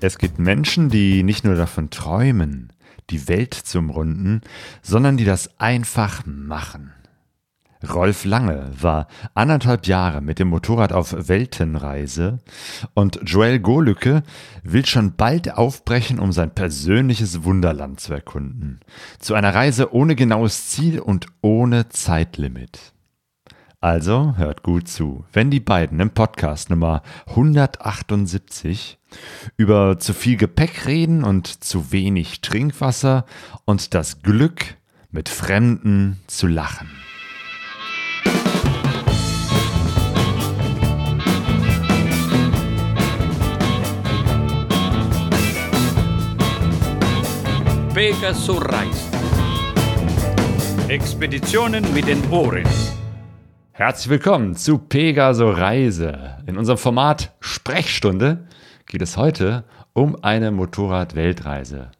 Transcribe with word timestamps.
Es 0.00 0.18
gibt 0.18 0.38
Menschen, 0.38 0.90
die 0.90 1.22
nicht 1.22 1.44
nur 1.44 1.56
davon 1.56 1.90
träumen, 1.90 2.72
die 3.10 3.26
Welt 3.26 3.54
zu 3.54 3.78
umrunden, 3.78 4.42
sondern 4.82 5.16
die 5.16 5.24
das 5.24 5.58
einfach 5.58 6.24
machen. 6.24 6.92
Rolf 7.88 8.24
Lange 8.24 8.70
war 8.80 9.06
anderthalb 9.34 9.86
Jahre 9.86 10.20
mit 10.20 10.40
dem 10.40 10.48
Motorrad 10.48 10.92
auf 10.92 11.28
Weltenreise 11.28 12.40
und 12.94 13.20
Joel 13.24 13.60
Golücke 13.60 14.24
will 14.64 14.84
schon 14.84 15.14
bald 15.14 15.54
aufbrechen, 15.54 16.18
um 16.18 16.32
sein 16.32 16.54
persönliches 16.54 17.44
Wunderland 17.44 18.00
zu 18.00 18.12
erkunden. 18.12 18.80
Zu 19.20 19.34
einer 19.34 19.54
Reise 19.54 19.92
ohne 19.94 20.16
genaues 20.16 20.68
Ziel 20.68 20.98
und 20.98 21.26
ohne 21.40 21.88
Zeitlimit. 21.88 22.94
Also 23.80 24.34
hört 24.36 24.64
gut 24.64 24.88
zu, 24.88 25.24
wenn 25.32 25.52
die 25.52 25.60
beiden 25.60 26.00
im 26.00 26.10
Podcast 26.10 26.68
Nummer 26.68 27.02
178 27.28 28.98
über 29.56 30.00
zu 30.00 30.14
viel 30.14 30.36
Gepäck 30.36 30.84
reden 30.86 31.22
und 31.22 31.46
zu 31.46 31.92
wenig 31.92 32.40
Trinkwasser 32.40 33.24
und 33.66 33.94
das 33.94 34.22
Glück, 34.22 34.76
mit 35.12 35.28
Fremden 35.28 36.18
zu 36.26 36.48
lachen. 36.48 36.90
Pegasus 47.94 48.60
Reis. 48.60 49.08
Expeditionen 50.88 51.94
mit 51.94 52.08
den 52.08 52.28
Ohren. 52.30 52.64
Herzlich 53.78 54.08
willkommen 54.08 54.56
zu 54.56 54.78
Pegaso 54.78 55.50
Reise. 55.50 56.38
In 56.48 56.58
unserem 56.58 56.78
Format 56.78 57.30
Sprechstunde 57.38 58.48
geht 58.86 59.02
es 59.02 59.16
heute 59.16 59.62
um 59.92 60.16
eine 60.20 60.50
Motorrad-Weltreise. 60.50 61.92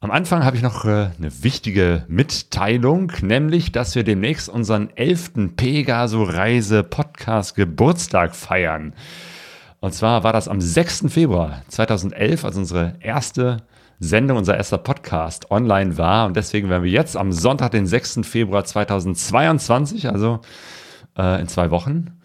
Am 0.00 0.10
Anfang 0.10 0.44
habe 0.44 0.58
ich 0.58 0.62
noch 0.62 0.84
äh, 0.84 1.12
eine 1.16 1.42
wichtige 1.42 2.04
Mitteilung, 2.08 3.10
nämlich, 3.22 3.72
dass 3.72 3.94
wir 3.94 4.04
demnächst 4.04 4.50
unseren 4.50 4.90
11. 4.96 5.56
Pegaso 5.56 6.24
Reise 6.24 6.82
Podcast 6.82 7.54
Geburtstag 7.54 8.36
feiern. 8.36 8.92
Und 9.80 9.94
zwar 9.94 10.24
war 10.24 10.34
das 10.34 10.46
am 10.46 10.60
6. 10.60 11.06
Februar 11.08 11.62
2011, 11.68 12.44
also 12.44 12.60
unsere 12.60 12.96
erste 13.00 13.62
Sendung, 14.00 14.38
unser 14.38 14.56
erster 14.56 14.78
Podcast 14.78 15.50
online 15.50 15.98
war. 15.98 16.26
Und 16.26 16.34
deswegen 16.34 16.70
werden 16.70 16.82
wir 16.82 16.90
jetzt 16.90 17.16
am 17.16 17.32
Sonntag, 17.32 17.72
den 17.72 17.86
6. 17.86 18.20
Februar 18.22 18.64
2022, 18.64 20.08
also 20.08 20.40
äh, 21.18 21.40
in 21.40 21.48
zwei 21.48 21.70
Wochen, 21.70 22.18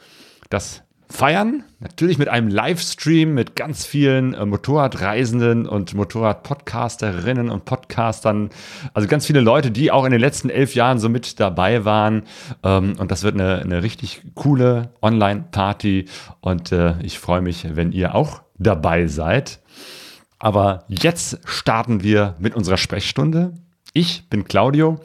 das 0.49 0.83
feiern. 1.09 1.63
Natürlich 1.79 2.17
mit 2.17 2.29
einem 2.29 2.47
Livestream 2.47 3.33
mit 3.33 3.55
ganz 3.55 3.85
vielen 3.85 4.33
äh, 4.33 4.45
Motorradreisenden 4.45 5.67
und 5.67 5.93
Motorradpodcasterinnen 5.93 7.49
und 7.49 7.65
Podcastern. 7.65 8.49
Also 8.93 9.07
ganz 9.07 9.25
viele 9.25 9.41
Leute, 9.41 9.69
die 9.69 9.91
auch 9.91 10.05
in 10.05 10.11
den 10.11 10.21
letzten 10.21 10.49
elf 10.49 10.75
Jahren 10.75 10.99
so 10.99 11.09
mit 11.09 11.39
dabei 11.39 11.85
waren. 11.85 12.23
Ähm, 12.63 12.95
und 12.97 13.11
das 13.11 13.23
wird 13.23 13.35
eine, 13.35 13.59
eine 13.59 13.83
richtig 13.83 14.21
coole 14.33 14.93
Online-Party. 15.01 16.05
Und 16.39 16.71
äh, 16.71 16.95
ich 17.01 17.19
freue 17.19 17.41
mich, 17.41 17.75
wenn 17.75 17.91
ihr 17.91 18.15
auch 18.15 18.41
dabei 18.57 19.07
seid. 19.07 19.59
Aber 20.45 20.83
jetzt 20.89 21.39
starten 21.45 22.03
wir 22.03 22.35
mit 22.37 22.53
unserer 22.53 22.77
Sprechstunde. 22.77 23.55
Ich 23.93 24.29
bin 24.29 24.43
Claudio 24.43 24.99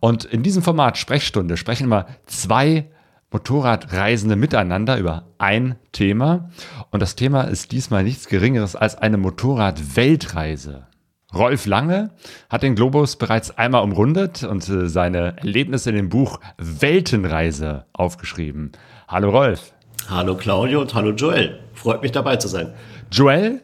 und 0.00 0.26
in 0.26 0.42
diesem 0.42 0.62
Format 0.62 0.98
Sprechstunde 0.98 1.56
sprechen 1.56 1.84
immer 1.84 2.04
zwei 2.26 2.90
Motorradreisende 3.30 4.36
miteinander 4.36 4.98
über 4.98 5.24
ein 5.38 5.76
Thema. 5.92 6.50
Und 6.90 7.00
das 7.00 7.16
Thema 7.16 7.44
ist 7.44 7.72
diesmal 7.72 8.04
nichts 8.04 8.28
Geringeres 8.28 8.76
als 8.76 8.94
eine 8.94 9.16
Motorrad-Weltreise. 9.16 10.88
Rolf 11.34 11.64
Lange 11.64 12.10
hat 12.50 12.62
den 12.62 12.74
Globus 12.74 13.16
bereits 13.16 13.56
einmal 13.56 13.84
umrundet 13.84 14.42
und 14.44 14.68
äh, 14.68 14.90
seine 14.90 15.38
Erlebnisse 15.38 15.88
in 15.88 15.96
dem 15.96 16.08
Buch 16.10 16.38
Weltenreise 16.58 17.86
aufgeschrieben. 17.94 18.72
Hallo 19.08 19.30
Rolf. 19.30 19.72
Hallo 20.10 20.36
Claudio 20.36 20.82
und 20.82 20.92
hallo 20.92 21.12
Joel. 21.12 21.60
Freut 21.72 22.02
mich 22.02 22.12
dabei 22.12 22.36
zu 22.36 22.48
sein. 22.48 22.74
Joel 23.10 23.62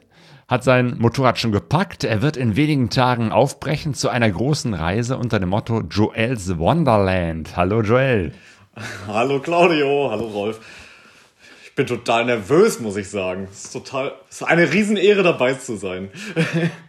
hat 0.49 0.65
sein 0.65 0.97
Motorrad 0.99 1.39
schon 1.39 1.53
gepackt. 1.53 2.05
Er 2.05 2.23
wird 2.23 2.39
in 2.39 2.57
wenigen 2.57 2.89
Tagen 2.89 3.31
aufbrechen 3.31 3.93
zu 3.93 4.09
einer 4.09 4.31
großen 4.31 4.73
Reise 4.73 5.19
unter 5.19 5.39
dem 5.39 5.51
Motto 5.51 5.83
Joel's 5.83 6.59
Wonderland. 6.59 7.55
Hallo 7.55 7.83
Joel. 7.83 8.33
Hallo 9.07 9.41
Claudio, 9.41 10.09
hallo 10.11 10.27
Rolf. 10.27 10.61
Ich 11.65 11.75
bin 11.75 11.87
total 11.87 12.25
nervös, 12.25 12.81
muss 12.81 12.97
ich 12.97 13.11
sagen. 13.11 13.49
Es 13.51 13.65
ist 13.65 13.73
total, 13.73 14.13
es 14.31 14.41
ist 14.41 14.47
eine 14.47 14.73
Riesenehre 14.73 15.23
dabei 15.23 15.55
zu 15.55 15.77
sein. 15.77 16.11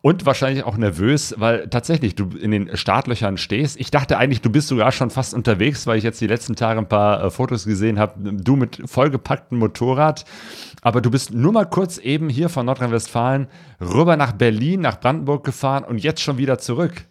Und 0.00 0.26
wahrscheinlich 0.26 0.64
auch 0.64 0.76
nervös, 0.76 1.34
weil 1.38 1.68
tatsächlich 1.68 2.14
du 2.14 2.28
in 2.28 2.50
den 2.50 2.76
Startlöchern 2.76 3.36
stehst. 3.36 3.78
Ich 3.80 3.90
dachte 3.90 4.18
eigentlich, 4.18 4.40
du 4.40 4.50
bist 4.50 4.68
sogar 4.68 4.92
schon 4.92 5.10
fast 5.10 5.34
unterwegs, 5.34 5.86
weil 5.86 5.98
ich 5.98 6.04
jetzt 6.04 6.20
die 6.20 6.26
letzten 6.26 6.56
Tage 6.56 6.78
ein 6.78 6.88
paar 6.88 7.24
äh, 7.24 7.30
Fotos 7.30 7.64
gesehen 7.64 7.98
habe. 7.98 8.32
Du 8.32 8.56
mit 8.56 8.82
vollgepacktem 8.84 9.58
Motorrad. 9.58 10.24
Aber 10.82 11.00
du 11.00 11.10
bist 11.10 11.32
nur 11.32 11.52
mal 11.52 11.66
kurz 11.66 11.98
eben 11.98 12.28
hier 12.28 12.48
von 12.48 12.66
Nordrhein-Westfalen 12.66 13.48
rüber 13.80 14.16
nach 14.16 14.32
Berlin, 14.32 14.80
nach 14.80 15.00
Brandenburg 15.00 15.44
gefahren 15.44 15.84
und 15.84 15.98
jetzt 15.98 16.20
schon 16.20 16.38
wieder 16.38 16.58
zurück. 16.58 17.04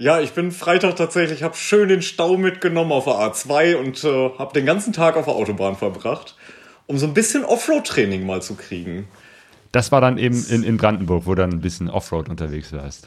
Ja, 0.00 0.18
ich 0.18 0.32
bin 0.32 0.50
Freitag 0.50 0.96
tatsächlich, 0.96 1.42
habe 1.42 1.54
schön 1.54 1.90
den 1.90 2.00
Stau 2.00 2.38
mitgenommen 2.38 2.90
auf 2.90 3.04
der 3.04 3.16
A2 3.16 3.76
und 3.76 4.02
äh, 4.02 4.30
habe 4.38 4.54
den 4.54 4.64
ganzen 4.64 4.94
Tag 4.94 5.16
auf 5.16 5.26
der 5.26 5.34
Autobahn 5.34 5.76
verbracht, 5.76 6.36
um 6.86 6.96
so 6.96 7.06
ein 7.06 7.12
bisschen 7.12 7.44
Offroad-Training 7.44 8.24
mal 8.24 8.40
zu 8.40 8.54
kriegen. 8.54 9.08
Das 9.72 9.92
war 9.92 10.00
dann 10.00 10.18
eben 10.18 10.44
in, 10.48 10.62
in 10.62 10.76
Brandenburg, 10.76 11.26
wo 11.26 11.34
du 11.34 11.42
dann 11.42 11.50
ein 11.50 11.60
bisschen 11.60 11.88
Offroad 11.88 12.28
unterwegs 12.28 12.72
warst. 12.72 13.06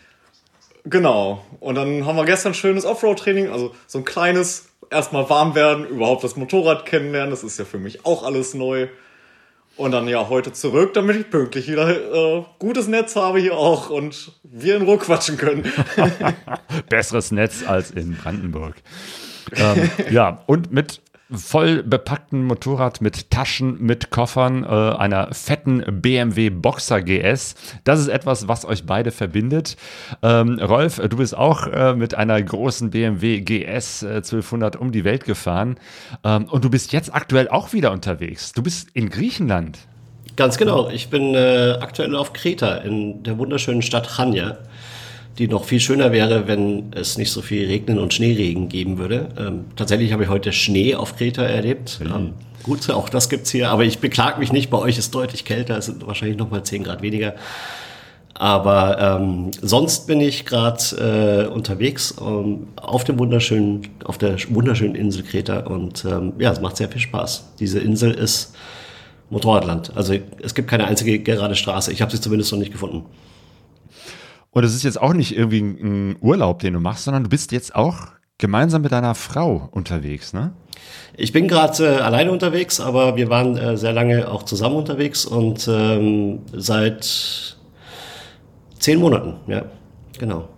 Genau. 0.86 1.44
Und 1.60 1.76
dann 1.76 2.06
haben 2.06 2.16
wir 2.16 2.26
gestern 2.26 2.54
schönes 2.54 2.86
Offroad-Training, 2.86 3.50
also 3.50 3.74
so 3.88 4.00
ein 4.00 4.06
kleines, 4.06 4.70
erstmal 4.90 5.30
warm 5.30 5.56
werden, 5.56 5.86
überhaupt 5.88 6.24
das 6.24 6.36
Motorrad 6.36 6.86
kennenlernen. 6.86 7.32
Das 7.32 7.44
ist 7.44 7.58
ja 7.58 7.66
für 7.66 7.80
mich 7.80 8.06
auch 8.06 8.24
alles 8.24 8.54
neu. 8.54 8.88
Und 9.76 9.92
dann 9.92 10.08
ja 10.08 10.30
heute 10.30 10.54
zurück, 10.54 10.94
damit 10.94 11.16
ich 11.16 11.30
pünktlich 11.32 11.68
wieder 11.68 11.90
äh, 11.90 12.44
gutes 12.60 12.88
Netz 12.88 13.16
habe 13.16 13.40
hier 13.40 13.58
auch 13.58 13.90
und 13.90 14.34
wir 14.44 14.76
in 14.76 14.84
Ruhe 14.84 15.00
quatschen 15.00 15.36
können. 15.36 15.72
Besseres 16.90 17.32
Netz 17.32 17.64
als 17.66 17.90
in 17.90 18.16
Brandenburg. 18.16 18.76
ähm, 19.56 19.90
ja, 20.12 20.44
und 20.46 20.72
mit 20.72 21.02
voll 21.36 21.84
bepackten 21.84 22.44
Motorrad 22.44 23.02
mit 23.02 23.30
Taschen, 23.30 23.82
mit 23.82 24.10
Koffern, 24.10 24.64
äh, 24.64 24.68
einer 24.68 25.34
fetten 25.34 25.84
BMW 26.02 26.50
Boxer 26.50 27.02
GS. 27.02 27.56
Das 27.84 28.00
ist 28.00 28.08
etwas, 28.08 28.48
was 28.48 28.66
euch 28.66 28.86
beide 28.86 29.12
verbindet. 29.12 29.78
Ähm, 30.22 30.60
Rolf, 30.60 31.00
du 31.00 31.18
bist 31.18 31.36
auch 31.36 31.68
äh, 31.68 31.94
mit 31.96 32.16
einer 32.16 32.42
großen 32.42 32.92
BMW 32.92 33.42
GS 33.42 34.04
äh, 34.04 34.16
1200 34.16 34.76
um 34.76 34.92
die 34.92 35.04
Welt 35.04 35.26
gefahren 35.26 35.78
ähm, 36.24 36.46
und 36.46 36.64
du 36.64 36.70
bist 36.70 36.94
jetzt 36.94 37.14
aktuell 37.14 37.50
auch 37.50 37.74
wieder 37.74 37.92
unterwegs. 37.92 38.54
Du 38.54 38.64
bist 38.64 38.90
in 38.94 39.10
Griechenland. 39.10 39.80
Ganz 40.36 40.58
genau. 40.58 40.90
Ich 40.90 41.10
bin 41.10 41.36
äh, 41.36 41.78
aktuell 41.80 42.16
auf 42.16 42.34
Kreta 42.34 42.78
in 42.78 43.24
der 43.24 43.38
wunderschönen 43.38 43.82
Stadt 43.82 44.08
Chania 44.16 44.58
die 45.38 45.48
noch 45.48 45.66
viel 45.66 45.80
schöner 45.80 46.12
wäre, 46.12 46.48
wenn 46.48 46.92
es 46.94 47.18
nicht 47.18 47.32
so 47.32 47.42
viel 47.42 47.66
Regnen 47.68 47.98
und 47.98 48.14
Schneeregen 48.14 48.70
geben 48.70 48.98
würde. 48.98 49.30
Ähm, 49.38 49.66
tatsächlich 49.76 50.14
habe 50.14 50.24
ich 50.24 50.30
heute 50.30 50.52
Schnee 50.52 50.96
auf 50.96 51.16
Kreta 51.16 51.44
erlebt. 51.44 52.00
Mhm. 52.00 52.12
Ähm, 52.16 52.34
gut, 52.62 52.90
auch 52.92 53.10
das 53.10 53.30
gibt's 53.30 53.50
hier, 53.50 53.70
aber 53.70 53.84
ich 53.84 54.00
beklage 54.00 54.40
mich 54.40 54.52
nicht. 54.52 54.70
Bei 54.70 54.78
euch 54.78 54.98
ist 54.98 55.14
deutlich 55.16 55.44
kälter, 55.44 55.78
es 55.78 55.88
sind 55.88 56.06
wahrscheinlich 56.06 56.38
noch 56.38 56.52
mal 56.52 56.64
10 56.64 56.84
Grad 56.84 57.02
weniger. 57.02 57.34
Aber 58.36 59.00
ähm, 59.00 59.52
sonst 59.62 60.08
bin 60.08 60.20
ich 60.20 60.46
gerade 60.46 61.48
äh, 61.48 61.54
unterwegs 61.54 62.16
ähm, 62.20 62.68
auf 62.76 63.04
dem 63.04 63.20
wunderschönen, 63.20 63.88
auf 64.06 64.18
der 64.18 64.38
wunderschönen 64.50 64.96
Insel 64.96 65.24
Kreta 65.24 65.60
und 65.62 66.04
ähm, 66.06 66.34
ja, 66.40 66.52
es 66.52 66.60
macht 66.60 66.78
sehr 66.78 66.90
viel 66.90 67.02
Spaß. 67.02 67.54
Diese 67.60 67.80
Insel 67.80 68.12
ist 68.12 68.56
Motorradland. 69.30 69.96
Also 69.96 70.16
es 70.42 70.56
gibt 70.56 70.68
keine 70.68 70.86
einzige 70.86 71.20
gerade 71.20 71.56
Straße. 71.56 71.92
Ich 71.92 72.02
habe 72.02 72.12
sie 72.12 72.20
zumindest 72.20 72.52
noch 72.52 72.60
nicht 72.60 72.72
gefunden. 72.72 73.06
Und 74.54 74.64
es 74.64 74.76
ist 74.76 74.84
jetzt 74.84 75.02
auch 75.02 75.14
nicht 75.14 75.36
irgendwie 75.36 75.62
ein 75.62 76.16
Urlaub, 76.22 76.60
den 76.60 76.74
du 76.74 76.80
machst, 76.80 77.06
sondern 77.06 77.24
du 77.24 77.30
bist 77.30 77.52
jetzt 77.52 77.74
auch 77.74 78.10
gemeinsam 78.38 78.84
mit 78.84 78.92
deiner 78.92 79.16
Frau 79.16 79.68
unterwegs, 79.72 80.32
ne? 80.32 80.54
Ich 81.16 81.32
bin 81.32 81.48
gerade 81.48 81.86
äh, 81.86 82.02
alleine 82.02 82.32
unterwegs, 82.32 82.80
aber 82.80 83.16
wir 83.16 83.30
waren 83.30 83.58
äh, 83.58 83.78
sehr 83.78 83.94
lange 83.94 84.30
auch 84.30 84.44
zusammen 84.44 84.76
unterwegs 84.76 85.26
und 85.26 85.68
ähm, 85.68 86.42
seit 86.52 87.58
zehn 88.80 89.00
Monaten, 89.00 89.36
ja, 89.48 89.66
genau. 90.20 90.50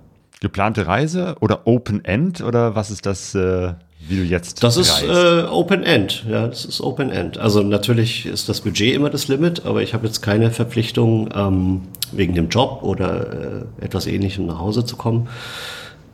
Geplante 0.41 0.87
Reise 0.87 1.37
oder 1.39 1.65
Open 1.65 2.03
End 2.03 2.41
oder 2.41 2.75
was 2.75 2.91
ist 2.91 3.05
das? 3.05 3.33
Äh 3.33 3.75
wie 4.07 4.17
du 4.17 4.23
jetzt 4.23 4.63
Das 4.63 4.77
ist 4.77 5.03
äh, 5.03 5.43
Open 5.43 5.83
End, 5.83 6.25
ja, 6.29 6.47
das 6.47 6.65
ist 6.65 6.81
Open 6.81 7.11
End. 7.11 7.37
Also 7.37 7.63
natürlich 7.63 8.25
ist 8.25 8.49
das 8.49 8.61
Budget 8.61 8.93
immer 8.93 9.09
das 9.09 9.27
Limit, 9.27 9.65
aber 9.65 9.81
ich 9.81 9.93
habe 9.93 10.05
jetzt 10.05 10.21
keine 10.21 10.51
Verpflichtung, 10.51 11.29
ähm, 11.33 11.81
wegen 12.11 12.35
dem 12.35 12.49
Job 12.49 12.83
oder 12.83 13.65
äh, 13.79 13.85
etwas 13.85 14.07
ähnlichem 14.07 14.45
nach 14.45 14.59
Hause 14.59 14.85
zu 14.85 14.95
kommen. 14.95 15.27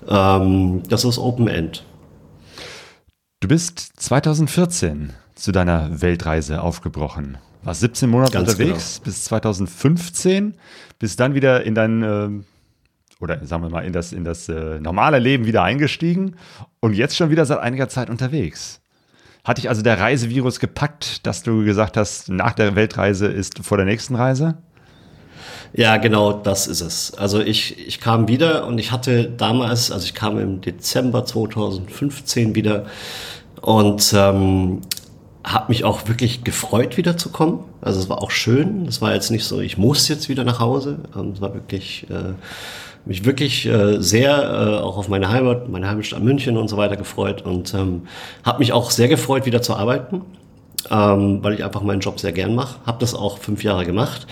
Ähm, 0.07 0.83
das 0.89 1.05
ist 1.05 1.17
Open 1.17 1.47
End. 1.47 1.83
Du 3.39 3.47
bist 3.47 3.93
2014 3.97 5.13
zu 5.35 5.51
deiner 5.51 6.01
Weltreise 6.01 6.61
aufgebrochen. 6.61 7.37
Warst 7.63 7.81
17 7.81 8.09
Monate 8.09 8.33
Ganz 8.33 8.51
unterwegs 8.51 8.99
bis 9.03 9.23
2015, 9.25 10.55
bis 10.99 11.15
dann 11.15 11.35
wieder 11.35 11.63
in 11.63 11.75
dein, 11.75 12.03
äh, 12.03 12.29
oder 13.21 13.45
sagen 13.45 13.63
wir 13.63 13.69
mal, 13.69 13.85
in 13.85 13.93
das, 13.93 14.13
in 14.13 14.23
das 14.23 14.49
äh, 14.49 14.79
normale 14.79 15.19
Leben 15.19 15.45
wieder 15.45 15.63
eingestiegen 15.63 16.35
und 16.79 16.93
jetzt 16.93 17.15
schon 17.15 17.29
wieder 17.29 17.45
seit 17.45 17.59
einiger 17.59 17.87
Zeit 17.87 18.09
unterwegs. 18.09 18.81
Hat 19.43 19.57
dich 19.57 19.69
also 19.69 19.81
der 19.81 19.99
Reisevirus 19.99 20.59
gepackt, 20.59 21.25
dass 21.25 21.41
du 21.43 21.63
gesagt 21.63 21.97
hast, 21.97 22.29
nach 22.29 22.53
der 22.53 22.75
Weltreise 22.75 23.27
ist 23.27 23.59
vor 23.59 23.77
der 23.77 23.85
nächsten 23.85 24.15
Reise? 24.15 24.57
Ja, 25.73 25.97
genau, 25.97 26.33
das 26.33 26.67
ist 26.67 26.81
es. 26.81 27.13
Also 27.13 27.39
ich, 27.39 27.87
ich 27.87 27.99
kam 27.99 28.27
wieder 28.27 28.67
und 28.67 28.77
ich 28.77 28.91
hatte 28.91 29.29
damals, 29.29 29.91
also 29.91 30.05
ich 30.05 30.13
kam 30.13 30.37
im 30.37 30.61
Dezember 30.61 31.25
2015 31.25 32.55
wieder 32.55 32.85
und 33.61 34.13
ähm, 34.15 34.81
habe 35.43 35.69
mich 35.69 35.83
auch 35.85 36.07
wirklich 36.07 36.43
gefreut, 36.43 36.97
wiederzukommen. 36.97 37.61
Also 37.79 37.99
es 37.99 38.09
war 38.09 38.21
auch 38.21 38.31
schön. 38.31 38.85
Es 38.85 39.01
war 39.01 39.13
jetzt 39.13 39.31
nicht 39.31 39.45
so, 39.45 39.59
ich 39.59 39.77
muss 39.77 40.07
jetzt 40.07 40.29
wieder 40.29 40.43
nach 40.43 40.59
Hause. 40.59 40.99
Es 41.33 41.41
war 41.41 41.53
wirklich, 41.53 42.05
äh, 42.09 42.33
mich 43.05 43.25
wirklich 43.25 43.65
äh, 43.65 44.01
sehr 44.01 44.31
äh, 44.31 44.79
auch 44.79 44.97
auf 44.97 45.07
meine 45.07 45.29
Heimat, 45.29 45.69
meine 45.69 45.87
Heimatstadt 45.87 46.23
München 46.23 46.57
und 46.57 46.67
so 46.67 46.77
weiter 46.77 46.97
gefreut 46.97 47.41
und 47.41 47.73
ähm, 47.73 48.03
habe 48.43 48.59
mich 48.59 48.73
auch 48.73 48.91
sehr 48.91 49.07
gefreut, 49.07 49.45
wieder 49.45 49.61
zu 49.61 49.75
arbeiten, 49.75 50.21
ähm, 50.89 51.43
weil 51.43 51.53
ich 51.53 51.63
einfach 51.63 51.81
meinen 51.81 52.01
Job 52.01 52.19
sehr 52.19 52.31
gern 52.31 52.55
mache. 52.55 52.79
Habe 52.85 52.99
das 52.99 53.13
auch 53.13 53.37
fünf 53.37 53.63
Jahre 53.63 53.85
gemacht. 53.85 54.27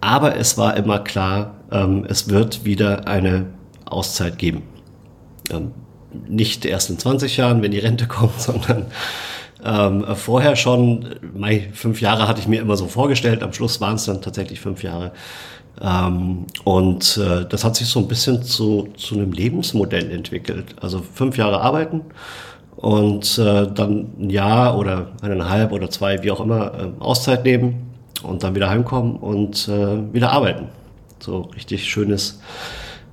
Aber 0.00 0.36
es 0.36 0.56
war 0.56 0.76
immer 0.76 1.00
klar, 1.00 1.56
ähm, 1.72 2.06
es 2.08 2.28
wird 2.28 2.64
wieder 2.64 3.08
eine 3.08 3.46
Auszeit 3.84 4.38
geben. 4.38 4.62
Ähm, 5.50 5.72
nicht 6.28 6.64
erst 6.64 6.90
in 6.90 6.98
20 6.98 7.36
Jahren, 7.36 7.62
wenn 7.62 7.72
die 7.72 7.78
Rente 7.78 8.06
kommt, 8.08 8.40
sondern 8.40 8.86
ähm, 9.64 10.04
vorher 10.14 10.56
schon, 10.56 11.06
mei, 11.34 11.68
fünf 11.72 12.00
Jahre 12.00 12.28
hatte 12.28 12.40
ich 12.40 12.48
mir 12.48 12.60
immer 12.60 12.76
so 12.76 12.86
vorgestellt, 12.86 13.42
am 13.42 13.52
Schluss 13.52 13.80
waren 13.80 13.96
es 13.96 14.04
dann 14.04 14.22
tatsächlich 14.22 14.60
fünf 14.60 14.82
Jahre. 14.82 15.12
Ähm, 15.80 16.46
und 16.64 17.16
äh, 17.18 17.44
das 17.48 17.64
hat 17.64 17.76
sich 17.76 17.88
so 17.88 18.00
ein 18.00 18.08
bisschen 18.08 18.42
zu, 18.42 18.88
zu 18.96 19.14
einem 19.14 19.32
Lebensmodell 19.32 20.10
entwickelt. 20.10 20.76
Also 20.80 21.02
fünf 21.14 21.36
Jahre 21.36 21.60
arbeiten 21.60 22.02
und 22.76 23.38
äh, 23.38 23.66
dann 23.72 24.12
ein 24.18 24.30
Jahr 24.30 24.78
oder 24.78 25.08
eineinhalb 25.22 25.72
oder 25.72 25.90
zwei, 25.90 26.22
wie 26.22 26.30
auch 26.30 26.40
immer, 26.40 26.72
äh, 26.74 26.88
Auszeit 27.00 27.44
nehmen 27.44 27.90
und 28.22 28.42
dann 28.42 28.54
wieder 28.54 28.70
heimkommen 28.70 29.16
und 29.16 29.68
äh, 29.68 30.12
wieder 30.12 30.30
arbeiten. 30.30 30.68
So 31.20 31.42
richtig 31.54 31.88
schönes, 31.88 32.40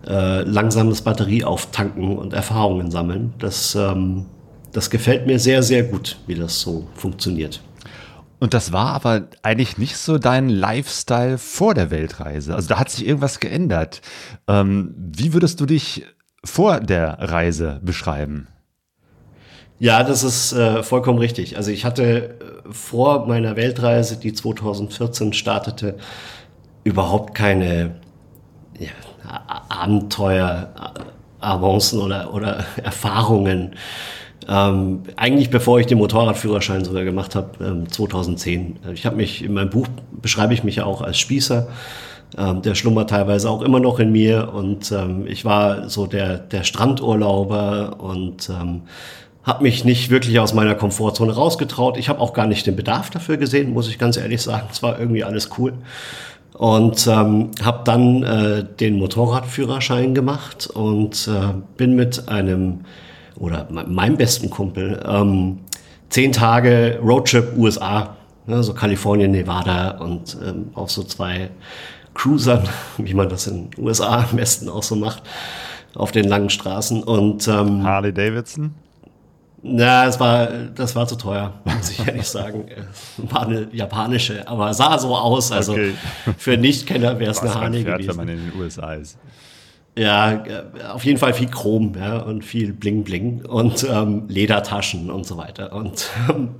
äh, 0.07 0.41
langsames 0.41 1.01
Batterie 1.01 1.43
auftanken 1.43 2.17
und 2.17 2.33
Erfahrungen 2.33 2.91
sammeln. 2.91 3.33
Das 3.39 3.73
ähm, 3.73 4.25
das 4.75 4.89
gefällt 4.89 5.25
mir 5.25 5.39
sehr, 5.39 5.63
sehr 5.63 5.83
gut, 5.83 6.17
wie 6.27 6.35
das 6.35 6.59
so 6.59 6.87
funktioniert. 6.95 7.61
Und 8.39 8.53
das 8.53 8.73
war 8.73 8.87
aber 8.87 9.29
eigentlich 9.41 9.77
nicht 9.77 9.95
so 9.95 10.17
dein 10.17 10.49
Lifestyle 10.49 11.37
vor 11.37 11.73
der 11.73 11.91
Weltreise. 11.91 12.53
Also 12.53 12.67
da 12.67 12.79
hat 12.79 12.89
sich 12.89 13.07
irgendwas 13.07 13.39
geändert. 13.39 14.01
Ähm, 14.49 14.93
wie 14.97 15.33
würdest 15.33 15.61
du 15.61 15.65
dich 15.65 16.05
vor 16.43 16.81
der 16.81 17.17
Reise 17.19 17.79
beschreiben? 17.83 18.47
Ja, 19.79 20.03
das 20.03 20.23
ist 20.23 20.51
äh, 20.51 20.83
vollkommen 20.83 21.19
richtig. 21.19 21.55
Also 21.55 21.71
ich 21.71 21.85
hatte 21.85 22.03
äh, 22.03 22.33
vor 22.69 23.27
meiner 23.27 23.55
Weltreise, 23.55 24.17
die 24.17 24.33
2014 24.33 25.31
startete, 25.31 25.97
überhaupt 26.83 27.33
keine 27.33 27.95
ja, 28.77 28.89
Abenteuer, 29.69 30.73
Avancen 31.39 32.01
oder, 32.01 32.33
oder 32.33 32.65
Erfahrungen 32.83 33.75
ähm, 34.47 35.03
eigentlich 35.15 35.49
bevor 35.49 35.79
ich 35.79 35.87
den 35.87 35.97
Motorradführerschein 35.97 36.85
sogar 36.85 37.03
gemacht 37.03 37.35
habe, 37.35 37.63
ähm, 37.63 37.91
2010. 37.91 38.77
Ich 38.93 39.05
habe 39.05 39.15
mich, 39.15 39.43
in 39.43 39.53
meinem 39.53 39.69
Buch 39.69 39.87
beschreibe 40.21 40.53
ich 40.53 40.63
mich 40.63 40.77
ja 40.77 40.85
auch 40.85 41.01
als 41.01 41.17
Spießer. 41.17 41.67
Ähm, 42.37 42.61
der 42.61 42.75
schlummert 42.75 43.09
teilweise 43.09 43.49
auch 43.49 43.61
immer 43.61 43.79
noch 43.79 43.99
in 43.99 44.11
mir 44.11 44.51
und 44.53 44.91
ähm, 44.91 45.25
ich 45.27 45.45
war 45.45 45.89
so 45.89 46.05
der, 46.05 46.37
der 46.37 46.63
Strandurlauber 46.63 47.97
und 47.99 48.49
ähm, 48.49 48.81
habe 49.43 49.63
mich 49.63 49.85
nicht 49.85 50.09
wirklich 50.09 50.39
aus 50.39 50.53
meiner 50.53 50.75
Komfortzone 50.75 51.33
rausgetraut. 51.33 51.97
Ich 51.97 52.09
habe 52.09 52.19
auch 52.19 52.33
gar 52.33 52.47
nicht 52.47 52.65
den 52.65 52.75
Bedarf 52.75 53.09
dafür 53.11 53.37
gesehen, 53.37 53.73
muss 53.73 53.87
ich 53.87 53.99
ganz 53.99 54.17
ehrlich 54.17 54.41
sagen. 54.41 54.67
Es 54.71 54.81
war 54.81 54.99
irgendwie 54.99 55.23
alles 55.23 55.51
cool. 55.57 55.73
Und 56.53 57.05
ähm, 57.07 57.51
habe 57.63 57.81
dann 57.83 58.23
äh, 58.23 58.65
den 58.79 58.97
Motorradführerschein 58.97 60.15
gemacht 60.15 60.67
und 60.67 61.27
äh, 61.27 61.53
bin 61.77 61.95
mit 61.95 62.27
einem 62.27 62.81
oder 63.37 63.67
meinem 63.71 64.17
besten 64.17 64.49
Kumpel, 64.49 65.03
ähm, 65.07 65.59
zehn 66.09 66.31
Tage 66.31 66.99
Roadtrip 67.03 67.57
USA, 67.57 68.15
ne, 68.47 68.63
so 68.63 68.73
Kalifornien, 68.73 69.31
Nevada 69.31 69.97
und 69.97 70.37
ähm, 70.45 70.69
auch 70.75 70.89
so 70.89 71.03
zwei 71.03 71.49
Cruisern, 72.13 72.67
wie 72.97 73.13
man 73.13 73.29
das 73.29 73.47
in 73.47 73.69
den 73.71 73.83
USA 73.83 74.25
am 74.29 74.37
besten 74.37 74.69
auch 74.69 74.83
so 74.83 74.95
macht, 74.95 75.23
auf 75.93 76.11
den 76.11 76.27
langen 76.27 76.49
Straßen. 76.49 77.03
Und, 77.03 77.47
ähm, 77.47 77.83
Harley 77.83 78.13
Davidson? 78.13 78.73
Na, 79.67 80.05
das 80.05 80.19
war, 80.19 80.47
das 80.75 80.95
war 80.95 81.07
zu 81.07 81.15
teuer, 81.15 81.53
muss 81.63 81.89
ich 81.89 82.07
ehrlich 82.07 82.27
sagen. 82.27 82.65
War 83.17 83.47
eine 83.47 83.67
japanische, 83.71 84.47
aber 84.47 84.73
sah 84.73 84.97
so 84.99 85.15
aus. 85.15 85.51
Also 85.51 85.71
okay. 85.71 85.93
für 86.37 86.55
Nichtkenner 86.55 87.19
wäre 87.19 87.31
es 87.31 87.39
eine 87.39 87.55
Harley 87.55 87.83
gewesen. 87.83 88.09
wenn 88.09 88.15
man 88.15 88.27
in 88.27 88.51
den 88.51 88.61
USA 88.61 88.93
ist. 88.93 89.17
Ja, 89.97 90.43
auf 90.93 91.05
jeden 91.05 91.17
Fall 91.17 91.33
viel 91.33 91.47
Chrom 91.47 91.93
ja, 91.97 92.17
und 92.17 92.43
viel 92.43 92.73
Bling 92.73 93.05
Bling 93.05 93.45
und 93.45 93.87
ähm, 93.89 94.25
Ledertaschen 94.27 95.09
und 95.09 95.25
so 95.25 95.37
weiter. 95.37 95.71
Und 95.71 96.09
ähm, 96.29 96.55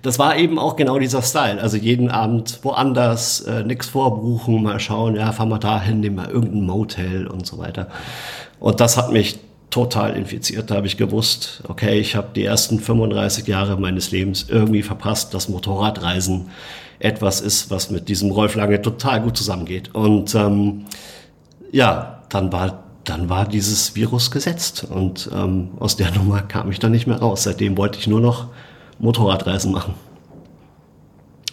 das 0.00 0.18
war 0.18 0.38
eben 0.38 0.58
auch 0.58 0.76
genau 0.76 0.98
dieser 0.98 1.20
Style. 1.20 1.60
Also 1.60 1.76
jeden 1.76 2.10
Abend 2.10 2.60
woanders, 2.62 3.42
äh, 3.42 3.64
nichts 3.64 3.88
vorbuchen, 3.88 4.62
mal 4.62 4.80
schauen, 4.80 5.14
ja, 5.14 5.30
fahren 5.32 5.50
wir 5.50 5.58
dahin, 5.58 6.00
nehmen 6.00 6.16
wir 6.16 6.30
irgendein 6.30 6.64
Motel 6.64 7.26
und 7.26 7.46
so 7.46 7.58
weiter. 7.58 7.88
Und 8.60 8.80
das 8.80 8.96
hat 8.96 9.12
mich 9.12 9.38
total 9.68 10.16
infiziert. 10.16 10.70
Da 10.70 10.76
habe 10.76 10.86
ich 10.86 10.96
gewusst, 10.96 11.62
okay, 11.68 11.98
ich 12.00 12.16
habe 12.16 12.28
die 12.34 12.44
ersten 12.44 12.80
35 12.80 13.46
Jahre 13.46 13.78
meines 13.78 14.10
Lebens 14.10 14.46
irgendwie 14.48 14.82
verpasst, 14.82 15.34
dass 15.34 15.50
Motorradreisen 15.50 16.50
etwas 16.98 17.42
ist, 17.42 17.70
was 17.70 17.90
mit 17.90 18.08
diesem 18.08 18.30
Rolf 18.30 18.54
Lange 18.54 18.80
total 18.80 19.20
gut 19.20 19.36
zusammengeht. 19.36 19.94
Und 19.94 20.34
ähm, 20.34 20.86
ja, 21.72 22.19
dann 22.30 22.52
war, 22.52 22.84
dann 23.04 23.28
war 23.28 23.46
dieses 23.46 23.94
Virus 23.94 24.30
gesetzt. 24.30 24.86
Und 24.88 25.28
ähm, 25.34 25.70
aus 25.78 25.96
der 25.96 26.10
Nummer 26.14 26.40
kam 26.40 26.70
ich 26.70 26.78
dann 26.78 26.92
nicht 26.92 27.06
mehr 27.06 27.18
raus. 27.18 27.42
Seitdem 27.42 27.76
wollte 27.76 27.98
ich 27.98 28.06
nur 28.06 28.20
noch 28.20 28.46
Motorradreisen 28.98 29.72
machen. 29.72 29.94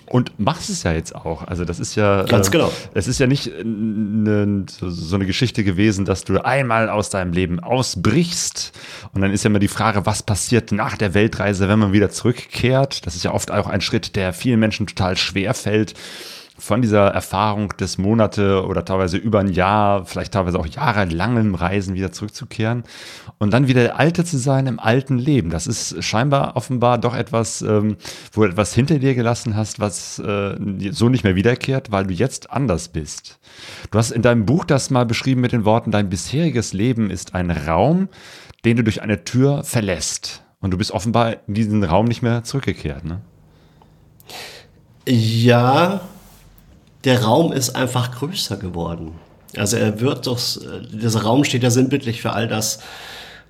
Und 0.10 0.40
machst 0.40 0.70
es 0.70 0.84
ja 0.84 0.94
jetzt 0.94 1.13
auch. 1.16 1.44
Also 1.46 1.66
das 1.66 1.80
ist 1.82 1.96
ja 1.96 2.24
ganz 2.24 2.48
äh, 2.48 2.51
genau. 2.51 2.72
Es 2.94 3.10
ist 3.10 3.20
ja 3.20 3.28
nicht 3.28 3.51
ne, 3.62 4.66
so 4.70 5.16
eine 5.16 5.25
Geschichte 5.25 5.66
gewesen, 5.66 6.06
dass 6.06 6.24
du 6.24 6.44
einmal 6.44 6.90
aus 6.90 7.10
deinem 7.10 7.34
Leben 7.34 7.60
ausbrichst 7.60 8.72
und 9.13 9.20
dann 9.20 9.32
ist 9.32 9.44
ja 9.44 9.50
immer 9.50 9.60
die 9.60 9.68
Frage, 9.68 10.06
was 10.06 10.24
passiert 10.24 10.72
nach 10.72 10.96
der 10.96 11.13
Weltreise, 11.13 11.68
wenn 11.68 11.80
man 11.80 11.92
wieder 11.92 12.10
zurückkehrt. 12.10 13.06
Das 13.06 13.18
ist 13.18 13.24
ja 13.24 13.34
oft 13.34 13.51
auch 13.51 13.68
ein 13.68 13.82
Schritt, 13.82 14.16
der 14.16 14.32
vielen 14.32 14.62
Menschen 14.62 14.88
total 14.88 15.18
schwer 15.18 15.54
fällt 15.54 15.94
von 16.60 16.82
dieser 16.82 17.08
Erfahrung 17.08 17.70
des 17.78 17.98
Monate 17.98 18.66
oder 18.66 18.84
teilweise 18.84 19.18
über 19.18 19.40
ein 19.40 19.52
Jahr, 19.52 20.06
vielleicht 20.06 20.34
teilweise 20.34 20.60
auch 20.60 20.66
jahrelangem 20.66 21.54
Reisen 21.56 21.94
wieder 21.94 22.12
zurückzukehren 22.12 22.84
und 23.38 23.54
dann 23.54 23.68
wieder 23.68 23.84
der 23.84 24.00
Alte 24.00 24.26
zu 24.26 24.38
sein 24.38 24.66
im 24.66 24.80
alten 24.80 25.20
Leben. 25.20 25.50
Das 25.50 25.68
ist 25.68 26.04
scheinbar 26.04 26.56
offenbar 26.56 26.98
doch 26.98 27.16
etwas, 27.16 27.62
ähm, 27.62 27.98
wo 28.32 28.42
du 28.42 28.50
etwas 28.50 28.74
hinter 28.74 28.98
dir 28.98 29.14
gelassen 29.14 29.56
hast, 29.56 29.80
was 29.80 30.20
äh, 30.20 30.56
so 30.92 31.10
nicht 31.10 31.24
mehr 31.24 31.36
wiederkehrt, 31.36 31.92
weil 31.92 32.08
du 32.08 32.14
jetzt 32.14 32.50
anders 32.52 32.88
bist. 32.88 33.40
Du 33.92 34.00
hast 34.00 34.12
in 34.12 34.24
deinem 34.24 34.46
Buch 34.46 34.66
das 34.66 34.90
mal 34.90 35.06
beschrieben 35.06 35.42
mit 35.42 35.52
den 35.52 35.66
Worten, 35.66 35.92
dein 35.92 36.10
bisheriges 36.10 36.74
Leben 36.74 37.12
ist 37.12 37.36
ein 37.36 37.52
Raum, 37.52 38.10
den 38.66 38.78
du 38.78 38.84
durch 38.84 39.02
eine 39.04 39.24
Tür 39.24 39.64
verlässt. 39.64 40.44
Und 40.60 40.72
du 40.72 40.78
bist 40.78 40.92
offenbar 40.92 41.36
in 41.48 41.54
diesen 41.54 41.84
Raum 41.84 42.06
nicht 42.06 42.24
mehr 42.24 42.44
zurückgekehrt, 42.44 43.06
ne? 43.06 43.22
Ja, 45.08 46.02
der 47.04 47.24
Raum 47.24 47.51
ist 47.51 47.75
einfach 47.75 48.12
größer 48.12 48.58
geworden. 48.58 49.13
Also 49.56 49.77
er 49.77 50.00
wird 50.01 50.27
doch, 50.27 50.39
dieser 50.92 51.22
Raum 51.22 51.44
steht 51.44 51.63
ja 51.63 51.70
sinnbildlich 51.70 52.22
für 52.22 52.34
all 52.34 52.48
das, 52.48 52.80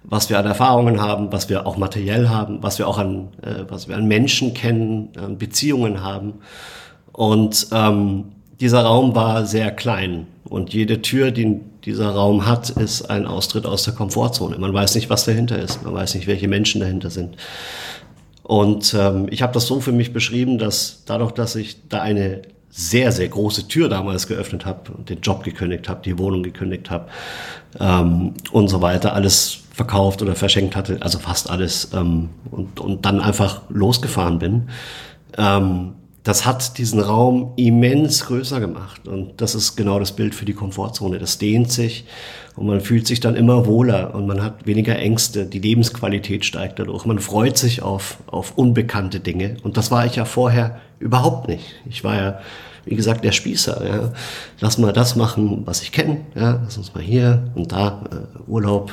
was 0.04 0.30
wir 0.30 0.39
an 0.39 0.46
Erfahrungen 0.46 1.01
haben, 1.01 1.32
was 1.32 1.50
wir 1.50 1.66
auch 1.66 1.77
materiell 1.77 2.30
haben, 2.30 2.62
was 2.62 2.77
wir 2.77 2.88
auch 2.88 2.98
an, 2.98 3.30
äh, 3.42 3.66
was 3.68 3.88
wir 3.88 3.98
an 3.98 4.08
Menschen 4.08 4.54
kennen, 4.54 5.10
an 5.18 5.38
Beziehungen 5.38 6.04
haben. 6.04 6.36
Und 7.12 7.68
ähm, 7.72 8.25
dieser 8.60 8.84
Raum 8.84 9.16
war 9.16 9.46
sehr 9.46 9.72
klein 9.72 10.27
und 10.46 10.74
jede 10.74 11.01
Tür, 11.01 11.32
die 11.32 11.60
dieser 11.84 12.10
Raum 12.10 12.46
hat, 12.46 12.70
ist 12.70 13.10
ein 13.10 13.25
Austritt 13.25 13.66
aus 13.66 13.84
der 13.84 13.94
Komfortzone. 13.94 14.58
Man 14.58 14.74
weiß 14.74 14.96
nicht, 14.96 15.10
was 15.10 15.25
dahinter 15.25 15.58
ist, 15.58 15.84
man 15.84 15.94
weiß 15.94 16.16
nicht, 16.16 16.27
welche 16.27 16.48
Menschen 16.48 16.82
dahinter 16.82 17.10
sind. 17.10 17.38
Und 18.44 18.94
ähm, 18.98 19.27
ich 19.30 19.42
habe 19.42 19.54
das 19.54 19.68
so 19.68 19.80
für 19.80 19.92
mich 19.92 20.13
beschrieben, 20.13 20.58
dass 20.58 21.04
dadurch, 21.06 21.32
dass 21.32 21.56
ich 21.56 21.88
da 21.89 22.01
eine 22.01 22.42
sehr, 22.77 23.12
sehr 23.12 23.27
große 23.27 23.67
Tür 23.67 23.89
damals 23.89 24.27
geöffnet 24.27 24.63
habe 24.63 24.91
den 25.10 25.22
Job 25.22 25.43
gekündigt 25.43 25.89
habe, 25.89 26.01
die 26.05 26.19
Wohnung 26.19 26.43
gekündigt 26.43 26.91
habe 26.91 27.07
ähm, 27.79 28.36
und 28.51 28.67
so 28.67 28.81
weiter, 28.84 29.13
alles 29.13 29.63
verkauft 29.74 30.22
oder 30.22 30.36
verschenkt 30.36 30.75
hatte, 30.75 31.00
also 31.01 31.17
fast 31.17 31.50
alles 31.50 31.89
ähm, 31.96 32.29
und, 32.51 32.79
und 32.79 33.03
dann 33.05 33.19
einfach 33.19 33.63
losgefahren 33.69 34.38
bin, 34.38 34.69
ähm, 35.39 35.96
das 36.27 36.46
hat 36.46 36.77
diesen 36.77 37.00
Raum 37.00 37.53
immens 37.55 38.25
größer 38.25 38.60
gemacht. 38.60 39.07
Und 39.07 39.39
das 39.39 39.55
ist 39.55 39.77
genau 39.77 39.98
das 39.98 40.12
Bild 40.12 40.36
für 40.36 40.43
die 40.43 40.53
Komfortzone. 40.53 41.19
Das 41.19 41.38
dehnt 41.38 41.72
sich 41.72 42.03
und 42.57 42.67
man 42.67 42.81
fühlt 42.81 43.07
sich 43.07 43.22
dann 43.22 43.38
immer 43.38 43.65
wohler 43.65 44.13
und 44.13 44.27
man 44.27 44.43
hat 44.43 44.67
weniger 44.67 45.00
Ängste. 45.00 45.46
Die 45.46 45.60
Lebensqualität 45.60 46.43
steigt 46.43 46.79
dadurch. 46.79 47.05
Man 47.05 47.19
freut 47.19 47.57
sich 47.57 47.81
auf, 47.81 48.17
auf 48.27 48.57
unbekannte 48.57 49.22
Dinge. 49.22 49.55
Und 49.63 49.77
das 49.77 49.89
war 49.89 50.05
ich 50.05 50.17
ja 50.17 50.25
vorher 50.25 50.81
überhaupt 51.00 51.48
nicht. 51.48 51.75
Ich 51.89 52.03
war 52.03 52.15
ja, 52.15 52.39
wie 52.88 52.96
gesagt, 52.96 53.24
der 53.24 53.32
Spießer. 53.32 53.86
Ja. 53.88 54.12
Lass 54.60 54.77
mal 54.77 54.94
das 54.94 55.15
machen, 55.15 55.63
was 55.65 55.82
ich 55.82 55.91
kenne. 55.91 56.22
Ja. 56.36 56.62
Lass 56.63 56.77
uns 56.77 56.94
mal 56.94 57.03
hier 57.03 57.51
und 57.56 57.72
da 57.72 58.03
äh, 58.12 58.50
Urlaub, 58.50 58.91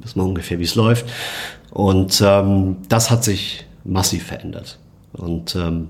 wissen 0.00 0.20
wir 0.20 0.24
ungefähr, 0.24 0.58
wie 0.58 0.64
es 0.64 0.74
läuft. 0.74 1.06
Und 1.70 2.22
ähm, 2.24 2.76
das 2.88 3.10
hat 3.10 3.24
sich 3.24 3.66
massiv 3.84 4.26
verändert. 4.26 4.78
Und 5.12 5.56
ähm, 5.56 5.88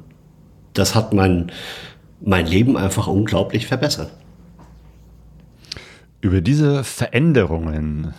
das 0.74 0.94
hat 0.94 1.12
mein, 1.12 1.52
mein 2.20 2.46
Leben 2.46 2.76
einfach 2.76 3.06
unglaublich 3.06 3.66
verbessert. 3.66 4.10
Über 6.20 6.40
diese 6.40 6.84
Veränderungen, 6.84 8.14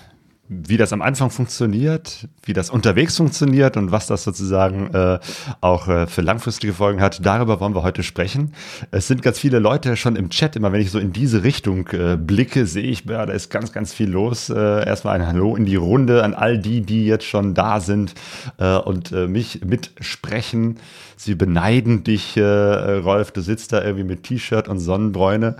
wie 0.67 0.77
das 0.77 0.93
am 0.93 1.01
Anfang 1.01 1.29
funktioniert, 1.29 2.27
wie 2.43 2.53
das 2.53 2.69
unterwegs 2.69 3.17
funktioniert 3.17 3.77
und 3.77 3.91
was 3.91 4.07
das 4.07 4.23
sozusagen 4.23 4.93
äh, 4.93 5.19
auch 5.61 5.87
äh, 5.87 6.07
für 6.07 6.21
langfristige 6.21 6.73
Folgen 6.73 7.01
hat, 7.01 7.25
darüber 7.25 7.59
wollen 7.59 7.75
wir 7.75 7.83
heute 7.83 8.03
sprechen. 8.03 8.53
Es 8.91 9.07
sind 9.07 9.21
ganz 9.21 9.39
viele 9.39 9.59
Leute 9.59 9.95
schon 9.95 10.15
im 10.15 10.29
Chat, 10.29 10.55
immer 10.55 10.71
wenn 10.71 10.81
ich 10.81 10.91
so 10.91 10.99
in 10.99 11.13
diese 11.13 11.43
Richtung 11.43 11.87
äh, 11.89 12.17
blicke, 12.17 12.65
sehe 12.65 12.83
ich, 12.83 13.05
ja, 13.05 13.25
da 13.25 13.33
ist 13.33 13.49
ganz, 13.49 13.71
ganz 13.71 13.93
viel 13.93 14.09
los. 14.09 14.49
Äh, 14.49 14.85
erstmal 14.85 15.19
ein 15.19 15.27
Hallo 15.27 15.55
in 15.55 15.65
die 15.65 15.75
Runde 15.75 16.23
an 16.23 16.33
all 16.33 16.57
die, 16.57 16.81
die 16.81 17.05
jetzt 17.05 17.25
schon 17.25 17.53
da 17.53 17.79
sind 17.79 18.13
äh, 18.57 18.77
und 18.77 19.11
äh, 19.11 19.27
mich 19.27 19.61
mitsprechen. 19.65 20.77
Sie 21.23 21.35
beneiden 21.35 22.03
dich, 22.03 22.35
äh, 22.35 22.41
Rolf. 22.43 23.31
Du 23.31 23.39
sitzt 23.39 23.71
da 23.71 23.81
irgendwie 23.81 24.03
mit 24.03 24.23
T-Shirt 24.23 24.67
und 24.67 24.79
Sonnenbräune. 24.79 25.55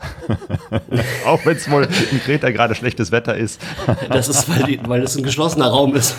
Auch 1.26 1.46
wenn 1.46 1.56
es 1.56 1.72
wohl 1.72 1.88
in 2.12 2.20
Kreta 2.20 2.52
gerade 2.52 2.76
schlechtes 2.76 3.14
Wetter 3.14 3.38
ist. 3.38 3.62
das 4.10 4.28
ist, 4.28 4.50
weil, 4.50 4.64
die, 4.64 4.80
weil 4.86 5.04
es 5.04 5.16
ein 5.16 5.24
geschlossener 5.24 5.68
Raum 5.68 5.96
ist. 5.96 6.18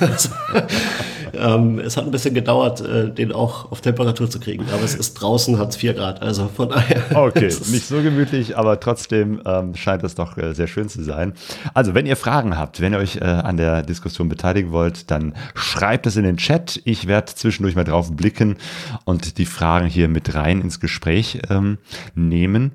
ähm, 1.35 1.79
es 1.79 1.99
hat 1.99 2.07
ein 2.07 2.11
bisschen 2.11 2.33
gedauert, 2.33 2.81
äh, 2.81 3.11
den 3.11 3.33
auch 3.33 3.71
auf 3.71 3.83
Temperatur 3.83 4.31
zu 4.31 4.41
kriegen. 4.41 4.65
Aber 4.73 4.83
es 4.83 4.95
ist 4.95 5.13
draußen, 5.13 5.59
hat 5.59 5.71
es 5.71 5.77
4 5.77 5.93
Grad. 5.93 6.23
Also 6.23 6.49
von 6.49 6.71
daher. 6.71 7.03
Okay, 7.15 7.49
nicht 7.49 7.87
so 7.87 8.01
gemütlich, 8.01 8.57
aber 8.57 8.81
trotzdem 8.81 9.43
ähm, 9.45 9.75
scheint 9.75 10.03
es 10.05 10.15
doch 10.15 10.39
äh, 10.39 10.55
sehr 10.55 10.69
schön 10.69 10.89
zu 10.89 11.03
sein. 11.03 11.35
Also, 11.75 11.93
wenn 11.93 12.07
ihr 12.07 12.17
Fragen 12.17 12.57
habt, 12.57 12.81
wenn 12.81 12.95
ihr 12.95 12.99
euch 12.99 13.17
äh, 13.17 13.25
an 13.25 13.59
der 13.59 13.83
Diskussion 13.83 14.31
beteiligen 14.31 14.73
wollt, 14.73 15.11
dann 15.11 15.35
schreibt 15.55 16.07
es 16.07 16.17
in 16.17 16.25
den 16.25 16.39
Chat. 16.39 16.81
Ich 16.85 17.07
werde 17.07 17.35
zwischendurch 17.35 17.77
mal 17.77 17.85
drauf 17.85 18.11
blicken 18.11 18.57
und 19.05 19.34
die 19.39 19.47
Fragen 19.47 19.87
hier 19.87 20.09
mit 20.09 20.35
rein 20.35 20.61
ins 20.61 20.81
Gespräch 20.81 21.41
ähm, 21.51 21.79
nehmen. 22.15 22.73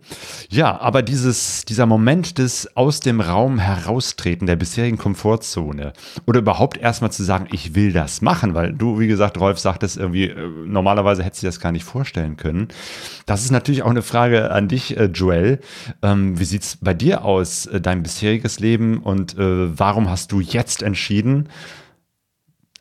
Ja, 0.50 0.80
aber 0.80 1.02
dieses, 1.02 1.66
dieser 1.66 1.86
Moment 1.86 2.38
des 2.38 2.76
aus 2.76 3.00
dem 3.00 3.22
Raum 3.22 3.60
heraustreten 3.60 4.48
der 4.48 4.56
bisherigen 4.56 4.98
Komfortzone 4.98 5.94
oder 6.26 6.40
überhaupt 6.40 6.78
erstmal 6.78 7.12
zu 7.12 7.24
sagen, 7.24 7.48
ich 7.52 7.76
will 7.76 7.92
das 7.92 8.22
machen, 8.22 8.54
weil 8.54 8.74
du, 8.74 9.00
wie 9.00 9.08
gesagt, 9.08 9.40
Rolf 9.40 9.60
sagtest 9.60 9.98
irgendwie, 9.98 10.26
äh, 10.26 10.48
normalerweise 10.66 11.24
hättest 11.24 11.44
du 11.44 11.48
das 11.48 11.60
gar 11.60 11.72
nicht 11.72 11.84
vorstellen 11.84 12.38
können. 12.38 12.68
Das 13.26 13.44
ist 13.44 13.52
natürlich 13.52 13.84
auch 13.84 13.90
eine 13.90 14.02
Frage 14.02 14.52
an 14.52 14.68
dich, 14.68 14.98
äh, 14.98 15.06
Joel. 15.06 15.60
Ähm, 16.02 16.40
wie 16.40 16.46
sieht's 16.46 16.78
bei 16.78 16.94
dir 16.94 17.24
aus, 17.26 17.66
äh, 17.66 17.82
dein 17.82 18.04
bisheriges 18.04 18.60
Leben 18.60 19.00
und 19.00 19.38
äh, 19.38 19.78
warum 19.78 20.10
hast 20.10 20.32
du 20.32 20.40
jetzt 20.40 20.84
entschieden, 20.84 21.50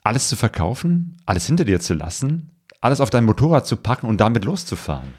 alles 0.03 0.29
zu 0.29 0.37
verkaufen, 0.37 1.17
alles 1.27 1.47
hinter 1.47 1.65
dir 1.65 1.81
zu 1.81 1.95
lassen, 1.95 2.51
alles 2.81 3.01
auf 3.01 3.11
dein 3.11 3.25
Motorrad 3.25 3.67
zu 3.67 3.77
packen 3.77 4.07
und 4.07 4.19
damit 4.21 4.45
loszufahren? 4.45 5.15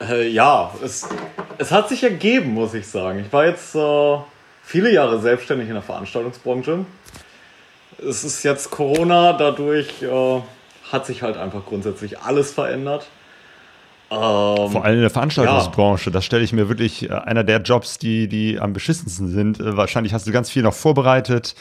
Äh, 0.00 0.28
ja, 0.28 0.72
es, 0.82 1.08
es 1.58 1.70
hat 1.70 1.88
sich 1.88 2.02
ergeben, 2.02 2.54
muss 2.54 2.74
ich 2.74 2.88
sagen. 2.88 3.20
Ich 3.20 3.32
war 3.32 3.46
jetzt 3.46 3.74
äh, 3.74 4.18
viele 4.62 4.90
Jahre 4.92 5.20
selbstständig 5.20 5.68
in 5.68 5.74
der 5.74 5.82
Veranstaltungsbranche. 5.82 6.84
Es 7.98 8.24
ist 8.24 8.42
jetzt 8.42 8.70
Corona, 8.70 9.34
dadurch 9.34 10.02
äh, 10.02 10.40
hat 10.90 11.06
sich 11.06 11.22
halt 11.22 11.36
einfach 11.36 11.66
grundsätzlich 11.66 12.20
alles 12.20 12.52
verändert. 12.52 13.08
Ähm, 14.10 14.72
Vor 14.72 14.84
allem 14.84 14.96
in 14.96 15.02
der 15.02 15.10
Veranstaltungsbranche, 15.10 16.06
ja. 16.06 16.12
das 16.12 16.24
stelle 16.24 16.42
ich 16.42 16.52
mir 16.52 16.68
wirklich 16.68 17.08
äh, 17.08 17.12
einer 17.12 17.44
der 17.44 17.60
Jobs, 17.60 17.98
die, 17.98 18.26
die 18.26 18.58
am 18.58 18.72
beschissensten 18.72 19.28
sind. 19.28 19.60
Äh, 19.60 19.76
wahrscheinlich 19.76 20.12
hast 20.12 20.26
du 20.26 20.32
ganz 20.32 20.50
viel 20.50 20.64
noch 20.64 20.74
vorbereitet, 20.74 21.54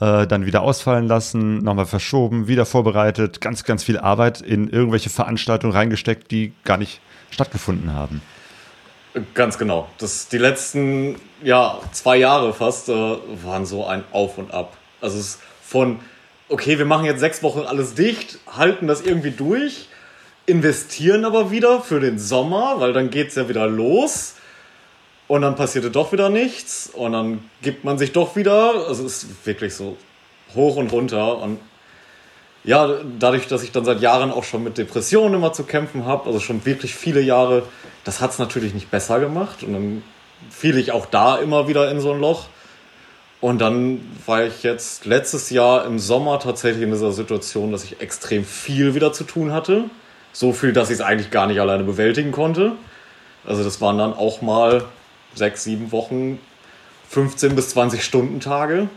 äh, 0.00 0.26
dann 0.26 0.46
wieder 0.46 0.62
ausfallen 0.62 1.06
lassen, 1.08 1.58
nochmal 1.58 1.84
verschoben, 1.84 2.48
wieder 2.48 2.64
vorbereitet, 2.64 3.42
ganz, 3.42 3.64
ganz 3.64 3.84
viel 3.84 3.98
Arbeit 3.98 4.40
in 4.40 4.68
irgendwelche 4.68 5.10
Veranstaltungen 5.10 5.74
reingesteckt, 5.74 6.30
die 6.30 6.54
gar 6.64 6.78
nicht 6.78 7.02
stattgefunden 7.30 7.92
haben. 7.92 8.22
Ganz 9.34 9.58
genau. 9.58 9.86
Das, 9.98 10.28
die 10.28 10.38
letzten 10.38 11.16
ja, 11.42 11.78
zwei 11.92 12.16
Jahre 12.16 12.54
fast 12.54 12.88
äh, 12.88 12.92
waren 13.44 13.66
so 13.66 13.84
ein 13.84 14.04
Auf 14.12 14.38
und 14.38 14.54
Ab. 14.54 14.74
Also 15.02 15.18
es 15.18 15.38
von, 15.62 16.00
okay, 16.48 16.78
wir 16.78 16.86
machen 16.86 17.04
jetzt 17.04 17.20
sechs 17.20 17.42
Wochen 17.42 17.60
alles 17.60 17.94
dicht, 17.94 18.38
halten 18.46 18.86
das 18.86 19.02
irgendwie 19.02 19.32
durch 19.32 19.89
investieren 20.50 21.24
aber 21.24 21.50
wieder 21.50 21.80
für 21.80 22.00
den 22.00 22.18
Sommer, 22.18 22.76
weil 22.78 22.92
dann 22.92 23.10
geht 23.10 23.28
es 23.28 23.36
ja 23.36 23.48
wieder 23.48 23.66
los. 23.66 24.34
Und 25.28 25.42
dann 25.42 25.54
passierte 25.54 25.90
doch 25.90 26.12
wieder 26.12 26.28
nichts. 26.28 26.90
Und 26.92 27.12
dann 27.12 27.48
gibt 27.62 27.84
man 27.84 27.98
sich 27.98 28.12
doch 28.12 28.36
wieder. 28.36 28.88
Also 28.88 29.06
es 29.06 29.22
ist 29.22 29.46
wirklich 29.46 29.74
so 29.74 29.96
hoch 30.54 30.76
und 30.76 30.92
runter. 30.92 31.38
Und 31.38 31.60
ja, 32.64 32.96
dadurch, 33.18 33.46
dass 33.46 33.62
ich 33.62 33.72
dann 33.72 33.84
seit 33.84 34.00
Jahren 34.00 34.30
auch 34.32 34.44
schon 34.44 34.64
mit 34.64 34.76
Depressionen 34.76 35.34
immer 35.34 35.52
zu 35.52 35.64
kämpfen 35.64 36.04
habe, 36.04 36.26
also 36.26 36.40
schon 36.40 36.66
wirklich 36.66 36.94
viele 36.94 37.20
Jahre, 37.20 37.62
das 38.04 38.20
hat 38.20 38.32
es 38.32 38.38
natürlich 38.38 38.74
nicht 38.74 38.90
besser 38.90 39.20
gemacht. 39.20 39.62
Und 39.62 39.72
dann 39.72 40.02
fiel 40.50 40.76
ich 40.76 40.92
auch 40.92 41.06
da 41.06 41.36
immer 41.36 41.68
wieder 41.68 41.90
in 41.90 42.00
so 42.00 42.12
ein 42.12 42.20
Loch. 42.20 42.46
Und 43.40 43.60
dann 43.60 44.00
war 44.26 44.44
ich 44.44 44.62
jetzt 44.62 45.06
letztes 45.06 45.48
Jahr 45.50 45.86
im 45.86 45.98
Sommer 45.98 46.40
tatsächlich 46.40 46.82
in 46.82 46.90
dieser 46.90 47.12
Situation, 47.12 47.72
dass 47.72 47.84
ich 47.84 48.00
extrem 48.00 48.44
viel 48.44 48.94
wieder 48.94 49.12
zu 49.12 49.24
tun 49.24 49.52
hatte. 49.52 49.84
So 50.32 50.52
viel, 50.52 50.72
dass 50.72 50.90
ich 50.90 50.94
es 50.94 51.00
eigentlich 51.00 51.30
gar 51.30 51.46
nicht 51.46 51.60
alleine 51.60 51.84
bewältigen 51.84 52.32
konnte. 52.32 52.72
Also 53.46 53.64
das 53.64 53.80
waren 53.80 53.98
dann 53.98 54.12
auch 54.12 54.42
mal 54.42 54.84
sechs, 55.34 55.64
sieben 55.64 55.92
Wochen, 55.92 56.38
15 57.08 57.56
bis 57.56 57.70
20 57.70 58.04
Stunden 58.04 58.40
Tage, 58.40 58.88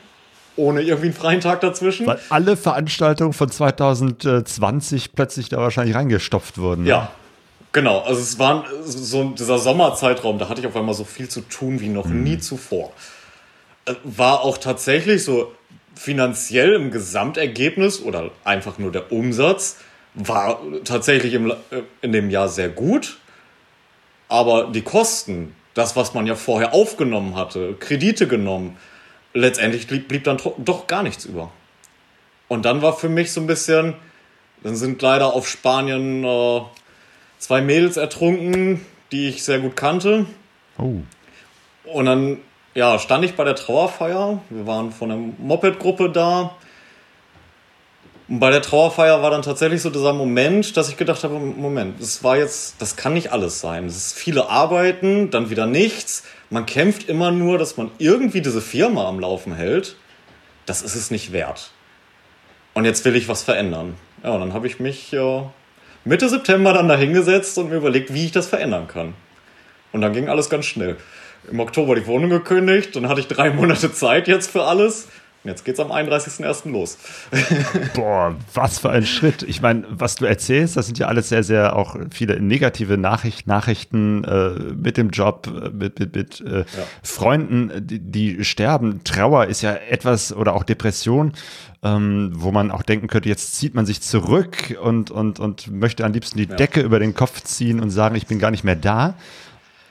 ohne 0.56 0.82
irgendwie 0.82 1.08
einen 1.08 1.16
freien 1.16 1.42
Tag 1.42 1.62
dazwischen. 1.62 2.06
Weil 2.06 2.20
alle 2.30 2.58
Veranstaltungen 2.58 3.34
von 3.34 3.50
2020 3.50 5.14
plötzlich 5.14 5.50
da 5.50 5.58
wahrscheinlich 5.58 5.96
reingestopft 5.96 6.58
wurden. 6.58 6.84
Ne? 6.84 6.90
Ja, 6.90 7.12
genau. 7.72 8.02
Also 8.02 8.22
es 8.22 8.38
war 8.38 8.66
so 8.84 9.32
dieser 9.32 9.58
Sommerzeitraum, 9.58 10.38
da 10.38 10.50
hatte 10.50 10.62
ich 10.62 10.68
auf 10.68 10.76
einmal 10.76 10.94
so 10.94 11.06
viel 11.06 11.30
zu 11.30 11.42
tun 11.42 11.80
wie 11.80 11.90
noch 11.90 12.06
mhm. 12.06 12.24
nie 12.24 12.38
zuvor. 12.38 12.92
Äh, 13.86 13.96
war 14.04 14.42
auch 14.42 14.58
tatsächlich 14.58 15.24
so 15.24 15.52
finanziell 15.96 16.74
im 16.74 16.92
Gesamtergebnis 16.92 18.02
oder 18.02 18.32
einfach 18.44 18.78
nur 18.78 18.92
der 18.92 19.12
Umsatz 19.12 19.78
war 20.16 20.60
tatsächlich 20.84 21.34
im, 21.34 21.52
äh, 21.52 21.56
in 22.02 22.12
dem 22.12 22.30
Jahr 22.30 22.50
sehr 22.50 22.70
gut, 22.70 23.18
aber 24.30 24.66
die 24.72 24.82
Kosten, 24.82 25.56
das, 25.74 25.96
was 25.96 26.14
man 26.14 26.28
ja 26.28 26.36
vorher 26.36 26.74
aufgenommen 26.74 27.36
hatte, 27.36 27.76
Kredite 27.80 28.28
genommen, 28.28 28.78
letztendlich 29.34 29.88
blieb, 29.88 30.08
blieb 30.08 30.24
dann 30.24 30.38
doch 30.58 30.88
gar 30.88 31.04
nichts 31.04 31.26
über. 31.26 31.52
Und 32.48 32.66
dann 32.66 32.82
war 32.82 32.94
für 32.94 33.10
mich 33.10 33.32
so 33.32 33.42
ein 33.42 33.48
bisschen, 33.48 33.96
dann 34.62 34.76
sind 34.76 35.02
leider 35.02 35.34
auf 35.34 35.48
Spanien 35.48 36.24
äh, 36.24 36.62
zwei 37.40 37.62
Mädels 37.62 37.98
ertrunken, 37.98 38.86
die 39.12 39.30
ich 39.30 39.44
sehr 39.44 39.60
gut 39.60 39.76
kannte. 39.76 40.26
Oh. 40.78 40.98
Und 41.86 42.06
dann 42.06 42.38
ja, 42.76 42.98
stand 42.98 43.26
ich 43.26 43.36
bei 43.36 43.44
der 43.44 43.56
Trauerfeier. 43.56 44.42
Wir 44.50 44.68
waren 44.68 44.92
von 44.92 45.10
der 45.10 45.18
Moped-Gruppe 45.18 46.10
da. 46.10 46.56
Und 48.28 48.40
bei 48.40 48.52
der 48.52 48.62
Trauerfeier 48.62 49.22
war 49.22 49.32
dann 49.32 49.42
tatsächlich 49.42 49.82
so 49.82 49.90
dieser 49.90 50.14
Moment, 50.14 50.78
dass 50.78 50.90
ich 50.90 50.96
gedacht 50.96 51.24
habe, 51.24 51.38
Moment, 51.40 52.02
das 52.02 52.24
war 52.24 52.38
jetzt, 52.38 52.82
das 52.82 52.96
kann 52.96 53.14
nicht 53.14 53.32
alles 53.32 53.60
sein. 53.60 53.86
Es 53.86 53.98
ist 53.98 54.14
viele 54.14 54.50
Arbeiten, 54.50 55.30
dann 55.30 55.50
wieder 55.50 55.66
nichts. 55.66 56.24
Man 56.50 56.66
kämpft 56.66 57.10
immer 57.10 57.32
nur, 57.32 57.58
dass 57.58 57.76
man 57.76 57.92
irgendwie 57.98 58.42
diese 58.42 58.62
Firma 58.62 59.08
am 59.08 59.20
Laufen 59.20 59.54
hält. 59.54 59.98
Das 60.66 60.82
ist 60.82 60.96
es 60.96 61.12
nicht 61.12 61.34
wert. 61.34 61.72
Und 62.74 62.86
jetzt 62.86 63.04
will 63.04 63.16
ich 63.16 63.28
was 63.28 63.44
verändern. 63.44 63.96
Ja, 64.24 64.32
und 64.32 64.40
dann 64.40 64.54
habe 64.54 64.68
ich 64.68 64.80
mich 64.80 65.12
äh, 65.12 65.42
Mitte 66.06 66.30
September 66.30 66.74
dann 66.74 66.88
da 66.88 66.96
hingesetzt 66.96 67.58
und 67.58 67.70
mir 67.70 67.76
überlegt, 67.76 68.14
wie 68.14 68.26
ich 68.26 68.32
das 68.32 68.48
verändern 68.48 68.88
kann. 68.88 69.14
Und 69.92 70.02
dann 70.02 70.14
ging 70.14 70.30
alles 70.30 70.50
ganz 70.50 70.66
schnell. 70.66 70.96
Im 71.52 71.60
Oktober 71.60 71.96
die 71.96 72.08
Wohnung 72.08 72.30
gekündigt, 72.30 72.96
dann 72.96 73.10
hatte 73.10 73.20
ich 73.20 73.28
drei 73.28 73.50
Monate 73.54 73.92
Zeit 73.92 74.30
jetzt 74.30 74.50
für 74.50 74.64
alles 74.64 75.10
Jetzt 75.44 75.66
geht's 75.66 75.80
am 75.82 75.92
31.01. 75.92 76.72
los. 76.72 76.98
Boah, 77.96 78.36
was 78.54 78.80
für 78.80 78.92
ein 78.92 79.06
Schritt. 79.06 79.44
Ich 79.44 79.62
meine, 79.62 79.84
was 79.90 80.16
du 80.16 80.26
erzählst, 80.26 80.78
das 80.78 80.86
sind 80.86 80.98
ja 81.00 81.08
alles 81.08 81.28
sehr, 81.28 81.44
sehr 81.44 81.76
auch 81.76 81.98
viele 82.12 82.40
negative 82.40 82.98
Nachricht, 82.98 83.46
Nachrichten 83.46 84.24
äh, 84.24 84.52
mit 84.74 84.96
dem 84.96 85.10
Job, 85.10 85.48
äh, 85.48 85.70
mit, 85.70 86.00
mit, 86.00 86.16
mit 86.16 86.42
äh, 86.42 86.60
ja. 86.60 86.66
Freunden, 87.02 87.86
die, 87.86 88.00
die, 88.00 88.46
sterben. 88.46 89.04
Trauer 89.04 89.48
ist 89.48 89.62
ja 89.62 89.74
etwas 89.74 90.32
oder 90.32 90.56
auch 90.56 90.64
Depression, 90.64 91.34
ähm, 91.84 92.32
wo 92.36 92.52
man 92.52 92.72
auch 92.72 92.84
denken 92.84 93.08
könnte, 93.08 93.28
jetzt 93.28 93.56
zieht 93.56 93.76
man 93.76 93.86
sich 93.86 94.02
zurück 94.02 94.78
und, 94.82 95.12
und, 95.12 95.42
und 95.42 95.70
möchte 95.70 96.06
am 96.06 96.14
liebsten 96.14 96.38
die 96.38 96.48
ja. 96.48 96.56
Decke 96.56 96.80
über 96.80 97.00
den 97.00 97.16
Kopf 97.16 97.42
ziehen 97.42 97.82
und 97.82 97.90
sagen, 97.90 98.16
ich 98.16 98.28
bin 98.28 98.40
gar 98.40 98.52
nicht 98.52 98.64
mehr 98.64 98.78
da. 98.78 99.16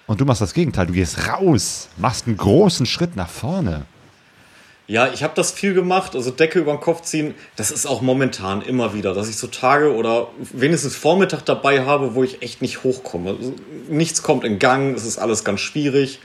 Und 0.06 0.20
du 0.20 0.24
machst 0.24 0.40
das 0.40 0.54
Gegenteil. 0.54 0.86
Du 0.86 0.94
gehst 0.94 1.28
raus, 1.28 1.88
machst 1.98 2.26
einen 2.26 2.36
großen 2.36 2.86
Schritt 2.86 3.16
nach 3.16 3.28
vorne. 3.28 3.84
Ja, 4.88 5.12
ich 5.12 5.22
habe 5.22 5.32
das 5.36 5.52
viel 5.52 5.74
gemacht, 5.74 6.16
also 6.16 6.30
Decke 6.30 6.58
über 6.58 6.72
den 6.72 6.80
Kopf 6.80 7.02
ziehen, 7.02 7.34
das 7.56 7.70
ist 7.70 7.86
auch 7.86 8.02
momentan 8.02 8.62
immer 8.62 8.94
wieder, 8.94 9.14
dass 9.14 9.28
ich 9.28 9.36
so 9.36 9.46
Tage 9.46 9.94
oder 9.94 10.28
wenigstens 10.52 10.96
Vormittag 10.96 11.44
dabei 11.44 11.84
habe, 11.86 12.14
wo 12.14 12.24
ich 12.24 12.42
echt 12.42 12.62
nicht 12.62 12.82
hochkomme. 12.82 13.30
Also 13.30 13.54
nichts 13.88 14.22
kommt 14.22 14.44
in 14.44 14.58
Gang, 14.58 14.94
es 14.94 15.06
ist 15.06 15.18
alles 15.18 15.44
ganz 15.44 15.60
schwierig. 15.60 16.18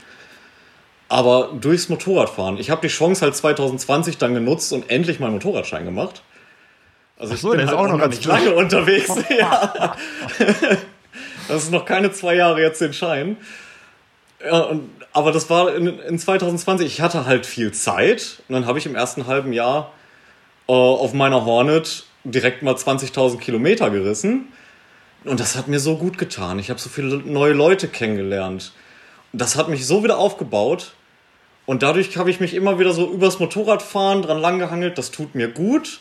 Aber 1.08 1.52
durchs 1.58 1.88
Motorradfahren, 1.88 2.58
ich 2.58 2.70
habe 2.70 2.82
die 2.82 2.92
Chance 2.92 3.22
halt 3.22 3.34
2020 3.34 4.18
dann 4.18 4.34
genutzt 4.34 4.72
und 4.72 4.90
endlich 4.90 5.20
meinen 5.20 5.34
Motorradschein 5.34 5.84
gemacht. 5.84 6.22
Also 7.16 7.34
ich 7.34 7.40
so, 7.40 7.50
bin 7.50 7.60
halt 7.60 7.72
auch 7.72 7.88
noch 7.88 8.06
nicht 8.06 8.24
lange 8.24 8.54
unterwegs. 8.54 9.10
ja. 9.38 9.96
das 11.48 11.62
ist 11.62 11.72
noch 11.72 11.84
keine 11.84 12.12
zwei 12.12 12.34
Jahre 12.34 12.60
jetzt 12.60 12.80
den 12.80 12.92
Schein. 12.92 13.36
Ja, 14.44 14.60
und 14.60 14.90
aber 15.12 15.32
das 15.32 15.50
war 15.50 15.74
in, 15.74 15.86
in 15.86 16.18
2020, 16.18 16.86
ich 16.86 17.00
hatte 17.00 17.26
halt 17.26 17.46
viel 17.46 17.72
Zeit 17.72 18.42
und 18.48 18.54
dann 18.54 18.66
habe 18.66 18.78
ich 18.78 18.86
im 18.86 18.94
ersten 18.94 19.26
halben 19.26 19.52
Jahr 19.52 19.92
äh, 20.68 20.72
auf 20.72 21.14
meiner 21.14 21.44
Hornet 21.44 22.04
direkt 22.24 22.62
mal 22.62 22.74
20.000 22.74 23.38
Kilometer 23.38 23.90
gerissen. 23.90 24.48
Und 25.24 25.40
das 25.40 25.56
hat 25.56 25.68
mir 25.68 25.80
so 25.80 25.96
gut 25.96 26.18
getan. 26.18 26.58
Ich 26.58 26.70
habe 26.70 26.78
so 26.78 26.88
viele 26.88 27.16
neue 27.18 27.52
Leute 27.52 27.88
kennengelernt. 27.88 28.72
Das 29.32 29.56
hat 29.56 29.68
mich 29.68 29.86
so 29.86 30.04
wieder 30.04 30.18
aufgebaut. 30.18 30.92
Und 31.66 31.82
dadurch 31.82 32.16
habe 32.16 32.30
ich 32.30 32.40
mich 32.40 32.54
immer 32.54 32.78
wieder 32.78 32.92
so 32.92 33.10
übers 33.10 33.40
Motorradfahren 33.40 34.22
dran 34.22 34.38
langgehangelt. 34.38 34.96
Das 34.96 35.10
tut 35.10 35.34
mir 35.34 35.48
gut. 35.48 36.00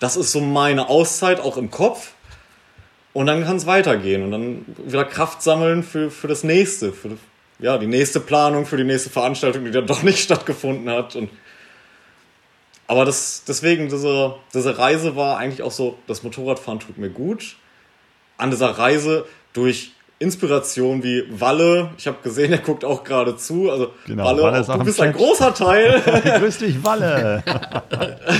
Das 0.00 0.16
ist 0.16 0.32
so 0.32 0.40
meine 0.40 0.88
Auszeit, 0.88 1.40
auch 1.40 1.56
im 1.56 1.70
Kopf. 1.70 2.12
Und 3.12 3.26
dann 3.26 3.44
kann 3.44 3.56
es 3.56 3.66
weitergehen 3.66 4.22
und 4.22 4.30
dann 4.30 4.64
wieder 4.86 5.04
Kraft 5.04 5.42
sammeln 5.42 5.82
für, 5.82 6.10
für 6.10 6.28
das 6.28 6.44
nächste, 6.44 6.92
für, 6.92 7.16
ja, 7.58 7.78
die 7.78 7.86
nächste 7.86 8.20
Planung 8.20 8.66
für 8.66 8.76
die 8.76 8.84
nächste 8.84 9.10
Veranstaltung, 9.10 9.64
die 9.64 9.70
dann 9.70 9.86
doch 9.86 10.02
nicht 10.02 10.18
stattgefunden 10.22 10.88
hat. 10.90 11.16
Und 11.16 11.30
aber 12.86 13.04
das, 13.04 13.44
deswegen, 13.46 13.88
diese, 13.88 14.34
diese 14.54 14.78
Reise 14.78 15.14
war 15.14 15.36
eigentlich 15.36 15.62
auch 15.62 15.70
so, 15.70 15.98
das 16.06 16.22
Motorradfahren 16.22 16.80
tut 16.80 16.96
mir 16.96 17.10
gut. 17.10 17.56
An 18.38 18.50
dieser 18.50 18.70
Reise 18.70 19.26
durch 19.52 19.92
Inspiration 20.20 21.02
wie 21.02 21.24
Walle, 21.28 21.90
ich 21.96 22.06
habe 22.06 22.18
gesehen, 22.22 22.50
er 22.50 22.58
guckt 22.58 22.84
auch 22.84 23.04
gerade 23.04 23.36
zu. 23.36 23.70
Also 23.70 23.92
genau, 24.06 24.24
Walle, 24.24 24.42
Walle 24.42 24.78
du 24.78 24.84
bist 24.84 25.00
ein 25.00 25.12
großer 25.12 25.54
Teil. 25.54 26.00
Grüß 26.38 26.58
dich, 26.58 26.82
Walle. 26.82 27.42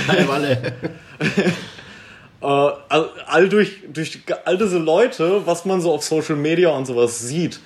Hi, 0.07 0.27
Walle. 0.27 0.73
äh, 2.41 2.45
all, 2.45 3.09
all, 3.27 3.49
durch, 3.49 3.83
durch 3.87 4.19
all 4.45 4.57
diese 4.57 4.77
Leute, 4.77 5.45
was 5.45 5.63
man 5.65 5.79
so 5.79 5.93
auf 5.93 6.03
Social 6.03 6.35
Media 6.35 6.69
und 6.69 6.85
sowas 6.85 7.19
sieht, 7.19 7.59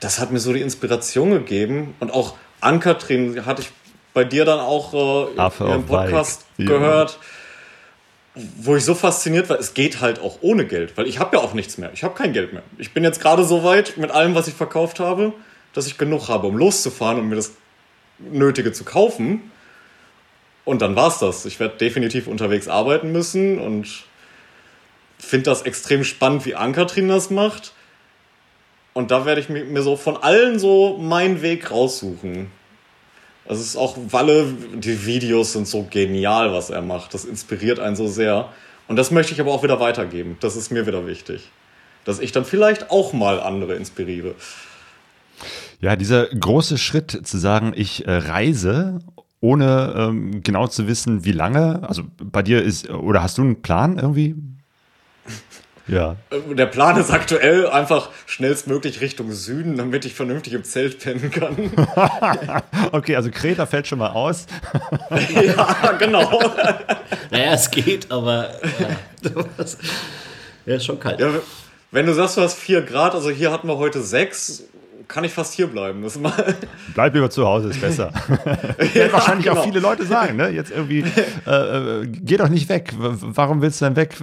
das 0.00 0.18
hat 0.18 0.32
mir 0.32 0.40
so 0.40 0.52
die 0.52 0.60
Inspiration 0.60 1.30
gegeben. 1.30 1.94
Und 2.00 2.12
auch 2.12 2.36
Ankatrin 2.60 3.46
hatte 3.46 3.62
ich 3.62 3.70
bei 4.14 4.24
dir 4.24 4.44
dann 4.44 4.60
auch 4.60 4.94
äh, 4.94 5.74
im 5.74 5.86
Podcast 5.86 6.46
Bike. 6.56 6.68
gehört, 6.68 7.18
ja. 8.34 8.42
wo 8.58 8.76
ich 8.76 8.84
so 8.84 8.94
fasziniert 8.94 9.48
war. 9.48 9.58
Es 9.58 9.74
geht 9.74 10.00
halt 10.00 10.20
auch 10.20 10.38
ohne 10.40 10.66
Geld, 10.66 10.96
weil 10.96 11.06
ich 11.06 11.18
habe 11.18 11.36
ja 11.36 11.42
auch 11.42 11.54
nichts 11.54 11.78
mehr. 11.78 11.90
Ich 11.92 12.02
habe 12.02 12.14
kein 12.14 12.32
Geld 12.32 12.52
mehr. 12.52 12.62
Ich 12.78 12.92
bin 12.92 13.04
jetzt 13.04 13.20
gerade 13.20 13.44
so 13.44 13.62
weit 13.64 13.96
mit 13.96 14.10
allem, 14.10 14.34
was 14.34 14.48
ich 14.48 14.54
verkauft 14.54 15.00
habe, 15.00 15.32
dass 15.72 15.86
ich 15.86 15.98
genug 15.98 16.28
habe, 16.28 16.46
um 16.46 16.56
loszufahren 16.56 17.18
und 17.18 17.28
mir 17.28 17.36
das 17.36 17.52
Nötige 18.18 18.72
zu 18.72 18.84
kaufen. 18.84 19.50
Und 20.64 20.82
dann 20.82 20.96
war's 20.96 21.18
das. 21.18 21.44
Ich 21.44 21.60
werde 21.60 21.76
definitiv 21.76 22.26
unterwegs 22.26 22.68
arbeiten 22.68 23.12
müssen 23.12 23.58
und 23.58 24.04
finde 25.18 25.44
das 25.44 25.62
extrem 25.62 26.04
spannend, 26.04 26.44
wie 26.44 26.54
Ankatrin 26.54 27.08
das 27.08 27.30
macht. 27.30 27.72
Und 28.96 29.10
da 29.10 29.26
werde 29.26 29.42
ich 29.42 29.50
mir 29.50 29.82
so 29.82 29.94
von 29.94 30.16
allen 30.16 30.58
so 30.58 30.96
meinen 30.96 31.42
Weg 31.42 31.70
raussuchen. 31.70 32.46
Es 33.44 33.60
ist 33.60 33.76
auch 33.76 33.94
Walle, 34.08 34.46
die 34.72 35.04
Videos 35.04 35.52
sind 35.52 35.68
so 35.68 35.86
genial, 35.90 36.54
was 36.54 36.70
er 36.70 36.80
macht. 36.80 37.12
Das 37.12 37.26
inspiriert 37.26 37.78
einen 37.78 37.94
so 37.94 38.08
sehr. 38.08 38.48
Und 38.88 38.96
das 38.96 39.10
möchte 39.10 39.34
ich 39.34 39.40
aber 39.42 39.52
auch 39.52 39.62
wieder 39.62 39.80
weitergeben. 39.80 40.38
Das 40.40 40.56
ist 40.56 40.72
mir 40.72 40.86
wieder 40.86 41.06
wichtig. 41.06 41.50
Dass 42.06 42.20
ich 42.20 42.32
dann 42.32 42.46
vielleicht 42.46 42.90
auch 42.90 43.12
mal 43.12 43.38
andere 43.38 43.74
inspiriere. 43.74 44.34
Ja, 45.82 45.94
dieser 45.94 46.28
große 46.28 46.78
Schritt 46.78 47.10
zu 47.10 47.36
sagen, 47.36 47.74
ich 47.76 48.06
äh, 48.06 48.16
reise, 48.16 49.00
ohne 49.40 49.92
ähm, 49.94 50.42
genau 50.42 50.68
zu 50.68 50.88
wissen, 50.88 51.22
wie 51.22 51.32
lange. 51.32 51.86
Also 51.86 52.04
bei 52.16 52.42
dir 52.42 52.62
ist, 52.62 52.88
oder 52.88 53.22
hast 53.22 53.36
du 53.36 53.42
einen 53.42 53.60
Plan 53.60 53.98
irgendwie? 53.98 54.36
Ja. 55.88 56.16
Äh, 56.30 56.54
der 56.54 56.66
Plan 56.66 56.96
ist 56.96 57.10
aktuell 57.10 57.68
einfach 57.68 58.10
schnellstmöglich 58.26 59.00
Richtung 59.00 59.32
Süden, 59.32 59.76
damit 59.76 60.04
ich 60.04 60.14
vernünftig 60.14 60.52
im 60.52 60.64
Zelt 60.64 60.98
pennen 60.98 61.30
kann. 61.30 61.70
okay, 62.92 63.16
also 63.16 63.30
Kreta 63.30 63.66
fällt 63.66 63.86
schon 63.86 63.98
mal 63.98 64.10
aus. 64.10 64.46
ja, 65.44 65.92
genau. 65.98 66.40
naja, 67.30 67.52
es 67.52 67.70
geht, 67.70 68.10
aber 68.10 68.50
ja, 69.22 69.30
ja 70.66 70.74
ist 70.76 70.84
schon 70.84 70.98
kalt. 70.98 71.20
Ja, 71.20 71.30
wenn 71.92 72.06
du 72.06 72.14
sagst, 72.14 72.36
du 72.36 72.40
hast 72.40 72.54
4 72.58 72.82
Grad, 72.82 73.14
also 73.14 73.30
hier 73.30 73.52
hatten 73.52 73.68
wir 73.68 73.78
heute 73.78 74.02
6, 74.02 74.64
kann 75.08 75.24
ich 75.24 75.32
fast 75.32 75.54
hier 75.54 75.66
bleiben. 75.66 76.02
Das 76.02 76.18
Bleib 76.94 77.14
lieber 77.14 77.30
zu 77.30 77.46
Hause, 77.46 77.68
ist 77.68 77.80
besser. 77.80 78.12
ja, 78.94 79.12
wahrscheinlich 79.12 79.46
genau. 79.46 79.60
auch 79.60 79.64
viele 79.64 79.80
Leute 79.80 80.04
sagen, 80.04 80.36
ne? 80.36 80.48
Jetzt 80.48 80.70
irgendwie, 80.70 81.04
äh, 81.46 81.50
äh, 81.50 82.06
geh 82.06 82.36
doch 82.36 82.48
nicht 82.48 82.68
weg. 82.68 82.92
Warum 82.96 83.62
willst 83.62 83.80
du 83.80 83.86
denn 83.86 83.96
weg? 83.96 84.16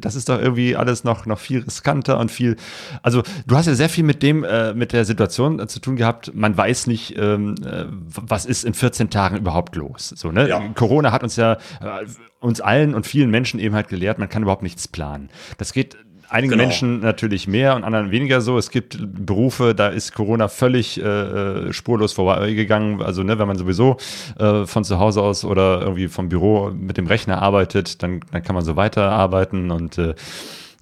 Das 0.00 0.14
ist 0.14 0.28
doch 0.28 0.40
irgendwie 0.40 0.76
alles 0.76 1.04
noch, 1.04 1.26
noch 1.26 1.38
viel 1.38 1.60
riskanter 1.60 2.18
und 2.18 2.30
viel. 2.30 2.56
Also, 3.02 3.22
du 3.46 3.56
hast 3.56 3.66
ja 3.66 3.74
sehr 3.74 3.88
viel 3.88 4.04
mit 4.04 4.22
dem, 4.22 4.44
äh, 4.44 4.74
mit 4.74 4.92
der 4.92 5.04
Situation 5.04 5.60
äh, 5.60 5.66
zu 5.66 5.80
tun 5.80 5.96
gehabt. 5.96 6.34
Man 6.34 6.56
weiß 6.56 6.86
nicht, 6.86 7.16
ähm, 7.18 7.54
äh, 7.64 7.84
was 7.88 8.46
ist 8.46 8.64
in 8.64 8.74
14 8.74 9.10
Tagen 9.10 9.36
überhaupt 9.36 9.76
los. 9.76 10.12
So, 10.16 10.30
ne? 10.30 10.48
Ja. 10.48 10.60
Corona 10.74 11.12
hat 11.12 11.22
uns 11.22 11.36
ja 11.36 11.54
äh, 11.54 12.06
uns 12.40 12.60
allen 12.60 12.94
und 12.94 13.06
vielen 13.06 13.30
Menschen 13.30 13.58
eben 13.58 13.74
halt 13.74 13.88
gelehrt, 13.88 14.18
man 14.18 14.28
kann 14.28 14.42
überhaupt 14.42 14.62
nichts 14.62 14.86
planen. 14.86 15.30
Das 15.56 15.72
geht 15.72 15.96
einigen 16.34 16.52
genau. 16.52 16.64
Menschen 16.64 17.00
natürlich 17.00 17.46
mehr 17.46 17.76
und 17.76 17.84
anderen 17.84 18.10
weniger 18.10 18.40
so. 18.40 18.58
Es 18.58 18.70
gibt 18.70 18.98
Berufe, 19.24 19.74
da 19.74 19.88
ist 19.88 20.12
Corona 20.12 20.48
völlig 20.48 21.00
äh, 21.00 21.04
äh, 21.04 21.72
spurlos 21.72 22.12
vorbeigegangen. 22.12 23.00
Also 23.02 23.22
ne, 23.22 23.38
wenn 23.38 23.46
man 23.46 23.56
sowieso 23.56 23.96
äh, 24.38 24.66
von 24.66 24.82
zu 24.84 24.98
Hause 24.98 25.22
aus 25.22 25.44
oder 25.44 25.80
irgendwie 25.82 26.08
vom 26.08 26.28
Büro 26.28 26.70
mit 26.70 26.96
dem 26.96 27.06
Rechner 27.06 27.40
arbeitet, 27.40 28.02
dann, 28.02 28.20
dann 28.32 28.42
kann 28.42 28.54
man 28.54 28.64
so 28.64 28.74
weiterarbeiten 28.74 29.70
und 29.70 29.96
äh, 29.98 30.14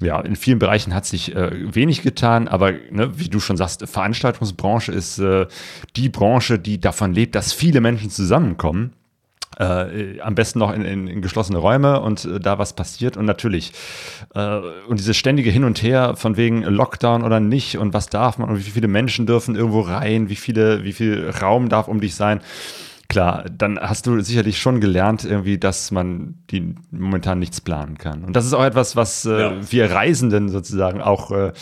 ja, 0.00 0.20
in 0.20 0.34
vielen 0.36 0.58
Bereichen 0.58 0.94
hat 0.94 1.06
sich 1.06 1.36
äh, 1.36 1.74
wenig 1.74 2.02
getan, 2.02 2.48
aber 2.48 2.72
ne, 2.90 3.18
wie 3.18 3.28
du 3.28 3.38
schon 3.38 3.56
sagst, 3.56 3.86
Veranstaltungsbranche 3.86 4.90
ist 4.90 5.18
äh, 5.18 5.46
die 5.94 6.08
Branche, 6.08 6.58
die 6.58 6.80
davon 6.80 7.12
lebt, 7.12 7.34
dass 7.34 7.52
viele 7.52 7.80
Menschen 7.80 8.10
zusammenkommen. 8.10 8.94
Äh, 9.58 10.20
am 10.20 10.34
besten 10.34 10.58
noch 10.58 10.72
in, 10.72 10.82
in, 10.82 11.06
in 11.08 11.22
geschlossene 11.22 11.58
Räume 11.58 12.00
und 12.00 12.24
äh, 12.24 12.40
da 12.40 12.58
was 12.58 12.72
passiert. 12.72 13.16
Und 13.16 13.26
natürlich, 13.26 13.72
äh, 14.34 14.60
und 14.88 14.98
dieses 14.98 15.16
ständige 15.16 15.50
Hin 15.50 15.64
und 15.64 15.82
Her 15.82 16.14
von 16.16 16.36
wegen 16.36 16.62
Lockdown 16.62 17.22
oder 17.22 17.38
nicht 17.38 17.76
und 17.76 17.92
was 17.92 18.08
darf 18.08 18.38
man 18.38 18.48
und 18.48 18.58
wie 18.58 18.70
viele 18.70 18.88
Menschen 18.88 19.26
dürfen 19.26 19.54
irgendwo 19.54 19.80
rein, 19.80 20.28
wie 20.28 20.36
viele, 20.36 20.84
wie 20.84 20.92
viel 20.92 21.30
Raum 21.40 21.68
darf 21.68 21.88
um 21.88 22.00
dich 22.00 22.14
sein 22.14 22.40
klar, 23.12 23.44
dann 23.50 23.78
hast 23.78 24.06
du 24.06 24.22
sicherlich 24.22 24.58
schon 24.58 24.80
gelernt, 24.80 25.22
irgendwie, 25.22 25.58
dass 25.58 25.90
man 25.90 26.34
die 26.50 26.74
momentan 26.90 27.38
nichts 27.38 27.60
planen 27.60 27.98
kann. 27.98 28.24
Und 28.24 28.34
das 28.34 28.46
ist 28.46 28.54
auch 28.54 28.64
etwas, 28.64 28.96
was 28.96 29.26
äh, 29.26 29.38
ja. 29.38 29.52
wir 29.70 29.90
Reisenden 29.90 30.48
sozusagen 30.48 31.02
auch 31.02 31.30
äh, 31.30 31.52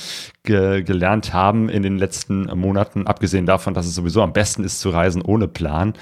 ge 0.45 0.83
gelernt 0.83 1.35
haben 1.35 1.69
in 1.69 1.83
den 1.83 1.99
letzten 1.99 2.45
Monaten, 2.59 3.07
abgesehen 3.07 3.47
davon, 3.47 3.75
dass 3.75 3.87
es 3.87 3.95
sowieso 3.97 4.23
am 4.23 4.33
besten 4.33 4.63
ist 4.63 4.81
zu 4.81 4.91
reisen 4.91 5.23
ohne 5.23 5.49
Plan. 5.49 5.95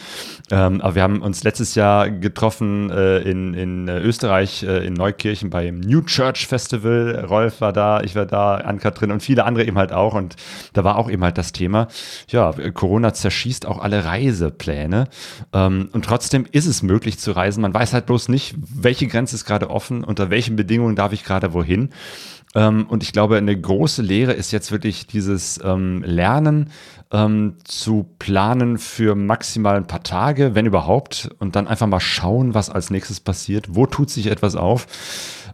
Ähm, 0.51 0.83
aber 0.83 0.95
wir 0.95 1.03
haben 1.03 1.23
uns 1.23 1.43
letztes 1.45 1.75
Jahr 1.75 2.11
getroffen 2.11 2.91
äh, 2.91 3.19
in, 3.21 3.55
in 3.55 3.89
Österreich, 3.89 4.63
äh, 4.63 4.87
in 4.87 4.93
Neukirchen 4.93 5.49
beim 5.49 5.81
New 5.81 6.03
Church 6.03 6.47
Festival. 6.47 7.25
Rolf 7.27 7.63
war 7.63 7.73
da, 7.73 8.03
ich 8.03 8.15
war 8.15 8.27
da, 8.27 8.57
Ann-Kathrin 8.57 9.11
und 9.11 9.23
viele 9.23 9.45
andere 9.45 9.65
eben 9.65 9.79
halt 9.79 9.93
auch. 9.93 10.15
Und 10.15 10.37
da 10.75 10.85
war 10.85 10.99
auch 10.99 11.11
eben 11.11 11.25
halt 11.25 11.39
das 11.39 11.53
Thema, 11.53 11.89
ja, 12.29 12.53
Corona 12.75 13.15
zerschießt 13.15 13.67
auch 13.67 13.79
alle 13.79 14.05
Reisepläne. 14.05 15.09
Ähm, 15.53 15.89
und 15.93 16.05
trotzdem 16.05 16.47
ist 16.51 16.67
es 16.67 16.83
möglich 16.83 17.19
zu 17.19 17.33
reisen. 17.33 17.63
Man 17.63 17.75
weiß 17.75 17.93
halt 17.93 18.07
bloß 18.07 18.29
nicht, 18.29 18.57
welche 18.59 19.07
Grenze 19.07 19.37
ist 19.37 19.45
gerade 19.45 19.71
offen, 19.71 20.05
unter 20.05 20.31
welchen 20.31 20.57
Bedingungen 20.57 20.97
darf 20.97 21.13
ich 21.13 21.25
gerade 21.25 21.53
wohin. 21.53 21.91
Ähm, 22.55 22.87
und 22.89 23.03
ich 23.03 23.13
glaube, 23.13 23.37
eine 23.37 23.59
große 23.59 24.03
Lehre 24.03 24.33
ist 24.33 24.53
jetzt 24.53 24.73
wirklich 24.73 25.07
dieses 25.07 25.61
ähm, 25.63 26.03
Lernen 26.03 26.71
ähm, 27.11 27.57
zu 27.65 28.07
planen 28.19 28.79
für 28.79 29.15
maximal 29.15 29.77
ein 29.77 29.87
paar 29.87 30.03
Tage, 30.03 30.55
wenn 30.55 30.67
überhaupt, 30.67 31.31
und 31.39 31.57
dann 31.57 31.69
einfach 31.69 31.87
mal 31.87 32.01
schauen, 32.01 32.55
was 32.55 32.71
als 32.71 32.91
nächstes 32.91 33.21
passiert. 33.21 33.75
Wo 33.75 33.87
tut 33.87 34.11
sich 34.11 34.27
etwas 34.27 34.57
auf? 34.57 34.87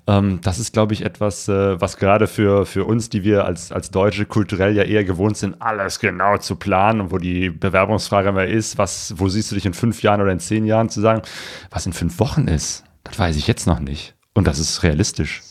Ähm, 0.06 0.40
das 0.42 0.58
ist, 0.58 0.72
glaube 0.72 0.92
ich, 0.92 1.02
etwas, 1.02 1.48
äh, 1.48 1.80
was 1.80 1.96
gerade 1.96 2.26
für, 2.26 2.66
für 2.66 2.84
uns, 2.84 3.08
die 3.08 3.24
wir 3.24 3.46
als, 3.46 3.72
als 3.72 3.90
Deutsche 3.90 4.26
kulturell 4.26 4.76
ja 4.76 4.82
eher 4.82 5.04
gewohnt 5.04 5.36
sind, 5.36 5.60
alles 5.60 5.98
genau 5.98 6.36
zu 6.36 6.56
planen 6.56 7.00
und 7.00 7.10
wo 7.10 7.18
die 7.18 7.48
Bewerbungsfrage 7.48 8.28
immer 8.28 8.44
ist, 8.44 8.76
was, 8.76 9.14
wo 9.16 9.28
siehst 9.28 9.50
du 9.50 9.54
dich 9.54 9.64
in 9.64 9.72
fünf 9.72 10.02
Jahren 10.02 10.20
oder 10.20 10.32
in 10.32 10.40
zehn 10.40 10.66
Jahren 10.66 10.90
zu 10.90 11.00
sagen, 11.00 11.22
was 11.70 11.86
in 11.86 11.94
fünf 11.94 12.18
Wochen 12.18 12.48
ist, 12.48 12.84
das 13.04 13.18
weiß 13.18 13.36
ich 13.36 13.46
jetzt 13.46 13.66
noch 13.66 13.80
nicht. 13.80 14.14
Und 14.34 14.46
das 14.46 14.58
ist 14.58 14.82
realistisch. 14.82 15.42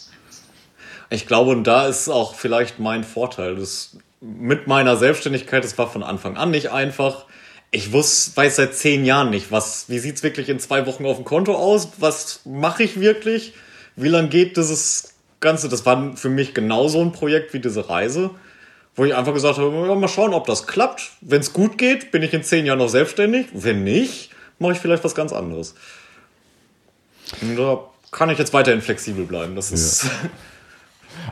Ich 1.09 1.25
glaube, 1.25 1.51
und 1.51 1.63
da 1.65 1.87
ist 1.87 2.09
auch 2.09 2.35
vielleicht 2.35 2.79
mein 2.79 3.03
Vorteil. 3.03 3.55
Das, 3.55 3.97
mit 4.21 4.67
meiner 4.67 4.97
Selbstständigkeit, 4.97 5.63
das 5.63 5.77
war 5.77 5.89
von 5.89 6.03
Anfang 6.03 6.37
an 6.37 6.51
nicht 6.51 6.71
einfach. 6.71 7.25
Ich 7.71 7.91
wusste, 7.91 8.37
weiß 8.37 8.57
seit 8.57 8.75
zehn 8.75 9.03
Jahren 9.03 9.31
nicht, 9.31 9.51
was, 9.51 9.89
wie 9.89 9.99
sieht's 9.99 10.21
wirklich 10.21 10.49
in 10.49 10.59
zwei 10.59 10.85
Wochen 10.85 11.05
auf 11.05 11.17
dem 11.17 11.25
Konto 11.25 11.55
aus? 11.55 11.89
Was 11.97 12.41
mache 12.45 12.83
ich 12.83 12.99
wirklich? 12.99 13.53
Wie 13.95 14.07
lange 14.07 14.29
geht 14.29 14.57
dieses 14.57 15.15
Ganze? 15.39 15.69
Das 15.69 15.85
war 15.85 16.15
für 16.15 16.29
mich 16.29 16.53
genauso 16.53 17.01
ein 17.01 17.11
Projekt 17.11 17.53
wie 17.53 17.59
diese 17.59 17.89
Reise, 17.89 18.31
wo 18.95 19.05
ich 19.05 19.15
einfach 19.15 19.33
gesagt 19.33 19.57
habe, 19.57 19.95
mal 19.95 20.07
schauen, 20.07 20.33
ob 20.33 20.47
das 20.47 20.67
klappt. 20.67 21.11
Wenn 21.21 21.41
es 21.41 21.53
gut 21.53 21.77
geht, 21.77 22.11
bin 22.11 22.23
ich 22.23 22.33
in 22.33 22.43
zehn 22.43 22.65
Jahren 22.65 22.79
noch 22.79 22.89
selbstständig. 22.89 23.47
Wenn 23.53 23.83
nicht, 23.83 24.31
mache 24.59 24.73
ich 24.73 24.79
vielleicht 24.79 25.03
was 25.03 25.15
ganz 25.15 25.33
anderes. 25.33 25.75
Und 27.41 27.55
da 27.55 27.79
kann 28.11 28.29
ich 28.29 28.37
jetzt 28.37 28.53
weiterhin 28.53 28.81
flexibel 28.81 29.25
bleiben. 29.25 29.55
Das 29.55 29.71
ist. 29.71 30.05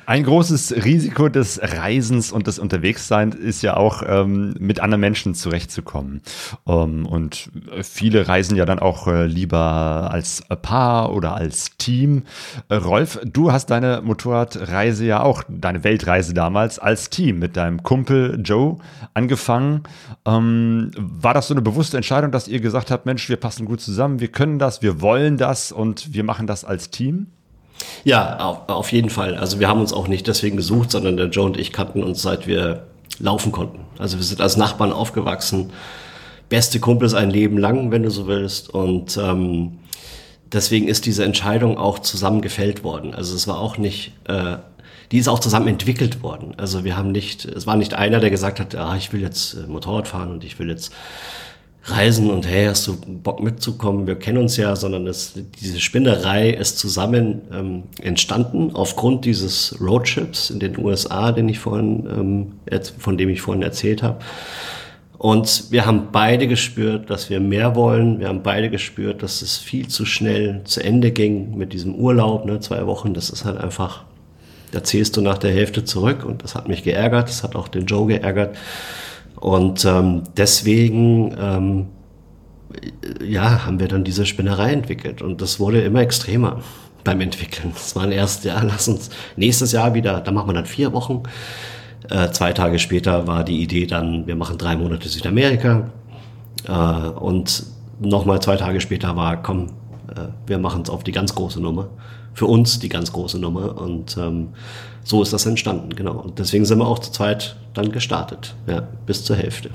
Ein 0.05 0.23
großes 0.23 0.83
Risiko 0.83 1.29
des 1.29 1.59
Reisens 1.61 2.31
und 2.31 2.47
des 2.47 2.59
Unterwegsseins 2.59 3.35
ist 3.35 3.61
ja 3.61 3.77
auch, 3.77 4.03
ähm, 4.05 4.55
mit 4.59 4.79
anderen 4.79 5.01
Menschen 5.01 5.35
zurechtzukommen. 5.35 6.21
Ähm, 6.67 7.05
und 7.05 7.49
viele 7.81 8.27
reisen 8.27 8.55
ja 8.55 8.65
dann 8.65 8.79
auch 8.79 9.07
äh, 9.07 9.25
lieber 9.25 10.09
als 10.11 10.43
Paar 10.61 11.13
oder 11.13 11.35
als 11.35 11.77
Team. 11.77 12.23
Äh, 12.69 12.75
Rolf, 12.75 13.19
du 13.23 13.51
hast 13.51 13.67
deine 13.67 14.01
Motorradreise 14.01 15.05
ja 15.05 15.21
auch, 15.21 15.43
deine 15.47 15.83
Weltreise 15.83 16.33
damals, 16.33 16.79
als 16.79 17.09
Team 17.09 17.39
mit 17.39 17.57
deinem 17.57 17.83
Kumpel 17.83 18.41
Joe 18.43 18.77
angefangen. 19.13 19.83
Ähm, 20.25 20.91
war 20.97 21.33
das 21.33 21.47
so 21.47 21.53
eine 21.53 21.61
bewusste 21.61 21.97
Entscheidung, 21.97 22.31
dass 22.31 22.47
ihr 22.47 22.59
gesagt 22.59 22.91
habt, 22.91 23.05
Mensch, 23.05 23.29
wir 23.29 23.37
passen 23.37 23.65
gut 23.65 23.81
zusammen, 23.81 24.19
wir 24.19 24.29
können 24.29 24.59
das, 24.59 24.81
wir 24.81 25.01
wollen 25.01 25.37
das 25.37 25.71
und 25.71 26.13
wir 26.13 26.23
machen 26.23 26.47
das 26.47 26.65
als 26.65 26.89
Team? 26.89 27.27
Ja, 28.03 28.37
auf, 28.67 28.91
jeden 28.91 29.09
Fall. 29.09 29.35
Also 29.35 29.59
wir 29.59 29.67
haben 29.67 29.81
uns 29.81 29.93
auch 29.93 30.07
nicht 30.07 30.27
deswegen 30.27 30.57
gesucht, 30.57 30.91
sondern 30.91 31.17
der 31.17 31.27
Joe 31.27 31.45
und 31.45 31.57
ich 31.57 31.71
kannten 31.71 32.03
uns 32.03 32.21
seit 32.21 32.47
wir 32.47 32.87
laufen 33.19 33.51
konnten. 33.51 33.79
Also 33.97 34.17
wir 34.17 34.23
sind 34.23 34.41
als 34.41 34.57
Nachbarn 34.57 34.91
aufgewachsen, 34.91 35.71
beste 36.49 36.79
Kumpels 36.79 37.13
ein 37.13 37.29
Leben 37.29 37.57
lang, 37.57 37.91
wenn 37.91 38.03
du 38.03 38.09
so 38.09 38.27
willst. 38.27 38.69
Und 38.69 39.17
ähm, 39.17 39.79
deswegen 40.51 40.87
ist 40.87 41.05
diese 41.05 41.23
Entscheidung 41.23 41.77
auch 41.77 41.99
zusammen 41.99 42.41
gefällt 42.41 42.83
worden. 42.83 43.13
Also 43.13 43.35
es 43.35 43.47
war 43.47 43.59
auch 43.59 43.77
nicht, 43.77 44.13
äh, 44.27 44.57
die 45.11 45.19
ist 45.19 45.27
auch 45.27 45.39
zusammen 45.39 45.67
entwickelt 45.67 46.23
worden. 46.23 46.53
Also 46.57 46.83
wir 46.83 46.97
haben 46.97 47.11
nicht, 47.11 47.45
es 47.45 47.67
war 47.67 47.75
nicht 47.75 47.93
einer, 47.93 48.19
der 48.19 48.31
gesagt 48.31 48.59
hat, 48.59 48.75
ah, 48.75 48.95
ich 48.97 49.13
will 49.13 49.21
jetzt 49.21 49.53
äh, 49.53 49.67
Motorrad 49.67 50.07
fahren 50.07 50.31
und 50.31 50.43
ich 50.43 50.57
will 50.57 50.69
jetzt 50.69 50.91
reisen 51.83 52.29
und 52.29 52.47
hey, 52.47 52.67
hast 52.67 52.85
du 52.87 52.95
Bock 52.95 53.41
mitzukommen? 53.41 54.05
Wir 54.05 54.15
kennen 54.15 54.37
uns 54.37 54.55
ja, 54.57 54.75
sondern 54.75 55.07
es, 55.07 55.33
diese 55.59 55.79
Spinnerei 55.79 56.51
ist 56.51 56.77
zusammen 56.77 57.41
ähm, 57.51 57.83
entstanden 58.01 58.71
aufgrund 58.73 59.25
dieses 59.25 59.75
Roadtrips 59.81 60.51
in 60.51 60.59
den 60.59 60.77
USA, 60.77 61.31
den 61.31 61.49
ich 61.49 61.59
vorhin, 61.59 62.07
ähm, 62.69 62.81
von 62.99 63.17
dem 63.17 63.29
ich 63.29 63.41
vorhin 63.41 63.63
erzählt 63.63 64.03
habe. 64.03 64.19
Und 65.17 65.65
wir 65.69 65.85
haben 65.85 66.07
beide 66.11 66.47
gespürt, 66.47 67.11
dass 67.11 67.29
wir 67.29 67.39
mehr 67.39 67.75
wollen. 67.75 68.19
Wir 68.19 68.27
haben 68.27 68.41
beide 68.41 68.71
gespürt, 68.71 69.21
dass 69.21 69.43
es 69.43 69.57
viel 69.57 69.87
zu 69.87 70.03
schnell 70.03 70.61
zu 70.63 70.83
Ende 70.83 71.11
ging 71.11 71.55
mit 71.57 71.73
diesem 71.73 71.93
Urlaub, 71.93 72.45
ne, 72.45 72.59
zwei 72.59 72.87
Wochen. 72.87 73.13
Das 73.13 73.29
ist 73.29 73.45
halt 73.45 73.59
einfach, 73.59 74.03
da 74.71 74.83
zählst 74.83 75.17
du 75.17 75.21
nach 75.21 75.37
der 75.37 75.51
Hälfte 75.51 75.83
zurück 75.83 76.25
und 76.25 76.43
das 76.43 76.55
hat 76.55 76.67
mich 76.67 76.83
geärgert. 76.83 77.29
Das 77.29 77.43
hat 77.43 77.55
auch 77.55 77.67
den 77.67 77.85
Joe 77.85 78.07
geärgert. 78.07 78.55
Und 79.41 79.83
ähm, 79.85 80.23
deswegen 80.37 81.35
ähm, 81.37 81.87
ja, 83.23 83.65
haben 83.65 83.79
wir 83.79 83.87
dann 83.87 84.03
diese 84.03 84.25
Spinnerei 84.25 84.71
entwickelt. 84.71 85.21
Und 85.21 85.41
das 85.41 85.59
wurde 85.59 85.81
immer 85.81 86.01
extremer 86.01 86.59
beim 87.03 87.21
Entwickeln. 87.21 87.71
Das 87.73 87.95
waren 87.95 88.11
erst, 88.11 88.45
ja, 88.45 88.61
lass 88.61 88.87
uns 88.87 89.09
nächstes 89.35 89.71
Jahr 89.71 89.93
wieder, 89.93 90.21
da 90.21 90.31
machen 90.31 90.49
wir 90.49 90.53
dann 90.53 90.65
vier 90.65 90.93
Wochen. 90.93 91.23
Äh, 92.09 92.29
zwei 92.31 92.53
Tage 92.53 92.79
später 92.79 93.27
war 93.27 93.43
die 93.43 93.61
Idee 93.61 93.85
dann, 93.85 94.27
wir 94.27 94.35
machen 94.35 94.57
drei 94.57 94.75
Monate 94.75 95.09
Südamerika. 95.09 95.89
Äh, 96.67 96.71
und 96.71 97.63
nochmal 97.99 98.41
zwei 98.41 98.57
Tage 98.57 98.79
später 98.79 99.15
war, 99.15 99.41
komm, 99.41 99.67
äh, 100.15 100.27
wir 100.45 100.59
machen 100.59 100.83
es 100.83 100.89
auf 100.89 101.03
die 101.03 101.11
ganz 101.11 101.33
große 101.33 101.59
Nummer. 101.59 101.89
Für 102.33 102.45
uns 102.45 102.79
die 102.79 102.89
ganz 102.89 103.11
große 103.11 103.39
Nummer. 103.39 103.81
Und 103.81 104.17
ähm, 104.17 104.49
so 105.03 105.21
ist 105.21 105.33
das 105.33 105.45
entstanden, 105.45 105.95
genau. 105.95 106.13
Und 106.13 106.39
deswegen 106.39 106.65
sind 106.65 106.79
wir 106.79 106.87
auch 106.87 106.99
zu 106.99 107.11
zweit 107.11 107.55
dann 107.73 107.91
gestartet, 107.91 108.55
ja, 108.67 108.81
bis 109.05 109.23
zur 109.23 109.35
Hälfte. 109.35 109.69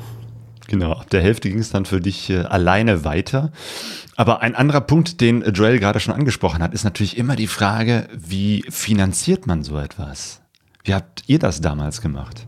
Genau, 0.69 0.93
ab 0.93 1.11
der 1.11 1.23
Hälfte 1.23 1.49
ging 1.49 1.61
es 1.61 1.71
dann 1.71 1.85
für 1.85 2.01
dich 2.01 2.31
äh, 2.31 2.41
alleine 2.41 3.05
weiter. 3.05 3.53
Aber 4.17 4.43
ein 4.43 4.55
anderer 4.55 4.81
Punkt, 4.81 5.21
den 5.21 5.43
Joel 5.53 5.79
gerade 5.79 6.01
schon 6.01 6.15
angesprochen 6.15 6.63
hat, 6.63 6.75
ist 6.75 6.85
natürlich 6.85 7.17
immer 7.17 7.37
die 7.37 7.47
Frage, 7.47 8.09
wie 8.17 8.65
finanziert 8.69 9.47
man 9.47 9.63
so 9.63 9.79
etwas? 9.79 10.41
Wie 10.85 10.95
habt 10.95 11.23
ihr 11.27 11.39
das 11.39 11.61
damals 11.61 12.01
gemacht? 12.01 12.47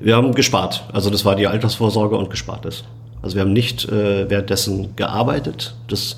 Wir 0.00 0.16
haben 0.16 0.34
gespart. 0.34 0.84
Also 0.92 1.10
das 1.10 1.24
war 1.24 1.36
die 1.36 1.46
Altersvorsorge 1.46 2.16
und 2.16 2.30
gespart 2.30 2.66
ist. 2.66 2.84
Also 3.22 3.36
wir 3.36 3.42
haben 3.42 3.52
nicht 3.52 3.86
äh, 3.88 4.28
währenddessen 4.28 4.96
gearbeitet. 4.96 5.74
Das 5.88 6.16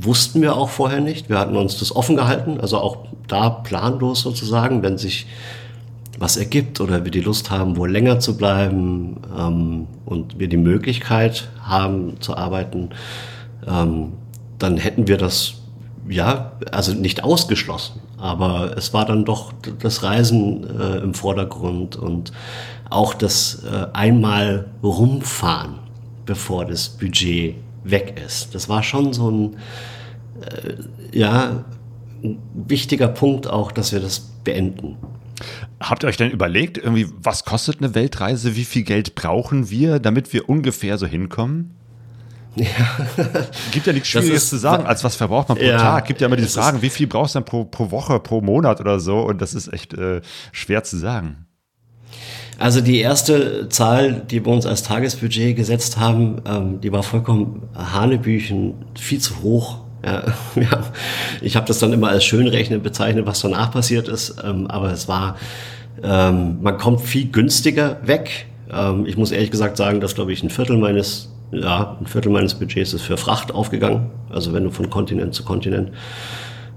wussten 0.00 0.42
wir 0.42 0.56
auch 0.56 0.70
vorher 0.70 1.00
nicht. 1.00 1.28
Wir 1.28 1.38
hatten 1.38 1.56
uns 1.56 1.78
das 1.78 1.94
offen 1.94 2.16
gehalten, 2.16 2.60
also 2.60 2.78
auch 2.78 2.98
da 3.28 3.50
planlos 3.50 4.20
sozusagen, 4.22 4.82
wenn 4.82 4.98
sich 4.98 5.26
was 6.18 6.36
ergibt 6.36 6.80
oder 6.80 7.04
wir 7.04 7.10
die 7.10 7.20
Lust 7.20 7.50
haben, 7.50 7.76
wohl 7.76 7.90
länger 7.90 8.20
zu 8.20 8.36
bleiben 8.36 9.16
ähm, 9.36 9.86
und 10.04 10.38
wir 10.38 10.48
die 10.48 10.58
Möglichkeit 10.58 11.48
haben 11.62 12.20
zu 12.20 12.36
arbeiten, 12.36 12.90
ähm, 13.66 14.12
dann 14.58 14.76
hätten 14.76 15.08
wir 15.08 15.16
das 15.16 15.54
ja, 16.08 16.52
also 16.72 16.92
nicht 16.92 17.24
ausgeschlossen, 17.24 18.00
aber 18.18 18.76
es 18.76 18.92
war 18.92 19.06
dann 19.06 19.24
doch 19.24 19.52
das 19.80 20.02
Reisen 20.02 20.64
äh, 20.78 20.98
im 20.98 21.14
Vordergrund 21.14 21.96
und 21.96 22.32
auch 22.90 23.14
das 23.14 23.62
äh, 23.64 23.86
einmal 23.92 24.66
rumfahren, 24.82 25.76
bevor 26.26 26.64
das 26.64 26.88
Budget 26.88 27.54
weg 27.84 28.20
ist. 28.24 28.54
Das 28.54 28.68
war 28.68 28.82
schon 28.82 29.12
so 29.12 29.30
ein, 29.30 29.56
äh, 30.40 31.18
ja, 31.18 31.64
ein 32.22 32.38
wichtiger 32.54 33.08
Punkt 33.08 33.48
auch, 33.48 33.72
dass 33.72 33.92
wir 33.92 34.00
das 34.00 34.20
beenden. 34.44 34.96
Habt 35.80 36.04
ihr 36.04 36.08
euch 36.08 36.18
denn 36.18 36.30
überlegt, 36.30 36.76
irgendwie, 36.76 37.06
was 37.16 37.44
kostet 37.44 37.78
eine 37.78 37.94
Weltreise? 37.94 38.56
Wie 38.56 38.64
viel 38.64 38.82
Geld 38.82 39.14
brauchen 39.14 39.70
wir, 39.70 39.98
damit 39.98 40.32
wir 40.32 40.48
ungefähr 40.48 40.98
so 40.98 41.06
hinkommen? 41.06 41.74
Ja. 42.56 42.66
Gibt 43.72 43.86
ja 43.86 43.92
nichts 43.92 44.08
Schwieriges 44.08 44.50
zu 44.50 44.58
sagen, 44.58 44.84
als 44.84 45.04
was 45.04 45.16
verbraucht 45.16 45.48
man 45.48 45.56
pro 45.56 45.64
ja, 45.64 45.78
Tag. 45.78 46.06
Gibt 46.06 46.20
ja 46.20 46.26
immer 46.26 46.36
diese 46.36 46.60
Fragen, 46.60 46.82
wie 46.82 46.90
viel 46.90 47.06
brauchst 47.06 47.34
du 47.34 47.38
dann 47.38 47.44
pro, 47.44 47.64
pro 47.64 47.90
Woche, 47.90 48.18
pro 48.20 48.40
Monat 48.40 48.80
oder 48.80 49.00
so? 49.00 49.20
Und 49.20 49.40
das 49.40 49.54
ist 49.54 49.72
echt 49.72 49.94
äh, 49.94 50.20
schwer 50.52 50.82
zu 50.82 50.98
sagen. 50.98 51.46
Also 52.60 52.82
die 52.82 52.98
erste 52.98 53.70
Zahl, 53.70 54.20
die 54.30 54.44
wir 54.44 54.52
uns 54.52 54.66
als 54.66 54.82
Tagesbudget 54.82 55.56
gesetzt 55.56 55.96
haben, 55.96 56.42
ähm, 56.46 56.80
die 56.82 56.92
war 56.92 57.02
vollkommen 57.02 57.62
Hanebüchen, 57.74 58.74
viel 58.98 59.18
zu 59.18 59.42
hoch. 59.42 59.78
Ja, 60.04 60.24
ja. 60.56 60.84
Ich 61.40 61.56
habe 61.56 61.66
das 61.66 61.78
dann 61.78 61.90
immer 61.94 62.08
als 62.08 62.22
Schönrechnen 62.22 62.82
bezeichnet, 62.82 63.24
was 63.24 63.40
danach 63.40 63.72
passiert 63.72 64.08
ist, 64.08 64.36
ähm, 64.44 64.66
aber 64.66 64.92
es 64.92 65.08
war, 65.08 65.36
ähm, 66.02 66.58
man 66.60 66.76
kommt 66.76 67.00
viel 67.00 67.30
günstiger 67.30 67.96
weg. 68.02 68.44
Ähm, 68.70 69.06
ich 69.06 69.16
muss 69.16 69.32
ehrlich 69.32 69.50
gesagt 69.50 69.78
sagen, 69.78 70.02
dass 70.02 70.14
glaube 70.14 70.34
ich 70.34 70.42
ein 70.42 70.50
Viertel 70.50 70.76
meines, 70.76 71.30
ja, 71.52 71.96
ein 71.98 72.06
Viertel 72.06 72.30
meines 72.30 72.52
Budgets 72.52 72.92
ist 72.92 73.02
für 73.02 73.16
Fracht 73.16 73.54
aufgegangen. 73.54 74.10
Also 74.28 74.52
wenn 74.52 74.64
du 74.64 74.70
von 74.70 74.90
Kontinent 74.90 75.34
zu 75.34 75.44
Kontinent 75.44 75.92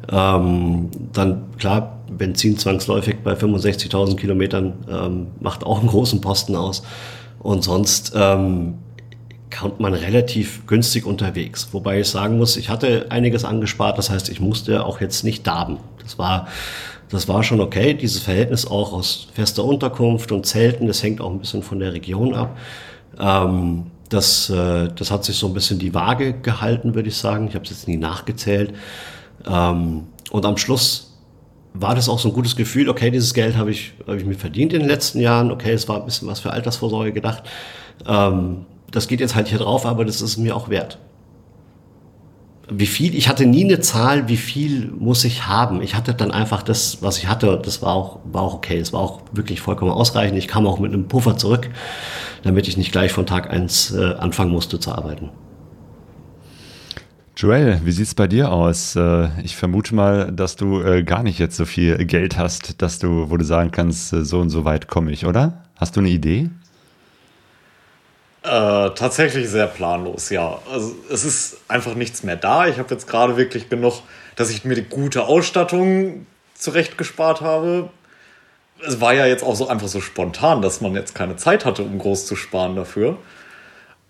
ähm, 0.10 0.90
dann 1.12 1.42
klar, 1.58 2.00
Benzin 2.18 2.58
zwangsläufig 2.58 3.18
bei 3.24 3.34
65.000 3.34 4.16
Kilometern 4.16 4.74
ähm, 4.90 5.28
macht 5.40 5.66
auch 5.66 5.80
einen 5.80 5.90
großen 5.90 6.22
Posten 6.22 6.56
aus. 6.56 6.84
Und 7.40 7.64
sonst 7.64 8.14
ähm, 8.16 8.76
kommt 9.56 9.80
man 9.80 9.94
relativ 9.94 10.66
günstig 10.66 11.06
unterwegs. 11.06 11.70
Wobei 11.72 12.00
ich 12.00 12.08
sagen 12.08 12.38
muss, 12.38 12.58
ich 12.58 12.70
hatte 12.70 13.08
einiges 13.10 13.46
angespart. 13.46 13.98
Das 13.98 14.10
heißt, 14.10 14.30
ich 14.30 14.40
musste 14.40 14.86
auch 14.86 15.02
jetzt 15.02 15.24
nicht 15.24 15.46
darben. 15.46 15.78
Das 16.02 16.18
war, 16.18 16.48
das 17.10 17.28
war 17.28 17.44
schon 17.44 17.62
okay. 17.62 17.94
Dieses 17.94 18.22
Verhältnis 18.22 18.66
auch 18.66 18.94
aus 18.94 19.28
fester 19.34 19.64
Unterkunft 19.64 20.32
und 20.32 20.46
Zelten, 20.46 20.88
das 20.88 21.04
hängt 21.04 21.22
auch 21.22 21.32
ein 21.32 21.40
bisschen 21.40 21.64
von 21.64 21.80
der 21.80 21.94
Region 21.94 22.34
ab. 22.34 22.58
Ähm, 23.20 23.88
das, 24.10 24.50
äh, 24.50 24.90
das 24.96 25.12
hat 25.12 25.24
sich 25.26 25.38
so 25.38 25.48
ein 25.48 25.54
bisschen 25.54 25.80
die 25.80 25.94
Waage 25.94 26.34
gehalten, 26.34 26.96
würde 26.96 27.10
ich 27.10 27.18
sagen. 27.18 27.48
Ich 27.48 27.56
habe 27.56 27.66
es 27.66 27.72
jetzt 27.72 27.88
nie 27.88 27.98
nachgezählt. 27.98 28.74
Ähm, 29.48 30.04
und 30.32 30.46
am 30.46 30.58
Schluss 30.58 31.13
war 31.74 31.96
das 31.96 32.08
auch 32.08 32.20
so 32.20 32.30
ein 32.30 32.34
gutes 32.34 32.56
Gefühl, 32.56 32.90
okay, 32.90 33.10
dieses 33.10 33.34
Geld 33.34 33.58
habe 33.58 33.72
ich, 33.72 33.94
hab 34.06 34.16
ich 34.16 34.26
mir 34.26 34.36
verdient 34.36 34.74
in 34.74 34.80
den 34.80 34.88
letzten 34.88 35.20
Jahren, 35.20 35.52
okay, 35.52 35.72
es 35.72 35.88
war 35.90 36.00
ein 36.00 36.06
bisschen 36.06 36.28
was 36.28 36.40
für 36.40 36.52
Altersvorsorge 36.52 37.12
gedacht. 37.12 37.44
Ähm, 38.08 38.66
das 38.92 39.08
geht 39.08 39.20
jetzt 39.20 39.36
halt 39.36 39.48
hier 39.48 39.58
drauf, 39.58 39.86
aber 39.86 40.06
das 40.06 40.22
ist 40.22 40.38
mir 40.38 40.56
auch 40.56 40.70
wert. 40.70 41.00
Wie 42.70 42.86
viel? 42.86 43.14
Ich 43.16 43.28
hatte 43.28 43.46
nie 43.46 43.66
eine 43.66 43.82
Zahl, 43.82 44.30
wie 44.30 44.38
viel 44.38 44.90
muss 44.98 45.26
ich 45.26 45.48
haben. 45.48 45.82
Ich 45.82 45.96
hatte 45.96 46.14
dann 46.14 46.32
einfach 46.32 46.64
das, 46.64 47.00
was 47.02 47.18
ich 47.18 47.28
hatte, 47.28 47.60
das 47.64 47.82
war 47.82 47.94
auch, 47.94 48.20
war 48.32 48.44
auch 48.44 48.54
okay. 48.54 48.78
Es 48.78 48.94
war 48.94 49.02
auch 49.02 49.22
wirklich 49.34 49.60
vollkommen 49.60 49.92
ausreichend. 49.92 50.38
Ich 50.38 50.48
kam 50.48 50.66
auch 50.66 50.80
mit 50.80 50.94
einem 50.94 51.08
Puffer 51.08 51.36
zurück, 51.36 51.70
damit 52.44 52.68
ich 52.68 52.78
nicht 52.78 52.92
gleich 52.92 53.12
von 53.12 53.26
Tag 53.26 53.50
eins 53.50 53.92
äh, 53.92 54.14
anfangen 54.14 54.52
musste 54.52 54.80
zu 54.80 54.94
arbeiten. 54.94 55.30
Joel, 57.36 57.82
wie 57.84 57.92
sieht's 57.92 58.14
bei 58.14 58.28
dir 58.28 58.52
aus? 58.52 58.96
Äh, 58.96 59.30
ich 59.42 59.56
vermute 59.56 59.96
mal, 59.96 60.32
dass 60.32 60.56
du 60.56 60.82
äh, 60.82 61.04
gar 61.04 61.24
nicht 61.24 61.40
jetzt 61.40 61.58
so 61.58 61.66
viel 61.66 62.06
Geld 62.06 62.38
hast, 62.38 62.82
dass 62.84 63.00
du, 63.00 63.32
wo 63.32 63.38
du 63.38 63.44
sagen 63.44 63.72
kannst, 63.72 64.14
äh, 64.14 64.24
so 64.24 64.40
und 64.40 64.52
so 64.52 64.66
weit 64.66 64.88
komme 64.88 65.12
ich, 65.12 65.26
oder? 65.26 65.64
Hast 65.76 65.96
du 65.96 66.02
eine 66.02 66.10
Idee? 66.10 66.52
Äh, 68.44 68.90
tatsächlich 68.92 69.50
sehr 69.50 69.66
planlos, 69.66 70.30
ja. 70.30 70.60
Also 70.72 70.96
es 71.10 71.26
ist 71.26 71.58
einfach 71.68 71.96
nichts 71.96 72.22
mehr 72.22 72.36
da. 72.36 72.68
Ich 72.68 72.78
habe 72.78 72.94
jetzt 72.94 73.08
gerade 73.08 73.36
wirklich 73.36 73.68
genug, 73.68 74.04
dass 74.36 74.52
ich 74.52 74.64
mir 74.64 74.76
die 74.76 74.84
gute 74.84 75.24
Ausstattung 75.24 76.28
zurechtgespart 76.54 77.42
habe. 77.42 77.90
Es 78.86 79.02
war 79.02 79.14
ja 79.14 79.26
jetzt 79.26 79.44
auch 79.44 79.56
so 79.56 79.68
einfach 79.68 79.88
so 79.88 80.02
spontan, 80.02 80.62
dass 80.62 80.82
man 80.82 80.94
jetzt 80.94 81.16
keine 81.16 81.36
Zeit 81.38 81.66
hatte, 81.66 81.82
um 81.82 81.98
groß 81.98 82.28
zu 82.28 82.36
sparen 82.36 82.76
dafür. 82.76 83.18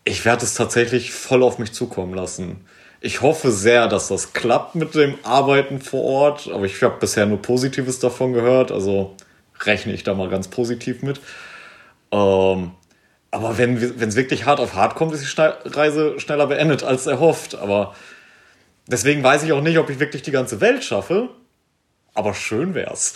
Ich 0.04 0.26
werde 0.26 0.44
es 0.44 0.56
tatsächlich 0.56 1.14
voll 1.14 1.42
auf 1.42 1.58
mich 1.58 1.72
zukommen 1.72 2.14
lassen. 2.14 2.66
Ich 3.06 3.22
hoffe 3.22 3.52
sehr, 3.52 3.90
dass 3.90 4.08
das 4.08 4.32
klappt 4.32 4.76
mit 4.76 4.96
dem 4.96 5.16
Arbeiten 5.24 5.82
vor 5.82 6.04
Ort, 6.04 6.50
aber 6.50 6.64
ich 6.64 6.82
habe 6.82 7.00
bisher 7.02 7.26
nur 7.26 7.42
Positives 7.42 8.00
davon 8.00 8.32
gehört, 8.32 8.72
also 8.72 9.18
rechne 9.60 9.92
ich 9.92 10.06
da 10.06 10.14
mal 10.14 10.30
ganz 10.30 10.48
positiv 10.48 11.02
mit. 11.02 11.20
Ähm, 12.14 12.72
aber 13.30 13.58
wenn 13.58 13.76
es 13.76 14.16
wirklich 14.16 14.46
hart 14.46 14.62
auf 14.62 14.76
hart 14.76 14.96
kommt, 14.96 15.14
ist 15.14 15.22
die 15.22 15.28
Schnell 15.28 15.54
Reise 15.66 16.18
schneller 16.22 16.48
beendet 16.48 16.84
als 16.84 17.06
erhofft. 17.06 17.56
Aber 17.56 17.94
deswegen 18.88 19.22
weiß 19.22 19.44
ich 19.44 19.52
auch 19.52 19.62
nicht, 19.62 19.80
ob 19.80 19.90
ich 19.90 20.00
wirklich 20.00 20.22
die 20.22 20.32
ganze 20.32 20.62
Welt 20.62 20.86
schaffe. 20.86 21.28
Aber 22.14 22.34
schön 22.34 22.74
wär's. 22.74 23.16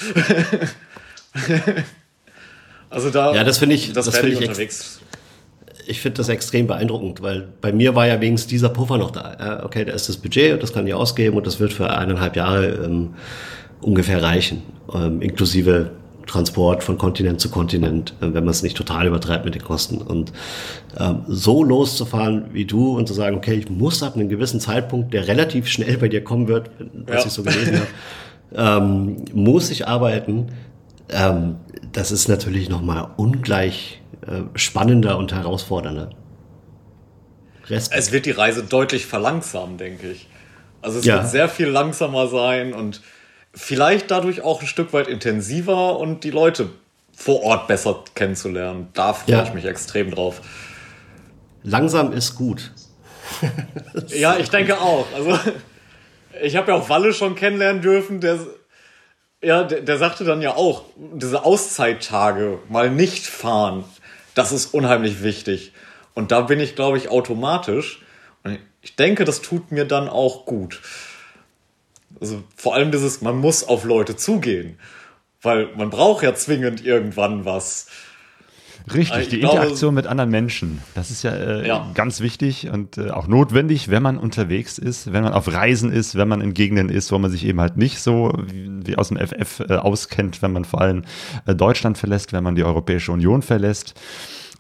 also 2.90 3.10
da. 3.10 3.34
Ja, 3.34 3.46
das 3.46 3.58
finde 3.60 3.76
ich. 3.76 3.94
Das, 3.94 4.08
das 4.08 4.18
finde 4.18 4.34
ich 4.34 4.42
unterwegs. 4.42 5.00
Ich 5.88 6.02
finde 6.02 6.18
das 6.18 6.30
extrem 6.30 6.68
beeindruckend, 6.68 7.22
weil 7.22 7.48
bei 7.62 7.72
mir 7.72 7.96
war 7.96 8.08
ja 8.08 8.20
wenigstens 8.20 8.50
dieser 8.50 8.70
Puffer 8.70 8.98
noch 8.98 9.12
da. 9.12 9.62
Okay, 9.64 9.86
da 9.86 9.94
ist 9.94 10.10
das 10.10 10.18
Budget 10.18 10.54
und 10.54 10.64
das 10.64 10.74
kann 10.74 10.86
ich 10.86 10.94
ausgeben 10.94 11.38
und 11.38 11.48
das 11.48 11.60
wird 11.60 11.74
für 11.74 11.90
eineinhalb 11.90 12.36
Jahre 12.36 12.68
ähm, 12.68 13.14
ungefähr 13.82 14.22
reichen, 14.22 14.64
ähm, 14.94 15.22
inklusive 15.22 15.92
Transport 16.28 16.84
von 16.84 16.98
Kontinent 16.98 17.42
zu 17.42 17.50
Kontinent, 17.50 18.14
äh, 18.22 18.26
wenn 18.26 18.44
man 18.44 18.50
es 18.50 18.62
nicht 18.62 18.78
total 18.78 19.08
übertreibt 19.08 19.46
mit 19.46 19.56
den 19.56 19.64
Kosten. 19.64 19.98
Und 19.98 20.32
ähm, 21.00 21.22
so 21.28 21.64
loszufahren 21.64 22.46
wie 22.52 22.66
du 22.66 22.98
und 22.98 23.08
zu 23.08 23.14
sagen, 23.14 23.38
okay, 23.38 23.56
ich 23.56 23.70
muss 23.70 24.04
ab 24.04 24.16
einem 24.16 24.30
gewissen 24.30 24.60
Zeitpunkt, 24.60 25.14
der 25.14 25.28
relativ 25.28 25.68
schnell 25.68 25.98
bei 25.98 26.10
dir 26.10 26.24
kommen 26.24 26.48
wird, 26.48 26.70
was 27.08 27.24
ja. 27.24 27.28
ich 27.28 27.34
so 27.34 27.44
gelesen 27.44 27.82
habe, 28.54 28.84
ähm, 28.86 29.26
muss 29.34 29.72
ich 29.72 29.88
arbeiten. 29.88 30.50
Ähm, 31.10 31.56
das 31.94 32.12
ist 32.12 32.28
natürlich 32.28 32.70
nochmal 32.70 33.08
ungleich 33.16 34.02
äh, 34.28 34.44
spannender 34.56 35.18
und 35.18 35.34
herausfordernder. 35.34 36.10
Respekt. 37.70 38.00
Es 38.00 38.12
wird 38.12 38.26
die 38.26 38.32
Reise 38.32 38.64
deutlich 38.64 39.06
verlangsamen, 39.06 39.78
denke 39.78 40.12
ich. 40.12 40.28
Also 40.82 41.00
es 41.00 41.06
ja. 41.06 41.16
wird 41.16 41.30
sehr 41.30 41.50
viel 41.50 41.68
langsamer 41.68 42.28
sein 42.28 42.74
und 42.74 43.02
vielleicht 43.54 44.12
dadurch 44.12 44.42
auch 44.42 44.62
ein 44.62 44.68
Stück 44.68 44.94
weit 44.94 45.08
intensiver 45.08 45.98
und 46.00 46.24
die 46.24 46.32
Leute 46.32 46.70
vor 47.16 47.42
Ort 47.44 47.68
besser 47.68 48.04
kennenzulernen. 48.16 48.90
Da 48.94 49.14
freue 49.14 49.36
ja. 49.36 49.44
ich 49.44 49.54
mich 49.54 49.66
extrem 49.66 50.12
drauf. 50.12 50.42
Langsam 51.64 52.14
ist 52.14 52.36
gut. 52.36 52.72
ja, 54.08 54.38
ich 54.38 54.50
denke 54.50 54.80
auch. 54.80 55.08
Also 55.16 55.38
ich 56.42 56.56
habe 56.56 56.72
ja 56.72 56.78
auch 56.78 56.90
Walle 56.90 57.14
schon 57.14 57.36
kennenlernen 57.36 57.82
dürfen, 57.82 58.22
der 58.22 58.40
ja, 59.42 59.64
der, 59.64 59.82
der 59.82 59.98
sagte 59.98 60.24
dann 60.24 60.42
ja 60.42 60.56
auch, 60.56 60.84
diese 60.96 61.46
Auszeittage 61.46 62.60
mal 62.70 62.90
nicht 62.90 63.28
fahren, 63.28 63.84
das 64.38 64.52
ist 64.52 64.74
unheimlich 64.74 65.24
wichtig. 65.24 65.72
Und 66.14 66.32
da 66.32 66.42
bin 66.42 66.60
ich, 66.60 66.76
glaube 66.76 66.98
ich, 66.98 67.10
automatisch. 67.10 68.02
Und 68.44 68.60
ich 68.82 68.96
denke, 68.96 69.26
das 69.26 69.42
tut 69.42 69.72
mir 69.72 69.86
dann 69.86 70.08
auch 70.08 70.46
gut. 70.46 70.82
Also 72.22 72.44
vor 72.56 72.76
allem 72.76 72.92
dieses, 72.92 73.22
man 73.22 73.38
muss 73.38 73.64
auf 73.64 73.84
Leute 73.84 74.16
zugehen. 74.16 74.80
Weil 75.42 75.76
man 75.76 75.90
braucht 75.90 76.24
ja 76.24 76.36
zwingend 76.36 76.86
irgendwann 76.86 77.46
was. 77.46 77.88
Richtig, 78.94 79.24
ich 79.24 79.30
die 79.30 79.40
glaube, 79.40 79.56
Interaktion 79.56 79.94
mit 79.94 80.08
anderen 80.08 80.30
Menschen, 80.30 80.82
das 80.96 81.12
ist 81.12 81.24
ja, 81.24 81.32
äh, 81.32 81.68
ja. 81.68 81.92
ganz 81.94 82.22
wichtig 82.22 82.70
und 82.70 82.98
äh, 82.98 83.10
auch 83.10 83.28
notwendig, 83.28 83.90
wenn 83.90 84.02
man 84.02 84.18
unterwegs 84.18 84.78
ist, 84.78 85.12
wenn 85.12 85.24
man 85.24 85.34
auf 85.34 85.52
Reisen 85.52 85.92
ist, 85.92 86.16
wenn 86.16 86.28
man 86.28 86.40
in 86.40 86.54
Gegenden 86.54 86.90
ist, 86.90 87.12
wo 87.12 87.18
man 87.18 87.30
sich 87.30 87.46
eben 87.46 87.60
halt 87.60 87.76
nicht 87.76 88.00
so 88.00 88.32
wie, 88.48 88.70
wie 88.86 88.98
aus 88.98 89.10
dem 89.10 89.18
FF 89.18 89.60
äh, 89.62 89.76
auskennt, 89.76 90.42
wenn 90.42 90.54
man 90.54 90.64
vor 90.64 90.82
allem 90.82 91.04
äh, 91.46 91.54
Deutschland 91.54 91.98
verlässt, 91.98 92.32
wenn 92.32 92.44
man 92.44 92.56
die 92.56 92.64
Europäische 92.64 93.12
Union 93.12 93.42
verlässt. 93.42 93.94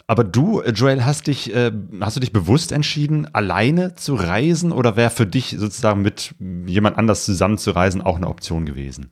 Aber 0.07 0.23
du, 0.23 0.61
äh, 0.61 0.71
Joel, 0.71 1.05
hast 1.05 1.27
dich, 1.27 1.53
äh, 1.53 1.71
hast 2.01 2.15
du 2.15 2.21
dich 2.21 2.33
bewusst 2.33 2.71
entschieden, 2.71 3.33
alleine 3.33 3.95
zu 3.95 4.15
reisen 4.15 4.71
oder 4.71 4.95
wäre 4.95 5.09
für 5.09 5.25
dich 5.25 5.55
sozusagen 5.57 6.01
mit 6.01 6.33
jemand 6.65 6.97
anders 6.97 7.25
zusammen 7.25 7.57
zu 7.57 7.71
reisen 7.71 8.01
auch 8.01 8.15
eine 8.15 8.27
Option 8.27 8.65
gewesen? 8.65 9.11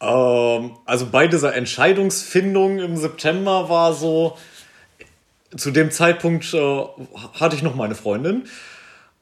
Ähm, 0.00 0.72
also 0.84 1.06
bei 1.06 1.26
dieser 1.26 1.54
Entscheidungsfindung 1.54 2.78
im 2.78 2.96
September 2.96 3.68
war 3.68 3.92
so, 3.92 4.36
zu 5.56 5.70
dem 5.70 5.90
Zeitpunkt 5.90 6.52
äh, 6.52 6.84
hatte 7.34 7.56
ich 7.56 7.62
noch 7.62 7.74
meine 7.74 7.94
Freundin. 7.94 8.44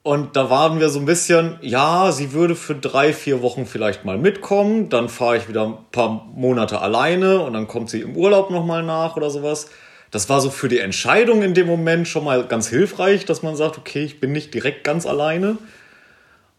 Und 0.03 0.37
da 0.37 0.51
waren 0.51 0.81
wir 0.81 0.91
so 0.91 0.99
ein 0.99 1.07
bisschen, 1.07 1.59
ja, 1.63 2.13
sie 2.13 2.33
würde 2.33 2.57
für 2.57 2.75
drei, 2.75 3.15
vier 3.15 3.41
Wochen 3.41 3.65
vielleicht 3.65 4.05
mal 4.05 4.19
mitkommen. 4.19 4.91
Dann 4.91 5.09
fahre 5.09 5.39
ich 5.39 5.49
wieder 5.49 5.65
ein 5.65 5.77
paar 5.93 6.27
Monate 6.35 6.81
alleine 6.81 7.41
und 7.41 7.55
dann 7.55 7.67
kommt 7.67 7.89
sie 7.89 8.03
im 8.03 8.15
Urlaub 8.15 8.51
nochmal 8.51 8.83
nach 8.83 9.17
oder 9.17 9.31
sowas 9.31 9.69
das 10.15 10.29
war 10.29 10.41
so 10.41 10.49
für 10.49 10.69
die 10.69 10.79
Entscheidung 10.79 11.43
in 11.43 11.55
dem 11.55 11.67
Moment 11.67 12.07
schon 12.07 12.23
mal 12.23 12.47
ganz 12.47 12.69
hilfreich, 12.69 13.25
dass 13.25 13.43
man 13.43 13.57
sagt, 13.57 13.79
okay, 13.79 14.05
ich 14.05 14.21
bin 14.21 14.31
nicht 14.31 14.55
direkt 14.55 14.85
ganz 14.85 15.07
alleine. 15.07 15.59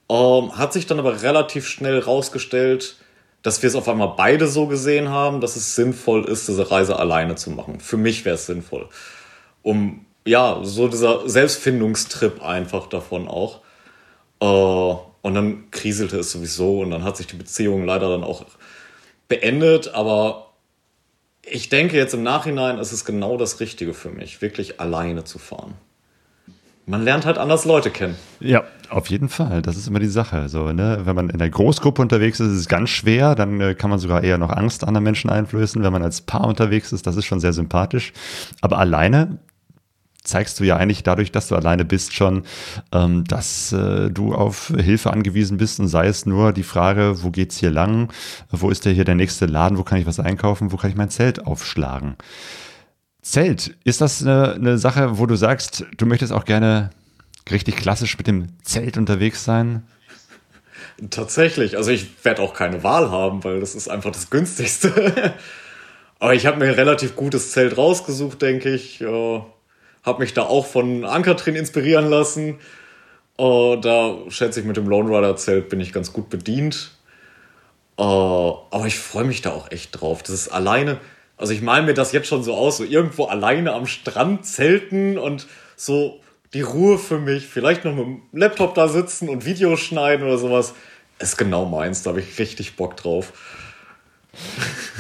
Ähm, 0.10 0.58
hat 0.58 0.74
sich 0.74 0.88
dann 0.88 1.00
aber 1.00 1.22
relativ 1.24 1.66
schnell 1.66 2.00
rausgestellt, 2.00 2.98
dass 3.46 3.62
wir 3.62 3.68
es 3.68 3.76
auf 3.76 3.88
einmal 3.88 4.14
beide 4.18 4.48
so 4.48 4.66
gesehen 4.66 5.10
haben, 5.10 5.40
dass 5.40 5.56
es 5.56 5.76
sinnvoll 5.76 6.26
ist, 6.26 6.48
diese 6.48 6.72
Reise 6.72 6.98
alleine 6.98 7.36
zu 7.36 7.52
machen. 7.52 7.80
Für 7.80 7.96
mich 7.96 8.26
wäre 8.26 8.34
es 8.34 8.48
sinnvoll. 8.48 8.90
Um, 9.62 10.08
ja, 10.26 10.62
so 10.64 10.88
dieser 10.88 11.30
Selbstfindungstrip 11.30 12.42
einfach 12.42 12.88
davon 12.88 13.28
auch. 13.28 13.62
Äh, 14.42 14.46
und 14.46 15.36
dann 15.36 15.70
kriselte 15.70 16.18
es 16.18 16.32
sowieso 16.32 16.80
und 16.80 16.90
dann 16.90 17.04
hat 17.04 17.18
sich 17.18 17.28
die 17.28 17.36
Beziehung 17.36 17.86
leider 17.86 18.10
dann 18.10 18.24
auch 18.24 18.46
beendet, 19.28 19.90
aber 19.90 20.54
ich 21.44 21.70
denke 21.70 21.98
jetzt 21.98 22.16
im 22.16 22.24
Nachhinein 22.24 22.80
ist 22.80 22.94
es 22.94 23.06
genau 23.06 23.38
das 23.38 23.60
Richtige 23.60 23.94
für 23.94 24.10
mich, 24.10 24.42
wirklich 24.42 24.80
alleine 24.80 25.24
zu 25.24 25.38
fahren. 25.38 25.76
Man 26.88 27.02
lernt 27.02 27.26
halt 27.26 27.40
anders 27.40 27.66
Leute 27.66 27.90
kennen. 27.90 28.16
Ja, 28.40 28.64
auf 28.90 29.10
jeden 29.10 29.28
Fall. 29.28 29.64
Das 29.64 29.76
ist 29.76 29.88
immer 29.88 30.00
die 30.00 30.08
Sache. 30.08 30.50
So, 30.50 30.72
ne? 30.72 31.02
Wenn 31.04 31.16
man 31.16 31.30
in 31.30 31.40
der 31.40 31.50
Großgruppe 31.50 32.02
unterwegs 32.02 32.40
ist, 32.40 32.52
ist 32.52 32.60
es 32.60 32.68
ganz 32.68 32.90
schwer. 32.92 33.34
Dann 33.34 33.60
äh, 33.60 33.74
kann 33.74 33.90
man 33.90 33.98
sogar 33.98 34.24
eher 34.24 34.38
noch 34.38 34.52
Angst 34.52 34.84
anderen 34.84 35.04
Menschen 35.04 35.32
einflößen. 35.32 35.82
Wenn 35.82 35.92
man 35.92 36.04
als 36.04 36.22
Paar 36.22 36.46
unterwegs 36.46 36.92
ist, 36.92 37.08
das 37.08 37.16
ist 37.16 37.26
schon 37.26 37.40
sehr 37.40 37.54
sympathisch. 37.54 38.14
Aber 38.62 38.78
alleine 38.78 39.40
zeigst 40.24 40.60
du 40.60 40.64
ja 40.64 40.76
eigentlich 40.78 41.04
dadurch, 41.04 41.32
dass 41.32 41.48
du 41.48 41.56
alleine 41.56 41.86
bist, 41.86 42.14
schon, 42.14 42.44
ähm, 42.92 43.24
dass 43.24 43.72
äh, 43.72 44.12
du 44.12 44.36
auf 44.36 44.74
Hilfe 44.76 45.12
angewiesen 45.12 45.58
bist 45.58 45.80
und 45.80 45.88
sei 45.88 46.08
es 46.08 46.26
nur 46.26 46.52
die 46.52 46.64
Frage, 46.64 47.24
wo 47.24 47.32
geht's 47.32 47.58
hier 47.58 47.72
lang, 47.72 48.12
wo 48.50 48.70
ist 48.70 48.86
der 48.86 48.94
hier 48.94 49.06
der 49.06 49.16
nächste 49.16 49.46
Laden, 49.46 49.78
wo 49.78 49.84
kann 49.84 50.00
ich 50.00 50.06
was 50.06 50.20
einkaufen, 50.20 50.72
wo 50.72 50.78
kann 50.78 50.90
ich 50.90 50.96
mein 50.96 51.10
Zelt 51.10 51.46
aufschlagen. 51.46 52.16
Zelt, 53.26 53.76
ist 53.84 54.02
das 54.02 54.22
eine, 54.22 54.54
eine 54.54 54.78
Sache, 54.78 55.18
wo 55.18 55.26
du 55.26 55.36
sagst, 55.36 55.84
du 55.98 56.06
möchtest 56.06 56.32
auch 56.32 56.46
gerne 56.46 56.92
richtig 57.50 57.76
klassisch 57.76 58.18
mit 58.18 58.28
dem 58.28 58.48
Zelt 58.64 58.98
unterwegs 58.98 59.44
sein? 59.44 59.84
Tatsächlich, 61.10 61.76
also 61.76 61.90
ich 61.90 62.24
werde 62.24 62.42
auch 62.44 62.54
keine 62.54 62.84
Wahl 62.84 63.10
haben, 63.10 63.44
weil 63.44 63.60
das 63.60 63.74
ist 63.74 63.90
einfach 63.90 64.12
das 64.12 64.30
günstigste. 64.30 65.34
Aber 66.20 66.36
ich 66.36 66.46
habe 66.46 66.58
mir 66.58 66.66
ein 66.66 66.76
relativ 66.76 67.16
gutes 67.16 67.52
Zelt 67.52 67.78
rausgesucht, 67.78 68.42
denke 68.42 68.70
ich 68.70 69.04
habe 70.06 70.20
mich 70.20 70.34
da 70.34 70.44
auch 70.44 70.66
von 70.66 71.04
Ankatrin 71.04 71.56
inspirieren 71.56 72.10
lassen. 72.10 72.60
Uh, 73.38 73.76
da 73.76 74.16
schätze 74.30 74.62
ich 74.62 74.66
mit 74.66 74.78
dem 74.78 74.88
Lone 74.88 75.10
Rider 75.10 75.36
Zelt 75.36 75.68
bin 75.68 75.82
ich 75.82 75.92
ganz 75.92 76.14
gut 76.14 76.30
bedient. 76.30 76.92
Uh, 78.00 78.60
aber 78.72 78.86
ich 78.86 78.98
freue 78.98 79.26
mich 79.26 79.42
da 79.42 79.52
auch 79.52 79.72
echt 79.72 80.00
drauf. 80.00 80.22
Das 80.22 80.30
ist 80.30 80.50
alleine, 80.50 81.00
also 81.38 81.54
ich 81.54 81.62
male 81.62 81.84
mir 81.84 81.94
das 81.94 82.12
jetzt 82.12 82.28
schon 82.28 82.44
so 82.44 82.54
aus, 82.56 82.78
so 82.78 82.84
irgendwo 82.84 83.26
alleine 83.26 83.74
am 83.74 83.88
Strand 83.88 84.46
zelten 84.46 85.18
und 85.18 85.48
so 85.76 86.20
die 86.54 86.62
Ruhe 86.62 86.98
für 86.98 87.20
mich, 87.20 87.48
vielleicht 87.48 87.84
noch 87.84 87.94
mit 87.96 88.06
dem 88.06 88.22
Laptop 88.32 88.76
da 88.76 88.88
sitzen 88.88 89.28
und 89.28 89.46
Videos 89.46 89.82
schneiden 89.82 90.26
oder 90.26 90.38
sowas. 90.38 90.74
ist 91.20 91.38
genau 91.38 91.66
meins, 91.66 92.04
da 92.04 92.12
habe 92.12 92.22
ich 92.22 92.40
richtig 92.40 92.78
Bock 92.78 92.96
drauf. 92.96 93.34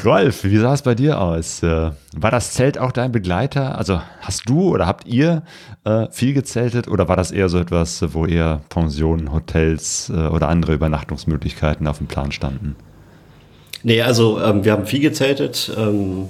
Rolf, 0.03 0.43
wie 0.43 0.57
sah 0.57 0.73
es 0.73 0.81
bei 0.81 0.95
dir 0.95 1.19
aus? 1.19 1.63
Äh, 1.63 1.91
war 2.15 2.31
das 2.31 2.53
Zelt 2.53 2.77
auch 2.77 2.91
dein 2.91 3.11
Begleiter? 3.11 3.77
Also 3.77 4.01
hast 4.21 4.47
du 4.47 4.69
oder 4.69 4.85
habt 4.85 5.07
ihr 5.07 5.43
äh, 5.83 6.07
viel 6.11 6.33
gezeltet 6.33 6.87
oder 6.87 7.07
war 7.07 7.15
das 7.15 7.31
eher 7.31 7.49
so 7.49 7.57
etwas, 7.59 8.03
wo 8.13 8.25
eher 8.25 8.61
Pensionen, 8.69 9.31
Hotels 9.31 10.09
äh, 10.09 10.27
oder 10.27 10.49
andere 10.49 10.73
Übernachtungsmöglichkeiten 10.73 11.87
auf 11.87 11.97
dem 11.97 12.07
Plan 12.07 12.31
standen? 12.31 12.75
Nee, 13.85 14.01
also 14.01 14.41
ähm, 14.41 14.65
wir 14.65 14.71
haben 14.71 14.87
viel 14.87 14.99
gezeltet. 14.99 15.71
Ähm, 15.77 16.29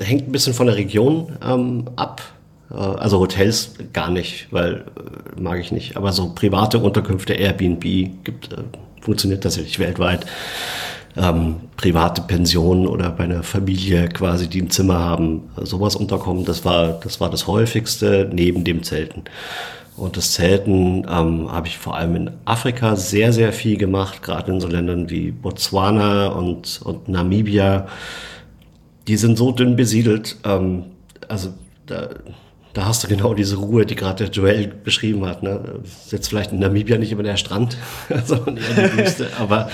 hängt 0.00 0.26
ein 0.26 0.32
bisschen 0.32 0.54
von 0.54 0.66
der 0.66 0.74
Region 0.74 1.36
ähm, 1.40 1.84
ab. 1.94 2.20
Äh, 2.68 2.74
also 2.74 3.20
Hotels 3.20 3.74
gar 3.92 4.10
nicht, 4.10 4.48
weil 4.50 4.84
äh, 5.36 5.40
mag 5.40 5.60
ich 5.60 5.70
nicht. 5.70 5.96
Aber 5.96 6.10
so 6.10 6.32
private 6.34 6.80
Unterkünfte, 6.80 7.34
Airbnb 7.34 7.80
gibt, 8.24 8.52
äh, 8.52 8.56
funktioniert 9.00 9.44
tatsächlich 9.44 9.78
weltweit. 9.78 10.26
Ähm, 11.16 11.60
private 11.76 12.22
Pensionen 12.22 12.88
oder 12.88 13.10
bei 13.10 13.22
einer 13.22 13.44
Familie 13.44 14.08
quasi, 14.08 14.48
die 14.48 14.62
ein 14.62 14.70
Zimmer 14.70 14.98
haben, 14.98 15.44
sowas 15.62 15.94
unterkommen, 15.94 16.44
das 16.44 16.64
war, 16.64 16.98
das 17.04 17.20
war 17.20 17.30
das 17.30 17.46
häufigste 17.46 18.28
neben 18.32 18.64
dem 18.64 18.82
Zelten. 18.82 19.22
Und 19.96 20.18
das 20.18 20.32
Zelten 20.32 21.06
ähm, 21.10 21.50
habe 21.50 21.68
ich 21.68 21.78
vor 21.78 21.96
allem 21.96 22.16
in 22.16 22.30
Afrika 22.44 22.96
sehr, 22.96 23.32
sehr 23.32 23.52
viel 23.52 23.78
gemacht, 23.78 24.22
gerade 24.22 24.52
in 24.52 24.60
so 24.60 24.68
Ländern 24.68 25.08
wie 25.08 25.30
Botswana 25.30 26.28
und, 26.28 26.82
und 26.84 27.08
Namibia. 27.08 27.86
Die 29.08 29.16
sind 29.16 29.38
so 29.38 29.52
dünn 29.52 29.74
besiedelt. 29.74 30.36
Ähm, 30.44 30.84
also 31.28 31.54
da, 31.86 32.10
da 32.74 32.84
hast 32.84 33.04
du 33.04 33.08
genau 33.08 33.32
diese 33.32 33.56
Ruhe, 33.56 33.86
die 33.86 33.94
gerade 33.94 34.24
der 34.24 34.32
Joel 34.32 34.66
beschrieben 34.66 35.24
hat. 35.24 35.42
Ne? 35.42 35.80
Jetzt 36.10 36.28
vielleicht 36.28 36.52
in 36.52 36.58
Namibia 36.58 36.98
nicht 36.98 37.12
immer 37.12 37.22
der 37.22 37.38
Strand, 37.38 37.78
sondern 38.26 38.58
eher 38.58 38.88
die 38.88 38.98
Wüste. 38.98 39.28
aber, 39.38 39.70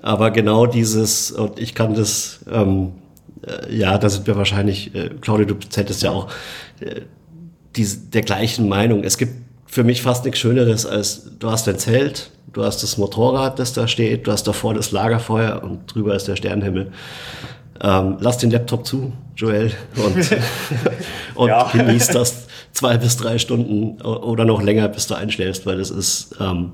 aber 0.00 0.30
genau 0.30 0.66
dieses, 0.66 1.32
und 1.32 1.58
ich 1.58 1.74
kann 1.74 1.94
das, 1.94 2.44
ähm, 2.48 2.92
äh, 3.44 3.74
ja, 3.74 3.98
da 3.98 4.08
sind 4.08 4.28
wir 4.28 4.36
wahrscheinlich, 4.36 4.94
äh, 4.94 5.10
Claudia, 5.20 5.46
du 5.46 5.56
zeltest 5.56 6.04
ja 6.04 6.12
auch, 6.12 6.28
äh, 6.78 7.00
die, 7.76 7.86
der 7.86 8.22
gleichen 8.22 8.68
Meinung. 8.68 9.04
Es 9.04 9.18
gibt 9.18 9.34
für 9.66 9.84
mich 9.84 10.02
fast 10.02 10.24
nichts 10.24 10.40
Schöneres 10.40 10.84
als 10.84 11.38
du 11.38 11.50
hast 11.50 11.68
ein 11.68 11.78
Zelt, 11.78 12.30
du 12.52 12.64
hast 12.64 12.82
das 12.82 12.98
Motorrad, 12.98 13.58
das 13.58 13.72
da 13.72 13.86
steht, 13.86 14.26
du 14.26 14.32
hast 14.32 14.44
davor 14.44 14.74
das 14.74 14.90
Lagerfeuer 14.90 15.62
und 15.62 15.94
drüber 15.94 16.14
ist 16.14 16.26
der 16.26 16.36
Sternenhimmel. 16.36 16.92
Ähm, 17.82 18.16
lass 18.20 18.38
den 18.38 18.50
Laptop 18.50 18.86
zu, 18.86 19.12
Joel, 19.36 19.72
und, 19.96 20.16
und 21.34 21.48
ja. 21.48 21.70
genieß 21.72 22.08
das 22.08 22.46
zwei 22.72 22.98
bis 22.98 23.16
drei 23.16 23.38
Stunden 23.38 24.00
oder 24.02 24.44
noch 24.44 24.60
länger, 24.60 24.88
bis 24.88 25.06
du 25.06 25.14
einschläfst, 25.14 25.66
weil 25.66 25.78
das 25.78 25.90
ist, 25.90 26.36
ähm, 26.40 26.72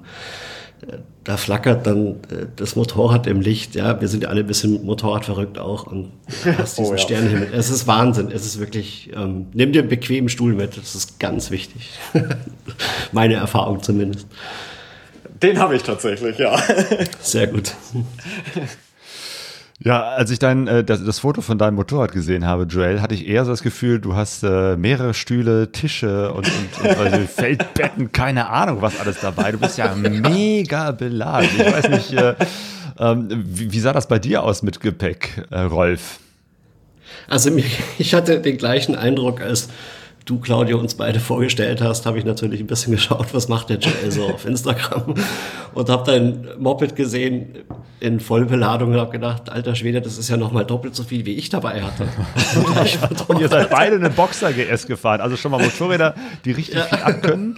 da 1.25 1.37
flackert 1.37 1.87
dann 1.87 2.17
äh, 2.31 2.47
das 2.55 2.77
Motorrad 2.77 3.27
im 3.27 3.41
Licht. 3.41 3.75
Ja, 3.75 4.01
wir 4.01 4.09
sind 4.09 4.23
ja 4.23 4.29
alle 4.29 4.41
ein 4.41 4.47
bisschen 4.47 4.85
Motorrad 4.85 5.25
verrückt 5.25 5.59
auch 5.59 5.87
und 5.87 6.13
hast 6.59 6.79
diesen 6.79 6.91
oh, 6.91 6.95
ja. 6.95 6.99
Sternenhimmel. 6.99 7.49
Es 7.53 7.71
ist 7.71 7.87
Wahnsinn. 7.87 8.31
Es 8.31 8.47
ist 8.47 8.61
wirklich, 8.61 9.11
ähm, 9.15 9.47
nimm 9.53 9.73
dir 9.73 9.81
einen 9.81 9.89
bequemen 9.89 10.29
Stuhl 10.29 10.55
mit. 10.55 10.77
Das 10.77 10.95
ist 10.95 11.19
ganz 11.19 11.51
wichtig. 11.51 11.99
Meine 13.13 13.35
Erfahrung 13.35 13.83
zumindest. 13.83 14.27
Den 15.43 15.59
habe 15.59 15.77
ich 15.77 15.83
tatsächlich, 15.83 16.39
ja. 16.39 16.57
Sehr 17.21 17.49
gut. 17.49 17.75
Ja, 19.79 20.03
als 20.03 20.31
ich 20.31 20.39
dein, 20.39 20.67
äh, 20.69 20.83
das, 20.83 21.05
das, 21.05 21.19
Foto 21.19 21.43
von 21.43 21.59
deinem 21.59 21.75
Motorrad 21.75 22.13
gesehen 22.13 22.47
habe, 22.47 22.65
Joel, 22.65 23.03
hatte 23.03 23.15
ich 23.15 23.29
eher 23.29 23.45
so 23.45 23.51
das 23.51 23.63
Gefühl, 23.63 24.01
du 24.01 24.15
hast 24.15 24.43
äh, 24.43 24.75
mehrere 24.77 25.13
Stühle, 25.13 25.71
Tische 25.71 26.33
und, 26.33 26.47
und, 26.47 26.81
und 26.83 26.99
also 26.99 27.19
Feldbetten, 27.35 28.11
keine 28.11 28.49
Ahnung, 28.49 28.81
was 28.81 28.99
alles 28.99 29.21
dabei. 29.21 29.53
Du 29.53 29.59
bist 29.59 29.77
ja 29.77 29.95
mega 29.95 30.93
beladen. 30.93 31.51
Ich 31.59 31.73
weiß 31.73 31.89
nicht, 31.91 32.13
äh, 32.15 32.35
ähm, 32.99 33.29
wie, 33.47 33.71
wie, 33.71 33.81
sah 33.81 33.93
das 33.93 34.09
bei 34.09 34.19
dir 34.19 34.43
aus 34.43 34.63
mit 34.63 34.81
Gepäck, 34.81 35.45
äh, 35.51 35.61
Rolf? 35.61 36.21
Also 37.29 37.51
ich 37.99 38.15
hatte 38.15 38.41
den 38.41 38.57
gleichen 38.57 38.95
Eindruck, 38.95 39.43
als 39.43 39.69
du, 40.27 40.41
Claudia, 40.41 40.77
uns 40.77 40.95
beide 40.95 41.21
vorgestellt 41.21 41.81
hast, 41.81 42.05
habe 42.05 42.19
ich 42.19 42.25
natürlich 42.25 42.61
ein 42.61 42.67
bisschen 42.67 42.93
geschaut, 42.93 43.33
was 43.33 43.49
macht 43.49 43.71
der 43.71 43.79
Joel 43.79 44.11
so 44.11 44.25
auf 44.27 44.45
Instagram 44.45 45.15
und 45.73 45.89
habe 45.89 46.05
dein 46.05 46.49
Moped 46.59 46.97
gesehen 46.97 47.55
in 47.99 48.21
Vollbeladung 48.21 48.93
und 48.93 48.99
habe 48.99 49.13
gedacht, 49.13 49.51
alter 49.51 49.75
Schwede, 49.75 50.03
das 50.03 50.19
ist 50.19 50.29
ja 50.29 50.37
noch 50.37 50.53
mal 50.53 50.65
doppelt 50.65 50.95
so 50.95 51.03
viel, 51.03 51.25
wie 51.25 51.35
ich 51.35 51.49
dabei 51.49 51.83
hatte. 51.83 52.07
und 53.29 53.41
ihr 53.41 53.49
seid 53.49 53.71
beide 53.71 53.97
eine 53.97 54.11
Boxer-GS 54.11 54.87
gefahren, 54.87 55.21
also 55.21 55.37
schon 55.37 55.51
mal 55.51 55.63
Motorräder, 55.63 56.15
die 56.45 56.53
richtig 56.53 56.75
ja. 56.77 56.83
viel 56.83 56.99
abkönnen. 56.99 57.57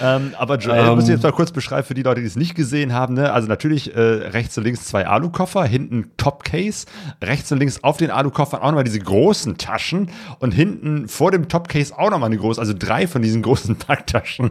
Ähm, 0.00 0.34
aber 0.38 0.58
Joel, 0.58 0.86
ähm, 0.86 0.94
muss 0.94 1.04
ich 1.04 1.10
jetzt 1.10 1.22
mal 1.22 1.32
kurz 1.32 1.50
beschreiben 1.50 1.84
für 1.84 1.94
die 1.94 2.02
Leute, 2.02 2.20
die 2.20 2.26
es 2.26 2.36
nicht 2.36 2.54
gesehen 2.54 2.92
haben. 2.92 3.14
Ne? 3.14 3.32
Also 3.32 3.48
natürlich 3.48 3.96
äh, 3.96 4.00
rechts 4.00 4.56
und 4.58 4.64
links 4.64 4.84
zwei 4.84 5.06
Alukoffer, 5.06 5.64
hinten 5.64 6.10
Topcase, 6.16 6.86
rechts 7.22 7.50
und 7.50 7.58
links 7.58 7.82
auf 7.82 7.96
den 7.96 8.10
Alukoffern 8.10 8.60
auch 8.60 8.66
nochmal 8.66 8.84
diese 8.84 9.00
großen 9.00 9.58
Taschen 9.58 10.10
und 10.38 10.52
hinten 10.52 11.08
vor 11.08 11.32
dem 11.32 11.48
Topcase 11.48 11.98
auch 11.98 12.01
nochmal 12.10 12.28
eine 12.28 12.38
große, 12.38 12.60
also 12.60 12.74
drei 12.76 13.06
von 13.06 13.22
diesen 13.22 13.42
großen 13.42 13.76
Packtaschen. 13.78 14.50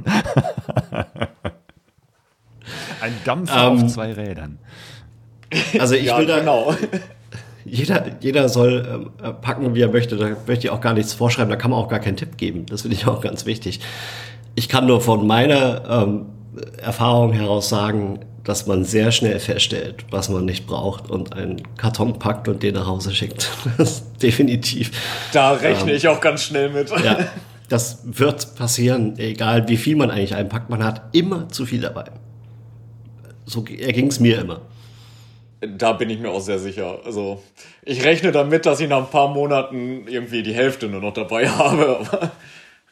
Ein 3.01 3.13
Dampfer 3.25 3.71
um, 3.71 3.77
auf 3.77 3.81
ähm, 3.81 3.89
zwei 3.89 4.13
Rädern. 4.13 4.59
Also 5.79 5.95
ich 5.95 6.05
ja, 6.05 6.17
will 6.17 6.25
da 6.25 6.39
genau. 6.39 6.75
Jeder, 7.63 8.05
jeder 8.21 8.49
soll 8.49 9.09
äh, 9.21 9.33
packen, 9.33 9.75
wie 9.75 9.81
er 9.81 9.89
möchte. 9.89 10.17
Da 10.17 10.29
möchte 10.47 10.65
ich 10.65 10.69
auch 10.71 10.81
gar 10.81 10.95
nichts 10.95 11.13
vorschreiben. 11.13 11.49
Da 11.49 11.55
kann 11.55 11.69
man 11.69 11.79
auch 11.79 11.89
gar 11.89 11.99
keinen 11.99 12.17
Tipp 12.17 12.37
geben. 12.37 12.65
Das 12.65 12.81
finde 12.81 12.97
ich 12.97 13.05
auch 13.05 13.21
ganz 13.21 13.45
wichtig. 13.45 13.81
Ich 14.55 14.67
kann 14.67 14.87
nur 14.87 14.99
von 14.99 15.27
meiner 15.27 15.83
ähm, 15.87 16.25
Erfahrung 16.81 17.33
heraus 17.33 17.69
sagen, 17.69 18.21
dass 18.43 18.65
man 18.65 18.83
sehr 18.83 19.11
schnell 19.11 19.39
feststellt, 19.39 20.05
was 20.09 20.29
man 20.29 20.45
nicht 20.45 20.65
braucht 20.65 21.09
und 21.09 21.33
einen 21.33 21.61
Karton 21.77 22.17
packt 22.17 22.47
und 22.47 22.63
den 22.63 22.75
nach 22.75 22.87
Hause 22.87 23.13
schickt. 23.13 23.51
Das 23.77 24.03
definitiv. 24.17 24.91
Da 25.33 25.53
rechne 25.53 25.91
ähm, 25.91 25.97
ich 25.97 26.07
auch 26.07 26.21
ganz 26.21 26.43
schnell 26.43 26.69
mit. 26.69 26.89
Ja, 26.89 27.27
das 27.69 27.99
wird 28.03 28.55
passieren, 28.55 29.17
egal 29.17 29.67
wie 29.67 29.77
viel 29.77 29.95
man 29.95 30.11
eigentlich 30.11 30.35
einpackt. 30.35 30.69
Man 30.69 30.83
hat 30.83 31.15
immer 31.15 31.49
zu 31.49 31.65
viel 31.65 31.81
dabei. 31.81 32.05
So 33.45 33.63
ging 33.63 34.07
es 34.07 34.19
mir 34.19 34.39
immer. 34.39 34.61
Da 35.61 35.93
bin 35.93 36.09
ich 36.09 36.19
mir 36.19 36.29
auch 36.29 36.41
sehr 36.41 36.57
sicher. 36.57 36.99
Also 37.05 37.43
ich 37.83 38.03
rechne 38.03 38.31
damit, 38.31 38.65
dass 38.65 38.79
ich 38.79 38.89
nach 38.89 38.99
ein 38.99 39.09
paar 39.09 39.27
Monaten 39.27 40.07
irgendwie 40.07 40.41
die 40.41 40.53
Hälfte 40.53 40.87
nur 40.87 41.01
noch 41.01 41.13
dabei 41.13 41.47
habe. 41.57 42.31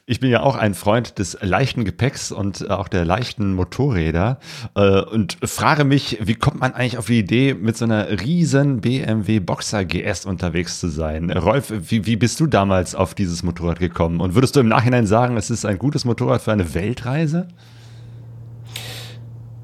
Ich 0.10 0.19
bin 0.19 0.32
ja 0.32 0.41
auch 0.41 0.56
ein 0.56 0.74
Freund 0.74 1.19
des 1.19 1.38
leichten 1.39 1.86
Gepäcks 1.86 2.32
und 2.32 2.72
auch 2.72 2.88
der 2.88 3.06
leichten 3.06 3.54
Motorräder 3.54 4.39
äh, 4.74 5.02
und 5.02 5.38
frage 5.43 5.84
mich, 5.84 6.17
wie 6.19 6.34
kommt 6.34 6.60
man 6.60 6.74
eigentlich 6.74 6.98
auf 6.98 7.06
die 7.06 7.19
Idee, 7.19 7.54
mit 7.54 7.78
so 7.78 7.86
einer 7.86 8.10
riesen 8.10 8.82
BMW 8.82 9.39
Boxer 9.39 9.86
GS 9.86 10.26
unterwegs 10.26 10.80
zu 10.80 10.88
sein? 10.88 11.30
Rolf, 11.30 11.72
wie, 11.72 12.08
wie 12.08 12.15
bist 12.15 12.39
du 12.39 12.48
damals 12.48 12.95
auf 12.95 13.13
dieses 13.13 13.43
Motorrad 13.43 13.78
gekommen? 13.78 14.19
Und 14.19 14.34
würdest 14.34 14.56
du 14.56 14.62
im 14.62 14.67
Nachhinein 14.67 15.06
sagen, 15.06 15.38
es 15.38 15.52
ist 15.52 15.63
ein 15.63 15.78
gutes 15.78 16.06
Motorrad 16.06 16.41
für 16.41 16.54
eine 16.54 16.74
Weltreise? 16.74 17.48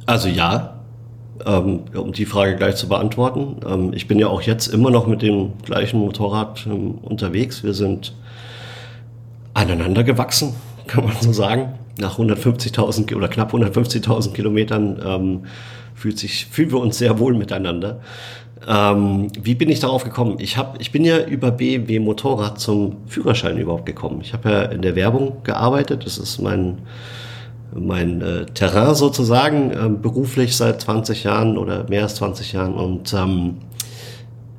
Also 0.06 0.28
ja, 0.28 0.76
ähm, 1.44 1.86
um 1.96 2.12
die 2.12 2.28
Frage 2.28 2.56
gleich 2.56 2.76
zu 2.76 2.88
beantworten. 2.88 3.62
Ähm, 3.68 3.94
ich 3.94 4.08
bin 4.08 4.20
ja 4.20 4.28
auch 4.28 4.44
jetzt 4.44 4.68
immer 4.68 4.92
noch 4.92 5.08
mit 5.08 5.24
dem 5.24 5.54
gleichen 5.64 6.00
Motorrad 6.00 6.68
ähm, 6.68 7.00
unterwegs. 7.02 7.64
Wir 7.64 7.74
sind 7.74 8.14
aneinander 9.56 10.04
gewachsen, 10.04 10.54
kann 10.86 11.06
man 11.06 11.16
so 11.20 11.34
sagen. 11.34 11.80
Nach 11.98 12.20
150.000 12.20 13.16
oder 13.16 13.30
knapp 13.30 13.54
150.000 13.54 14.34
Kilometern 14.34 15.02
ähm, 15.04 15.46
fühlt 15.96 16.20
sich, 16.20 16.46
fühlen 16.46 16.72
wir 16.72 16.80
uns 16.80 16.98
sehr 16.98 17.18
wohl 17.18 17.34
miteinander. 17.34 18.02
Ähm, 18.68 19.28
wie 19.42 19.56
bin 19.56 19.70
ich 19.70 19.80
darauf 19.80 20.04
gekommen? 20.04 20.38
Ich, 20.40 20.58
hab, 20.58 20.80
ich 20.82 20.92
bin 20.92 21.06
ja 21.06 21.24
über 21.24 21.52
BMW 21.52 22.00
Motorrad 22.00 22.60
zum 22.60 22.98
Führerschein 23.08 23.58
überhaupt 23.58 23.86
gekommen. 23.86 24.20
Ich 24.22 24.34
habe 24.34 24.50
ja 24.50 24.62
in 24.64 24.82
der 24.82 24.96
Werbung 24.96 25.44
gearbeitet. 25.44 26.06
Das 26.06 26.18
ist 26.18 26.40
mein, 26.40 26.80
mein 27.74 28.22
äh, 28.22 28.46
Terrain 28.48 28.94
sozusagen, 28.96 29.72
äh, 29.72 29.90
beruflich 29.90 30.58
seit 30.58 30.82
20 30.82 31.24
Jahren 31.24 31.58
oder 31.58 31.88
mehr 31.90 32.04
als 32.04 32.16
20 32.16 32.54
Jahren. 32.54 32.74
Und 32.74 33.14
ähm, 33.14 33.58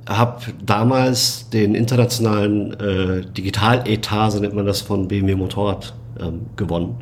habe 0.08 0.40
damals 0.64 1.50
den 1.50 1.74
internationalen 1.74 2.72
äh, 2.80 3.22
Digitaletat, 3.26 4.32
so 4.32 4.40
nennt 4.40 4.54
man 4.54 4.66
das, 4.66 4.80
von 4.80 5.08
BMW 5.08 5.34
Motorrad 5.34 5.94
ähm, 6.20 6.46
gewonnen, 6.56 6.96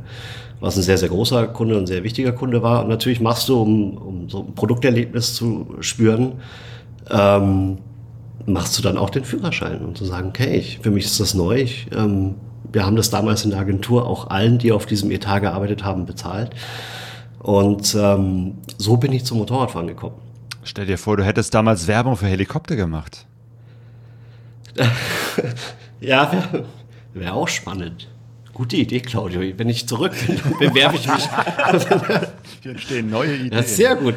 was 0.60 0.76
ein 0.76 0.82
sehr, 0.82 0.96
sehr 0.96 1.10
großer 1.10 1.48
Kunde 1.48 1.76
und 1.76 1.86
sehr 1.86 2.02
wichtiger 2.02 2.32
Kunde 2.32 2.62
war. 2.62 2.82
Und 2.82 2.88
natürlich 2.88 3.20
machst 3.20 3.48
du, 3.48 3.60
um, 3.60 3.96
um 3.98 4.28
so 4.30 4.40
ein 4.40 4.54
Produkterlebnis 4.54 5.34
zu 5.34 5.66
spüren, 5.80 6.34
ähm, 7.10 7.78
machst 8.46 8.78
du 8.78 8.82
dann 8.82 8.96
auch 8.96 9.10
den 9.10 9.24
Führerschein 9.24 9.84
und 9.84 9.98
zu 9.98 10.04
sagen, 10.04 10.28
okay, 10.28 10.56
ich, 10.56 10.78
für 10.78 10.90
mich 10.90 11.04
ist 11.04 11.20
das 11.20 11.34
neu. 11.34 11.56
Ich, 11.56 11.86
ähm, 11.94 12.36
wir 12.72 12.86
haben 12.86 12.96
das 12.96 13.10
damals 13.10 13.44
in 13.44 13.50
der 13.50 13.60
Agentur 13.60 14.06
auch 14.06 14.30
allen, 14.30 14.58
die 14.58 14.72
auf 14.72 14.86
diesem 14.86 15.10
Etat 15.10 15.40
gearbeitet 15.40 15.84
haben, 15.84 16.06
bezahlt. 16.06 16.50
Und 17.38 17.94
ähm, 17.94 18.54
so 18.78 18.96
bin 18.96 19.12
ich 19.12 19.24
zum 19.24 19.38
Motorradfahren 19.38 19.86
gekommen. 19.86 20.23
Stell 20.64 20.86
dir 20.86 20.98
vor, 20.98 21.16
du 21.16 21.24
hättest 21.24 21.54
damals 21.54 21.86
Werbung 21.86 22.16
für 22.16 22.26
Helikopter 22.26 22.74
gemacht. 22.74 23.26
ja, 26.00 26.32
wäre 26.32 26.64
wär 27.12 27.34
auch 27.34 27.48
spannend. 27.48 28.08
Gute 28.54 28.76
Idee, 28.76 29.00
Claudio. 29.00 29.40
Wenn 29.56 29.68
ich 29.68 29.88
zurück 29.88 30.12
bin, 30.26 30.40
bewerbe 30.60 30.94
ich 30.94 31.08
mich. 31.08 31.28
Hier 32.62 32.70
entstehen 32.70 33.10
neue 33.10 33.34
Ideen. 33.34 33.50
Das 33.50 33.66
ist 33.66 33.76
sehr 33.76 33.96
gut. 33.96 34.14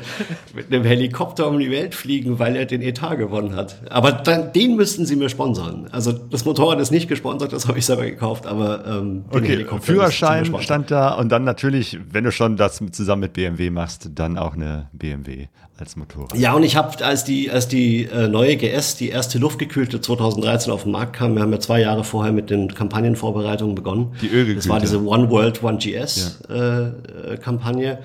Mit 0.54 0.72
einem 0.72 0.84
Helikopter 0.84 1.48
um 1.48 1.58
die 1.58 1.72
Welt 1.72 1.96
fliegen, 1.96 2.38
weil 2.38 2.56
er 2.56 2.68
den 2.68 2.84
Etat 2.84 3.16
gewonnen 3.16 3.56
hat. 3.56 3.82
Aber 3.90 4.12
dann, 4.12 4.54
den 4.54 4.76
müssten 4.76 5.08
Sie 5.08 5.16
mir 5.16 5.30
sponsern. 5.30 5.88
Also 5.92 6.12
das 6.12 6.46
Motorrad 6.46 6.80
ist 6.80 6.92
nicht 6.92 7.08
gesponsert, 7.08 7.52
das 7.52 7.68
habe 7.68 7.80
ich 7.80 7.86
selber 7.88 8.06
gekauft, 8.06 8.46
aber 8.46 8.86
ähm, 8.86 9.24
den 9.24 9.38
Okay, 9.38 9.48
Helikopter 9.48 9.86
Führerschein 9.86 10.62
stand 10.62 10.92
da 10.92 11.16
und 11.16 11.30
dann 11.30 11.44
natürlich, 11.44 11.98
wenn 12.12 12.24
du 12.24 12.32
schon 12.32 12.58
das 12.58 12.80
zusammen 12.92 13.22
mit 13.22 13.34
BMW 13.34 13.72
machst, 13.72 14.12
dann 14.14 14.38
auch 14.38 14.54
eine 14.54 14.88
BMW 14.94 15.48
als 15.80 15.96
Motorrad. 15.96 16.36
Ja, 16.38 16.54
und 16.54 16.64
ich 16.64 16.76
habe, 16.76 17.04
als 17.06 17.24
die, 17.24 17.52
als 17.52 17.68
die 17.68 18.06
äh, 18.06 18.28
neue 18.28 18.58
GS, 18.58 18.96
die 18.98 19.10
erste 19.10 19.38
luftgekühlte 19.38 20.02
2013 20.02 20.72
auf 20.74 20.84
den 20.84 20.92
Markt 20.92 21.16
kam, 21.16 21.36
wir 21.36 21.42
haben 21.42 21.52
ja 21.52 21.60
zwei 21.60 21.82
Jahre 21.82 22.04
vorher 22.04 22.34
mit 22.34 22.50
den 22.50 22.74
Kampagnenvorbereitungen 22.74 23.76
begonnen. 23.76 24.14
Die 24.22 24.27
ölgekühlte. 24.28 24.56
Das 24.56 24.70
war 24.70 24.80
diese 24.80 25.04
One 25.04 25.30
World, 25.30 25.64
One 25.64 25.78
GS 25.78 26.40
äh, 26.50 26.54
äh, 26.54 27.38
Kampagne. 27.42 28.00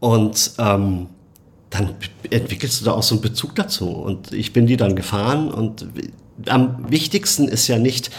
Und 0.00 0.52
ähm, 0.58 1.06
dann 1.70 1.94
entwickelst 2.30 2.80
du 2.80 2.84
da 2.86 2.92
auch 2.92 3.02
so 3.02 3.14
einen 3.14 3.22
Bezug 3.22 3.54
dazu. 3.54 3.90
Und 3.90 4.32
ich 4.32 4.52
bin 4.52 4.66
die 4.66 4.76
dann 4.76 4.96
gefahren. 4.96 5.50
Und 5.50 5.86
am 6.46 6.90
wichtigsten 6.90 7.48
ist 7.48 7.68
ja 7.68 7.78
nicht, 7.78 8.10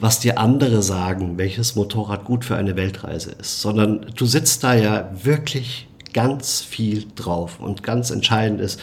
was 0.00 0.20
dir 0.20 0.38
andere 0.38 0.82
sagen, 0.82 1.38
welches 1.38 1.74
Motorrad 1.74 2.24
gut 2.24 2.44
für 2.44 2.56
eine 2.56 2.76
Weltreise 2.76 3.32
ist, 3.32 3.62
sondern 3.62 4.06
du 4.14 4.26
sitzt 4.26 4.62
da 4.62 4.74
ja 4.74 5.10
wirklich 5.22 5.88
ganz 6.12 6.60
viel 6.60 7.06
drauf. 7.14 7.60
Und 7.60 7.82
ganz 7.82 8.10
entscheidend 8.10 8.60
ist, 8.60 8.80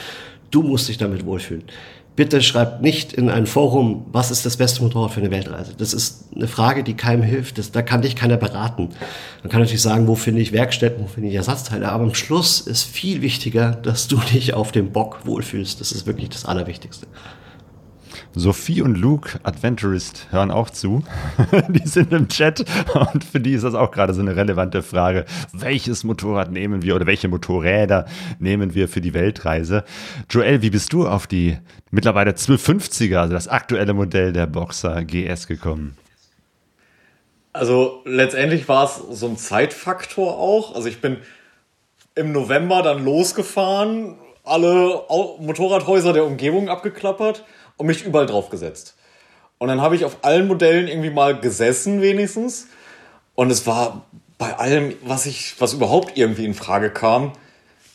du 0.51 0.63
musst 0.63 0.89
dich 0.89 0.97
damit 0.97 1.25
wohlfühlen. 1.25 1.63
Bitte 2.15 2.43
schreibt 2.43 2.81
nicht 2.81 3.13
in 3.13 3.29
ein 3.29 3.47
Forum, 3.47 4.05
was 4.11 4.29
ist 4.29 4.45
das 4.45 4.57
beste 4.57 4.83
Motorrad 4.83 5.11
für 5.11 5.19
eine 5.19 5.31
Weltreise. 5.31 5.73
Das 5.75 5.93
ist 5.93 6.25
eine 6.35 6.47
Frage, 6.47 6.83
die 6.83 6.93
keinem 6.93 7.23
hilft. 7.23 7.57
Das, 7.57 7.71
da 7.71 7.81
kann 7.81 8.03
dich 8.03 8.15
keiner 8.15 8.37
beraten. 8.37 8.89
Man 9.41 9.51
kann 9.51 9.61
natürlich 9.61 9.81
sagen, 9.81 10.07
wo 10.07 10.13
finde 10.13 10.41
ich 10.41 10.51
Werkstätten, 10.51 11.03
wo 11.03 11.07
finde 11.07 11.29
ich 11.29 11.35
Ersatzteile. 11.35 11.89
Aber 11.89 12.03
am 12.03 12.13
Schluss 12.13 12.61
ist 12.61 12.83
viel 12.83 13.21
wichtiger, 13.23 13.71
dass 13.71 14.07
du 14.07 14.17
dich 14.17 14.53
auf 14.53 14.71
dem 14.71 14.91
Bock 14.91 15.25
wohlfühlst. 15.25 15.81
Das 15.81 15.91
ist 15.91 16.05
wirklich 16.05 16.29
das 16.29 16.45
Allerwichtigste. 16.45 17.07
Sophie 18.35 18.81
und 18.81 18.95
Luke, 18.95 19.39
Adventurist, 19.43 20.27
hören 20.31 20.49
auch 20.49 20.71
zu. 20.71 21.03
die 21.69 21.87
sind 21.87 22.11
im 22.13 22.27
Chat 22.27 22.65
und 23.11 23.23
für 23.23 23.39
die 23.39 23.53
ist 23.53 23.63
das 23.63 23.75
auch 23.75 23.91
gerade 23.91 24.13
so 24.13 24.21
eine 24.21 24.35
relevante 24.35 24.81
Frage. 24.81 25.25
Welches 25.51 26.03
Motorrad 26.03 26.51
nehmen 26.51 26.81
wir 26.81 26.95
oder 26.95 27.05
welche 27.05 27.27
Motorräder 27.27 28.07
nehmen 28.39 28.73
wir 28.73 28.89
für 28.89 29.01
die 29.01 29.13
Weltreise? 29.13 29.83
Joel, 30.29 30.63
wie 30.63 30.71
bist 30.71 30.93
du 30.93 31.07
auf 31.07 31.27
die 31.27 31.57
mittlerweile 31.91 32.31
1250er, 32.31 33.17
also 33.17 33.33
das 33.33 33.47
aktuelle 33.47 33.93
Modell 33.93 34.33
der 34.33 34.47
Boxer 34.47 35.03
GS 35.03 35.45
gekommen? 35.47 35.95
Also 37.51 38.01
letztendlich 38.05 38.67
war 38.67 38.85
es 38.85 38.95
so 38.95 39.27
ein 39.27 39.37
Zeitfaktor 39.37 40.39
auch. 40.39 40.73
Also 40.75 40.87
ich 40.87 41.01
bin 41.01 41.17
im 42.15 42.31
November 42.31 42.81
dann 42.81 43.05
losgefahren, 43.05 44.15
alle 44.43 45.03
Motorradhäuser 45.39 46.13
der 46.13 46.25
Umgebung 46.25 46.67
abgeklappert 46.67 47.45
und 47.77 47.87
mich 47.87 48.03
überall 48.03 48.25
drauf 48.25 48.49
gesetzt. 48.49 48.95
Und 49.57 49.69
dann 49.69 49.81
habe 49.81 49.95
ich 49.95 50.05
auf 50.05 50.17
allen 50.23 50.47
Modellen 50.47 50.87
irgendwie 50.87 51.09
mal 51.09 51.39
gesessen 51.39 52.01
wenigstens. 52.01 52.67
Und 53.35 53.49
es 53.49 53.65
war 53.65 54.05
bei 54.37 54.57
allem, 54.57 54.93
was 55.03 55.25
ich, 55.25 55.55
was 55.59 55.73
überhaupt 55.73 56.17
irgendwie 56.17 56.45
in 56.45 56.53
Frage 56.53 56.89
kam, 56.89 57.33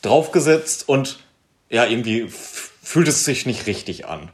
draufgesetzt 0.02 0.88
und 0.88 1.18
ja, 1.68 1.84
irgendwie 1.84 2.28
fühlt 2.28 3.08
es 3.08 3.24
sich 3.24 3.44
nicht 3.44 3.66
richtig 3.66 4.06
an. 4.06 4.30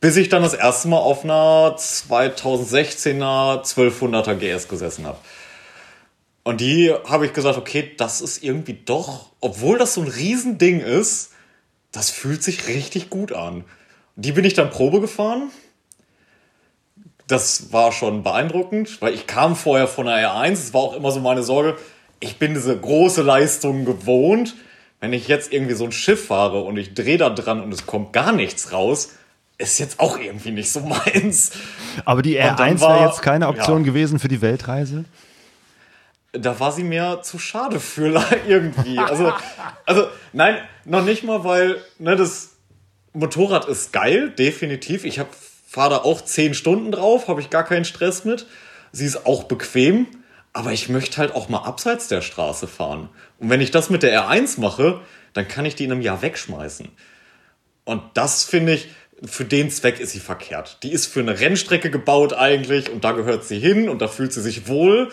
Bis 0.00 0.16
ich 0.16 0.30
dann 0.30 0.42
das 0.42 0.54
erste 0.54 0.88
Mal 0.88 0.98
auf 0.98 1.24
einer 1.24 1.76
2016er 1.76 3.62
1200er 3.62 4.34
GS 4.34 4.68
gesessen 4.68 5.06
habe. 5.06 5.18
Und 6.42 6.60
die 6.60 6.92
habe 7.04 7.26
ich 7.26 7.34
gesagt, 7.34 7.58
okay, 7.58 7.92
das 7.96 8.20
ist 8.20 8.42
irgendwie 8.42 8.80
doch, 8.84 9.30
obwohl 9.40 9.78
das 9.78 9.94
so 9.94 10.00
ein 10.00 10.08
Riesending 10.08 10.80
ist, 10.80 11.32
das 11.92 12.10
fühlt 12.10 12.42
sich 12.42 12.66
richtig 12.66 13.10
gut 13.10 13.32
an. 13.32 13.64
Die 14.16 14.32
bin 14.32 14.44
ich 14.44 14.54
dann 14.54 14.70
Probe 14.70 15.00
gefahren. 15.00 15.50
Das 17.28 17.72
war 17.72 17.92
schon 17.92 18.22
beeindruckend, 18.22 19.00
weil 19.00 19.14
ich 19.14 19.26
kam 19.26 19.56
vorher 19.56 19.86
von 19.88 20.06
der 20.06 20.16
R1. 20.16 20.52
Es 20.52 20.74
war 20.74 20.82
auch 20.82 20.96
immer 20.96 21.10
so 21.10 21.20
meine 21.20 21.42
Sorge, 21.42 21.76
ich 22.20 22.38
bin 22.38 22.54
diese 22.54 22.76
große 22.76 23.22
Leistung 23.22 23.84
gewohnt. 23.84 24.54
Wenn 25.00 25.12
ich 25.12 25.28
jetzt 25.28 25.52
irgendwie 25.52 25.74
so 25.74 25.84
ein 25.84 25.92
Schiff 25.92 26.26
fahre 26.26 26.60
und 26.62 26.76
ich 26.76 26.94
drehe 26.94 27.18
da 27.18 27.30
dran 27.30 27.60
und 27.60 27.72
es 27.72 27.86
kommt 27.86 28.12
gar 28.12 28.32
nichts 28.32 28.72
raus, 28.72 29.10
ist 29.58 29.78
jetzt 29.78 29.98
auch 29.98 30.18
irgendwie 30.18 30.50
nicht 30.50 30.70
so 30.70 30.80
meins. 30.80 31.52
Aber 32.04 32.22
die 32.22 32.36
Und 32.36 32.44
dann 32.44 32.56
R1 32.76 32.80
wäre 32.80 32.90
war- 32.90 33.06
jetzt 33.06 33.22
keine 33.22 33.48
Option 33.48 33.78
ja. 33.80 33.84
gewesen 33.86 34.18
für 34.18 34.28
die 34.28 34.40
Weltreise? 34.42 35.04
da 36.34 36.58
war 36.58 36.72
sie 36.72 36.82
mir 36.82 37.20
zu 37.22 37.38
schade 37.38 37.78
für 37.78 38.24
irgendwie. 38.48 38.98
Also, 38.98 39.34
also 39.84 40.06
nein, 40.32 40.56
noch 40.86 41.04
nicht 41.04 41.24
mal, 41.24 41.44
weil 41.44 41.76
ne, 41.98 42.16
das 42.16 42.51
Motorrad 43.12 43.66
ist 43.66 43.92
geil, 43.92 44.30
definitiv. 44.30 45.04
Ich 45.04 45.20
fahre 45.66 45.90
da 45.90 45.96
auch 45.98 46.22
zehn 46.22 46.54
Stunden 46.54 46.92
drauf, 46.92 47.28
habe 47.28 47.40
ich 47.40 47.50
gar 47.50 47.64
keinen 47.64 47.84
Stress 47.84 48.24
mit. 48.24 48.46
Sie 48.92 49.06
ist 49.06 49.26
auch 49.26 49.44
bequem, 49.44 50.06
aber 50.52 50.72
ich 50.72 50.88
möchte 50.88 51.18
halt 51.18 51.34
auch 51.34 51.48
mal 51.48 51.62
abseits 51.62 52.08
der 52.08 52.20
Straße 52.20 52.68
fahren. 52.68 53.08
Und 53.38 53.50
wenn 53.50 53.60
ich 53.60 53.70
das 53.70 53.90
mit 53.90 54.02
der 54.02 54.28
R1 54.28 54.60
mache, 54.60 55.00
dann 55.32 55.48
kann 55.48 55.64
ich 55.64 55.74
die 55.74 55.84
in 55.84 55.92
einem 55.92 56.02
Jahr 56.02 56.22
wegschmeißen. 56.22 56.88
Und 57.84 58.02
das 58.14 58.44
finde 58.44 58.74
ich, 58.74 58.88
für 59.24 59.44
den 59.44 59.70
Zweck 59.70 60.00
ist 60.00 60.12
sie 60.12 60.20
verkehrt. 60.20 60.78
Die 60.82 60.92
ist 60.92 61.06
für 61.06 61.20
eine 61.20 61.38
Rennstrecke 61.38 61.90
gebaut 61.90 62.32
eigentlich 62.32 62.90
und 62.90 63.04
da 63.04 63.12
gehört 63.12 63.44
sie 63.44 63.58
hin 63.58 63.88
und 63.88 64.02
da 64.02 64.08
fühlt 64.08 64.32
sie 64.32 64.42
sich 64.42 64.68
wohl. 64.68 65.10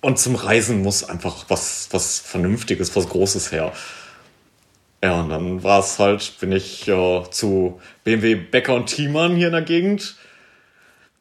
Und 0.00 0.18
zum 0.18 0.34
Reisen 0.34 0.82
muss 0.82 1.04
einfach 1.04 1.46
was, 1.48 1.88
was 1.90 2.18
Vernünftiges, 2.18 2.94
was 2.96 3.08
Großes 3.08 3.52
her. 3.52 3.72
Ja, 5.02 5.20
und 5.20 5.30
dann 5.30 5.64
war 5.64 5.80
es 5.80 5.98
halt, 5.98 6.38
bin 6.38 6.52
ich 6.52 6.86
äh, 6.86 7.22
zu 7.30 7.80
BMW 8.04 8.36
Becker 8.36 8.74
und 8.74 8.86
Thiemann 8.86 9.34
hier 9.34 9.48
in 9.48 9.52
der 9.52 9.62
Gegend, 9.62 10.14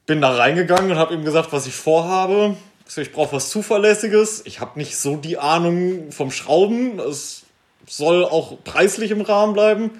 bin 0.05 0.21
da 0.21 0.35
reingegangen 0.35 0.91
und 0.91 0.97
habe 0.97 1.15
ihm 1.15 1.25
gesagt, 1.25 1.51
was 1.51 1.65
ich 1.65 1.73
vorhabe. 1.73 2.55
Ich 2.85 2.93
so, 2.93 3.01
Ich 3.01 3.11
brauche 3.11 3.37
was 3.37 3.49
Zuverlässiges. 3.49 4.43
Ich 4.45 4.59
habe 4.59 4.77
nicht 4.77 4.97
so 4.97 5.15
die 5.15 5.37
Ahnung 5.37 6.11
vom 6.11 6.29
Schrauben. 6.29 6.99
Es 6.99 7.43
soll 7.87 8.23
auch 8.23 8.63
preislich 8.63 9.09
im 9.09 9.21
Rahmen 9.21 9.53
bleiben. 9.53 9.91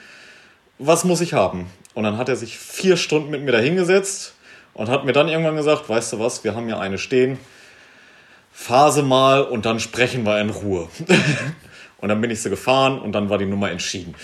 Was 0.77 1.03
muss 1.03 1.21
ich 1.21 1.33
haben? 1.33 1.67
Und 1.93 2.03
dann 2.03 2.17
hat 2.17 2.29
er 2.29 2.35
sich 2.35 2.59
vier 2.59 2.97
Stunden 2.97 3.31
mit 3.31 3.41
mir 3.41 3.51
da 3.51 3.59
hingesetzt 3.59 4.35
und 4.73 4.89
hat 4.89 5.05
mir 5.05 5.13
dann 5.13 5.27
irgendwann 5.27 5.55
gesagt, 5.55 5.89
weißt 5.89 6.13
du 6.13 6.19
was, 6.19 6.43
wir 6.43 6.55
haben 6.55 6.69
ja 6.69 6.79
eine 6.79 6.97
stehen 6.97 7.39
Phase 8.51 9.01
mal 9.01 9.41
und 9.41 9.65
dann 9.65 9.79
sprechen 9.79 10.23
wir 10.23 10.39
in 10.39 10.49
Ruhe. 10.49 10.87
und 12.01 12.09
dann 12.09 12.19
bin 12.21 12.29
ich 12.31 12.41
sie 12.41 12.49
gefahren 12.49 12.99
und 12.99 13.11
dann 13.13 13.29
war 13.29 13.37
die 13.37 13.45
Nummer 13.45 13.71
entschieden. 13.71 14.15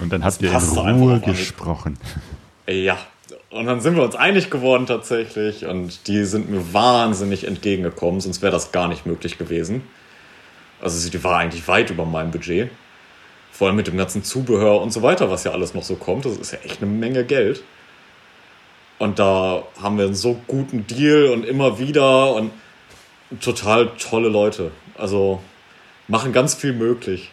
Und 0.00 0.12
dann 0.12 0.24
habt 0.24 0.40
ihr 0.42 0.50
in 0.50 0.54
Ruhe 1.02 1.20
gesprochen. 1.20 1.98
Ja. 2.68 2.98
Und 3.50 3.66
dann 3.66 3.80
sind 3.80 3.96
wir 3.96 4.02
uns 4.02 4.14
einig 4.14 4.50
geworden 4.50 4.86
tatsächlich 4.86 5.66
und 5.66 6.06
die 6.06 6.24
sind 6.24 6.50
mir 6.50 6.72
wahnsinnig 6.72 7.46
entgegengekommen, 7.46 8.20
sonst 8.20 8.40
wäre 8.40 8.52
das 8.52 8.72
gar 8.72 8.88
nicht 8.88 9.04
möglich 9.04 9.36
gewesen. 9.36 9.82
Also 10.80 10.96
sie- 10.98 11.10
die 11.10 11.22
war 11.22 11.38
eigentlich 11.38 11.66
weit 11.68 11.90
über 11.90 12.04
meinem 12.06 12.30
Budget. 12.30 12.70
Vor 13.50 13.66
allem 13.66 13.76
mit 13.76 13.86
dem 13.86 13.96
ganzen 13.98 14.24
Zubehör 14.24 14.80
und 14.80 14.92
so 14.92 15.02
weiter, 15.02 15.30
was 15.30 15.44
ja 15.44 15.50
alles 15.52 15.74
noch 15.74 15.82
so 15.82 15.96
kommt. 15.96 16.24
Das 16.24 16.36
ist 16.38 16.52
ja 16.52 16.58
echt 16.64 16.82
eine 16.82 16.90
Menge 16.90 17.24
Geld. 17.24 17.62
Und 18.98 19.18
da 19.18 19.62
haben 19.80 19.98
wir 19.98 20.06
einen 20.06 20.14
so 20.14 20.40
guten 20.46 20.86
Deal 20.86 21.26
und 21.26 21.44
immer 21.44 21.78
wieder 21.78 22.34
und 22.34 22.50
total 23.40 23.90
tolle 23.98 24.28
Leute. 24.30 24.70
Also 24.96 25.40
machen 26.08 26.32
ganz 26.32 26.54
viel 26.54 26.72
möglich. 26.72 27.30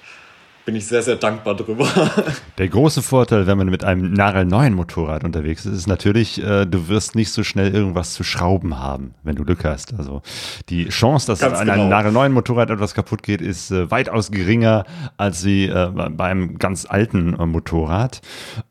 Bin 0.65 0.75
ich 0.75 0.85
sehr, 0.85 1.01
sehr 1.01 1.15
dankbar 1.15 1.55
drüber. 1.55 1.87
Der 2.59 2.67
große 2.67 3.01
Vorteil, 3.01 3.47
wenn 3.47 3.57
man 3.57 3.69
mit 3.69 3.83
einem 3.83 4.13
nagelneuen 4.13 4.75
Motorrad 4.75 5.23
unterwegs 5.23 5.65
ist, 5.65 5.73
ist 5.73 5.87
natürlich, 5.87 6.43
äh, 6.43 6.65
du 6.65 6.87
wirst 6.89 7.15
nicht 7.15 7.31
so 7.31 7.43
schnell 7.43 7.73
irgendwas 7.73 8.13
zu 8.13 8.23
schrauben 8.23 8.77
haben, 8.77 9.15
wenn 9.23 9.35
du 9.35 9.45
Glück 9.45 9.63
hast. 9.65 9.95
Also 9.97 10.21
die 10.67 10.89
Chance, 10.89 11.25
dass 11.25 11.39
Ganz 11.39 11.57
an 11.57 11.69
einem 11.69 11.83
genau. 11.85 11.89
nagelneuen 11.95 12.33
Motorrad 12.33 12.69
etwas 12.69 12.93
kaputt 12.93 13.23
geht, 13.23 13.41
ist 13.41 13.71
äh, 13.71 13.89
weitaus 13.89 14.29
geringer 14.29 14.83
als 15.17 15.41
sie 15.41 15.65
äh, 15.65 15.89
bei- 15.91 16.09
bei 16.09 16.25
einem 16.25 16.59
ganz 16.59 16.85
alten 16.87 17.33
äh, 17.39 17.45
Motorrad. 17.47 18.21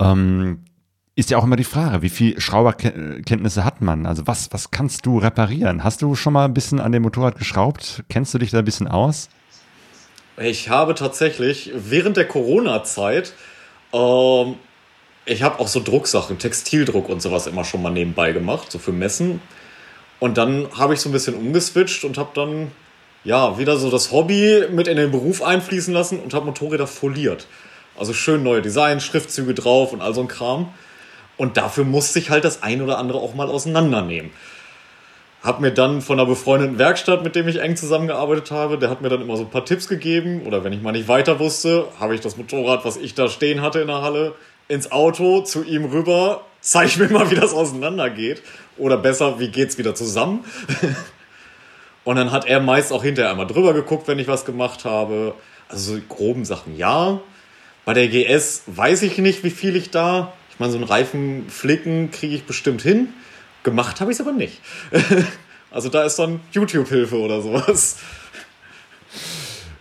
Ähm, 0.01 0.61
ist 1.16 1.30
ja 1.30 1.38
auch 1.38 1.44
immer 1.44 1.57
die 1.57 1.64
Frage, 1.64 2.03
wie 2.03 2.11
viel 2.11 2.38
Schrauberkenntnisse 2.40 3.64
hat 3.64 3.80
man? 3.80 4.07
Also 4.07 4.28
was, 4.28 4.53
was 4.53 4.70
kannst 4.70 5.05
du 5.05 5.18
reparieren? 5.18 5.82
Hast 5.82 6.03
du 6.03 6.14
schon 6.14 6.32
mal 6.32 6.44
ein 6.44 6.55
bisschen 6.55 6.78
an 6.78 6.92
dem 6.92 7.03
Motorrad 7.03 7.36
geschraubt? 7.36 8.05
Kennst 8.09 8.34
du 8.34 8.38
dich 8.38 8.53
da 8.53 8.61
ein 8.61 8.64
bisschen 8.64 8.86
aus? 8.86 9.28
Ich 10.41 10.68
habe 10.68 10.95
tatsächlich 10.95 11.72
während 11.74 12.16
der 12.16 12.28
Corona-Zeit, 12.28 13.32
ähm, 13.93 14.55
ich 15.24 15.43
habe 15.43 15.59
auch 15.59 15.68
so 15.68 15.80
Drucksachen, 15.80 16.39
Textildruck 16.39 17.09
und 17.09 17.20
sowas 17.20 17.47
immer 17.47 17.64
schon 17.64 17.82
mal 17.82 17.91
nebenbei 17.91 18.32
gemacht, 18.32 18.70
so 18.70 18.78
für 18.78 18.93
Messen. 18.93 19.41
Und 20.20 20.39
dann 20.39 20.68
habe 20.76 20.95
ich 20.95 21.01
so 21.01 21.09
ein 21.09 21.12
bisschen 21.12 21.34
umgeswitcht 21.34 22.05
und 22.05 22.18
habe 22.18 22.30
dann 22.34 22.70
ja 23.24 23.59
wieder 23.59 23.76
so 23.76 23.91
das 23.91 24.12
Hobby 24.12 24.64
mit 24.70 24.86
in 24.86 24.97
den 24.97 25.11
Beruf 25.11 25.43
einfließen 25.43 25.93
lassen 25.93 26.20
und 26.20 26.34
habe 26.34 26.47
Motorräder 26.47 26.86
foliert. 26.86 27.47
Also 27.99 28.12
schön 28.12 28.45
neue 28.45 28.62
Designs, 28.62 29.05
Schriftzüge 29.05 29.55
drauf 29.55 29.93
und 29.93 30.01
all 30.01 30.14
so 30.14 30.20
ein 30.20 30.28
Kram. 30.28 30.72
Und 31.36 31.57
dafür 31.57 31.84
musste 31.84 32.20
ich 32.20 32.30
halt 32.30 32.45
das 32.45 32.62
ein 32.62 32.80
oder 32.80 32.99
andere 32.99 33.18
auch 33.18 33.34
mal 33.34 33.49
auseinandernehmen. 33.49 34.30
Hab 35.43 35.61
mir 35.61 35.70
dann 35.70 36.03
von 36.03 36.18
einer 36.18 36.28
befreundeten 36.28 36.78
Werkstatt, 36.78 37.22
mit 37.22 37.36
dem 37.36 37.47
ich 37.47 37.61
eng 37.61 37.76
zusammengearbeitet 37.76 38.51
habe, 38.51 38.76
der 38.76 38.91
hat 38.91 39.03
mir 39.03 39.09
dann 39.09 39.22
immer 39.22 39.36
so 39.36 39.45
ein 39.45 39.51
paar 39.51 39.64
Tipps 39.64 39.89
gegeben. 39.89 40.43
Oder 40.47 40.64
wenn 40.64 40.72
ich 40.72 40.82
mal 40.82 40.93
nicht 40.93 41.07
weiter 41.07 41.39
wusste, 41.39 41.86
habe 42.01 42.14
ich 42.14 42.20
das 42.20 42.36
Motorrad, 42.36 42.84
was 42.84 42.97
ich 42.97 43.14
da 43.14 43.28
stehen 43.28 43.62
hatte 43.62 43.80
in 43.80 43.86
der 43.86 44.03
Halle, 44.03 44.34
ins 44.66 44.91
Auto 44.91 45.43
zu 45.43 45.62
ihm 45.62 45.84
rüber, 45.84 46.43
zeig 46.61 46.99
mir 46.99 47.09
mal, 47.09 47.30
wie 47.30 47.36
das 47.36 47.55
auseinandergeht. 47.55 48.43
Oder 48.76 48.97
besser, 48.97 49.39
wie 49.39 49.49
geht's 49.49 49.78
wieder 49.78 49.95
zusammen. 49.95 50.45
Und 52.05 52.16
dann 52.16 52.32
hat 52.32 52.47
er 52.47 52.61
meist 52.61 52.93
auch 52.93 53.03
hinterher 53.03 53.30
einmal 53.30 53.47
drüber 53.47 53.74
geguckt, 53.74 54.09
wenn 54.09 54.18
ich 54.18 54.28
was 54.28 54.45
gemacht 54.45 54.84
habe. 54.84 55.34
Also 55.68 55.95
so 55.95 56.01
groben 56.09 56.45
Sachen 56.45 56.76
ja. 56.76 57.20
Bei 57.84 57.95
der 57.95 58.09
GS 58.09 58.62
weiß 58.66 59.03
ich 59.03 59.18
nicht, 59.18 59.45
wie 59.45 59.51
viel 59.51 59.76
ich 59.76 59.91
da. 59.91 60.32
Ich 60.51 60.59
meine, 60.59 60.72
so 60.72 60.78
einen 60.78 60.86
Reifen 60.86 61.49
flicken 61.49 62.11
kriege 62.11 62.34
ich 62.34 62.45
bestimmt 62.45 62.82
hin. 62.82 63.09
Gemacht 63.68 64.00
habe 64.00 64.10
ich 64.10 64.18
es 64.18 64.26
aber 64.26 64.32
nicht. 64.32 64.60
also 65.70 65.88
da 65.88 66.04
ist 66.04 66.18
dann 66.18 66.40
YouTube-Hilfe 66.52 67.18
oder 67.18 67.42
sowas. 67.42 67.98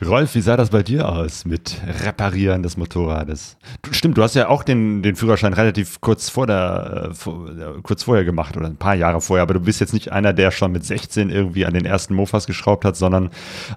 Rolf, 0.06 0.36
wie 0.36 0.42
sah 0.42 0.58
das 0.58 0.70
bei 0.70 0.84
dir 0.84 1.10
aus 1.10 1.46
mit 1.46 1.82
Reparieren 2.04 2.62
des 2.62 2.78
Motorrades? 2.78 3.58
Du, 3.82 3.94
stimmt, 3.94 4.18
du 4.18 4.24
hast 4.24 4.36
ja 4.36 4.48
auch 4.48 4.64
den, 4.64 5.02
den 5.02 5.16
Führerschein 5.16 5.54
relativ 5.54 6.02
kurz 6.02 6.30
vor 6.30 6.46
der, 6.46 7.10
äh, 7.10 7.14
vor, 7.16 7.50
kurz 7.82 8.04
vorher 8.04 8.24
gemacht 8.24 8.56
oder 8.58 8.68
ein 8.68 8.78
paar 8.78 8.96
Jahre 8.96 9.22
vorher, 9.22 9.42
aber 9.42 9.56
du 9.56 9.60
bist 9.62 9.80
jetzt 9.80 9.94
nicht 9.94 10.12
einer, 10.12 10.34
der 10.34 10.52
schon 10.52 10.72
mit 10.72 10.86
16 10.86 11.30
irgendwie 11.30 11.66
an 11.66 11.74
den 11.74 11.86
ersten 11.86 12.14
Mofas 12.14 12.46
geschraubt 12.46 12.86
hat, 12.86 12.96
sondern 12.96 13.32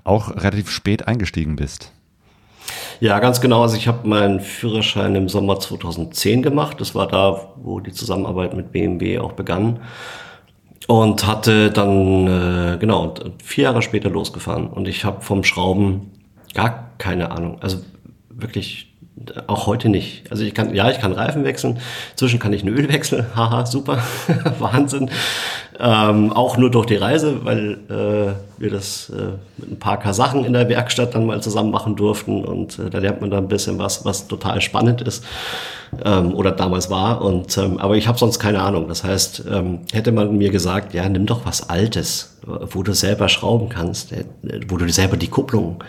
auch 0.05 0.35
relativ 0.37 0.71
spät 0.71 1.09
eingestiegen 1.09 1.57
bist. 1.57 1.93
Ja, 3.01 3.19
ganz 3.19 3.41
genau. 3.41 3.63
Also 3.63 3.77
ich 3.77 3.89
habe 3.89 4.07
meinen 4.07 4.41
Führerschein 4.41 5.15
im 5.15 5.29
Sommer 5.29 5.59
2010 5.59 6.43
gemacht. 6.43 6.81
Das 6.81 6.95
war 6.95 7.09
da, 7.09 7.55
wo 7.57 7.81
die 7.81 7.93
Zusammenarbeit 7.93 8.55
mit 8.55 8.73
BMW 8.73 9.19
auch 9.19 9.33
begann. 9.33 9.81
Und 10.87 11.27
hatte 11.27 11.71
dann, 11.71 12.27
äh, 12.27 12.79
genau, 12.79 13.15
vier 13.43 13.65
Jahre 13.65 13.83
später 13.83 14.11
losgefahren. 14.11 14.69
Und 14.69 14.87
ich 14.89 15.05
habe 15.05 15.23
vom 15.23 15.45
Schrauben 15.45 16.11
gar 16.55 16.91
keine 16.99 17.31
Ahnung. 17.31 17.59
Also 17.63 17.79
wirklich 18.29 18.90
auch 19.47 19.67
heute 19.67 19.89
nicht. 19.89 20.31
Also 20.31 20.45
ich 20.45 20.55
kann, 20.55 20.75
ja, 20.75 20.91
ich 20.91 20.99
kann 20.99 21.13
Reifen 21.13 21.45
wechseln. 21.45 21.79
Zwischen 22.17 22.39
kann 22.39 22.53
ich 22.53 22.63
ein 22.63 22.69
Öl 22.69 22.89
wechseln. 22.89 23.27
Haha, 23.37 23.67
super. 23.67 23.99
Wahnsinn. 24.59 25.11
Ähm, 25.79 26.33
auch 26.33 26.57
nur 26.57 26.71
durch 26.71 26.87
die 26.87 26.97
Reise, 26.97 27.45
weil 27.45 27.79
äh, 27.89 28.61
wir 28.61 28.71
das 28.71 29.11
äh, 29.11 29.33
mit 29.57 29.73
ein 29.73 29.79
paar 29.79 29.99
Kasachen 29.99 30.45
in 30.45 30.53
der 30.53 30.69
Werkstatt 30.69 31.15
dann 31.15 31.27
mal 31.27 31.43
zusammen 31.43 31.71
machen 31.71 31.97
durften. 31.97 32.45
Und 32.45 32.79
äh, 32.79 32.91
da 32.91 32.99
lernt 32.99 33.21
man 33.21 33.31
dann 33.31 33.45
ein 33.45 33.49
bisschen 33.49 33.79
was, 33.79 34.05
was 34.05 34.27
total 34.29 34.61
spannend 34.61 35.03
ist. 35.03 35.25
Ähm, 36.05 36.35
oder 36.35 36.53
damals 36.53 36.91
war. 36.91 37.23
Und 37.23 37.57
ähm, 37.59 37.79
aber 37.79 37.97
ich 37.97 38.09
habe 38.09 38.19
sonst 38.19 38.39
keine 38.39 38.61
Ahnung. 38.61 38.89
Das 38.89 39.05
heißt, 39.05 39.45
ähm, 39.51 39.81
hätte 39.93 40.13
man 40.13 40.37
mir 40.37 40.51
gesagt, 40.51 40.95
ja, 40.95 41.09
nimm 41.09 41.27
doch 41.27 41.45
was 41.45 41.69
Altes, 41.69 42.39
wo 42.47 42.83
du 42.83 42.93
selber 42.95 43.29
schrauben 43.29 43.69
kannst, 43.69 44.13
äh, 44.13 44.25
wo 44.69 44.77
du 44.77 44.89
selber 44.91 45.17
die 45.17 45.29
Kupplung 45.29 45.83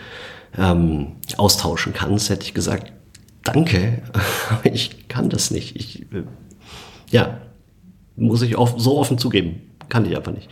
ähm, 0.58 1.12
austauschen 1.36 1.92
kannst, 1.92 2.30
hätte 2.30 2.44
ich 2.44 2.54
gesagt, 2.54 2.92
danke, 3.44 4.02
aber 4.50 4.66
ich 4.72 5.08
kann 5.08 5.28
das 5.28 5.50
nicht. 5.50 5.76
Ich, 5.76 6.02
äh, 6.12 6.24
ja, 7.10 7.40
muss 8.16 8.42
ich 8.42 8.56
auch 8.56 8.78
so 8.78 8.98
offen 8.98 9.18
zugeben. 9.18 9.60
Kann 9.88 10.04
ich 10.06 10.16
einfach 10.16 10.32
nicht. 10.32 10.48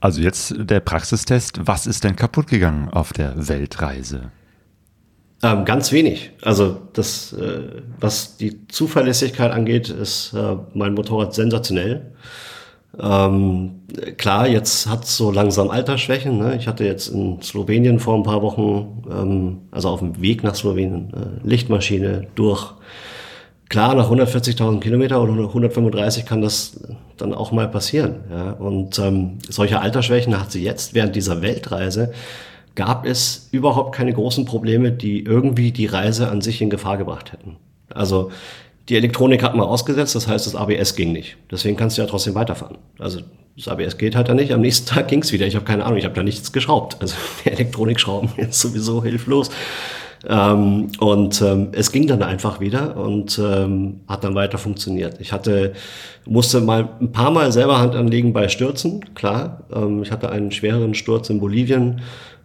Also 0.00 0.20
jetzt 0.20 0.54
der 0.56 0.80
Praxistest. 0.80 1.58
Was 1.64 1.86
ist 1.86 2.04
denn 2.04 2.16
kaputt 2.16 2.46
gegangen 2.46 2.88
auf 2.88 3.12
der 3.12 3.48
Weltreise? 3.48 4.30
Ähm, 5.42 5.64
ganz 5.64 5.90
wenig. 5.90 6.30
Also 6.42 6.80
das, 6.92 7.32
äh, 7.32 7.82
was 7.98 8.36
die 8.36 8.68
Zuverlässigkeit 8.68 9.50
angeht, 9.50 9.88
ist 9.88 10.32
äh, 10.34 10.56
mein 10.74 10.94
Motorrad 10.94 11.34
sensationell. 11.34 12.12
Ähm, 13.00 13.82
klar, 14.18 14.48
jetzt 14.48 14.86
hat 14.86 15.06
so 15.06 15.30
langsam 15.30 15.70
Altersschwächen. 15.70 16.38
Ne? 16.38 16.56
Ich 16.56 16.68
hatte 16.68 16.84
jetzt 16.84 17.08
in 17.08 17.40
Slowenien 17.40 17.98
vor 17.98 18.14
ein 18.14 18.22
paar 18.22 18.42
Wochen, 18.42 19.04
ähm, 19.10 19.58
also 19.70 19.88
auf 19.88 20.00
dem 20.00 20.20
Weg 20.20 20.42
nach 20.42 20.54
Slowenien, 20.54 21.12
äh, 21.14 21.46
Lichtmaschine 21.46 22.26
durch. 22.34 22.74
Klar, 23.70 23.94
nach 23.94 24.10
140.000 24.10 24.80
Kilometer 24.80 25.22
oder 25.22 25.32
135 25.32 26.26
kann 26.26 26.42
das 26.42 26.80
dann 27.16 27.32
auch 27.32 27.52
mal 27.52 27.68
passieren. 27.68 28.16
Ja? 28.30 28.50
Und 28.52 28.98
ähm, 28.98 29.38
solche 29.48 29.80
Altersschwächen 29.80 30.38
hat 30.38 30.52
sie 30.52 30.62
jetzt 30.62 30.92
während 30.92 31.16
dieser 31.16 31.40
Weltreise. 31.40 32.12
Gab 32.74 33.06
es 33.06 33.48
überhaupt 33.50 33.94
keine 33.94 34.12
großen 34.12 34.44
Probleme, 34.44 34.92
die 34.92 35.24
irgendwie 35.24 35.72
die 35.72 35.86
Reise 35.86 36.28
an 36.28 36.42
sich 36.42 36.60
in 36.60 36.68
Gefahr 36.68 36.98
gebracht 36.98 37.32
hätten. 37.32 37.56
Also 37.88 38.30
die 38.92 38.98
Elektronik 38.98 39.42
hat 39.42 39.56
mal 39.56 39.64
ausgesetzt, 39.64 40.14
das 40.14 40.28
heißt, 40.28 40.46
das 40.46 40.54
ABS 40.54 40.94
ging 40.94 41.12
nicht. 41.12 41.38
Deswegen 41.50 41.78
kannst 41.78 41.96
du 41.96 42.02
ja 42.02 42.06
trotzdem 42.06 42.34
weiterfahren. 42.34 42.76
Also 42.98 43.20
das 43.56 43.66
ABS 43.66 43.96
geht 43.96 44.14
halt 44.14 44.28
da 44.28 44.34
nicht. 44.34 44.52
Am 44.52 44.60
nächsten 44.60 44.86
Tag 44.94 45.08
ging 45.08 45.22
es 45.22 45.32
wieder. 45.32 45.46
Ich 45.46 45.54
habe 45.54 45.64
keine 45.64 45.86
Ahnung, 45.86 45.96
ich 45.96 46.04
habe 46.04 46.14
da 46.14 46.22
nichts 46.22 46.52
geschraubt. 46.52 46.98
Also 47.00 47.14
die 47.44 47.52
Elektronikschrauben 47.52 48.28
ist 48.36 48.60
sowieso 48.60 49.02
hilflos. 49.02 49.48
Ähm, 50.28 50.92
und 51.00 51.40
ähm, 51.40 51.68
es 51.72 51.90
ging 51.90 52.06
dann 52.06 52.22
einfach 52.22 52.60
wieder 52.60 52.98
und 52.98 53.40
ähm, 53.42 54.00
hat 54.06 54.24
dann 54.24 54.34
weiter 54.34 54.58
funktioniert. 54.58 55.18
Ich 55.20 55.32
hatte, 55.32 55.72
musste 56.26 56.60
mal 56.60 56.90
ein 57.00 57.12
paar 57.12 57.30
Mal 57.30 57.50
selber 57.50 57.78
Hand 57.78 57.94
anlegen 57.94 58.34
bei 58.34 58.48
Stürzen, 58.48 59.14
klar. 59.14 59.62
Ähm, 59.74 60.02
ich 60.02 60.12
hatte 60.12 60.28
einen 60.28 60.52
schwereren 60.52 60.92
Sturz 60.92 61.30
in 61.30 61.40
Bolivien 61.40 62.02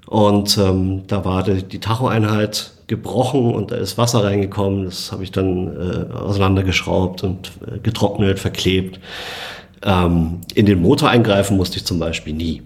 und 0.07 0.57
ähm, 0.57 1.03
da 1.07 1.25
war 1.25 1.43
die, 1.43 1.61
die 1.61 1.79
Tachoeinheit 1.79 2.71
gebrochen 2.87 3.53
und 3.53 3.71
da 3.71 3.75
ist 3.75 3.97
Wasser 3.97 4.23
reingekommen. 4.23 4.85
Das 4.85 5.11
habe 5.11 5.23
ich 5.23 5.31
dann 5.31 5.67
äh, 5.75 6.13
auseinandergeschraubt 6.13 7.23
und 7.23 7.51
äh, 7.67 7.79
getrocknet, 7.79 8.39
verklebt. 8.39 8.99
Ähm, 9.83 10.39
in 10.55 10.65
den 10.65 10.81
Motor 10.81 11.09
eingreifen 11.09 11.57
musste 11.57 11.77
ich 11.77 11.85
zum 11.85 11.99
Beispiel 11.99 12.33
nie. 12.33 12.63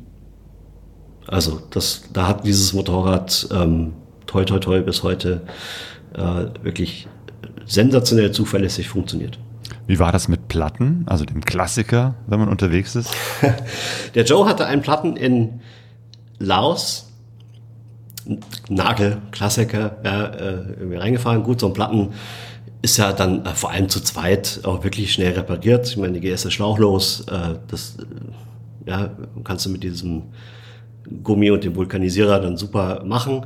Also 1.28 1.62
das, 1.72 2.04
da 2.14 2.28
hat 2.28 2.46
dieses 2.46 2.74
Motorrad 2.74 3.48
ähm, 3.52 3.94
toi 4.28 4.46
toi 4.46 4.60
toi 4.60 4.82
bis 4.82 5.04
heute 5.04 5.42
äh, 6.14 6.46
wirklich 6.64 7.08
sensationell 7.66 8.32
zuverlässig 8.32 8.90
funktioniert. 8.90 9.40
Wie 9.88 10.00
war 10.00 10.12
das 10.12 10.28
mit 10.28 10.48
Platten, 10.48 11.04
also 11.08 11.26
dem 11.26 11.44
Klassiker, 11.44 12.16
wenn 12.28 12.40
man 12.40 12.50
unterwegs 12.50 12.96
ist? 12.96 13.12
Der 14.16 14.24
Joe 14.24 14.48
hatte 14.48 14.66
einen 14.66 14.82
Platten 14.82 15.16
in 15.18 15.62
Laos 16.40 17.11
Nagel, 18.70 19.18
Klassiker, 19.32 19.98
ja, 20.04 20.26
äh, 20.26 20.54
irgendwie 20.80 20.98
reingefahren. 20.98 21.44
Gut, 21.44 21.60
so 21.60 21.68
ein 21.68 21.74
Platten 21.74 22.10
ist 22.82 22.98
ja 22.98 23.14
dann 23.14 23.46
äh, 23.46 23.50
vor 23.50 23.72
allem 23.72 23.90
zu 23.90 24.02
zweit 24.02 24.62
auch 24.64 24.84
wirklich 24.84 25.14
schnell 25.14 25.34
repariert. 25.34 25.88
Ich 25.88 25.98
meine, 25.98 26.20
die 26.20 26.22
GS 26.22 26.46
ist 26.46 26.54
schlauchlos. 26.54 27.22
Äh, 27.22 27.56
das 27.68 27.98
äh, 28.00 28.90
ja, 28.90 29.12
kannst 29.44 29.66
du 29.66 29.70
mit 29.70 29.84
diesem 29.84 30.24
Gummi 31.24 31.52
und 31.52 31.64
dem 31.64 31.76
Vulkanisierer 31.76 32.40
dann 32.40 32.58
super 32.58 33.04
machen. 33.06 33.46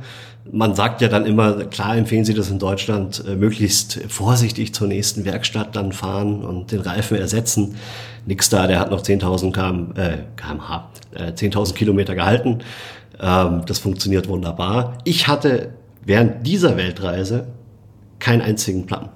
Man 0.50 0.74
sagt 0.74 1.00
ja 1.00 1.08
dann 1.08 1.26
immer, 1.26 1.64
klar 1.64 1.96
empfehlen 1.96 2.24
sie 2.24 2.34
das 2.34 2.50
in 2.50 2.58
Deutschland, 2.58 3.24
äh, 3.26 3.34
möglichst 3.34 4.00
vorsichtig 4.08 4.74
zur 4.74 4.86
nächsten 4.86 5.24
Werkstatt 5.24 5.74
dann 5.74 5.92
fahren 5.92 6.44
und 6.44 6.72
den 6.72 6.80
Reifen 6.80 7.16
ersetzen. 7.16 7.76
Nix 8.26 8.48
da, 8.48 8.66
der 8.66 8.78
hat 8.78 8.90
noch 8.90 9.02
10.000 9.02 9.52
km, 9.52 9.98
äh, 9.98 10.18
kmh, 10.36 10.88
äh, 11.14 11.32
10.000 11.32 11.74
Kilometer 11.74 12.14
gehalten. 12.14 12.60
Ähm, 13.20 13.62
das 13.66 13.78
funktioniert 13.78 14.28
wunderbar. 14.28 14.98
Ich 15.04 15.28
hatte 15.28 15.74
während 16.04 16.46
dieser 16.46 16.76
Weltreise 16.76 17.48
keinen 18.18 18.42
einzigen 18.42 18.86
Plan. 18.86 19.10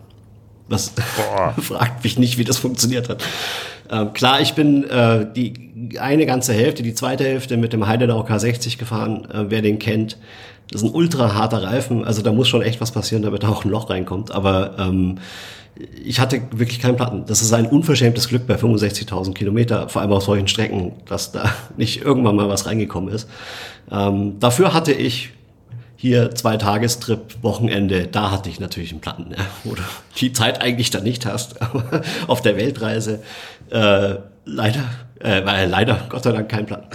Was 0.68 0.92
fragt 1.60 2.04
mich 2.04 2.18
nicht, 2.18 2.38
wie 2.38 2.44
das 2.44 2.58
funktioniert 2.58 3.08
hat. 3.08 3.24
Ähm, 3.90 4.12
klar, 4.12 4.40
ich 4.40 4.54
bin 4.54 4.84
äh, 4.84 5.26
die 5.34 5.98
eine 5.98 6.26
ganze 6.26 6.52
Hälfte, 6.52 6.82
die 6.82 6.94
zweite 6.94 7.24
Hälfte 7.24 7.56
mit 7.56 7.72
dem 7.72 7.86
Heidenau 7.86 8.20
K60 8.22 8.78
gefahren, 8.78 9.28
äh, 9.30 9.46
wer 9.48 9.62
den 9.62 9.78
kennt. 9.78 10.16
Das 10.70 10.82
ist 10.82 10.88
ein 10.88 10.94
ultra 10.94 11.34
harter 11.34 11.64
Reifen, 11.64 12.04
also 12.04 12.22
da 12.22 12.32
muss 12.32 12.48
schon 12.48 12.62
echt 12.62 12.80
was 12.80 12.92
passieren, 12.92 13.22
damit 13.22 13.42
da 13.42 13.48
auch 13.48 13.64
ein 13.64 13.70
Loch 13.70 13.90
reinkommt. 13.90 14.30
Aber 14.30 14.76
ähm, 14.78 15.18
ich 16.04 16.20
hatte 16.20 16.42
wirklich 16.52 16.80
keinen 16.80 16.96
Platten. 16.96 17.24
Das 17.26 17.42
ist 17.42 17.52
ein 17.52 17.66
unverschämtes 17.66 18.28
Glück 18.28 18.46
bei 18.46 18.54
65.000 18.54 19.34
Kilometer, 19.34 19.88
vor 19.88 20.02
allem 20.02 20.12
auf 20.12 20.22
solchen 20.22 20.46
Strecken, 20.46 20.92
dass 21.08 21.32
da 21.32 21.52
nicht 21.76 22.02
irgendwann 22.02 22.36
mal 22.36 22.48
was 22.48 22.66
reingekommen 22.66 23.12
ist. 23.12 23.28
Ähm, 23.90 24.38
dafür 24.40 24.72
hatte 24.72 24.92
ich 24.92 25.30
hier 25.96 26.34
zwei 26.34 26.56
Tagestrip, 26.56 27.42
Wochenende, 27.42 28.06
da 28.06 28.30
hatte 28.30 28.48
ich 28.48 28.58
natürlich 28.58 28.90
einen 28.92 29.02
Platten, 29.02 29.26
ja, 29.32 29.44
wo 29.64 29.74
du 29.74 29.82
die 30.18 30.32
Zeit 30.32 30.62
eigentlich 30.62 30.90
da 30.90 31.00
nicht 31.00 31.26
hast. 31.26 31.60
Aber 31.62 32.02
auf 32.26 32.40
der 32.40 32.56
Weltreise 32.56 33.22
äh, 33.70 34.14
leider, 34.44 34.84
äh, 35.22 35.66
leider 35.66 36.06
Gott 36.08 36.22
sei 36.22 36.32
Dank 36.32 36.48
kein 36.48 36.66
Platten. 36.66 36.88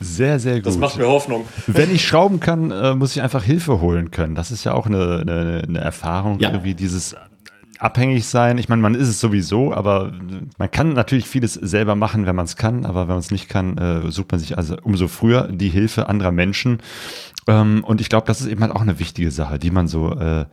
Sehr, 0.00 0.38
sehr 0.38 0.56
gut. 0.56 0.66
Das 0.66 0.76
macht 0.76 0.98
mir 0.98 1.08
Hoffnung. 1.08 1.46
Wenn 1.66 1.92
ich 1.92 2.06
schrauben 2.06 2.40
kann, 2.40 2.70
äh, 2.70 2.94
muss 2.94 3.16
ich 3.16 3.22
einfach 3.22 3.42
Hilfe 3.42 3.80
holen 3.80 4.10
können. 4.10 4.34
Das 4.34 4.50
ist 4.50 4.64
ja 4.64 4.74
auch 4.74 4.86
eine, 4.86 5.20
eine, 5.22 5.62
eine 5.66 5.80
Erfahrung, 5.80 6.38
ja. 6.38 6.50
irgendwie 6.50 6.74
dieses 6.74 7.16
abhängig 7.78 8.26
sein. 8.26 8.58
Ich 8.58 8.68
meine, 8.68 8.82
man 8.82 8.94
ist 8.94 9.08
es 9.08 9.20
sowieso, 9.20 9.72
aber 9.72 10.12
man 10.58 10.70
kann 10.70 10.92
natürlich 10.92 11.26
vieles 11.26 11.54
selber 11.54 11.94
machen, 11.94 12.26
wenn 12.26 12.36
man 12.36 12.44
es 12.44 12.56
kann, 12.56 12.84
aber 12.84 13.02
wenn 13.02 13.14
man 13.14 13.18
es 13.18 13.30
nicht 13.30 13.48
kann, 13.48 13.78
äh, 13.78 14.10
sucht 14.10 14.32
man 14.32 14.40
sich 14.40 14.56
also 14.56 14.76
umso 14.82 15.08
früher 15.08 15.48
die 15.48 15.68
Hilfe 15.68 16.08
anderer 16.08 16.32
Menschen. 16.32 16.80
Ähm, 17.46 17.84
und 17.84 18.00
ich 18.00 18.08
glaube, 18.08 18.26
das 18.26 18.40
ist 18.40 18.46
eben 18.48 18.60
halt 18.62 18.72
auch 18.72 18.80
eine 18.80 18.98
wichtige 18.98 19.30
Sache, 19.30 19.58
die 19.58 19.70
man 19.70 19.88
so 19.88 20.12
äh, 20.12 20.46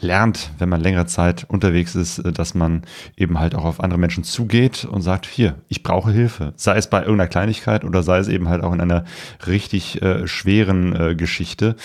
lernt, 0.00 0.50
wenn 0.58 0.68
man 0.68 0.80
längere 0.80 1.06
Zeit 1.06 1.44
unterwegs 1.48 1.94
ist, 1.94 2.18
äh, 2.18 2.32
dass 2.32 2.54
man 2.54 2.82
eben 3.16 3.38
halt 3.38 3.54
auch 3.54 3.64
auf 3.64 3.80
andere 3.80 3.98
Menschen 3.98 4.24
zugeht 4.24 4.84
und 4.84 5.02
sagt, 5.02 5.26
hier, 5.26 5.56
ich 5.68 5.82
brauche 5.82 6.10
Hilfe. 6.10 6.52
Sei 6.56 6.76
es 6.76 6.88
bei 6.88 7.00
irgendeiner 7.00 7.28
Kleinigkeit 7.28 7.84
oder 7.84 8.02
sei 8.02 8.18
es 8.18 8.28
eben 8.28 8.48
halt 8.48 8.62
auch 8.62 8.72
in 8.72 8.80
einer 8.80 9.04
richtig 9.46 10.02
äh, 10.02 10.26
schweren 10.26 10.94
äh, 10.94 11.14
Geschichte. 11.14 11.76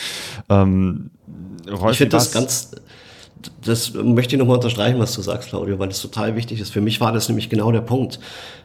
Ähm, 0.50 1.12
ich 1.68 1.98
finde 1.98 2.10
das 2.10 2.32
ganz, 2.32 2.72
das 3.64 3.94
möchte 3.94 4.36
ich 4.36 4.40
nochmal 4.40 4.58
unterstreichen, 4.58 5.00
was 5.00 5.14
du 5.14 5.22
sagst, 5.22 5.50
Claudio, 5.50 5.80
weil 5.80 5.90
das 5.90 6.02
total 6.02 6.36
wichtig 6.36 6.60
ist. 6.60 6.72
Für 6.72 6.82
mich 6.82 7.00
war 7.00 7.12
das 7.12 7.30
nämlich 7.30 7.50
genau 7.50 7.72
der 7.72 7.82
Punkt. 7.82 8.20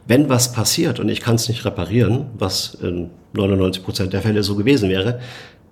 Wenn 0.07 0.29
was 0.29 0.53
passiert 0.53 1.01
und 1.01 1.09
ich 1.09 1.21
kann 1.21 1.37
es 1.37 1.49
nicht 1.49 1.65
reparieren, 1.65 2.27
was 2.39 2.75
in 2.75 3.11
99 3.35 3.85
Prozent 3.85 4.13
der 4.13 4.23
Fälle 4.23 4.43
so 4.43 4.57
gewesen 4.57 4.89
wäre, 4.89 5.21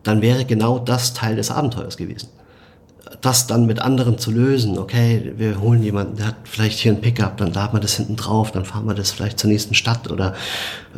dann 0.03 0.22
wäre 0.22 0.44
genau 0.44 0.78
das 0.78 1.14
Teil 1.14 1.36
des 1.36 1.50
Abenteuers 1.50 1.96
gewesen 1.96 2.28
das 3.22 3.46
dann 3.46 3.66
mit 3.66 3.80
anderen 3.80 4.18
zu 4.18 4.30
lösen. 4.30 4.78
Okay, 4.78 5.32
wir 5.36 5.61
holen 5.61 5.82
jemanden, 5.82 6.16
der 6.16 6.26
hat 6.28 6.36
vielleicht 6.44 6.78
hier 6.78 6.92
ein 6.92 7.00
Pickup, 7.00 7.36
dann 7.36 7.53
laden 7.53 7.74
wir 7.74 7.80
das 7.80 7.96
hinten 7.96 8.16
drauf, 8.16 8.50
dann 8.50 8.64
fahren 8.64 8.86
wir 8.86 8.94
das 8.94 9.12
vielleicht 9.12 9.38
zur 9.38 9.48
nächsten 9.48 9.74
Stadt 9.74 10.11
oder 10.11 10.34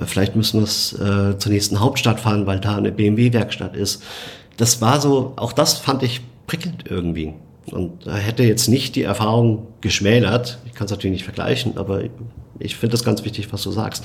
äh, 0.01 0.07
vielleicht 0.07 0.35
müssen 0.35 0.61
wir 0.61 0.65
es 0.65 0.93
äh, 0.95 1.39
zur 1.39 1.53
nächsten 1.53 1.81
Hauptstadt 1.81 2.21
fahren, 2.21 2.47
weil 2.47 2.61
da 2.61 2.77
eine 2.77 2.93
BMW-Werkstatt 2.93 3.77
ist. 3.77 4.03
Das 4.57 4.81
war 4.81 5.01
so, 5.01 5.35
auch 5.37 5.53
das 5.53 5.75
fand 5.75 6.03
ich 6.03 6.23
prickelnd 6.47 6.85
irgendwie. 6.89 7.35
Und 7.71 8.07
da 8.07 8.17
hätte 8.17 8.43
jetzt 8.43 8.69
nicht 8.69 8.97
die 8.97 9.03
Erfahrung 9.03 9.69
geschmälert. 9.81 10.59
Ich 10.67 10.75
kann 10.75 10.85
es 10.87 10.91
natürlich 10.91 11.15
nicht 11.15 11.25
vergleichen, 11.25 11.77
aber 11.77 12.03
ich 12.59 12.77
finde 12.77 12.93
das 12.93 13.05
ganz 13.05 13.25
wichtig, 13.25 13.53
was 13.53 13.63
du 13.63 13.71
sagst. 13.71 14.05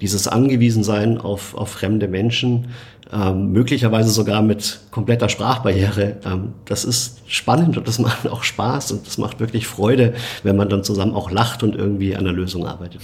Dieses 0.00 0.26
Angewiesensein 0.26 1.18
auf, 1.18 1.54
auf 1.54 1.70
fremde 1.70 2.08
Menschen, 2.08 2.68
ähm, 3.12 3.52
möglicherweise 3.52 4.10
sogar 4.10 4.42
mit 4.42 4.80
kompletter 4.90 5.28
Sprachbarriere. 5.28 6.16
Ähm, 6.24 6.54
das 6.64 6.84
ist 6.84 7.20
spannend 7.26 7.76
und 7.76 7.86
das 7.86 7.98
macht 8.00 8.28
auch 8.28 8.42
Spaß 8.42 8.92
und 8.92 9.06
das 9.06 9.18
macht 9.18 9.40
wirklich 9.40 9.66
Freude, 9.66 10.14
wenn 10.42 10.56
man 10.56 10.68
dann 10.68 10.82
zusammen 10.82 11.14
auch 11.14 11.30
lacht 11.30 11.62
und 11.62 11.76
irgendwie 11.76 12.16
an 12.16 12.24
der 12.24 12.32
Lösung 12.32 12.66
arbeitet. 12.66 13.02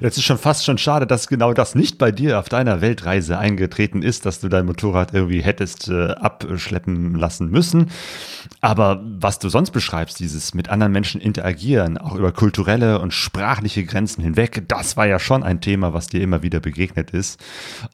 Jetzt 0.00 0.18
ist 0.18 0.24
schon 0.24 0.38
fast 0.38 0.64
schon 0.64 0.78
schade, 0.78 1.06
dass 1.06 1.28
genau 1.28 1.52
das 1.52 1.74
nicht 1.74 1.98
bei 1.98 2.12
dir 2.12 2.38
auf 2.38 2.48
deiner 2.48 2.80
Weltreise 2.80 3.38
eingetreten 3.38 4.02
ist, 4.02 4.26
dass 4.26 4.40
du 4.40 4.48
dein 4.48 4.66
Motorrad 4.66 5.14
irgendwie 5.14 5.42
hättest 5.42 5.88
äh, 5.88 6.10
abschleppen 6.10 7.14
lassen 7.14 7.50
müssen. 7.50 7.90
Aber 8.60 9.02
was 9.04 9.38
du 9.38 9.48
sonst 9.48 9.70
beschreibst, 9.70 10.20
dieses 10.20 10.54
mit 10.54 10.68
anderen 10.68 10.92
Menschen 10.92 11.20
interagieren, 11.20 11.98
auch 11.98 12.14
über 12.14 12.32
kulturelle 12.32 13.00
und 13.00 13.12
sprachliche 13.12 13.84
Grenzen 13.84 14.22
hinweg, 14.22 14.64
das 14.68 14.96
war 14.96 15.06
ja 15.06 15.18
schon 15.18 15.42
ein 15.42 15.60
Thema, 15.60 15.92
was 15.92 16.08
dir 16.08 16.22
immer 16.22 16.42
wieder 16.42 16.60
begegnet 16.60 17.10
ist 17.10 17.40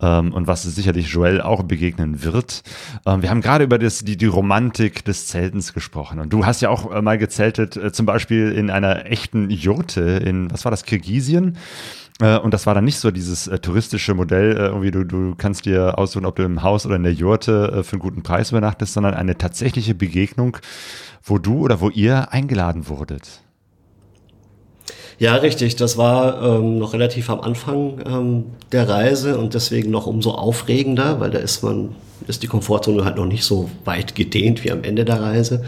ähm, 0.01 0.32
und 0.32 0.47
was 0.47 0.62
sicherlich 0.62 1.09
Joel 1.09 1.41
auch 1.41 1.62
begegnen 1.62 2.22
wird. 2.22 2.62
Ähm, 3.07 3.22
wir 3.22 3.30
haben 3.30 3.41
gerade 3.41 3.64
über 3.64 3.78
das, 3.78 4.01
die, 4.01 4.16
die 4.16 4.26
Romantik 4.26 5.05
des 5.05 5.26
Zeltens 5.26 5.72
gesprochen 5.72 6.20
und 6.20 6.32
du 6.32 6.47
hast 6.47 6.62
ja 6.62 6.70
auch 6.70 6.93
äh, 6.93 7.03
mal 7.03 7.18
gezeltet, 7.18 7.76
äh, 7.76 7.93
zum 7.93 8.07
Beispiel 8.07 8.53
in 8.53 8.70
einer 8.70 9.07
echten 9.07 9.51
Jurte 9.51 10.01
in, 10.01 10.51
was 10.51 10.64
war 10.64 10.70
das, 10.70 10.85
Kirgisien? 10.85 11.57
Äh, 12.21 12.39
und 12.39 12.55
das 12.55 12.67
war 12.67 12.75
dann 12.75 12.85
nicht 12.85 12.99
so 12.99 13.11
dieses 13.11 13.47
äh, 13.49 13.59
touristische 13.59 14.15
Modell, 14.15 14.57
äh, 14.57 14.67
irgendwie 14.67 14.91
du, 14.91 15.05
du 15.05 15.35
kannst 15.37 15.67
dir 15.67 15.99
aussuchen, 15.99 16.27
ob 16.27 16.37
du 16.37 16.43
im 16.45 16.62
Haus 16.62 16.87
oder 16.87 16.97
in 16.97 17.03
der 17.03 17.12
Jurte 17.12 17.83
für 17.83 17.95
einen 17.95 18.03
guten 18.03 18.23
Preis 18.23 18.51
übernachtest, 18.51 18.93
sondern 18.93 19.15
eine 19.15 19.37
tatsächliche 19.37 19.95
Begegnung, 19.95 20.57
wo 21.23 21.39
du 21.39 21.61
oder 21.61 21.81
wo 21.81 21.91
ihr 21.91 22.33
eingeladen 22.33 22.89
wurdet. 22.89 23.41
Ja, 25.19 25.37
richtig. 25.37 25.77
Das 25.77 25.97
war 25.97 26.43
ähm, 26.43 26.79
noch 26.79 26.93
relativ 26.93 27.31
am 27.31 27.41
Anfang 27.41 28.01
ähm, 28.05 28.45
der 28.73 28.89
Reise 28.89 29.39
und 29.39 29.55
deswegen 29.55 29.91
noch 29.91 30.07
umso 30.07 30.33
aufregender, 30.33 31.21
weil 31.21 31.31
da 31.31 31.39
ist 31.39 31.62
man, 31.62 31.95
ist 32.27 32.43
die 32.43 32.49
Komfortzone 32.49 33.05
halt 33.05 33.17
noch 33.17 33.27
nicht 33.27 33.45
so 33.45 33.71
weit 33.85 34.15
gedehnt 34.15 34.65
wie 34.65 34.73
am 34.73 34.83
Ende 34.83 35.05
der 35.05 35.21
Reise. 35.21 35.65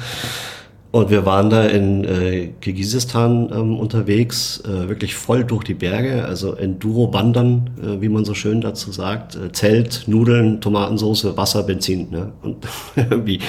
Und 0.97 1.11
wir 1.11 1.26
waren 1.26 1.51
da 1.51 1.66
in 1.66 2.05
äh, 2.05 2.47
Kirgisistan 2.59 3.51
ähm, 3.53 3.78
unterwegs, 3.78 4.62
äh, 4.64 4.88
wirklich 4.88 5.14
voll 5.14 5.44
durch 5.44 5.62
die 5.62 5.74
Berge, 5.74 6.24
also 6.24 6.55
Enduro-Wandern, 6.55 7.68
äh, 7.82 8.01
wie 8.01 8.09
man 8.09 8.24
so 8.24 8.32
schön 8.32 8.62
dazu 8.62 8.92
sagt. 8.92 9.36
Äh, 9.36 9.53
Zelt, 9.53 10.05
Nudeln, 10.07 10.62
Tomatensauce, 10.62 11.36
Wasser, 11.36 11.64
Benzin. 11.64 12.09
Ne? 12.11 12.32
Und 12.40 12.66
irgendwie 12.97 13.40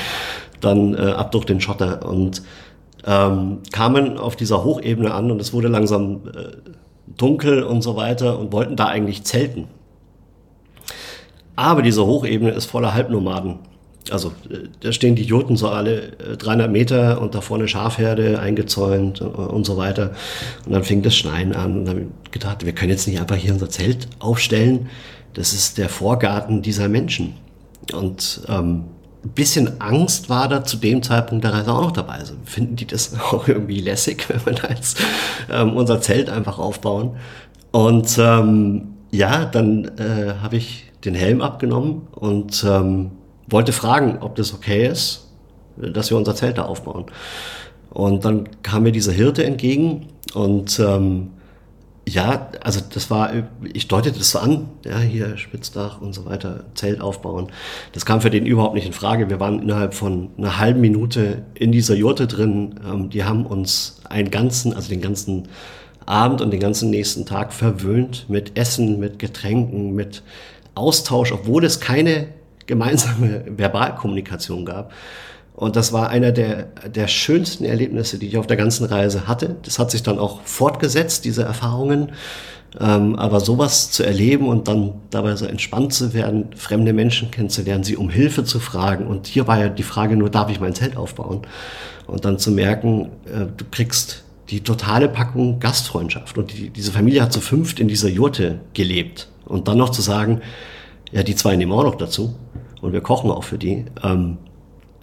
dann 0.59 0.93
äh, 0.93 0.97
ab 0.97 1.31
durch 1.31 1.45
den 1.45 1.61
Schotter. 1.61 2.05
Und 2.05 2.41
ähm, 3.05 3.59
kamen 3.71 4.17
auf 4.17 4.35
dieser 4.35 4.65
Hochebene 4.65 5.13
an 5.13 5.31
und 5.31 5.39
es 5.39 5.53
wurde 5.53 5.69
langsam 5.69 6.23
äh, 6.27 6.51
dunkel 7.15 7.63
und 7.63 7.81
so 7.81 7.95
weiter 7.95 8.39
und 8.39 8.51
wollten 8.51 8.75
da 8.75 8.87
eigentlich 8.87 9.23
zelten. 9.23 9.69
Aber 11.55 11.81
diese 11.81 12.05
Hochebene 12.05 12.51
ist 12.51 12.65
voller 12.65 12.93
Halbnomaden. 12.93 13.59
Also 14.11 14.29
äh, 14.49 14.67
da 14.79 14.91
stehen 14.91 15.15
die 15.15 15.23
Jurten 15.23 15.55
so 15.57 15.69
alle 15.69 16.11
300 16.37 16.67
äh, 16.67 16.71
Meter 16.71 17.21
und 17.21 17.35
da 17.35 17.41
vorne 17.41 17.67
Schafherde 17.67 18.39
eingezäunt 18.39 19.21
und 19.21 19.65
so 19.65 19.77
weiter. 19.77 20.11
Und 20.65 20.73
dann 20.73 20.83
fing 20.83 21.01
das 21.01 21.15
Schneien 21.15 21.53
an 21.53 21.79
und 21.79 21.85
dann 21.85 21.95
habe 21.95 22.05
ich 22.25 22.31
gedacht, 22.31 22.65
wir 22.65 22.73
können 22.73 22.91
jetzt 22.91 23.07
nicht 23.07 23.19
einfach 23.19 23.35
hier 23.35 23.53
unser 23.53 23.69
Zelt 23.69 24.07
aufstellen. 24.19 24.89
Das 25.33 25.53
ist 25.53 25.77
der 25.77 25.89
Vorgarten 25.89 26.61
dieser 26.61 26.89
Menschen. 26.89 27.35
Und 27.93 28.41
ähm, 28.47 28.85
ein 29.23 29.31
bisschen 29.31 29.81
Angst 29.81 30.29
war 30.29 30.47
da 30.47 30.63
zu 30.63 30.77
dem 30.77 31.03
Zeitpunkt 31.03 31.43
der 31.43 31.53
Reise 31.53 31.73
auch 31.73 31.81
noch 31.81 31.91
dabei. 31.91 32.13
Also 32.15 32.33
finden 32.45 32.75
die 32.75 32.87
das 32.87 33.13
auch 33.31 33.47
irgendwie 33.47 33.79
lässig, 33.79 34.27
wenn 34.29 34.45
wir 34.45 34.53
da 34.53 34.69
jetzt 34.69 34.99
ähm, 35.51 35.75
unser 35.75 36.01
Zelt 36.01 36.29
einfach 36.29 36.59
aufbauen. 36.59 37.17
Und 37.71 38.17
ähm, 38.19 38.93
ja, 39.11 39.45
dann 39.45 39.85
äh, 39.97 40.35
habe 40.41 40.57
ich 40.57 40.85
den 41.05 41.15
Helm 41.15 41.41
abgenommen 41.41 42.07
und 42.11 42.65
ähm, 42.67 43.11
wollte 43.47 43.71
fragen, 43.71 44.19
ob 44.21 44.35
das 44.35 44.53
okay 44.53 44.87
ist, 44.87 45.27
dass 45.77 46.09
wir 46.09 46.17
unser 46.17 46.35
Zelt 46.35 46.57
da 46.57 46.65
aufbauen. 46.65 47.05
Und 47.89 48.25
dann 48.25 48.49
kam 48.63 48.83
mir 48.83 48.91
dieser 48.91 49.11
Hirte 49.11 49.43
entgegen 49.43 50.07
und 50.33 50.79
ähm, 50.79 51.31
ja, 52.07 52.51
also 52.63 52.79
das 52.93 53.09
war, 53.09 53.31
ich 53.73 53.89
deutete 53.89 54.17
das 54.17 54.31
so 54.31 54.39
an, 54.39 54.69
ja, 54.85 54.97
hier 54.99 55.37
Spitzdach 55.37 55.99
und 55.99 56.13
so 56.13 56.25
weiter, 56.25 56.63
Zelt 56.73 57.01
aufbauen. 57.01 57.47
Das 57.91 58.05
kam 58.05 58.21
für 58.21 58.29
den 58.29 58.45
überhaupt 58.45 58.75
nicht 58.75 58.87
in 58.87 58.93
Frage. 58.93 59.29
Wir 59.29 59.41
waren 59.41 59.61
innerhalb 59.61 59.93
von 59.93 60.29
einer 60.37 60.57
halben 60.57 60.79
Minute 60.79 61.43
in 61.53 61.73
dieser 61.73 61.95
Jurte 61.95 62.27
drin. 62.27 62.79
Ähm, 62.85 63.09
die 63.09 63.25
haben 63.25 63.45
uns 63.45 63.99
einen 64.09 64.31
ganzen, 64.31 64.73
also 64.73 64.87
den 64.87 65.01
ganzen 65.01 65.49
Abend 66.05 66.41
und 66.41 66.51
den 66.51 66.61
ganzen 66.61 66.89
nächsten 66.89 67.25
Tag 67.25 67.51
verwöhnt 67.51 68.29
mit 68.29 68.57
Essen, 68.57 68.99
mit 68.99 69.19
Getränken, 69.19 69.93
mit 69.93 70.23
Austausch, 70.75 71.33
obwohl 71.33 71.65
es 71.65 71.81
keine 71.81 72.27
gemeinsame 72.67 73.45
Verbalkommunikation 73.47 74.65
gab. 74.65 74.93
Und 75.55 75.75
das 75.75 75.91
war 75.91 76.09
einer 76.09 76.31
der, 76.31 76.67
der 76.87 77.07
schönsten 77.07 77.65
Erlebnisse, 77.65 78.19
die 78.19 78.27
ich 78.27 78.37
auf 78.37 78.45
der 78.45 78.57
ganzen 78.57 78.85
Reise 78.85 79.27
hatte. 79.27 79.55
Das 79.63 79.79
hat 79.79 79.89
sich 79.89 80.03
dann 80.03 80.19
auch 80.19 80.41
fortgesetzt, 80.43 81.25
diese 81.25 81.41
Erfahrungen. 81.41 82.11
Ähm, 82.79 83.15
aber 83.15 83.39
sowas 83.39 83.89
zu 83.89 84.03
erleben 84.03 84.47
und 84.49 84.67
dann 84.67 84.93
dabei 85.09 85.35
so 85.35 85.45
entspannt 85.45 85.93
zu 85.93 86.13
werden, 86.13 86.49
fremde 86.55 86.93
Menschen 86.93 87.31
kennenzulernen, 87.31 87.83
sie 87.83 87.95
um 87.95 88.09
Hilfe 88.11 88.43
zu 88.43 88.59
fragen. 88.59 89.07
Und 89.07 89.25
hier 89.25 89.47
war 89.47 89.59
ja 89.59 89.69
die 89.69 89.83
Frage 89.83 90.15
nur, 90.15 90.29
darf 90.29 90.51
ich 90.51 90.59
mein 90.59 90.75
Zelt 90.75 90.95
aufbauen? 90.95 91.41
Und 92.05 92.25
dann 92.25 92.37
zu 92.37 92.51
merken, 92.51 93.09
äh, 93.25 93.47
du 93.55 93.65
kriegst 93.71 94.25
die 94.49 94.61
totale 94.61 95.09
Packung 95.09 95.59
Gastfreundschaft. 95.59 96.37
Und 96.37 96.53
die, 96.53 96.69
diese 96.69 96.91
Familie 96.91 97.23
hat 97.23 97.33
zu 97.33 97.41
fünft 97.41 97.79
in 97.79 97.87
dieser 97.87 98.09
Jurte 98.09 98.59
gelebt. 98.73 99.27
Und 99.45 99.67
dann 99.67 99.77
noch 99.77 99.89
zu 99.89 100.03
sagen, 100.03 100.41
ja, 101.11 101.23
die 101.23 101.35
zwei 101.35 101.55
nehmen 101.55 101.71
auch 101.71 101.83
noch 101.83 101.95
dazu 101.95 102.35
und 102.81 102.93
wir 102.93 103.01
kochen 103.01 103.31
auch 103.31 103.43
für 103.43 103.57
die. 103.57 103.85
Ähm, 104.03 104.37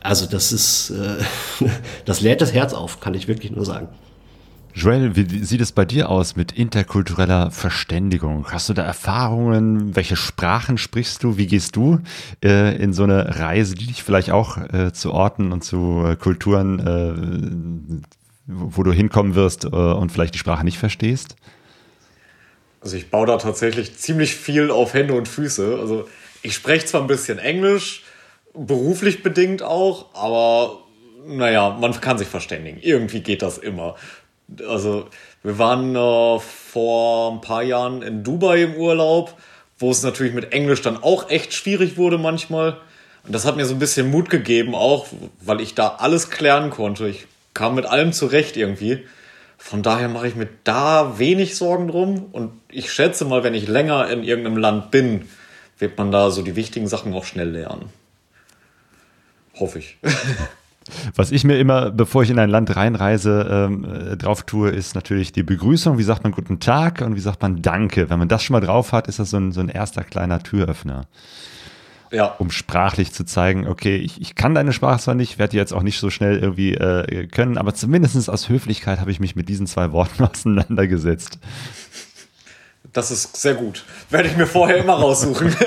also 0.00 0.26
das 0.26 0.52
ist, 0.52 0.90
äh, 0.90 1.68
das 2.05 2.20
lädt 2.20 2.40
das 2.40 2.52
Herz 2.52 2.74
auf, 2.74 3.00
kann 3.00 3.14
ich 3.14 3.28
wirklich 3.28 3.52
nur 3.52 3.64
sagen. 3.64 3.88
Joel, 4.76 5.14
wie 5.14 5.44
sieht 5.44 5.61
es 5.61 5.70
bei 5.70 5.84
dir 5.84 6.09
aus 6.09 6.34
mit 6.34 6.50
interkultureller 6.50 7.52
Verständigung? 7.52 8.46
Hast 8.50 8.68
du 8.68 8.74
da 8.74 8.82
Erfahrungen? 8.82 9.94
Welche 9.94 10.16
Sprachen 10.16 10.78
sprichst 10.78 11.22
du? 11.22 11.36
Wie 11.36 11.46
gehst 11.46 11.76
du 11.76 12.00
äh, 12.44 12.76
in 12.76 12.92
so 12.92 13.05
eine 13.05 13.38
Reise, 13.38 13.76
die 13.76 13.86
dich 13.86 14.02
vielleicht 14.02 14.32
auch 14.32 14.59
äh, 14.59 14.92
zu 14.92 15.12
Orten 15.12 15.52
und 15.52 15.62
zu 15.62 16.05
äh, 16.05 16.16
Kulturen, 16.16 16.80
äh, 16.80 18.52
wo 18.52 18.82
du 18.82 18.92
hinkommen 18.92 19.36
wirst 19.36 19.64
äh, 19.64 19.68
und 19.68 20.11
vielleicht 20.11 20.34
die 20.34 20.40
Sprache 20.40 20.64
nicht 20.64 20.78
verstehst? 20.78 21.36
Also 22.85 22.99
ich 22.99 23.11
baue 23.11 23.26
da 23.26 23.39
tatsächlich 23.39 23.97
ziemlich 23.97 24.37
viel 24.37 24.70
auf 24.70 24.93
Hände 24.93 25.14
und 25.14 25.26
Füße. 25.26 25.78
Also 25.80 26.07
ich 26.43 26.55
spreche 26.55 26.85
zwar 26.85 27.01
ein 27.01 27.07
bisschen 27.07 27.39
Englisch, 27.39 28.05
beruflich 28.53 29.22
bedingt 29.22 29.62
auch, 29.62 30.14
aber 30.14 30.80
naja, 31.26 31.70
man 31.80 31.99
kann 32.03 32.18
sich 32.18 32.28
verständigen. 32.28 32.78
Irgendwie 32.82 33.20
geht 33.20 33.41
das 33.41 33.57
immer. 33.57 33.97
Also 34.68 35.07
wir 35.43 35.59
waren 35.59 35.97
äh, 35.97 36.39
vor 36.39 37.32
ein 37.32 37.41
paar 37.41 37.62
Jahren 37.62 38.03
in 38.03 38.22
Dubai 38.22 38.64
im 38.64 38.74
Urlaub, 38.74 39.32
wo 39.78 39.91
es 39.91 40.03
natürlich 40.03 40.35
mit 40.35 40.53
Englisch 40.53 40.82
dann 40.82 41.03
auch 41.03 41.30
echt 41.30 41.55
schwierig 41.55 41.97
wurde 41.97 42.18
manchmal. 42.18 42.76
Und 43.26 43.35
das 43.35 43.47
hat 43.47 43.57
mir 43.57 43.64
so 43.64 43.74
ein 43.74 43.78
bisschen 43.78 44.11
Mut 44.11 44.28
gegeben, 44.28 44.74
auch 44.74 45.07
weil 45.41 45.62
ich 45.62 45.74
da 45.74 45.89
alles 46.01 46.28
klären 46.28 46.68
konnte. 46.68 47.09
Ich 47.09 47.26
kam 47.55 47.76
mit 47.76 47.87
allem 47.87 48.12
zurecht 48.12 48.59
irgendwie. 48.59 49.07
Von 49.64 49.82
daher 49.82 50.10
mache 50.10 50.28
ich 50.28 50.36
mir 50.36 50.46
da 50.64 51.18
wenig 51.18 51.56
Sorgen 51.56 51.88
drum. 51.88 52.26
Und 52.32 52.52
ich 52.70 52.92
schätze 52.92 53.24
mal, 53.24 53.44
wenn 53.44 53.54
ich 53.54 53.66
länger 53.66 54.10
in 54.10 54.22
irgendeinem 54.22 54.58
Land 54.58 54.90
bin, 54.90 55.22
wird 55.78 55.96
man 55.96 56.12
da 56.12 56.30
so 56.30 56.42
die 56.42 56.54
wichtigen 56.54 56.86
Sachen 56.86 57.14
auch 57.14 57.24
schnell 57.24 57.48
lernen. 57.48 57.86
Hoffe 59.58 59.78
ich. 59.78 59.96
Was 61.16 61.32
ich 61.32 61.44
mir 61.44 61.58
immer, 61.58 61.90
bevor 61.90 62.22
ich 62.22 62.28
in 62.28 62.38
ein 62.38 62.50
Land 62.50 62.76
reinreise, 62.76 63.48
ähm, 63.50 63.84
äh, 63.86 64.16
drauf 64.18 64.42
tue, 64.42 64.68
ist 64.68 64.94
natürlich 64.94 65.32
die 65.32 65.42
Begrüßung. 65.42 65.96
Wie 65.96 66.02
sagt 66.02 66.24
man 66.24 66.32
Guten 66.32 66.60
Tag 66.60 67.00
und 67.00 67.16
wie 67.16 67.20
sagt 67.20 67.40
man 67.40 67.62
Danke? 67.62 68.10
Wenn 68.10 68.18
man 68.18 68.28
das 68.28 68.42
schon 68.42 68.52
mal 68.52 68.60
drauf 68.60 68.92
hat, 68.92 69.08
ist 69.08 69.18
das 69.18 69.30
so 69.30 69.38
ein, 69.38 69.50
so 69.52 69.60
ein 69.60 69.70
erster 69.70 70.04
kleiner 70.04 70.42
Türöffner. 70.42 71.06
Ja. 72.14 72.26
Um 72.38 72.50
sprachlich 72.50 73.12
zu 73.12 73.24
zeigen, 73.24 73.66
okay, 73.66 73.96
ich, 73.96 74.20
ich 74.20 74.36
kann 74.36 74.54
deine 74.54 74.72
Sprache 74.72 75.00
zwar 75.00 75.16
nicht, 75.16 75.38
werde 75.38 75.50
die 75.50 75.56
jetzt 75.56 75.72
auch 75.72 75.82
nicht 75.82 75.98
so 75.98 76.10
schnell 76.10 76.38
irgendwie 76.38 76.74
äh, 76.74 77.26
können, 77.26 77.58
aber 77.58 77.74
zumindest 77.74 78.30
aus 78.30 78.48
Höflichkeit 78.48 79.00
habe 79.00 79.10
ich 79.10 79.18
mich 79.18 79.34
mit 79.34 79.48
diesen 79.48 79.66
zwei 79.66 79.90
Worten 79.90 80.22
auseinandergesetzt. 80.30 81.38
Das 82.92 83.10
ist 83.10 83.36
sehr 83.36 83.54
gut. 83.54 83.84
Werde 84.10 84.28
ich 84.28 84.36
mir 84.36 84.46
vorher 84.46 84.76
immer 84.76 84.94
raussuchen. 84.94 85.54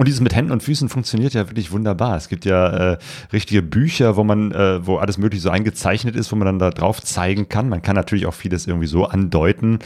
Und 0.00 0.06
dieses 0.06 0.22
mit 0.22 0.34
Händen 0.34 0.50
und 0.50 0.62
Füßen 0.62 0.88
funktioniert 0.88 1.34
ja 1.34 1.50
wirklich 1.50 1.72
wunderbar. 1.72 2.16
Es 2.16 2.30
gibt 2.30 2.46
ja 2.46 2.92
äh, 2.92 2.98
richtige 3.34 3.60
Bücher, 3.60 4.16
wo 4.16 4.24
man, 4.24 4.50
äh, 4.50 4.86
wo 4.86 4.96
alles 4.96 5.18
mögliche 5.18 5.42
so 5.42 5.50
eingezeichnet 5.50 6.16
ist, 6.16 6.32
wo 6.32 6.36
man 6.36 6.46
dann 6.46 6.58
da 6.58 6.70
drauf 6.70 7.02
zeigen 7.02 7.50
kann. 7.50 7.68
Man 7.68 7.82
kann 7.82 7.96
natürlich 7.96 8.24
auch 8.24 8.32
vieles 8.32 8.66
irgendwie 8.66 8.86
so 8.86 9.04
andeuten. 9.04 9.80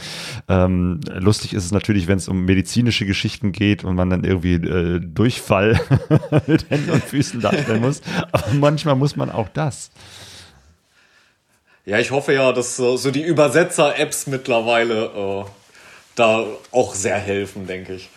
Ähm, 0.47 1.01
lustig 1.13 1.53
ist 1.53 1.65
es 1.65 1.73
natürlich, 1.73 2.07
wenn 2.07 2.17
es 2.17 2.29
um 2.29 2.45
medizinische 2.45 3.05
Geschichten 3.05 3.51
geht 3.51 3.83
und 3.83 3.95
man 3.95 4.09
dann 4.09 4.23
irgendwie 4.23 4.53
äh, 4.53 5.01
Durchfall 5.01 5.81
mit 6.47 6.69
Händen 6.69 6.91
und 6.91 7.03
Füßen 7.03 7.41
darstellen 7.41 7.81
muss. 7.81 7.99
Aber 8.31 8.53
manchmal 8.53 8.95
muss 8.95 9.17
man 9.17 9.29
auch 9.29 9.49
das. 9.49 9.91
Ja, 11.83 11.99
ich 11.99 12.11
hoffe 12.11 12.31
ja, 12.31 12.53
dass 12.53 12.77
so, 12.77 12.95
so 12.95 13.11
die 13.11 13.23
Übersetzer-Apps 13.23 14.27
mittlerweile 14.27 15.07
äh, 15.07 15.43
da 16.15 16.45
auch 16.71 16.95
sehr 16.95 17.17
helfen, 17.17 17.67
denke 17.67 17.95
ich. 17.95 18.09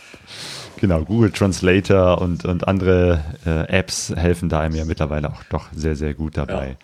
Genau, 0.80 1.04
Google 1.04 1.30
Translator 1.32 2.20
und, 2.20 2.44
und 2.44 2.68
andere 2.68 3.24
äh, 3.44 3.68
Apps 3.68 4.12
helfen 4.14 4.48
da 4.48 4.60
einem 4.60 4.76
ja 4.76 4.84
mittlerweile 4.84 5.30
auch 5.30 5.42
doch 5.50 5.66
sehr, 5.72 5.96
sehr 5.96 6.14
gut 6.14 6.36
dabei. 6.36 6.68
Ja. 6.68 6.76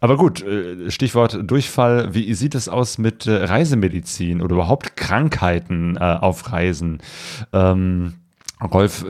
Aber 0.00 0.16
gut, 0.16 0.42
äh, 0.42 0.90
Stichwort 0.90 1.38
Durchfall. 1.42 2.14
Wie 2.14 2.32
sieht 2.34 2.54
es 2.54 2.68
aus 2.68 2.98
mit 2.98 3.26
äh, 3.26 3.44
Reisemedizin 3.44 4.40
oder 4.40 4.54
überhaupt 4.54 4.96
Krankheiten 4.96 5.96
äh, 5.96 6.00
auf 6.00 6.50
Reisen? 6.52 6.98
Ähm, 7.52 8.14
Rolf, 8.72 9.04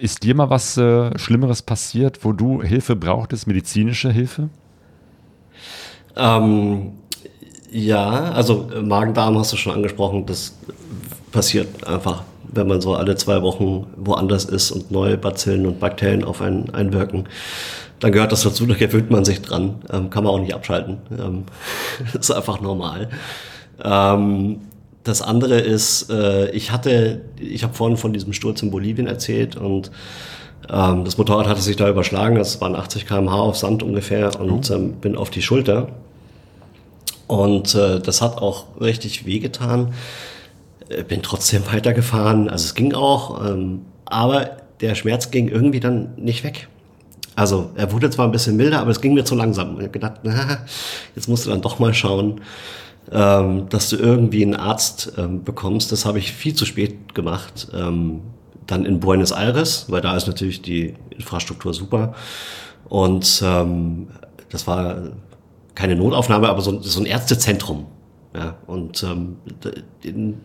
ist 0.00 0.22
dir 0.22 0.36
mal 0.36 0.48
was 0.48 0.74
Schlimmeres 0.74 1.62
passiert, 1.62 2.24
wo 2.24 2.32
du 2.32 2.62
Hilfe 2.62 2.94
brauchtest, 2.94 3.48
medizinische 3.48 4.12
Hilfe? 4.12 4.48
Ähm, 6.14 6.92
ja, 7.72 8.30
also 8.30 8.70
Magen-Darm 8.80 9.36
hast 9.36 9.52
du 9.52 9.56
schon 9.56 9.72
angesprochen, 9.72 10.24
das 10.24 10.56
passiert 11.32 11.84
einfach 11.84 12.22
wenn 12.56 12.66
man 12.66 12.80
so 12.80 12.94
alle 12.94 13.16
zwei 13.16 13.42
Wochen 13.42 13.86
woanders 13.96 14.44
ist 14.44 14.70
und 14.70 14.90
neue 14.90 15.16
Bazillen 15.16 15.66
und 15.66 15.80
Bakterien 15.80 16.24
auf 16.24 16.40
einen 16.40 16.70
einwirken, 16.70 17.28
dann 18.00 18.12
gehört 18.12 18.32
das 18.32 18.42
dazu, 18.42 18.66
da 18.66 18.74
gewöhnt 18.74 19.10
man 19.10 19.24
sich 19.24 19.40
dran. 19.40 19.76
Ähm, 19.92 20.10
kann 20.10 20.24
man 20.24 20.32
auch 20.32 20.40
nicht 20.40 20.54
abschalten. 20.54 20.98
Ähm, 21.18 21.44
ist 22.18 22.30
einfach 22.30 22.60
normal. 22.60 23.08
Ähm, 23.82 24.60
das 25.04 25.22
andere 25.22 25.60
ist, 25.60 26.10
äh, 26.10 26.50
ich 26.50 26.72
hatte, 26.72 27.22
ich 27.38 27.62
habe 27.62 27.74
vorhin 27.74 27.96
von 27.96 28.12
diesem 28.12 28.32
Sturz 28.32 28.60
in 28.62 28.70
Bolivien 28.70 29.06
erzählt 29.06 29.56
und 29.56 29.90
ähm, 30.68 31.04
das 31.04 31.16
Motorrad 31.16 31.46
hatte 31.46 31.60
sich 31.60 31.76
da 31.76 31.88
überschlagen, 31.88 32.36
das 32.36 32.60
waren 32.60 32.74
80 32.74 33.06
km/h 33.06 33.36
auf 33.36 33.56
Sand 33.56 33.82
ungefähr 33.82 34.38
und 34.40 34.68
ähm, 34.70 34.94
bin 34.94 35.16
auf 35.16 35.30
die 35.30 35.42
Schulter. 35.42 35.88
Und 37.28 37.74
äh, 37.74 38.00
das 38.00 38.20
hat 38.20 38.38
auch 38.38 38.64
richtig 38.80 39.26
wehgetan. 39.26 39.88
Äh, 39.88 39.92
bin 41.08 41.22
trotzdem 41.22 41.66
weitergefahren. 41.66 42.48
Also 42.48 42.66
es 42.66 42.74
ging 42.74 42.94
auch, 42.94 43.44
ähm, 43.44 43.82
aber 44.04 44.50
der 44.80 44.94
Schmerz 44.94 45.30
ging 45.30 45.48
irgendwie 45.48 45.80
dann 45.80 46.14
nicht 46.16 46.44
weg. 46.44 46.68
Also 47.34 47.70
er 47.74 47.92
wurde 47.92 48.08
zwar 48.10 48.26
ein 48.26 48.32
bisschen 48.32 48.56
milder, 48.56 48.80
aber 48.80 48.90
es 48.90 49.00
ging 49.00 49.14
mir 49.14 49.24
zu 49.24 49.34
langsam. 49.34 49.76
Ich 49.76 49.82
habe 49.82 49.90
gedacht, 49.90 50.20
na, 50.22 50.64
jetzt 51.14 51.28
musst 51.28 51.46
du 51.46 51.50
dann 51.50 51.60
doch 51.60 51.78
mal 51.78 51.92
schauen, 51.92 52.40
ähm, 53.12 53.68
dass 53.68 53.90
du 53.90 53.96
irgendwie 53.96 54.42
einen 54.42 54.56
Arzt 54.56 55.12
ähm, 55.18 55.44
bekommst. 55.44 55.92
Das 55.92 56.06
habe 56.06 56.18
ich 56.18 56.32
viel 56.32 56.54
zu 56.54 56.64
spät 56.64 57.14
gemacht. 57.14 57.68
Ähm, 57.74 58.22
dann 58.66 58.84
in 58.84 59.00
Buenos 59.00 59.30
Aires, 59.30 59.86
weil 59.88 60.00
da 60.00 60.16
ist 60.16 60.26
natürlich 60.26 60.62
die 60.62 60.94
Infrastruktur 61.10 61.72
super. 61.72 62.14
Und 62.88 63.42
ähm, 63.44 64.08
das 64.50 64.66
war 64.66 64.96
keine 65.74 65.94
Notaufnahme, 65.94 66.48
aber 66.48 66.62
so, 66.62 66.80
so 66.80 67.00
ein 67.00 67.06
Ärztezentrum. 67.06 67.86
Ja, 68.36 68.58
und 68.66 69.02
ähm, 69.02 69.38
in, 70.02 70.42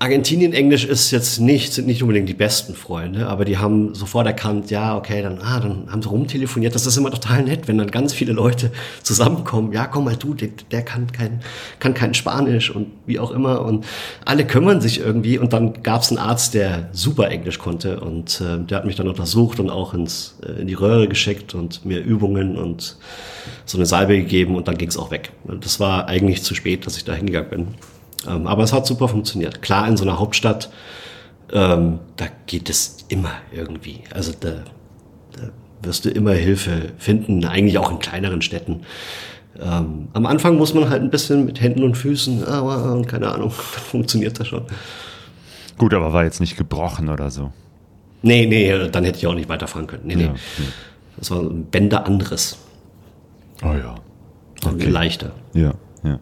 Argentinien 0.00 0.52
Englisch 0.52 0.84
ist 0.84 1.10
jetzt 1.10 1.40
nicht, 1.40 1.72
sind 1.72 1.88
nicht 1.88 2.02
unbedingt 2.02 2.28
die 2.28 2.34
besten 2.34 2.74
Freunde, 2.74 3.26
aber 3.26 3.44
die 3.44 3.58
haben 3.58 3.96
sofort 3.96 4.28
erkannt, 4.28 4.70
ja, 4.70 4.96
okay, 4.96 5.22
dann, 5.22 5.40
ah, 5.40 5.58
dann 5.58 5.90
haben 5.90 6.02
sie 6.02 6.08
rumtelefoniert. 6.08 6.72
Das 6.72 6.86
ist 6.86 6.96
immer 6.96 7.10
total 7.10 7.42
nett, 7.42 7.66
wenn 7.66 7.78
dann 7.78 7.90
ganz 7.90 8.12
viele 8.12 8.32
Leute 8.32 8.70
zusammenkommen. 9.02 9.72
Ja, 9.72 9.88
komm 9.88 10.04
mal 10.04 10.14
du, 10.14 10.34
der, 10.34 10.50
der 10.70 10.82
kann 10.82 11.10
kein, 11.10 11.40
kann 11.80 11.94
kein 11.94 12.14
Spanisch 12.14 12.70
und 12.70 12.92
wie 13.06 13.18
auch 13.18 13.32
immer. 13.32 13.62
Und 13.62 13.86
alle 14.24 14.46
kümmern 14.46 14.80
sich 14.80 15.00
irgendwie. 15.00 15.36
Und 15.36 15.52
dann 15.52 15.82
gab 15.82 16.02
es 16.02 16.10
einen 16.10 16.18
Arzt, 16.18 16.54
der 16.54 16.90
super 16.92 17.28
Englisch 17.28 17.58
konnte 17.58 17.98
und 17.98 18.40
äh, 18.40 18.64
der 18.64 18.78
hat 18.78 18.84
mich 18.84 18.94
dann 18.94 19.08
untersucht 19.08 19.58
und 19.58 19.68
auch 19.68 19.94
ins, 19.94 20.38
äh, 20.46 20.60
in 20.60 20.68
die 20.68 20.74
Röhre 20.74 21.08
geschickt 21.08 21.56
und 21.56 21.84
mir 21.84 22.04
Übungen 22.04 22.56
und 22.56 22.96
so 23.64 23.76
eine 23.76 23.86
Salbe 23.86 24.16
gegeben 24.16 24.54
und 24.54 24.68
dann 24.68 24.78
ging 24.78 24.88
es 24.88 24.96
auch 24.96 25.10
weg. 25.10 25.32
Das 25.60 25.80
war 25.80 26.06
eigentlich 26.06 26.44
zu 26.44 26.54
spät, 26.54 26.86
dass 26.86 26.96
ich 26.96 27.04
da 27.04 27.14
hingegangen 27.14 27.50
bin. 27.50 27.66
Ähm, 28.26 28.46
aber 28.46 28.62
es 28.64 28.72
hat 28.72 28.86
super 28.86 29.08
funktioniert. 29.08 29.62
Klar, 29.62 29.86
in 29.88 29.96
so 29.96 30.04
einer 30.04 30.18
Hauptstadt, 30.18 30.70
ähm, 31.52 32.00
da 32.16 32.26
geht 32.46 32.68
es 32.68 33.04
immer 33.08 33.32
irgendwie. 33.52 34.00
Also 34.12 34.32
da, 34.38 34.64
da 35.32 35.50
wirst 35.82 36.04
du 36.04 36.10
immer 36.10 36.32
Hilfe 36.32 36.92
finden, 36.98 37.44
eigentlich 37.44 37.78
auch 37.78 37.90
in 37.90 37.98
kleineren 37.98 38.42
Städten. 38.42 38.82
Ähm, 39.60 40.08
am 40.12 40.26
Anfang 40.26 40.56
muss 40.56 40.74
man 40.74 40.88
halt 40.88 41.02
ein 41.02 41.10
bisschen 41.10 41.44
mit 41.44 41.60
Händen 41.60 41.82
und 41.82 41.96
Füßen, 41.96 42.44
aber 42.44 42.92
und 42.92 43.06
keine 43.06 43.32
Ahnung, 43.32 43.52
dann 43.74 43.82
funktioniert 43.82 44.38
das 44.38 44.48
schon. 44.48 44.64
Gut, 45.78 45.94
aber 45.94 46.12
war 46.12 46.24
jetzt 46.24 46.40
nicht 46.40 46.56
gebrochen 46.56 47.08
oder 47.08 47.30
so. 47.30 47.52
Nee, 48.22 48.46
nee, 48.46 48.88
dann 48.88 49.04
hätte 49.04 49.18
ich 49.18 49.26
auch 49.26 49.34
nicht 49.34 49.48
weiterfahren 49.48 49.86
können. 49.86 50.02
Nee, 50.06 50.14
ja, 50.14 50.30
nee. 50.30 50.64
Das 51.16 51.30
war 51.30 51.40
ein 51.40 51.64
Bänder 51.66 52.04
anderes. 52.04 52.58
Oh 53.62 53.72
ja. 53.72 53.94
Okay. 54.64 54.86
Leichter. 54.86 55.30
Ja, 55.54 55.74
ja. 56.02 56.18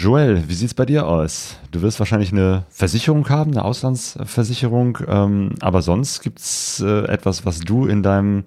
Joel, 0.00 0.48
wie 0.48 0.54
sieht's 0.54 0.72
bei 0.72 0.86
dir 0.86 1.06
aus? 1.06 1.56
Du 1.72 1.82
wirst 1.82 1.98
wahrscheinlich 1.98 2.32
eine 2.32 2.64
Versicherung 2.70 3.28
haben, 3.28 3.50
eine 3.50 3.66
Auslandsversicherung, 3.66 4.96
ähm, 5.06 5.50
aber 5.60 5.82
sonst 5.82 6.22
gibt's 6.22 6.80
äh, 6.80 7.04
etwas, 7.04 7.44
was 7.44 7.60
du 7.60 7.84
in 7.84 8.02
deinem 8.02 8.44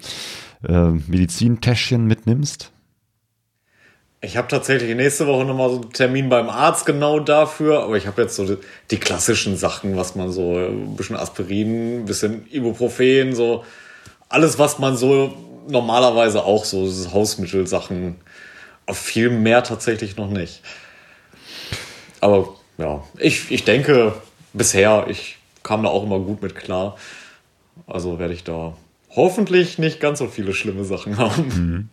äh, 0.67 0.73
Medizintäschchen 0.73 2.07
mitnimmst? 2.07 2.71
Ich 4.21 4.35
habe 4.35 4.47
tatsächlich 4.47 4.95
nächste 4.95 5.27
Woche 5.27 5.45
nochmal 5.45 5.69
so 5.69 5.81
einen 5.81 5.93
Termin 5.93 6.27
beim 6.27 6.49
Arzt 6.49 6.87
genau 6.87 7.19
dafür, 7.19 7.83
aber 7.83 7.97
ich 7.97 8.07
habe 8.07 8.23
jetzt 8.23 8.35
so 8.35 8.47
die, 8.47 8.57
die, 8.89 8.97
klassischen 8.97 9.55
Sachen, 9.55 9.95
was 9.95 10.15
man 10.15 10.31
so, 10.31 10.57
ein 10.57 10.95
bisschen 10.95 11.17
Aspirin, 11.17 11.99
ein 11.99 12.05
bisschen 12.05 12.47
Ibuprofen, 12.49 13.35
so 13.35 13.63
alles, 14.27 14.57
was 14.57 14.79
man 14.79 14.97
so 14.97 15.31
normalerweise 15.67 16.45
auch 16.45 16.65
so 16.65 16.89
Hausmittelsachen, 17.13 18.15
viel 18.91 19.29
mehr 19.29 19.63
tatsächlich 19.63 20.17
noch 20.17 20.31
nicht. 20.31 20.63
Aber 22.23 22.47
ja, 22.77 23.03
ich, 23.19 23.51
ich 23.51 23.65
denke, 23.65 24.13
bisher, 24.53 25.07
ich 25.09 25.37
kam 25.61 25.83
da 25.83 25.89
auch 25.89 26.03
immer 26.03 26.19
gut 26.19 26.41
mit 26.41 26.55
klar. 26.55 26.95
Also 27.85 28.17
werde 28.17 28.33
ich 28.33 28.45
da 28.45 28.77
hoffentlich 29.09 29.77
nicht 29.77 29.99
ganz 29.99 30.19
so 30.19 30.27
viele 30.27 30.53
schlimme 30.53 30.85
Sachen 30.85 31.17
haben. 31.17 31.43
Mhm. 31.47 31.89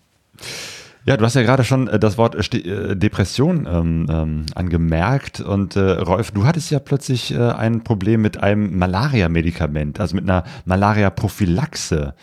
Ja, 1.05 1.17
du 1.17 1.25
hast 1.25 1.35
ja 1.35 1.43
gerade 1.43 1.65
schon 1.65 1.89
äh, 1.89 1.99
das 1.99 2.17
Wort 2.17 2.37
äh, 2.55 2.59
äh, 2.59 2.95
Depression 2.95 3.67
ähm, 3.69 4.07
ähm, 4.09 4.47
angemerkt 4.55 5.41
und 5.41 5.75
äh, 5.75 5.81
Rolf, 5.81 6.31
du 6.31 6.45
hattest 6.45 6.71
ja 6.71 6.79
plötzlich 6.79 7.35
äh, 7.35 7.39
ein 7.39 7.83
Problem 7.83 8.23
mit 8.23 8.41
einem 8.41 8.79
Malaria-Medikament, 8.79 9.99
also 9.99 10.15
mit 10.15 10.25
einer 10.31 10.45
Malaria-Prophylaxe. 10.67 12.15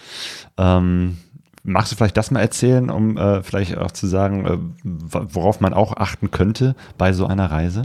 Ähm, 0.57 1.17
magst 1.67 1.91
du 1.91 1.95
vielleicht 1.95 2.17
das 2.17 2.31
mal 2.31 2.39
erzählen, 2.39 2.89
um 2.89 3.17
äh, 3.17 3.43
vielleicht 3.43 3.77
auch 3.77 3.91
zu 3.91 4.07
sagen, 4.07 4.75
worauf 4.83 5.59
man 5.59 5.73
auch 5.73 5.95
achten 5.97 6.31
könnte 6.31 6.75
bei 6.97 7.13
so 7.13 7.27
einer 7.27 7.51
Reise? 7.51 7.83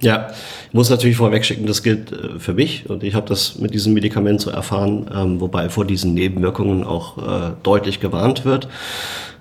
Ja, 0.00 0.28
ich 0.68 0.74
muss 0.74 0.90
natürlich 0.90 1.16
vorweg 1.16 1.44
schicken, 1.44 1.66
das 1.66 1.82
gilt 1.82 2.12
äh, 2.12 2.38
für 2.38 2.52
mich 2.52 2.88
und 2.88 3.02
ich 3.02 3.14
habe 3.14 3.26
das 3.28 3.58
mit 3.58 3.72
diesem 3.72 3.94
Medikament 3.94 4.40
so 4.40 4.50
erfahren, 4.50 5.10
ähm, 5.12 5.40
wobei 5.40 5.70
vor 5.70 5.84
diesen 5.86 6.12
Nebenwirkungen 6.14 6.84
auch 6.84 7.18
äh, 7.18 7.52
deutlich 7.62 7.98
gewarnt 7.98 8.44
wird. 8.44 8.68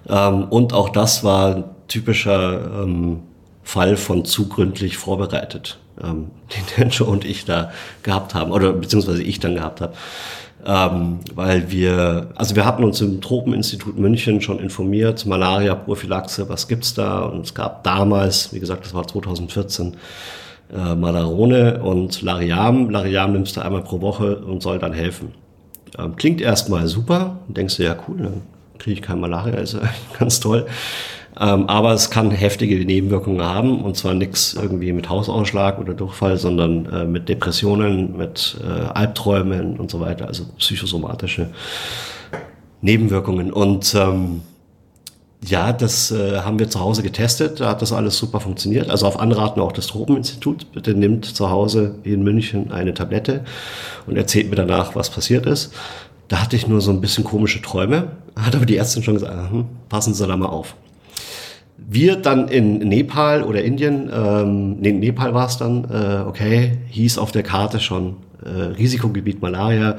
Ähm, 0.08 0.46
und 0.46 0.74
auch 0.74 0.90
das 0.90 1.24
war 1.24 1.56
ein 1.56 1.64
typischer 1.88 2.84
ähm, 2.84 3.20
Fall 3.64 3.98
von 3.98 4.24
zu 4.24 4.48
gründlich 4.48 4.98
vorbereitet, 4.98 5.78
ähm, 6.02 6.32
den 6.78 6.90
Joe 6.90 7.08
und 7.08 7.26
ich 7.26 7.44
da 7.44 7.72
gehabt 8.04 8.34
haben, 8.34 8.52
oder 8.52 8.72
beziehungsweise 8.72 9.24
ich 9.24 9.40
dann 9.42 9.56
gehabt 9.56 9.82
habe. 9.82 9.94
Ähm, 10.68 11.20
weil 11.36 11.70
wir, 11.70 12.30
also 12.36 12.56
wir 12.56 12.66
hatten 12.66 12.84
uns 12.84 13.00
im 13.00 13.22
Tropeninstitut 13.22 14.00
München 14.00 14.42
schon 14.42 14.60
informiert, 14.60 15.26
Malaria-Prophylaxe, 15.26 16.50
was 16.50 16.68
gibt's 16.68 16.96
da? 16.96 17.20
Und 17.20 17.46
es 17.46 17.54
gab 17.54 17.84
damals, 17.84 18.52
wie 18.52 18.60
gesagt, 18.60 18.84
das 18.84 18.94
war 18.96 19.08
2014, 19.08 19.96
äh, 20.74 20.96
Malarone 20.96 21.84
und 21.84 22.22
Lariam. 22.24 22.90
Lariam 22.90 23.34
nimmst 23.34 23.58
du 23.58 23.62
einmal 23.62 23.84
pro 23.84 24.02
Woche 24.02 24.38
und 24.38 24.64
soll 24.64 24.80
dann 24.80 24.94
helfen. 24.94 25.34
Ähm, 26.00 26.16
klingt 26.16 26.42
erstmal 26.42 26.88
super, 26.88 27.38
denkst 27.48 27.78
du, 27.78 27.84
ja 27.84 27.96
cool, 28.08 28.18
dann 28.18 28.42
kriege 28.80 28.96
ich 28.96 29.02
kein 29.02 29.20
Malaria, 29.20 29.60
ist 29.60 29.74
ja 29.74 29.82
ganz 30.20 30.40
toll. 30.40 30.66
Ähm, 31.40 31.68
aber 31.68 31.94
es 31.94 32.10
kann 32.10 32.32
heftige 32.32 32.84
Nebenwirkungen 32.86 33.42
haben 33.42 33.82
und 33.82 33.98
zwar 33.98 34.14
nichts 34.14 34.54
irgendwie 34.54 34.94
mit 34.94 35.10
Hausausschlag 35.10 35.80
oder 35.80 35.94
Durchfall, 35.94 36.38
sondern 36.38 36.86
äh, 36.86 37.06
mit 37.06 37.28
Depressionen, 37.28 38.16
mit 38.16 38.58
äh, 38.64 38.68
Albträumen 38.68 39.78
und 39.78 39.92
so 39.92 40.00
weiter, 40.00 40.28
also 40.28 40.46
psychosomatische 40.58 41.50
Nebenwirkungen. 42.82 43.52
Und 43.52 43.94
ähm, 43.96 44.42
ja, 45.44 45.74
das 45.74 46.12
äh, 46.12 46.40
haben 46.40 46.58
wir 46.58 46.70
zu 46.70 46.80
Hause 46.80 47.04
getestet, 47.04 47.60
da 47.60 47.70
hat 47.70 47.82
das 47.82 47.92
alles 47.92 48.18
super 48.18 48.40
funktioniert. 48.40 48.90
Also 48.90 49.06
auf 49.06 49.20
Anraten 49.20 49.60
auch 49.60 49.74
des 49.74 49.88
Tropeninstituts. 49.88 50.66
Bitte 50.66 50.94
nimmt 50.94 51.26
zu 51.26 51.50
Hause 51.50 51.96
in 52.04 52.24
München 52.24 52.72
eine 52.72 52.94
Tablette 52.94 53.44
und 54.08 54.16
erzählt 54.16 54.50
mir 54.50 54.56
danach, 54.56 54.96
was 54.96 55.10
passiert 55.10 55.46
ist. 55.46 55.74
Da 56.30 56.42
hatte 56.42 56.56
ich 56.56 56.68
nur 56.68 56.82
so 56.82 56.92
ein 56.92 57.02
bisschen 57.02 57.24
komische 57.24 57.62
Träume, 57.62 58.14
hat 58.36 58.56
aber 58.56 58.66
die 58.66 58.78
Ärztin 58.78 59.04
schon 59.04 59.16
gesagt, 59.16 59.52
hm, 59.52 59.66
passen 59.90 60.14
Sie 60.14 60.26
da 60.26 60.38
mal 60.38 60.48
auf. 60.48 60.76
Wir 61.78 62.16
dann 62.16 62.48
in 62.48 62.80
Nepal 62.80 63.44
oder 63.44 63.64
Indien, 63.64 64.10
ähm, 64.14 64.78
nee, 64.80 64.94
Nepal 64.94 65.34
war 65.34 65.48
es 65.48 65.58
dann, 65.58 65.86
äh, 65.86 66.28
okay, 66.28 66.78
hieß 66.90 67.18
auf 67.18 67.32
der 67.32 67.44
Karte 67.44 67.80
schon 67.80 68.18
äh, 68.44 68.50
Risikogebiet 68.50 69.42
Malaria. 69.42 69.98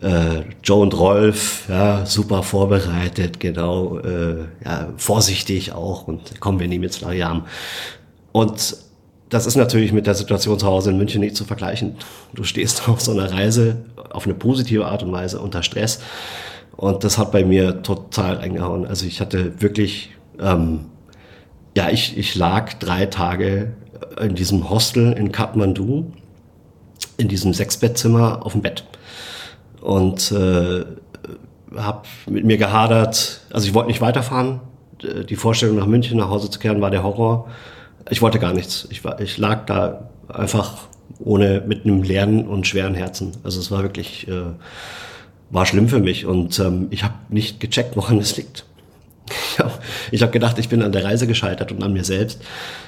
Äh, 0.00 0.42
Joe 0.62 0.82
und 0.82 0.96
Rolf, 0.96 1.64
ja, 1.68 2.06
super 2.06 2.44
vorbereitet, 2.44 3.40
genau, 3.40 3.98
äh, 3.98 4.44
ja, 4.64 4.92
vorsichtig 4.96 5.72
auch 5.72 6.06
und 6.06 6.40
kommen 6.40 6.60
wir 6.60 6.68
nehmen 6.68 6.84
jetzt 6.84 7.00
Lariam. 7.00 7.46
Und 8.30 8.76
das 9.28 9.46
ist 9.46 9.56
natürlich 9.56 9.92
mit 9.92 10.06
der 10.06 10.14
Situation 10.14 10.58
zu 10.58 10.66
Hause 10.66 10.90
in 10.90 10.98
München 10.98 11.20
nicht 11.20 11.34
zu 11.34 11.44
vergleichen. 11.44 11.96
Du 12.32 12.44
stehst 12.44 12.88
auf 12.88 13.00
so 13.00 13.12
einer 13.12 13.32
Reise 13.32 13.78
auf 14.10 14.24
eine 14.24 14.34
positive 14.34 14.86
Art 14.86 15.02
und 15.02 15.12
Weise 15.12 15.40
unter 15.40 15.62
Stress. 15.62 16.00
Und 16.76 17.02
das 17.02 17.18
hat 17.18 17.32
bei 17.32 17.44
mir 17.44 17.82
total 17.82 18.36
reingehauen. 18.36 18.86
Also 18.86 19.04
ich 19.04 19.20
hatte 19.20 19.60
wirklich 19.60 20.10
ähm, 20.40 20.86
ja, 21.76 21.90
ich, 21.90 22.16
ich 22.16 22.34
lag 22.34 22.74
drei 22.74 23.06
Tage 23.06 23.74
in 24.20 24.34
diesem 24.34 24.68
Hostel 24.68 25.12
in 25.12 25.32
Kathmandu, 25.32 26.12
in 27.16 27.28
diesem 27.28 27.54
Sechsbettzimmer 27.54 28.44
auf 28.44 28.52
dem 28.52 28.62
Bett. 28.62 28.84
Und 29.80 30.32
äh, 30.32 30.84
habe 31.76 32.02
mit 32.26 32.44
mir 32.44 32.58
gehadert. 32.58 33.42
Also 33.52 33.66
ich 33.66 33.74
wollte 33.74 33.88
nicht 33.88 34.00
weiterfahren. 34.00 34.60
Die 35.28 35.36
Vorstellung 35.36 35.76
nach 35.76 35.86
München 35.86 36.18
nach 36.18 36.28
Hause 36.28 36.50
zu 36.50 36.58
kehren 36.58 36.80
war 36.80 36.90
der 36.90 37.04
Horror. 37.04 37.48
Ich 38.10 38.22
wollte 38.22 38.38
gar 38.38 38.52
nichts. 38.52 38.88
Ich, 38.90 39.04
war, 39.04 39.20
ich 39.20 39.38
lag 39.38 39.66
da 39.66 40.08
einfach 40.28 40.88
ohne 41.20 41.62
mit 41.66 41.84
einem 41.84 42.02
leeren 42.02 42.48
und 42.48 42.66
schweren 42.66 42.94
Herzen. 42.94 43.32
Also 43.44 43.60
es 43.60 43.70
war 43.70 43.82
wirklich 43.82 44.26
äh, 44.28 44.52
war 45.50 45.66
schlimm 45.66 45.88
für 45.88 46.00
mich 46.00 46.26
und 46.26 46.58
ähm, 46.58 46.88
ich 46.90 47.04
habe 47.04 47.14
nicht 47.28 47.60
gecheckt, 47.60 47.96
woran 47.96 48.18
es 48.18 48.36
liegt. 48.36 48.64
Ich 50.10 50.22
habe 50.22 50.32
gedacht, 50.32 50.58
ich 50.58 50.68
bin 50.68 50.82
an 50.82 50.92
der 50.92 51.04
Reise 51.04 51.26
gescheitert 51.26 51.72
und 51.72 51.82
an 51.82 51.92
mir 51.92 52.04
selbst. 52.04 52.40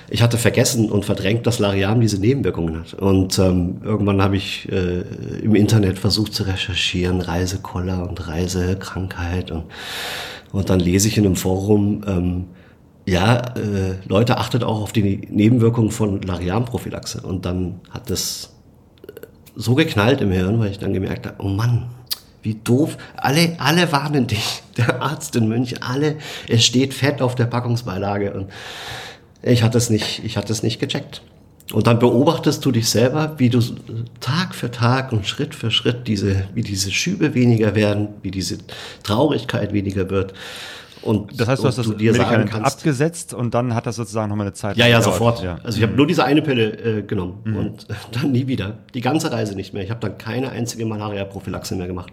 Ich 0.09 0.23
hatte 0.23 0.39
vergessen 0.39 0.91
und 0.91 1.05
verdrängt, 1.05 1.47
dass 1.47 1.59
Lariam 1.59 2.01
diese 2.01 2.19
Nebenwirkungen 2.19 2.81
hat. 2.81 2.95
Und 2.95 3.39
ähm, 3.39 3.81
irgendwann 3.85 4.23
habe 4.23 4.37
ich 4.37 4.71
äh, 4.71 5.03
im 5.43 5.55
Internet 5.55 5.99
versucht 5.99 6.35
zu 6.35 6.45
recherchieren, 6.45 7.21
Reisekoller 7.21 8.09
und 8.09 8.27
Reisekrankheit. 8.27 9.51
Und, 9.51 9.65
und 10.53 10.71
dann 10.71 10.81
lese 10.81 11.09
ich 11.09 11.19
in 11.19 11.27
einem 11.27 11.37
Forum, 11.37 12.03
ähm, 12.07 12.45
ja, 13.07 13.39
äh, 13.57 13.97
Leute, 14.07 14.39
achtet 14.39 14.65
auch 14.65 14.81
auf 14.83 14.93
die 14.93 15.29
Nebenwirkungen 15.29 15.91
von 15.91 16.23
Lariam-Prophylaxe. 16.23 17.21
Und 17.23 17.45
dann 17.45 17.81
hat 17.91 18.11
das 18.11 18.55
äh, 19.07 19.13
so 19.57 19.75
geknallt 19.75 20.21
im 20.21 20.31
Hirn, 20.31 20.59
weil 20.59 20.71
ich 20.71 20.79
dann 20.79 20.93
gemerkt 20.93 21.27
habe, 21.27 21.37
oh 21.39 21.49
Mann, 21.49 21.87
wie 22.43 22.55
doof. 22.55 22.97
Alle, 23.17 23.57
alle 23.59 23.91
warnen 23.93 24.27
dich. 24.27 24.63
Der 24.77 25.03
Arzt 25.03 25.37
in 25.37 25.49
München, 25.49 25.83
alle. 25.83 26.17
Es 26.49 26.65
steht 26.65 26.95
fett 26.95 27.21
auf 27.21 27.35
der 27.35 27.47
Packungsbeilage. 27.47 28.33
Und 28.33 28.51
ich 29.43 29.63
hatte 29.63 29.79
es 29.79 29.91
nicht, 29.91 30.23
ich 30.25 30.37
hatte 30.37 30.53
es 30.53 30.63
nicht 30.63 30.81
gecheckt. 30.81 31.23
Und 31.73 31.87
dann 31.87 31.99
beobachtest 32.01 32.65
du 32.65 32.73
dich 32.73 32.89
selber, 32.89 33.35
wie 33.39 33.49
du 33.49 33.61
Tag 34.21 34.55
für 34.55 34.71
Tag 34.71 35.13
und 35.13 35.27
Schritt 35.27 35.55
für 35.55 35.71
Schritt 35.71 36.09
diese, 36.09 36.45
wie 36.55 36.63
diese 36.63 36.91
Schübe 36.91 37.35
weniger 37.35 37.75
werden, 37.75 38.09
wie 38.23 38.33
diese 38.33 38.59
Traurigkeit 39.05 39.73
weniger 39.73 40.11
wird. 40.11 40.35
Und 41.03 41.41
das 41.41 41.49
heißt, 41.49 41.63
du 41.63 41.69
hast 41.69 41.79
das 41.79 41.87
du 41.87 41.95
dir 41.95 42.13
Medikament 42.13 42.55
abgesetzt 42.55 43.33
und 43.33 43.55
dann 43.55 43.75
hat 43.75 43.87
das 43.87 43.97
sozusagen 43.97 44.29
nochmal 44.29 44.47
eine 44.47 44.55
Zeit. 44.55 44.77
Ja, 44.77 44.87
ja, 44.87 45.01
sofort. 45.01 45.43
Ja. 45.43 45.59
Also 45.63 45.79
ich 45.79 45.83
habe 45.83 45.95
nur 45.95 46.07
diese 46.07 46.25
eine 46.25 46.43
Pille 46.43 46.99
äh, 46.99 47.03
genommen 47.03 47.41
mhm. 47.45 47.57
und 47.57 47.87
dann 48.13 48.33
nie 48.33 48.47
wieder. 48.47 48.79
Die 48.95 49.01
ganze 49.01 49.33
Reise 49.33 49.55
nicht 49.55 49.73
mehr. 49.73 49.83
Ich 49.83 49.91
habe 49.91 50.01
dann 50.01 50.19
keine 50.19 50.51
einzige 50.51 50.85
Malaria-Prophylaxe 50.85 51.75
mehr 51.77 51.87
gemacht. 51.87 52.13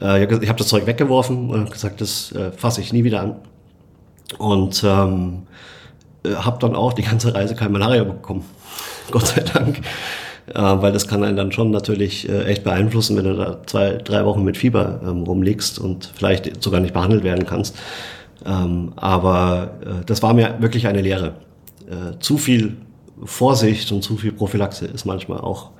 Äh, 0.00 0.24
ich 0.24 0.48
habe 0.48 0.58
das 0.58 0.68
Zeug 0.68 0.86
weggeworfen 0.86 1.50
und 1.50 1.70
gesagt, 1.70 2.00
das 2.00 2.32
äh, 2.32 2.52
fasse 2.52 2.80
ich 2.80 2.92
nie 2.92 3.04
wieder 3.04 3.20
an. 3.20 3.36
Und 4.38 4.84
ähm, 4.84 5.46
äh, 6.24 6.34
habe 6.34 6.58
dann 6.60 6.76
auch 6.76 6.92
die 6.92 7.02
ganze 7.02 7.34
Reise 7.34 7.54
kein 7.54 7.72
Malaria 7.72 8.04
bekommen. 8.04 8.44
Gott 9.10 9.26
sei 9.26 9.40
Dank 9.40 9.78
äh, 9.78 9.82
weil 10.54 10.92
das 10.92 11.08
kann 11.08 11.24
einen 11.24 11.36
dann 11.36 11.52
schon 11.52 11.70
natürlich 11.70 12.28
äh, 12.28 12.44
echt 12.44 12.64
beeinflussen, 12.64 13.16
wenn 13.16 13.24
du 13.24 13.36
da 13.36 13.62
zwei, 13.66 13.92
drei 13.96 14.24
Wochen 14.24 14.44
mit 14.44 14.56
Fieber 14.56 15.00
ähm, 15.02 15.22
rumliegst 15.22 15.78
und 15.78 16.10
vielleicht 16.14 16.62
sogar 16.62 16.80
nicht 16.80 16.94
behandelt 16.94 17.24
werden 17.24 17.46
kannst. 17.46 17.76
Ähm, 18.46 18.92
aber 18.96 19.70
äh, 19.84 20.04
das 20.06 20.22
war 20.22 20.34
mir 20.34 20.56
wirklich 20.60 20.86
eine 20.86 21.02
Lehre. 21.02 21.34
Äh, 21.88 22.18
zu 22.20 22.38
viel 22.38 22.76
Vorsicht 23.24 23.90
und 23.92 24.02
zu 24.02 24.16
viel 24.16 24.32
Prophylaxe 24.32 24.86
ist 24.86 25.04
manchmal 25.04 25.40
auch 25.40 25.70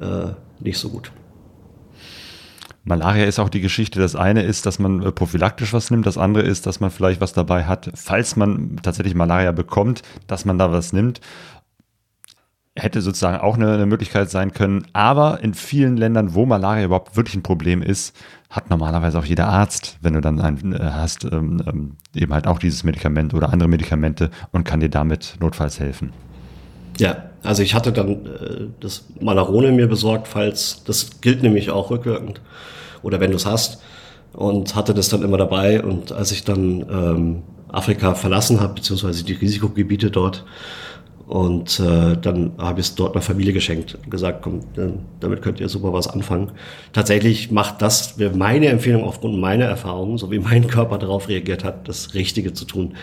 äh, 0.00 0.28
nicht 0.60 0.78
so 0.78 0.88
gut. 0.88 1.12
Malaria 2.84 3.26
ist 3.26 3.38
auch 3.38 3.50
die 3.50 3.60
Geschichte. 3.60 4.00
Das 4.00 4.16
eine 4.16 4.42
ist, 4.42 4.64
dass 4.64 4.78
man 4.78 5.02
äh, 5.02 5.12
prophylaktisch 5.12 5.72
was 5.72 5.90
nimmt. 5.90 6.06
Das 6.06 6.18
andere 6.18 6.42
ist, 6.42 6.66
dass 6.66 6.80
man 6.80 6.90
vielleicht 6.90 7.20
was 7.20 7.34
dabei 7.34 7.64
hat, 7.64 7.90
falls 7.94 8.34
man 8.34 8.78
tatsächlich 8.82 9.14
Malaria 9.14 9.52
bekommt, 9.52 10.02
dass 10.26 10.44
man 10.44 10.58
da 10.58 10.72
was 10.72 10.92
nimmt 10.92 11.20
hätte 12.82 13.02
sozusagen 13.02 13.38
auch 13.38 13.56
eine, 13.56 13.72
eine, 13.72 13.86
Möglichkeit 13.86 14.30
sein 14.30 14.52
können. 14.52 14.86
Aber 14.92 15.42
in 15.42 15.54
vielen 15.54 15.96
Ländern, 15.96 16.34
wo 16.34 16.46
Malaria 16.46 16.84
überhaupt 16.84 17.16
wirklich 17.16 17.34
ein 17.34 17.42
Problem 17.42 17.82
ist, 17.82 18.16
hat 18.50 18.70
normalerweise 18.70 19.18
auch 19.18 19.24
jeder 19.24 19.48
Arzt, 19.48 19.98
wenn 20.00 20.14
du 20.14 20.20
dann 20.20 20.40
einen 20.40 20.72
äh, 20.72 20.78
hast, 20.80 21.24
ähm, 21.24 21.62
ähm, 21.66 21.96
eben 22.14 22.32
halt 22.32 22.46
auch 22.46 22.58
dieses 22.58 22.84
Medikament 22.84 23.34
oder 23.34 23.52
andere 23.52 23.68
Medikamente 23.68 24.30
und 24.52 24.64
kann 24.64 24.80
dir 24.80 24.88
damit 24.88 25.36
notfalls 25.40 25.80
helfen. 25.80 26.12
Ja, 26.98 27.24
also 27.42 27.62
ich 27.62 27.74
hatte 27.74 27.92
dann 27.92 28.26
äh, 28.26 28.68
das 28.80 29.06
Malarone 29.20 29.72
mir 29.72 29.86
besorgt, 29.86 30.28
falls, 30.28 30.82
das 30.84 31.20
gilt 31.20 31.42
nämlich 31.42 31.70
auch 31.70 31.90
rückwirkend 31.90 32.40
oder 33.02 33.20
wenn 33.20 33.30
du 33.30 33.36
es 33.36 33.46
hast 33.46 33.82
und 34.32 34.74
hatte 34.74 34.94
das 34.94 35.08
dann 35.08 35.22
immer 35.22 35.36
dabei 35.36 35.82
und 35.82 36.12
als 36.12 36.32
ich 36.32 36.44
dann 36.44 36.86
ähm, 36.90 37.42
Afrika 37.68 38.14
verlassen 38.14 38.60
habe, 38.60 38.74
beziehungsweise 38.74 39.24
die 39.24 39.34
Risikogebiete 39.34 40.10
dort, 40.10 40.44
und 41.28 41.78
äh, 41.78 42.16
dann 42.16 42.52
habe 42.56 42.80
ich 42.80 42.86
es 42.86 42.94
dort 42.94 43.14
einer 43.14 43.20
Familie 43.20 43.52
geschenkt 43.52 43.94
und 43.94 44.10
gesagt, 44.10 44.40
komm, 44.40 44.60
damit 45.20 45.42
könnt 45.42 45.60
ihr 45.60 45.68
super 45.68 45.92
was 45.92 46.08
anfangen. 46.08 46.52
Tatsächlich 46.94 47.50
macht 47.50 47.82
das 47.82 48.16
meine 48.34 48.68
Empfehlung 48.68 49.04
aufgrund 49.04 49.38
meiner 49.38 49.66
Erfahrungen, 49.66 50.16
so 50.16 50.30
wie 50.30 50.38
mein 50.38 50.68
Körper 50.68 50.96
darauf 50.96 51.28
reagiert 51.28 51.64
hat, 51.64 51.86
das 51.86 52.14
Richtige 52.14 52.54
zu 52.54 52.64
tun. 52.64 52.94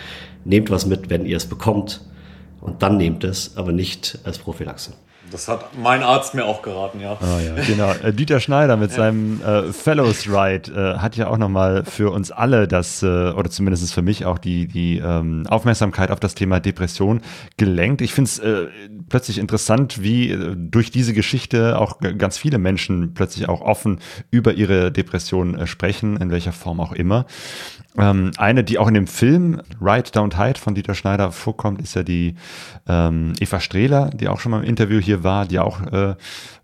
Nehmt 0.43 0.71
was 0.71 0.87
mit, 0.87 1.11
wenn 1.11 1.27
ihr 1.27 1.37
es 1.37 1.45
bekommt. 1.45 2.01
Und 2.61 2.81
dann 2.81 2.97
nehmt 2.97 3.23
es, 3.23 3.57
aber 3.57 3.71
nicht 3.71 4.17
als 4.23 4.39
Prophylaxe. 4.39 4.93
Das 5.31 5.47
hat 5.47 5.77
mein 5.77 6.03
Arzt 6.03 6.33
mir 6.33 6.45
auch 6.45 6.61
geraten, 6.61 6.99
ja. 6.99 7.17
Oh, 7.19 7.39
ja 7.39 7.63
genau. 7.63 7.91
Äh, 8.03 8.13
Dieter 8.13 8.39
Schneider 8.39 8.77
mit 8.77 8.91
seinem 8.91 9.41
äh, 9.41 9.73
Fellows 9.73 10.27
Ride 10.27 10.71
äh, 10.71 10.99
hat 10.99 11.15
ja 11.15 11.27
auch 11.27 11.37
nochmal 11.37 11.83
für 11.83 12.11
uns 12.11 12.31
alle 12.31 12.67
das, 12.67 13.03
äh, 13.03 13.05
oder 13.05 13.49
zumindest 13.49 13.93
für 13.93 14.01
mich 14.01 14.25
auch 14.25 14.37
die, 14.37 14.67
die 14.67 14.97
ähm, 14.99 15.45
Aufmerksamkeit 15.47 16.11
auf 16.11 16.19
das 16.19 16.35
Thema 16.35 16.59
Depression 16.59 17.21
gelenkt. 17.57 18.01
Ich 18.01 18.13
finde 18.13 18.29
es 18.29 18.39
äh, 18.39 18.67
plötzlich 19.09 19.37
interessant, 19.37 20.01
wie 20.01 20.31
äh, 20.31 20.55
durch 20.55 20.91
diese 20.91 21.13
Geschichte 21.13 21.79
auch 21.79 21.99
ganz 22.17 22.37
viele 22.37 22.57
Menschen 22.57 23.13
plötzlich 23.13 23.49
auch 23.49 23.61
offen 23.61 23.99
über 24.31 24.53
ihre 24.53 24.91
Depression 24.91 25.67
sprechen, 25.67 26.17
in 26.17 26.31
welcher 26.31 26.51
Form 26.51 26.79
auch 26.79 26.91
immer. 26.91 27.25
Ähm, 27.97 28.31
eine, 28.37 28.63
die 28.63 28.77
auch 28.77 28.87
in 28.87 28.93
dem 28.93 29.07
Film 29.07 29.61
Ride 29.79 30.09
Don't 30.09 30.37
Hide 30.37 30.59
von 30.59 30.75
Dieter 30.75 30.95
Schneider 30.95 31.31
vorkommt, 31.31 31.81
ist 31.81 31.95
ja 31.95 32.03
die 32.03 32.35
ähm, 32.87 33.33
Eva 33.39 33.59
Strehler, 33.59 34.09
die 34.09 34.27
auch 34.27 34.39
schon 34.39 34.51
mal 34.51 34.63
im 34.63 34.69
Interview 34.69 34.99
hier 34.99 35.23
war, 35.23 35.45
die 35.45 35.59
auch 35.59 35.81
äh, 35.91 36.15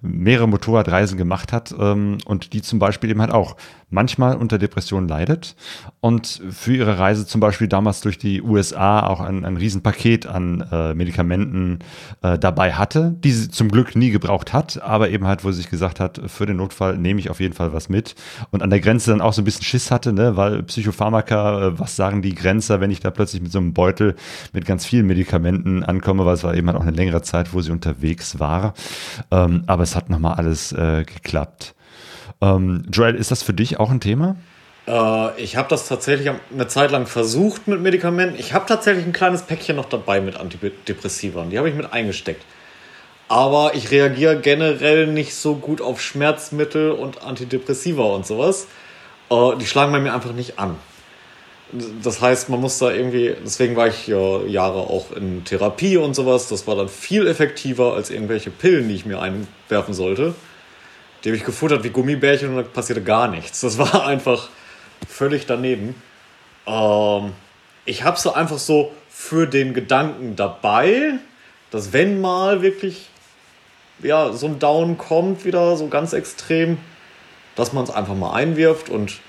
mehrere 0.01 0.47
Motorradreisen 0.47 1.17
gemacht 1.17 1.53
hat 1.53 1.73
ähm, 1.77 2.17
und 2.25 2.53
die 2.53 2.61
zum 2.61 2.79
Beispiel 2.79 3.11
eben 3.11 3.21
halt 3.21 3.31
auch 3.31 3.55
manchmal 3.91 4.37
unter 4.37 4.57
Depressionen 4.57 5.07
leidet 5.07 5.55
und 5.99 6.41
für 6.49 6.75
ihre 6.75 6.97
Reise 6.97 7.27
zum 7.27 7.41
Beispiel 7.41 7.67
damals 7.67 8.01
durch 8.01 8.17
die 8.17 8.41
USA 8.41 9.05
auch 9.05 9.19
ein, 9.19 9.45
ein 9.45 9.57
Riesenpaket 9.57 10.25
an 10.25 10.65
äh, 10.71 10.93
Medikamenten 10.95 11.79
äh, 12.21 12.39
dabei 12.39 12.73
hatte, 12.73 13.15
die 13.19 13.31
sie 13.31 13.49
zum 13.49 13.69
Glück 13.69 13.95
nie 13.95 14.09
gebraucht 14.09 14.53
hat, 14.53 14.81
aber 14.81 15.09
eben 15.09 15.27
halt, 15.27 15.43
wo 15.43 15.51
sie 15.51 15.57
sich 15.57 15.69
gesagt 15.69 15.99
hat, 15.99 16.21
für 16.27 16.45
den 16.45 16.57
Notfall 16.57 16.97
nehme 16.97 17.19
ich 17.19 17.29
auf 17.29 17.39
jeden 17.39 17.53
Fall 17.53 17.73
was 17.73 17.89
mit 17.89 18.15
und 18.49 18.63
an 18.63 18.69
der 18.69 18.79
Grenze 18.79 19.11
dann 19.11 19.21
auch 19.21 19.33
so 19.33 19.41
ein 19.41 19.45
bisschen 19.45 19.63
Schiss 19.63 19.91
hatte, 19.91 20.13
ne, 20.13 20.37
weil 20.37 20.63
Psychopharmaka, 20.63 21.67
äh, 21.67 21.79
was 21.79 21.95
sagen 21.95 22.21
die 22.21 22.33
Grenzer, 22.33 22.79
wenn 22.79 22.91
ich 22.91 23.01
da 23.01 23.11
plötzlich 23.11 23.41
mit 23.41 23.51
so 23.51 23.59
einem 23.59 23.73
Beutel 23.73 24.15
mit 24.53 24.65
ganz 24.65 24.85
vielen 24.85 25.05
Medikamenten 25.05 25.83
ankomme, 25.83 26.25
weil 26.25 26.35
es 26.35 26.43
war 26.43 26.55
eben 26.55 26.67
halt 26.67 26.77
auch 26.77 26.81
eine 26.81 26.91
längere 26.91 27.21
Zeit, 27.21 27.53
wo 27.53 27.61
sie 27.61 27.71
unterwegs 27.71 28.39
war, 28.39 28.73
ähm, 29.31 29.63
aber 29.67 29.83
es 29.83 29.90
hat 29.95 30.09
nochmal 30.09 30.35
alles 30.35 30.71
äh, 30.71 31.03
geklappt. 31.03 31.75
Ähm, 32.41 32.83
Joel, 32.91 33.15
ist 33.15 33.31
das 33.31 33.43
für 33.43 33.53
dich 33.53 33.79
auch 33.79 33.89
ein 33.89 33.99
Thema? 33.99 34.35
Äh, 34.87 35.41
ich 35.41 35.55
habe 35.55 35.69
das 35.69 35.87
tatsächlich 35.87 36.29
eine 36.29 36.67
Zeit 36.67 36.91
lang 36.91 37.05
versucht 37.05 37.67
mit 37.67 37.81
Medikamenten. 37.81 38.39
Ich 38.39 38.53
habe 38.53 38.65
tatsächlich 38.65 39.05
ein 39.05 39.13
kleines 39.13 39.43
Päckchen 39.43 39.75
noch 39.75 39.89
dabei 39.89 40.21
mit 40.21 40.37
Antidepressiva. 40.37 41.45
Die 41.45 41.57
habe 41.57 41.69
ich 41.69 41.75
mit 41.75 41.91
eingesteckt. 41.93 42.43
Aber 43.27 43.75
ich 43.75 43.91
reagiere 43.91 44.39
generell 44.39 45.07
nicht 45.07 45.35
so 45.35 45.55
gut 45.55 45.81
auf 45.81 46.01
Schmerzmittel 46.01 46.91
und 46.91 47.23
Antidepressiva 47.23 48.03
und 48.03 48.25
sowas. 48.25 48.67
Äh, 49.29 49.57
die 49.57 49.65
schlagen 49.65 49.91
bei 49.91 49.99
mir 49.99 50.13
einfach 50.13 50.33
nicht 50.33 50.59
an. 50.59 50.75
Das 52.03 52.21
heißt, 52.21 52.49
man 52.49 52.59
muss 52.59 52.77
da 52.79 52.91
irgendwie, 52.91 53.35
deswegen 53.45 53.75
war 53.75 53.87
ich 53.87 54.07
ja 54.07 54.41
Jahre 54.43 54.79
auch 54.79 55.11
in 55.11 55.45
Therapie 55.45 55.97
und 55.97 56.15
sowas. 56.15 56.49
Das 56.49 56.67
war 56.67 56.75
dann 56.75 56.89
viel 56.89 57.27
effektiver 57.27 57.93
als 57.93 58.09
irgendwelche 58.09 58.51
Pillen, 58.51 58.89
die 58.89 58.95
ich 58.95 59.05
mir 59.05 59.21
einwerfen 59.21 59.93
sollte. 59.93 60.35
Die 61.23 61.29
habe 61.29 61.37
ich 61.37 61.43
gefuttert 61.43 61.83
wie 61.83 61.89
Gummibärchen 61.89 62.49
und 62.49 62.55
da 62.57 62.63
passierte 62.63 63.01
gar 63.01 63.27
nichts. 63.27 63.61
Das 63.61 63.77
war 63.77 64.05
einfach 64.07 64.49
völlig 65.07 65.45
daneben. 65.45 65.95
Ähm, 66.67 67.31
ich 67.85 68.03
habe 68.03 68.19
so 68.19 68.33
einfach 68.33 68.59
so 68.59 68.91
für 69.09 69.47
den 69.47 69.73
Gedanken 69.73 70.35
dabei, 70.35 71.13
dass 71.69 71.93
wenn 71.93 72.19
mal 72.19 72.61
wirklich 72.61 73.09
ja, 74.03 74.33
so 74.33 74.47
ein 74.47 74.59
Down 74.59 74.97
kommt, 74.97 75.45
wieder 75.45 75.77
so 75.77 75.87
ganz 75.87 76.13
extrem, 76.13 76.77
dass 77.55 77.73
man 77.73 77.83
es 77.83 77.91
einfach 77.91 78.15
mal 78.15 78.33
einwirft 78.33 78.89
und 78.89 79.19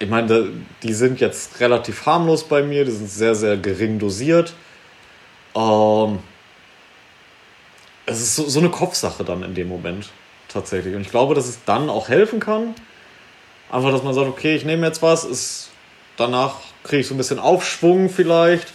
ich 0.00 0.08
meine, 0.08 0.48
die 0.82 0.94
sind 0.94 1.20
jetzt 1.20 1.60
relativ 1.60 2.06
harmlos 2.06 2.44
bei 2.44 2.62
mir, 2.62 2.86
die 2.86 2.90
sind 2.90 3.10
sehr, 3.10 3.34
sehr 3.34 3.58
gering 3.58 3.98
dosiert. 3.98 4.54
Ähm, 5.54 6.20
es 8.06 8.20
ist 8.20 8.34
so, 8.34 8.48
so 8.48 8.60
eine 8.60 8.70
Kopfsache 8.70 9.24
dann 9.24 9.42
in 9.42 9.54
dem 9.54 9.68
Moment 9.68 10.08
tatsächlich. 10.48 10.94
Und 10.94 11.02
ich 11.02 11.10
glaube, 11.10 11.34
dass 11.34 11.46
es 11.46 11.64
dann 11.66 11.90
auch 11.90 12.08
helfen 12.08 12.40
kann. 12.40 12.74
Einfach, 13.70 13.92
dass 13.92 14.02
man 14.02 14.14
sagt, 14.14 14.26
okay, 14.26 14.56
ich 14.56 14.64
nehme 14.64 14.86
jetzt 14.86 15.02
was, 15.02 15.24
ist, 15.24 15.70
danach 16.16 16.56
kriege 16.82 17.02
ich 17.02 17.06
so 17.06 17.14
ein 17.14 17.18
bisschen 17.18 17.38
Aufschwung 17.38 18.08
vielleicht. 18.08 18.68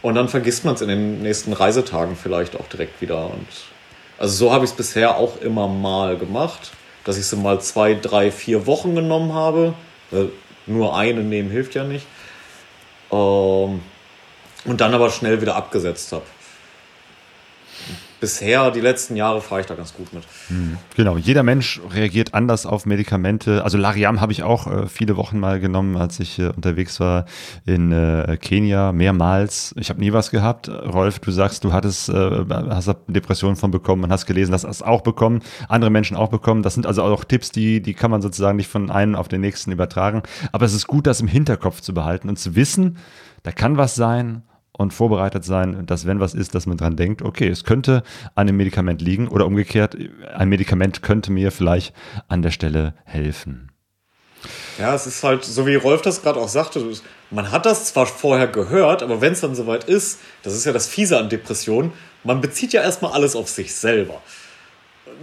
Und 0.00 0.14
dann 0.14 0.28
vergisst 0.28 0.64
man 0.64 0.76
es 0.76 0.80
in 0.80 0.88
den 0.88 1.22
nächsten 1.22 1.52
Reisetagen 1.52 2.16
vielleicht 2.16 2.54
auch 2.54 2.68
direkt 2.68 3.00
wieder. 3.00 3.26
Und 3.26 3.48
also 4.16 4.46
so 4.46 4.52
habe 4.52 4.64
ich 4.64 4.70
es 4.70 4.76
bisher 4.76 5.16
auch 5.16 5.40
immer 5.40 5.66
mal 5.66 6.16
gemacht, 6.16 6.70
dass 7.02 7.18
ich 7.18 7.26
sie 7.26 7.36
mal 7.36 7.60
zwei, 7.60 7.94
drei, 7.94 8.30
vier 8.30 8.66
Wochen 8.66 8.94
genommen 8.94 9.34
habe. 9.34 9.74
Nur 10.66 10.96
eine 10.96 11.22
nehmen 11.22 11.50
hilft 11.50 11.74
ja 11.74 11.84
nicht. 11.84 12.06
Ähm, 13.10 13.82
und 14.64 14.80
dann 14.80 14.94
aber 14.94 15.10
schnell 15.10 15.40
wieder 15.40 15.56
abgesetzt 15.56 16.12
habe 16.12 16.24
bisher, 18.22 18.70
die 18.70 18.80
letzten 18.80 19.16
Jahre, 19.16 19.40
fahre 19.40 19.62
ich 19.62 19.66
da 19.66 19.74
ganz 19.74 19.92
gut 19.94 20.12
mit. 20.12 20.22
Hm, 20.46 20.78
genau, 20.94 21.16
jeder 21.16 21.42
Mensch 21.42 21.80
reagiert 21.92 22.34
anders 22.34 22.66
auf 22.66 22.86
Medikamente. 22.86 23.64
Also 23.64 23.76
Lariam 23.76 24.20
habe 24.20 24.30
ich 24.30 24.44
auch 24.44 24.68
äh, 24.68 24.86
viele 24.86 25.16
Wochen 25.16 25.40
mal 25.40 25.58
genommen, 25.58 25.96
als 25.96 26.20
ich 26.20 26.38
äh, 26.38 26.46
unterwegs 26.46 27.00
war 27.00 27.26
in 27.66 27.90
äh, 27.90 28.38
Kenia, 28.40 28.92
mehrmals. 28.92 29.74
Ich 29.76 29.90
habe 29.90 29.98
nie 29.98 30.12
was 30.12 30.30
gehabt. 30.30 30.68
Rolf, 30.68 31.18
du 31.18 31.32
sagst, 31.32 31.64
du 31.64 31.72
hattest, 31.72 32.10
äh, 32.10 32.44
hast 32.48 32.94
Depressionen 33.08 33.56
von 33.56 33.72
bekommen 33.72 34.04
und 34.04 34.12
hast 34.12 34.26
gelesen, 34.26 34.52
dass 34.52 34.62
das 34.62 34.82
auch 34.82 35.00
bekommen, 35.00 35.42
andere 35.68 35.90
Menschen 35.90 36.16
auch 36.16 36.28
bekommen. 36.28 36.62
Das 36.62 36.74
sind 36.74 36.86
also 36.86 37.02
auch 37.02 37.24
Tipps, 37.24 37.50
die, 37.50 37.82
die 37.82 37.92
kann 37.92 38.12
man 38.12 38.22
sozusagen 38.22 38.56
nicht 38.56 38.68
von 38.68 38.88
einem 38.88 39.16
auf 39.16 39.26
den 39.26 39.40
nächsten 39.40 39.72
übertragen. 39.72 40.22
Aber 40.52 40.64
es 40.64 40.74
ist 40.74 40.86
gut, 40.86 41.08
das 41.08 41.20
im 41.20 41.26
Hinterkopf 41.28 41.80
zu 41.80 41.92
behalten 41.92 42.28
und 42.28 42.38
zu 42.38 42.54
wissen, 42.54 42.98
da 43.42 43.50
kann 43.50 43.76
was 43.76 43.96
sein 43.96 44.42
und 44.76 44.92
vorbereitet 44.92 45.44
sein, 45.44 45.84
dass 45.86 46.06
wenn 46.06 46.20
was 46.20 46.34
ist, 46.34 46.54
dass 46.54 46.66
man 46.66 46.76
dran 46.76 46.96
denkt, 46.96 47.22
okay, 47.22 47.48
es 47.48 47.64
könnte 47.64 48.02
an 48.34 48.46
dem 48.46 48.56
Medikament 48.56 49.02
liegen 49.02 49.28
oder 49.28 49.46
umgekehrt, 49.46 49.96
ein 50.34 50.48
Medikament 50.48 51.02
könnte 51.02 51.30
mir 51.30 51.52
vielleicht 51.52 51.94
an 52.28 52.42
der 52.42 52.50
Stelle 52.50 52.94
helfen. 53.04 53.70
Ja, 54.78 54.94
es 54.94 55.06
ist 55.06 55.22
halt, 55.22 55.44
so 55.44 55.66
wie 55.66 55.74
Rolf 55.74 56.02
das 56.02 56.22
gerade 56.22 56.40
auch 56.40 56.48
sagte, 56.48 56.84
man 57.30 57.52
hat 57.52 57.66
das 57.66 57.86
zwar 57.86 58.06
vorher 58.06 58.48
gehört, 58.48 59.02
aber 59.02 59.20
wenn 59.20 59.34
es 59.34 59.40
dann 59.40 59.54
soweit 59.54 59.84
ist, 59.84 60.18
das 60.42 60.54
ist 60.54 60.64
ja 60.64 60.72
das 60.72 60.88
Fiese 60.88 61.18
an 61.18 61.28
Depressionen, 61.28 61.92
man 62.24 62.40
bezieht 62.40 62.72
ja 62.72 62.82
erstmal 62.82 63.12
alles 63.12 63.36
auf 63.36 63.48
sich 63.48 63.74
selber. 63.74 64.20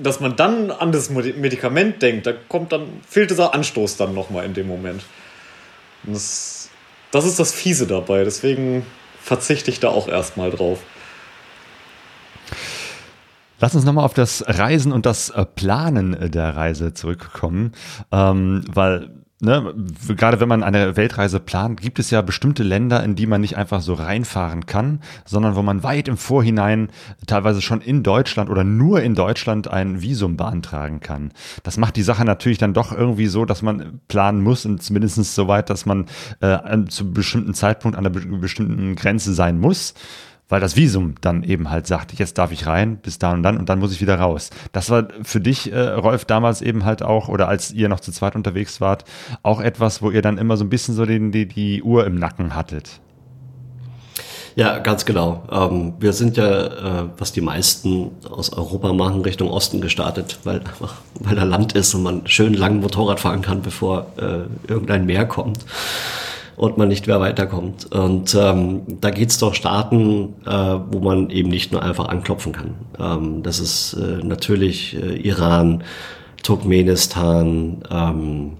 Dass 0.02 0.20
man 0.20 0.36
dann 0.36 0.72
an 0.72 0.92
das 0.92 1.10
Medikament 1.10 2.02
denkt, 2.02 2.28
da 2.28 2.34
kommt 2.34 2.72
dann, 2.72 3.02
fehlt 3.08 3.32
dieser 3.32 3.54
Anstoß 3.54 3.98
dann 3.98 4.14
nochmal 4.14 4.46
in 4.46 4.54
dem 4.54 4.68
Moment. 4.68 5.04
Das, 6.04 6.70
das 7.12 7.26
ist 7.26 7.40
das 7.40 7.52
Fiese 7.52 7.88
dabei, 7.88 8.24
deswegen 8.24 8.86
verzichte 9.22 9.72
ich 9.72 9.80
da 9.80 9.90
auch 9.90 10.08
erstmal 10.08 10.52
drauf. 10.52 10.80
Lass 13.62 13.76
uns 13.76 13.84
nochmal 13.84 14.06
auf 14.06 14.14
das 14.14 14.44
Reisen 14.48 14.92
und 14.94 15.06
das 15.06 15.30
äh, 15.30 15.46
Planen 15.46 16.32
der 16.32 16.56
Reise 16.56 16.94
zurückkommen, 16.94 17.74
ähm, 18.12 18.64
weil 18.72 19.10
Ne, 19.42 19.74
gerade 20.18 20.42
wenn 20.42 20.50
man 20.50 20.64
eine 20.64 20.98
Weltreise 20.98 21.40
plant, 21.40 21.80
gibt 21.80 21.98
es 21.98 22.12
ja 22.12 22.22
bestimmte 22.22 22.62
Länder, 22.62 23.02
in 23.06 23.16
die 23.16 23.26
man 23.26 23.40
nicht 23.40 23.56
einfach 23.56 23.80
so 23.80 23.94
reinfahren 23.94 24.66
kann, 24.66 25.00
sondern 25.24 25.56
wo 25.56 25.62
man 25.62 25.82
weit 25.82 26.10
im 26.10 26.18
Vorhinein 26.18 26.90
teilweise 27.26 27.62
schon 27.62 27.80
in 27.80 28.04
Deutschland 28.04 28.50
oder 28.50 28.66
nur 28.66 29.02
in 29.02 29.16
Deutschland 29.16 29.70
ein 29.70 30.02
Visum 30.02 30.36
beantragen 30.36 31.00
kann. 31.00 31.32
Das 31.64 31.78
macht 31.78 31.96
die 31.96 32.02
Sache 32.02 32.26
natürlich 32.26 32.58
dann 32.58 32.74
doch 32.74 32.92
irgendwie 32.92 33.28
so, 33.28 33.46
dass 33.46 33.62
man 33.62 34.02
planen 34.10 34.42
muss 34.42 34.66
und 34.66 34.84
zumindest 34.84 35.24
so 35.34 35.48
weit, 35.48 35.70
dass 35.70 35.86
man 35.86 36.08
äh, 36.42 36.84
zu 36.90 37.14
bestimmten 37.14 37.54
Zeitpunkt 37.54 37.98
an 37.98 38.06
einer 38.06 38.10
bestimmten 38.10 38.98
Grenze 38.98 39.34
sein 39.34 39.58
muss 39.58 39.94
weil 40.50 40.60
das 40.60 40.76
Visum 40.76 41.16
dann 41.22 41.44
eben 41.44 41.70
halt 41.70 41.88
sagt, 41.88 42.18
jetzt 42.18 42.38
darf 42.38 42.52
ich 42.52 42.66
rein, 42.66 42.98
bis 42.98 43.20
da 43.20 43.32
und 43.32 43.44
dann 43.44 43.58
und 43.58 43.70
dann 43.70 43.80
muss 43.80 43.94
ich 43.94 44.02
wieder 44.02 44.20
raus. 44.20 44.50
Das 44.72 44.90
war 44.90 45.08
für 45.22 45.40
dich, 45.40 45.72
äh, 45.72 45.80
Rolf, 45.80 46.26
damals 46.26 46.62
eben 46.62 46.84
halt 46.84 47.04
auch, 47.04 47.30
oder 47.30 47.48
als 47.48 47.72
ihr 47.72 47.88
noch 47.88 48.00
zu 48.00 48.12
zweit 48.12 48.36
unterwegs 48.36 48.82
wart, 48.82 49.06
auch 49.44 49.62
etwas, 49.62 50.02
wo 50.02 50.10
ihr 50.10 50.24
dann 50.24 50.38
immer 50.38 50.58
so 50.58 50.66
ein 50.66 50.70
bisschen 50.70 50.96
so 50.96 51.06
den, 51.06 51.32
die, 51.32 51.48
die 51.48 51.84
Uhr 51.84 52.06
im 52.06 52.16
Nacken 52.16 52.56
hattet. 52.56 53.00
Ja, 54.56 54.80
ganz 54.80 55.06
genau. 55.06 55.44
Ähm, 55.52 55.94
wir 56.00 56.12
sind 56.12 56.36
ja, 56.36 57.04
äh, 57.04 57.10
was 57.18 57.32
die 57.32 57.42
meisten 57.42 58.12
aus 58.28 58.52
Europa 58.52 58.92
machen, 58.92 59.22
Richtung 59.22 59.50
Osten 59.50 59.80
gestartet, 59.80 60.40
weil, 60.44 60.62
weil 61.20 61.36
da 61.36 61.44
Land 61.44 61.74
ist 61.74 61.94
und 61.94 62.04
man 62.04 62.28
schön 62.28 62.56
lang 62.56 62.80
Motorrad 62.80 63.20
fahren 63.20 63.42
kann, 63.42 63.62
bevor 63.62 64.08
äh, 64.18 64.70
irgendein 64.70 65.06
Meer 65.06 65.28
kommt 65.28 65.60
und 66.60 66.78
man 66.78 66.90
nicht 66.90 67.08
mehr 67.08 67.22
weiterkommt. 67.22 67.90
Und 67.90 68.36
ähm, 68.38 68.82
da 69.00 69.12
geht's 69.12 69.38
doch 69.38 69.54
Staaten, 69.54 70.36
äh, 70.46 70.52
wo 70.92 71.00
man 71.00 71.30
eben 71.30 71.48
nicht 71.48 71.72
nur 71.72 71.82
einfach 71.82 72.10
anklopfen 72.10 72.52
kann. 72.52 72.76
Ähm, 73.00 73.44
das 73.44 73.62
ist 73.62 73.94
äh, 73.94 74.22
natürlich 74.22 74.94
äh, 75.02 75.16
Iran, 75.16 75.86
Turkmenistan, 76.44 77.78
ähm, 77.90 78.58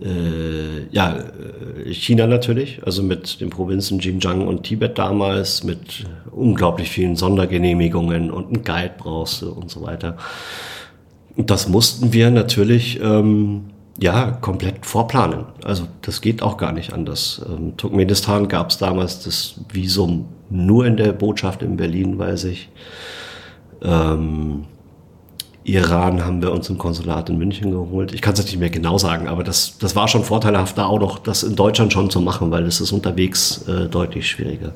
äh, 0.00 0.88
ja, 0.90 1.18
äh, 1.18 1.94
China 1.94 2.26
natürlich, 2.26 2.80
also 2.84 3.04
mit 3.04 3.40
den 3.40 3.50
Provinzen 3.50 4.00
Xinjiang 4.00 4.48
und 4.48 4.64
Tibet 4.64 4.98
damals, 4.98 5.62
mit 5.62 6.04
unglaublich 6.32 6.90
vielen 6.90 7.14
Sondergenehmigungen 7.14 8.32
und 8.32 8.46
einen 8.46 8.64
Guide 8.64 8.94
brauchst 8.98 9.42
du 9.42 9.52
und 9.52 9.70
so 9.70 9.82
weiter. 9.82 10.16
Und 11.36 11.48
das 11.48 11.68
mussten 11.68 12.12
wir 12.12 12.32
natürlich 12.32 12.98
ähm, 13.00 13.66
ja, 14.00 14.30
komplett 14.30 14.86
vorplanen. 14.86 15.46
Also 15.64 15.88
das 16.02 16.20
geht 16.20 16.42
auch 16.42 16.56
gar 16.56 16.72
nicht 16.72 16.92
anders. 16.92 17.44
Ähm, 17.48 17.76
Turkmenistan 17.76 18.48
gab 18.48 18.70
es 18.70 18.78
damals 18.78 19.24
das 19.24 19.56
Visum 19.72 20.26
nur 20.50 20.86
in 20.86 20.96
der 20.96 21.12
Botschaft 21.12 21.62
in 21.62 21.76
Berlin, 21.76 22.18
weiß 22.18 22.44
ich. 22.44 22.68
Ähm, 23.82 24.64
Iran 25.64 26.24
haben 26.24 26.40
wir 26.40 26.52
uns 26.52 26.70
im 26.70 26.78
Konsulat 26.78 27.28
in 27.28 27.38
München 27.38 27.72
geholt. 27.72 28.14
Ich 28.14 28.22
kann 28.22 28.32
es 28.32 28.42
nicht 28.42 28.58
mehr 28.58 28.70
genau 28.70 28.96
sagen, 28.96 29.28
aber 29.28 29.44
das, 29.44 29.76
das 29.78 29.94
war 29.94 30.08
schon 30.08 30.24
vorteilhaft, 30.24 30.78
da 30.78 30.86
auch 30.86 31.00
noch 31.00 31.18
das 31.18 31.42
in 31.42 31.56
Deutschland 31.56 31.92
schon 31.92 32.08
zu 32.08 32.20
machen, 32.20 32.50
weil 32.50 32.64
es 32.64 32.80
ist 32.80 32.92
unterwegs 32.92 33.66
äh, 33.68 33.86
deutlich 33.86 34.28
schwieriger. 34.28 34.72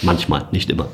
Manchmal, 0.00 0.46
nicht 0.50 0.70
immer. 0.70 0.88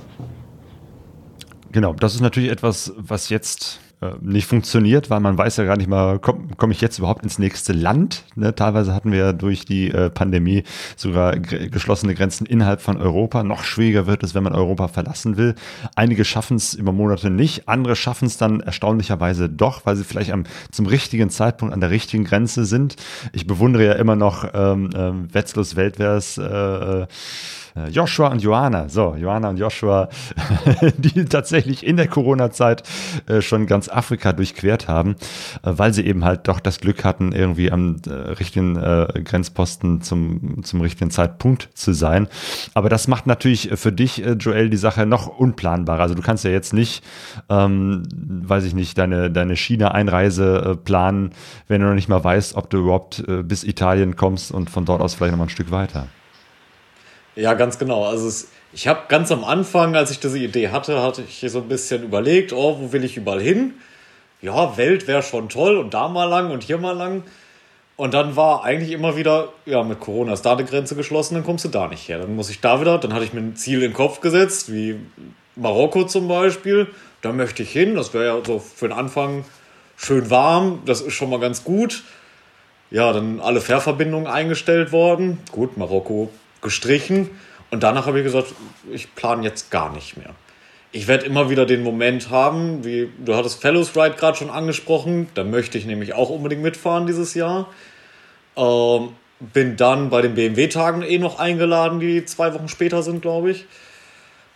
Genau, 1.72 1.94
das 1.94 2.14
ist 2.14 2.20
natürlich 2.20 2.50
etwas, 2.50 2.92
was 2.98 3.30
jetzt 3.30 3.80
nicht 4.20 4.46
funktioniert, 4.46 5.10
weil 5.10 5.18
man 5.18 5.36
weiß 5.36 5.56
ja 5.56 5.64
gar 5.64 5.76
nicht 5.76 5.88
mal, 5.88 6.18
komme 6.20 6.48
komm 6.56 6.70
ich 6.70 6.80
jetzt 6.80 6.98
überhaupt 6.98 7.24
ins 7.24 7.38
nächste 7.38 7.72
Land? 7.72 8.24
Ne? 8.36 8.54
Teilweise 8.54 8.94
hatten 8.94 9.10
wir 9.10 9.32
durch 9.32 9.64
die 9.64 9.90
äh, 9.90 10.08
Pandemie 10.08 10.62
sogar 10.96 11.36
geschlossene 11.36 12.14
Grenzen 12.14 12.46
innerhalb 12.46 12.80
von 12.80 12.96
Europa. 12.96 13.42
Noch 13.42 13.64
schwieriger 13.64 14.06
wird 14.06 14.22
es, 14.22 14.34
wenn 14.34 14.44
man 14.44 14.54
Europa 14.54 14.86
verlassen 14.88 15.36
will. 15.36 15.56
Einige 15.96 16.24
schaffen 16.24 16.56
es 16.56 16.74
über 16.74 16.92
Monate 16.92 17.30
nicht, 17.30 17.68
andere 17.68 17.96
schaffen 17.96 18.26
es 18.26 18.36
dann 18.36 18.60
erstaunlicherweise 18.60 19.48
doch, 19.48 19.84
weil 19.84 19.96
sie 19.96 20.04
vielleicht 20.04 20.30
am, 20.30 20.44
zum 20.70 20.86
richtigen 20.86 21.30
Zeitpunkt 21.30 21.74
an 21.74 21.80
der 21.80 21.90
richtigen 21.90 22.24
Grenze 22.24 22.64
sind. 22.64 22.96
Ich 23.32 23.46
bewundere 23.46 23.84
ja 23.84 23.92
immer 23.94 24.14
noch 24.14 24.48
ähm, 24.54 24.90
äh, 24.94 25.34
Wetzlos 25.34 25.74
Weltwehrs 25.74 26.38
äh, 26.38 26.42
äh, 26.42 27.06
Joshua 27.88 28.28
und 28.28 28.42
Johanna. 28.42 28.88
So, 28.88 29.14
Johanna 29.14 29.50
und 29.50 29.58
Joshua 29.58 30.08
die 30.98 31.24
tatsächlich 31.24 31.86
in 31.86 31.96
der 31.96 32.08
Corona-Zeit 32.08 32.82
äh, 33.26 33.40
schon 33.40 33.66
ganz 33.66 33.88
Afrika 33.88 34.32
durchquert 34.32 34.88
haben, 34.88 35.16
äh, 35.62 35.72
weil 35.76 35.92
sie 35.92 36.06
eben 36.06 36.24
halt 36.24 36.48
doch 36.48 36.60
das 36.60 36.80
Glück 36.80 37.04
hatten, 37.04 37.32
irgendwie 37.32 37.70
am 37.70 37.96
äh, 38.06 38.12
richtigen 38.12 38.76
äh, 38.76 39.22
Grenzposten 39.24 40.02
zum, 40.02 40.62
zum 40.64 40.80
richtigen 40.80 41.10
Zeitpunkt 41.10 41.68
zu 41.74 41.92
sein. 41.92 42.28
Aber 42.74 42.88
das 42.88 43.08
macht 43.08 43.26
natürlich 43.26 43.70
für 43.74 43.92
dich, 43.92 44.24
äh, 44.24 44.32
Joel, 44.32 44.70
die 44.70 44.76
Sache 44.76 45.06
noch 45.06 45.26
unplanbarer. 45.26 46.02
Also 46.02 46.14
du 46.14 46.22
kannst 46.22 46.44
ja 46.44 46.50
jetzt 46.50 46.72
nicht, 46.72 47.04
ähm, 47.48 48.02
weiß 48.12 48.64
ich 48.64 48.74
nicht, 48.74 48.98
deine, 48.98 49.30
deine 49.30 49.56
China-Einreise 49.56 50.72
äh, 50.72 50.76
planen, 50.76 51.30
wenn 51.68 51.80
du 51.80 51.86
noch 51.86 51.94
nicht 51.94 52.08
mal 52.08 52.22
weißt, 52.22 52.56
ob 52.56 52.70
du 52.70 52.78
überhaupt 52.78 53.24
bis 53.44 53.64
Italien 53.64 54.16
kommst 54.16 54.52
und 54.52 54.70
von 54.70 54.84
dort 54.84 55.00
aus 55.00 55.14
vielleicht 55.14 55.32
noch 55.32 55.38
mal 55.38 55.44
ein 55.44 55.50
Stück 55.50 55.70
weiter. 55.70 56.08
Ja, 57.38 57.54
ganz 57.54 57.78
genau. 57.78 58.04
Also 58.04 58.26
es, 58.26 58.48
ich 58.72 58.88
habe 58.88 59.02
ganz 59.06 59.30
am 59.30 59.44
Anfang, 59.44 59.94
als 59.94 60.10
ich 60.10 60.18
diese 60.18 60.40
Idee 60.40 60.70
hatte, 60.70 61.00
hatte 61.00 61.22
ich 61.22 61.48
so 61.48 61.60
ein 61.60 61.68
bisschen 61.68 62.02
überlegt, 62.02 62.52
oh, 62.52 62.80
wo 62.80 62.92
will 62.92 63.04
ich 63.04 63.16
überall 63.16 63.40
hin? 63.40 63.74
Ja, 64.42 64.76
Welt 64.76 65.06
wäre 65.06 65.22
schon 65.22 65.48
toll 65.48 65.76
und 65.76 65.94
da 65.94 66.08
mal 66.08 66.24
lang 66.24 66.50
und 66.50 66.64
hier 66.64 66.78
mal 66.78 66.96
lang. 66.96 67.22
Und 67.94 68.12
dann 68.12 68.34
war 68.34 68.64
eigentlich 68.64 68.90
immer 68.90 69.16
wieder, 69.16 69.52
ja, 69.66 69.84
mit 69.84 70.00
Corona 70.00 70.32
ist 70.32 70.42
da 70.42 70.54
eine 70.54 70.64
Grenze 70.64 70.96
geschlossen, 70.96 71.34
dann 71.34 71.44
kommst 71.44 71.64
du 71.64 71.68
da 71.68 71.86
nicht 71.86 72.08
her. 72.08 72.18
Dann 72.18 72.34
muss 72.34 72.50
ich 72.50 72.60
da 72.60 72.80
wieder, 72.80 72.98
dann 72.98 73.14
hatte 73.14 73.24
ich 73.24 73.32
mir 73.32 73.40
ein 73.40 73.54
Ziel 73.54 73.84
in 73.84 73.90
den 73.90 73.94
Kopf 73.94 74.20
gesetzt, 74.20 74.72
wie 74.72 74.96
Marokko 75.54 76.06
zum 76.06 76.26
Beispiel. 76.26 76.88
Da 77.22 77.30
möchte 77.32 77.62
ich 77.62 77.70
hin, 77.70 77.94
das 77.94 78.14
wäre 78.14 78.26
ja 78.26 78.44
so 78.44 78.58
für 78.58 78.88
den 78.88 78.98
Anfang 78.98 79.44
schön 79.96 80.28
warm, 80.28 80.82
das 80.86 81.02
ist 81.02 81.14
schon 81.14 81.30
mal 81.30 81.38
ganz 81.38 81.62
gut. 81.62 82.02
Ja, 82.90 83.12
dann 83.12 83.38
alle 83.38 83.60
Fährverbindungen 83.60 84.26
eingestellt 84.26 84.90
worden. 84.90 85.38
Gut, 85.52 85.76
Marokko 85.76 86.30
gestrichen. 86.62 87.30
Und 87.70 87.82
danach 87.82 88.06
habe 88.06 88.18
ich 88.18 88.24
gesagt, 88.24 88.54
ich 88.92 89.14
plane 89.14 89.44
jetzt 89.44 89.70
gar 89.70 89.92
nicht 89.92 90.16
mehr. 90.16 90.34
Ich 90.90 91.06
werde 91.06 91.26
immer 91.26 91.50
wieder 91.50 91.66
den 91.66 91.82
Moment 91.82 92.30
haben, 92.30 92.82
wie 92.84 93.10
du 93.24 93.34
hattest 93.34 93.60
Fellows 93.60 93.94
Ride 93.94 94.16
gerade 94.16 94.38
schon 94.38 94.48
angesprochen, 94.48 95.28
da 95.34 95.44
möchte 95.44 95.76
ich 95.76 95.84
nämlich 95.84 96.14
auch 96.14 96.30
unbedingt 96.30 96.62
mitfahren 96.62 97.06
dieses 97.06 97.34
Jahr. 97.34 97.68
Ähm, 98.56 99.10
bin 99.40 99.76
dann 99.76 100.08
bei 100.08 100.22
den 100.22 100.34
BMW-Tagen 100.34 101.02
eh 101.02 101.18
noch 101.18 101.38
eingeladen, 101.38 102.00
die 102.00 102.24
zwei 102.24 102.54
Wochen 102.54 102.68
später 102.68 103.02
sind, 103.02 103.20
glaube 103.20 103.50
ich. 103.50 103.66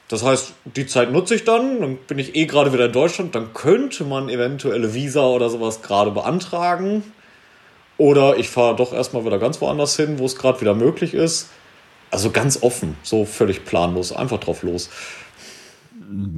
Das 0.09 0.25
heißt, 0.25 0.53
die 0.65 0.87
Zeit 0.87 1.13
nutze 1.13 1.35
ich 1.35 1.45
dann, 1.45 1.81
dann 1.81 1.97
bin 1.97 2.19
ich 2.19 2.35
eh 2.35 2.47
gerade 2.47 2.73
wieder 2.73 2.87
in 2.87 2.93
Deutschland, 2.93 3.35
dann 3.35 3.55
könnte 3.55 4.05
man 4.05 4.29
eventuelle 4.29 4.95
Visa 4.95 5.25
oder 5.25 5.49
sowas 5.49 5.83
gerade 5.83 6.11
beantragen. 6.11 7.05
Oder 7.99 8.37
ich 8.37 8.49
fahre 8.49 8.75
doch 8.75 8.93
erstmal 8.93 9.25
wieder 9.25 9.39
ganz 9.39 9.61
woanders 9.61 9.97
hin, 9.97 10.19
wo 10.19 10.25
es 10.25 10.37
gerade 10.37 10.61
wieder 10.61 10.75
möglich 10.75 11.15
ist. 11.15 11.51
Also 12.13 12.31
ganz 12.31 12.63
offen, 12.63 12.97
so 13.03 13.25
völlig 13.25 13.65
planlos, 13.65 14.13
einfach 14.13 14.39
drauf 14.39 14.63
los. 14.63 14.91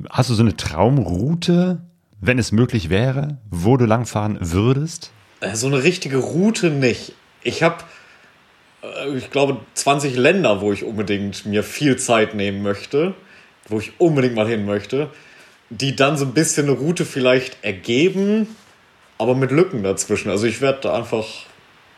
Hast 0.08 0.30
du 0.30 0.34
so 0.34 0.42
eine 0.44 0.56
Traumroute, 0.56 1.80
wenn 2.20 2.38
es 2.38 2.52
möglich 2.52 2.90
wäre, 2.90 3.38
wo 3.50 3.76
du 3.76 3.84
langfahren 3.84 4.38
würdest? 4.40 5.10
Äh, 5.40 5.56
so 5.56 5.66
eine 5.66 5.82
richtige 5.82 6.18
Route 6.18 6.70
nicht. 6.70 7.14
Ich 7.42 7.64
habe, 7.64 7.78
äh, 8.82 9.16
ich 9.16 9.32
glaube, 9.32 9.56
20 9.74 10.14
Länder, 10.14 10.60
wo 10.60 10.72
ich 10.72 10.84
unbedingt 10.84 11.44
mir 11.44 11.64
viel 11.64 11.96
Zeit 11.96 12.36
nehmen 12.36 12.62
möchte, 12.62 13.14
wo 13.68 13.80
ich 13.80 13.98
unbedingt 13.98 14.36
mal 14.36 14.46
hin 14.46 14.64
möchte, 14.66 15.10
die 15.70 15.96
dann 15.96 16.16
so 16.16 16.24
ein 16.24 16.34
bisschen 16.34 16.68
eine 16.68 16.78
Route 16.78 17.04
vielleicht 17.04 17.64
ergeben, 17.64 18.46
aber 19.18 19.34
mit 19.34 19.50
Lücken 19.50 19.82
dazwischen. 19.82 20.30
Also 20.30 20.46
ich 20.46 20.60
werde 20.60 20.82
da 20.82 20.94
einfach 20.94 21.26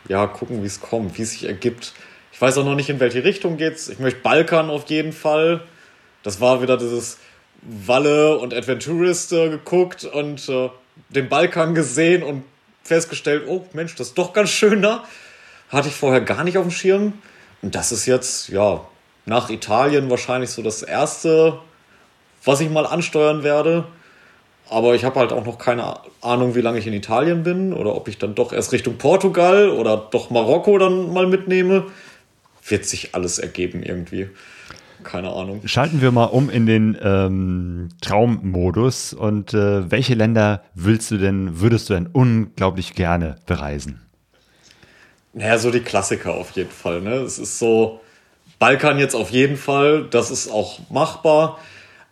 ja 0.09 0.25
gucken, 0.25 0.63
wie 0.63 0.67
es 0.67 0.81
kommt, 0.81 1.15
wie 1.19 1.21
es 1.21 1.33
sich 1.33 1.43
ergibt. 1.43 1.93
Ich 2.37 2.41
weiß 2.41 2.59
auch 2.59 2.65
noch 2.65 2.75
nicht, 2.75 2.91
in 2.91 2.99
welche 2.99 3.23
Richtung 3.23 3.57
geht's. 3.57 3.89
Ich 3.89 3.97
möchte 3.97 4.19
Balkan 4.19 4.69
auf 4.69 4.87
jeden 4.91 5.11
Fall. 5.11 5.61
Das 6.21 6.39
war 6.39 6.61
wieder 6.61 6.77
dieses 6.77 7.17
Walle 7.63 8.37
und 8.37 8.53
Adventurist 8.53 9.33
äh, 9.33 9.49
geguckt 9.49 10.03
und 10.03 10.47
äh, 10.47 10.69
den 11.09 11.29
Balkan 11.29 11.73
gesehen 11.73 12.21
und 12.21 12.43
festgestellt, 12.83 13.45
oh 13.47 13.65
Mensch, 13.73 13.95
das 13.95 14.09
ist 14.09 14.19
doch 14.19 14.33
ganz 14.33 14.51
schön 14.51 14.83
da. 14.83 15.03
Hatte 15.69 15.87
ich 15.87 15.95
vorher 15.95 16.21
gar 16.21 16.43
nicht 16.43 16.59
auf 16.59 16.63
dem 16.63 16.69
Schirm. 16.69 17.13
Und 17.63 17.73
das 17.73 17.91
ist 17.91 18.05
jetzt, 18.05 18.49
ja, 18.49 18.81
nach 19.25 19.49
Italien 19.49 20.07
wahrscheinlich 20.11 20.51
so 20.51 20.61
das 20.61 20.83
erste, 20.83 21.57
was 22.45 22.59
ich 22.59 22.69
mal 22.69 22.85
ansteuern 22.85 23.41
werde. 23.41 23.85
Aber 24.69 24.93
ich 24.93 25.03
habe 25.03 25.19
halt 25.19 25.33
auch 25.33 25.43
noch 25.43 25.57
keine 25.57 26.01
Ahnung, 26.21 26.53
wie 26.53 26.61
lange 26.61 26.77
ich 26.77 26.85
in 26.85 26.93
Italien 26.93 27.41
bin 27.41 27.73
oder 27.73 27.95
ob 27.95 28.07
ich 28.07 28.19
dann 28.19 28.35
doch 28.35 28.53
erst 28.53 28.73
Richtung 28.73 28.99
Portugal 28.99 29.71
oder 29.71 29.97
doch 29.97 30.29
Marokko 30.29 30.77
dann 30.77 31.11
mal 31.11 31.25
mitnehme 31.25 31.85
wird 32.69 32.85
sich 32.85 33.15
alles 33.15 33.39
ergeben 33.39 33.83
irgendwie. 33.83 34.29
Keine 35.03 35.31
Ahnung. 35.31 35.61
Schalten 35.65 36.01
wir 36.01 36.11
mal 36.11 36.25
um 36.25 36.49
in 36.49 36.65
den 36.65 36.97
ähm, 37.01 37.89
Traummodus. 38.01 39.13
Und 39.13 39.53
äh, 39.53 39.89
welche 39.91 40.15
Länder 40.15 40.63
willst 40.73 41.11
du 41.11 41.17
denn, 41.17 41.59
würdest 41.61 41.89
du 41.89 41.93
denn 41.93 42.07
unglaublich 42.07 42.93
gerne 42.93 43.37
bereisen? 43.45 44.01
Naja, 45.33 45.59
so 45.59 45.69
die 45.69 45.81
Klassiker 45.81 46.33
auf 46.33 46.51
jeden 46.51 46.71
Fall. 46.71 47.01
Ne? 47.01 47.15
Es 47.15 47.37
ist 47.37 47.59
so, 47.59 48.01
Balkan 48.59 48.97
jetzt 48.97 49.15
auf 49.15 49.29
jeden 49.29 49.55
Fall, 49.55 50.07
das 50.09 50.31
ist 50.31 50.49
auch 50.49 50.79
machbar. 50.89 51.59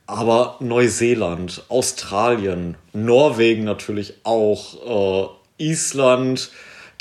Aber 0.07 0.57
Neuseeland, 0.59 1.63
Australien, 1.67 2.77
Norwegen 2.93 3.63
natürlich 3.63 4.13
auch, 4.23 5.31
äh, 5.57 5.63
Island, 5.63 6.51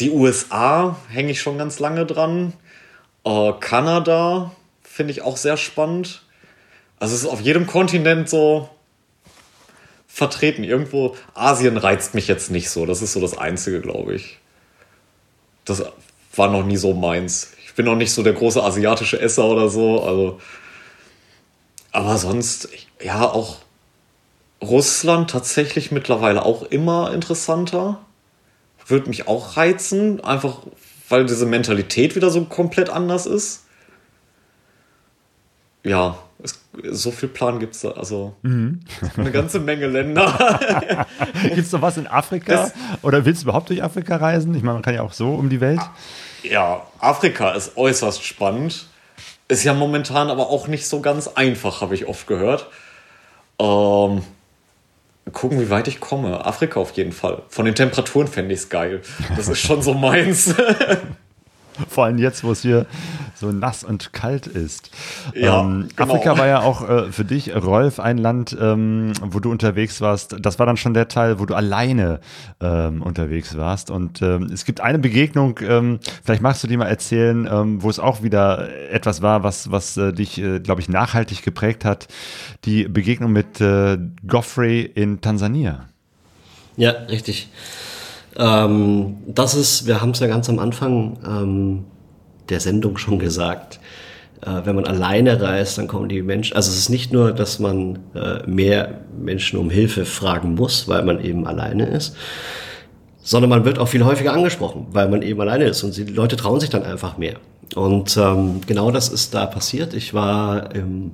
die 0.00 0.10
USA 0.10 0.96
hänge 1.10 1.32
ich 1.32 1.40
schon 1.40 1.58
ganz 1.58 1.78
lange 1.78 2.06
dran. 2.06 2.54
Äh, 3.24 3.52
Kanada 3.60 4.52
finde 4.82 5.12
ich 5.12 5.22
auch 5.22 5.36
sehr 5.36 5.56
spannend. 5.56 6.22
Also 6.98 7.14
es 7.14 7.22
ist 7.22 7.28
auf 7.28 7.40
jedem 7.40 7.66
Kontinent 7.66 8.28
so 8.28 8.68
vertreten. 10.06 10.62
Irgendwo 10.62 11.16
Asien 11.34 11.76
reizt 11.76 12.14
mich 12.14 12.28
jetzt 12.28 12.50
nicht 12.50 12.70
so. 12.70 12.86
Das 12.86 13.02
ist 13.02 13.12
so 13.12 13.20
das 13.20 13.36
Einzige, 13.36 13.80
glaube 13.80 14.14
ich. 14.14 14.38
Das 15.64 15.82
war 16.36 16.48
noch 16.48 16.64
nie 16.64 16.76
so 16.76 16.94
meins. 16.94 17.52
Ich 17.64 17.74
bin 17.74 17.86
noch 17.86 17.96
nicht 17.96 18.12
so 18.12 18.22
der 18.22 18.34
große 18.34 18.62
asiatische 18.62 19.20
Esser 19.20 19.46
oder 19.46 19.68
so. 19.68 20.02
Also, 20.02 20.40
aber 21.90 22.16
sonst, 22.18 22.68
ja, 23.02 23.22
auch 23.22 23.56
Russland 24.62 25.30
tatsächlich 25.30 25.90
mittlerweile 25.90 26.44
auch 26.44 26.62
immer 26.62 27.12
interessanter. 27.12 27.98
Würde 28.86 29.08
mich 29.08 29.26
auch 29.26 29.56
reizen, 29.56 30.22
einfach 30.22 30.58
weil 31.08 31.26
diese 31.26 31.46
Mentalität 31.46 32.16
wieder 32.16 32.30
so 32.30 32.44
komplett 32.44 32.90
anders 32.90 33.26
ist. 33.26 33.64
Ja, 35.82 36.18
es, 36.42 36.60
so 36.90 37.10
viel 37.10 37.28
Plan 37.28 37.60
gibt 37.60 37.74
es 37.74 37.82
da. 37.82 37.90
Also 37.92 38.34
mhm. 38.42 38.80
eine 39.16 39.30
ganze 39.30 39.60
Menge 39.60 39.86
Länder. 39.86 41.06
gibt 41.42 41.58
es 41.58 41.72
noch 41.72 41.82
was 41.82 41.98
in 41.98 42.06
Afrika? 42.06 42.52
Das, 42.52 42.72
Oder 43.02 43.24
willst 43.24 43.42
du 43.42 43.46
überhaupt 43.46 43.68
durch 43.68 43.82
Afrika 43.82 44.16
reisen? 44.16 44.54
Ich 44.54 44.62
meine, 44.62 44.74
man 44.74 44.82
kann 44.82 44.94
ja 44.94 45.02
auch 45.02 45.12
so 45.12 45.34
um 45.34 45.50
die 45.50 45.60
Welt. 45.60 45.80
Ja, 46.42 46.86
Afrika 46.98 47.52
ist 47.52 47.76
äußerst 47.76 48.24
spannend. 48.24 48.86
Ist 49.48 49.64
ja 49.64 49.74
momentan 49.74 50.30
aber 50.30 50.48
auch 50.48 50.68
nicht 50.68 50.86
so 50.86 51.00
ganz 51.00 51.28
einfach, 51.28 51.82
habe 51.82 51.94
ich 51.94 52.06
oft 52.06 52.26
gehört. 52.26 52.66
Ähm, 53.58 54.22
gucken, 55.32 55.60
wie 55.60 55.70
weit 55.70 55.88
ich 55.88 56.00
komme. 56.00 56.44
Afrika 56.44 56.80
auf 56.80 56.92
jeden 56.92 57.12
Fall. 57.12 57.42
Von 57.48 57.64
den 57.64 57.74
Temperaturen 57.74 58.28
fände 58.28 58.54
ich 58.54 58.60
es 58.60 58.68
geil. 58.68 59.02
Das 59.36 59.48
ist 59.48 59.60
schon 59.60 59.82
so 59.82 59.94
meins. 59.94 60.54
Vor 61.88 62.04
allem 62.04 62.18
jetzt, 62.18 62.44
wo 62.44 62.52
es 62.52 62.62
hier 62.62 62.86
so 63.34 63.50
nass 63.50 63.84
und 63.84 64.12
kalt 64.12 64.46
ist. 64.46 64.90
Ja, 65.34 65.60
ähm, 65.60 65.88
genau. 65.94 66.14
Afrika 66.14 66.38
war 66.38 66.46
ja 66.46 66.60
auch 66.60 66.88
äh, 66.88 67.12
für 67.12 67.24
dich, 67.24 67.54
Rolf, 67.54 67.98
ein 68.00 68.18
Land, 68.18 68.56
ähm, 68.60 69.12
wo 69.20 69.40
du 69.40 69.50
unterwegs 69.50 70.00
warst. 70.00 70.36
Das 70.40 70.58
war 70.58 70.66
dann 70.66 70.76
schon 70.76 70.94
der 70.94 71.08
Teil, 71.08 71.38
wo 71.40 71.46
du 71.46 71.54
alleine 71.54 72.20
ähm, 72.60 73.02
unterwegs 73.02 73.56
warst. 73.56 73.90
Und 73.90 74.22
ähm, 74.22 74.44
es 74.52 74.64
gibt 74.64 74.80
eine 74.80 74.98
Begegnung, 74.98 75.58
ähm, 75.62 75.98
vielleicht 76.22 76.42
magst 76.42 76.62
du 76.62 76.68
die 76.68 76.76
mal 76.76 76.86
erzählen, 76.86 77.48
ähm, 77.50 77.82
wo 77.82 77.90
es 77.90 77.98
auch 77.98 78.22
wieder 78.22 78.68
etwas 78.90 79.22
war, 79.22 79.42
was, 79.42 79.70
was 79.70 79.96
äh, 79.96 80.12
dich, 80.12 80.38
äh, 80.40 80.60
glaube 80.60 80.80
ich, 80.80 80.88
nachhaltig 80.88 81.42
geprägt 81.42 81.84
hat. 81.84 82.06
Die 82.64 82.84
Begegnung 82.84 83.32
mit 83.32 83.60
äh, 83.60 83.98
Goffrey 84.26 84.82
in 84.82 85.20
Tansania. 85.20 85.86
Ja, 86.76 86.90
richtig. 86.90 87.48
Ähm, 88.36 89.16
das 89.26 89.54
ist, 89.54 89.86
wir 89.86 90.00
haben 90.00 90.10
es 90.10 90.20
ja 90.20 90.26
ganz 90.26 90.48
am 90.48 90.58
Anfang 90.58 91.18
ähm, 91.26 91.84
der 92.48 92.60
Sendung 92.60 92.98
schon 92.98 93.18
gesagt, 93.18 93.80
äh, 94.42 94.60
wenn 94.64 94.76
man 94.76 94.86
alleine 94.86 95.40
reist, 95.40 95.78
dann 95.78 95.88
kommen 95.88 96.08
die 96.08 96.22
Menschen, 96.22 96.56
also 96.56 96.70
es 96.70 96.78
ist 96.78 96.88
nicht 96.88 97.12
nur, 97.12 97.32
dass 97.32 97.58
man 97.58 98.00
äh, 98.14 98.46
mehr 98.46 99.00
Menschen 99.18 99.58
um 99.58 99.70
Hilfe 99.70 100.04
fragen 100.04 100.54
muss, 100.54 100.88
weil 100.88 101.04
man 101.04 101.24
eben 101.24 101.46
alleine 101.46 101.86
ist, 101.86 102.16
sondern 103.22 103.50
man 103.50 103.64
wird 103.64 103.78
auch 103.78 103.88
viel 103.88 104.04
häufiger 104.04 104.32
angesprochen, 104.32 104.86
weil 104.90 105.08
man 105.08 105.22
eben 105.22 105.40
alleine 105.40 105.64
ist 105.64 105.82
und 105.82 105.96
die 105.96 106.04
Leute 106.04 106.36
trauen 106.36 106.60
sich 106.60 106.70
dann 106.70 106.84
einfach 106.84 107.16
mehr. 107.16 107.36
Und 107.74 108.16
ähm, 108.16 108.60
genau 108.66 108.90
das 108.90 109.08
ist 109.08 109.34
da 109.34 109.46
passiert. 109.46 109.94
Ich 109.94 110.12
war 110.12 110.74
im 110.74 111.12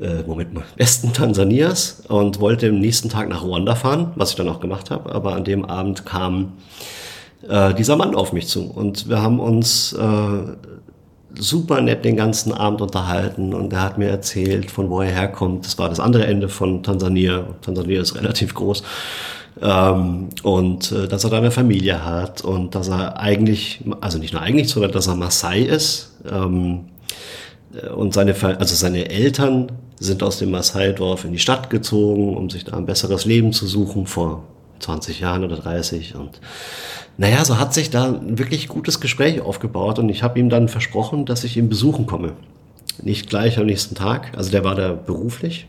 äh, 0.00 0.22
Moment 0.26 0.54
mal, 0.54 0.64
Westen 0.76 1.12
Tansanias 1.12 2.02
und 2.08 2.40
wollte 2.40 2.68
am 2.68 2.78
nächsten 2.78 3.08
Tag 3.08 3.28
nach 3.28 3.42
Ruanda 3.42 3.74
fahren, 3.74 4.12
was 4.16 4.30
ich 4.30 4.36
dann 4.36 4.48
auch 4.48 4.60
gemacht 4.60 4.90
habe. 4.90 5.12
Aber 5.12 5.34
an 5.34 5.44
dem 5.44 5.64
Abend 5.64 6.06
kam 6.06 6.52
äh, 7.48 7.74
dieser 7.74 7.96
Mann 7.96 8.14
auf 8.14 8.32
mich 8.32 8.48
zu 8.48 8.64
und 8.64 9.08
wir 9.08 9.22
haben 9.22 9.40
uns 9.40 9.92
äh, 9.92 10.42
super 11.34 11.80
nett 11.80 12.04
den 12.04 12.16
ganzen 12.16 12.52
Abend 12.52 12.80
unterhalten 12.80 13.54
und 13.54 13.72
er 13.72 13.82
hat 13.82 13.98
mir 13.98 14.08
erzählt, 14.08 14.70
von 14.70 14.90
wo 14.90 15.00
er 15.00 15.10
herkommt. 15.10 15.64
Das 15.64 15.78
war 15.78 15.88
das 15.88 16.00
andere 16.00 16.26
Ende 16.26 16.48
von 16.48 16.82
Tansania. 16.82 17.44
Tansania 17.62 18.00
ist 18.00 18.14
relativ 18.16 18.54
groß. 18.54 18.82
Ähm, 19.62 20.28
und 20.42 20.92
äh, 20.92 21.08
dass 21.08 21.24
er 21.24 21.30
da 21.30 21.38
eine 21.38 21.50
Familie 21.50 22.04
hat 22.04 22.42
und 22.42 22.74
dass 22.74 22.88
er 22.88 23.18
eigentlich, 23.18 23.80
also 24.00 24.18
nicht 24.18 24.32
nur 24.32 24.42
eigentlich, 24.42 24.68
sondern 24.68 24.92
dass 24.92 25.06
er 25.06 25.16
Maasai 25.16 25.60
ist. 25.60 26.16
Ähm, 26.30 26.80
äh, 26.80 26.84
und 27.94 28.14
seine, 28.14 28.34
also 28.58 28.74
seine 28.74 29.10
Eltern 29.10 29.72
sind 29.98 30.22
aus 30.22 30.38
dem 30.38 30.50
Maasai-Dorf 30.50 31.24
in 31.24 31.32
die 31.32 31.38
Stadt 31.38 31.70
gezogen, 31.70 32.36
um 32.36 32.50
sich 32.50 32.64
da 32.64 32.76
ein 32.76 32.86
besseres 32.86 33.24
Leben 33.24 33.52
zu 33.52 33.66
suchen 33.66 34.06
vor 34.06 34.44
20 34.80 35.20
Jahren 35.20 35.44
oder 35.44 35.56
30 35.56 36.14
und 36.14 36.40
naja, 37.18 37.44
so 37.44 37.58
hat 37.58 37.74
sich 37.74 37.90
da 37.90 38.06
ein 38.06 38.38
wirklich 38.38 38.66
gutes 38.66 38.98
Gespräch 38.98 39.42
aufgebaut 39.42 39.98
und 39.98 40.08
ich 40.08 40.22
habe 40.22 40.38
ihm 40.38 40.48
dann 40.48 40.68
versprochen, 40.68 41.26
dass 41.26 41.44
ich 41.44 41.58
ihn 41.58 41.68
besuchen 41.68 42.06
komme. 42.06 42.32
Nicht 43.02 43.28
gleich 43.28 43.58
am 43.58 43.66
nächsten 43.66 43.94
Tag, 43.94 44.32
also 44.36 44.50
der 44.50 44.64
war 44.64 44.74
da 44.74 44.92
beruflich 44.92 45.68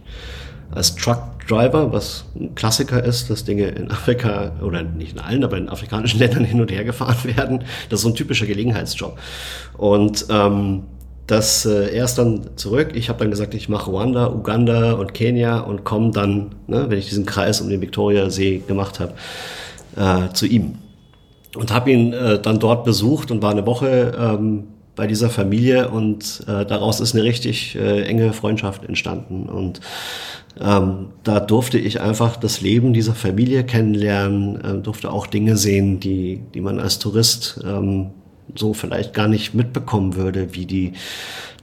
als 0.72 0.96
Truckdriver, 0.96 1.92
was 1.92 2.26
ein 2.36 2.56
Klassiker 2.56 3.04
ist, 3.04 3.30
dass 3.30 3.44
Dinge 3.44 3.68
in 3.68 3.92
Afrika 3.92 4.54
oder 4.62 4.84
nicht 4.84 5.14
in 5.14 5.20
allen, 5.20 5.44
aber 5.44 5.58
in 5.58 5.70
afrikanischen 5.70 6.20
Ländern 6.22 6.46
hin 6.46 6.62
und 6.62 6.72
her 6.72 6.84
gefahren 6.84 7.18
werden. 7.36 7.64
Das 7.90 8.00
ist 8.00 8.04
so 8.04 8.10
ein 8.10 8.16
typischer 8.16 8.46
Gelegenheitsjob. 8.46 9.20
Und 9.78 10.26
ähm, 10.30 10.84
das 11.32 11.66
äh, 11.66 11.96
er 11.96 12.04
ist 12.04 12.16
dann 12.16 12.58
zurück. 12.58 12.90
Ich 12.94 13.08
habe 13.08 13.20
dann 13.20 13.32
gesagt, 13.32 13.54
ich 13.54 13.70
mache 13.70 13.90
Ruanda, 13.90 14.34
Uganda 14.34 14.94
und 14.94 15.14
Kenia 15.14 15.62
und 15.62 15.86
komme 15.86 16.12
dann, 16.12 16.56
ne, 16.68 16.88
wenn 16.90 17.00
ich 17.00 17.08
diesen 17.08 17.26
Kreis 17.26 17.62
um 17.62 17.70
den 17.70 17.80
Viktoriasee 17.80 18.64
gemacht 18.68 19.00
habe, 19.00 19.14
äh, 19.96 20.34
zu 20.34 20.46
ihm. 20.46 20.80
Und 21.56 21.72
habe 21.72 21.92
ihn 21.92 22.12
äh, 22.12 22.42
dann 22.42 22.60
dort 22.60 22.84
besucht 22.84 23.32
und 23.32 23.42
war 23.42 23.52
eine 23.52 23.66
Woche 23.66 24.14
ähm, 24.20 24.66
bei 24.98 25.08
dieser 25.08 25.30
Familie 25.30 25.90
und 25.90 26.44
äh, 26.48 26.66
daraus 26.66 27.00
ist 27.00 27.16
eine 27.16 27.24
richtig 27.24 27.78
äh, 27.78 28.04
enge 28.04 28.34
Freundschaft 28.34 28.84
entstanden. 28.84 29.48
Und 29.48 29.80
ähm, 30.60 31.08
da 31.24 31.40
durfte 31.40 31.78
ich 31.78 32.02
einfach 32.02 32.36
das 32.36 32.60
Leben 32.60 32.92
dieser 32.92 33.16
Familie 33.16 33.64
kennenlernen, 33.64 34.62
äh, 34.62 34.82
durfte 34.82 35.10
auch 35.10 35.28
Dinge 35.28 35.56
sehen, 35.56 36.02
die, 36.02 36.42
die 36.54 36.60
man 36.60 36.78
als 36.80 37.00
Tourist 37.00 37.62
ähm, 37.66 38.12
so 38.56 38.74
vielleicht 38.74 39.14
gar 39.14 39.28
nicht 39.28 39.54
mitbekommen 39.54 40.16
würde, 40.16 40.54
wie 40.54 40.66
die 40.66 40.94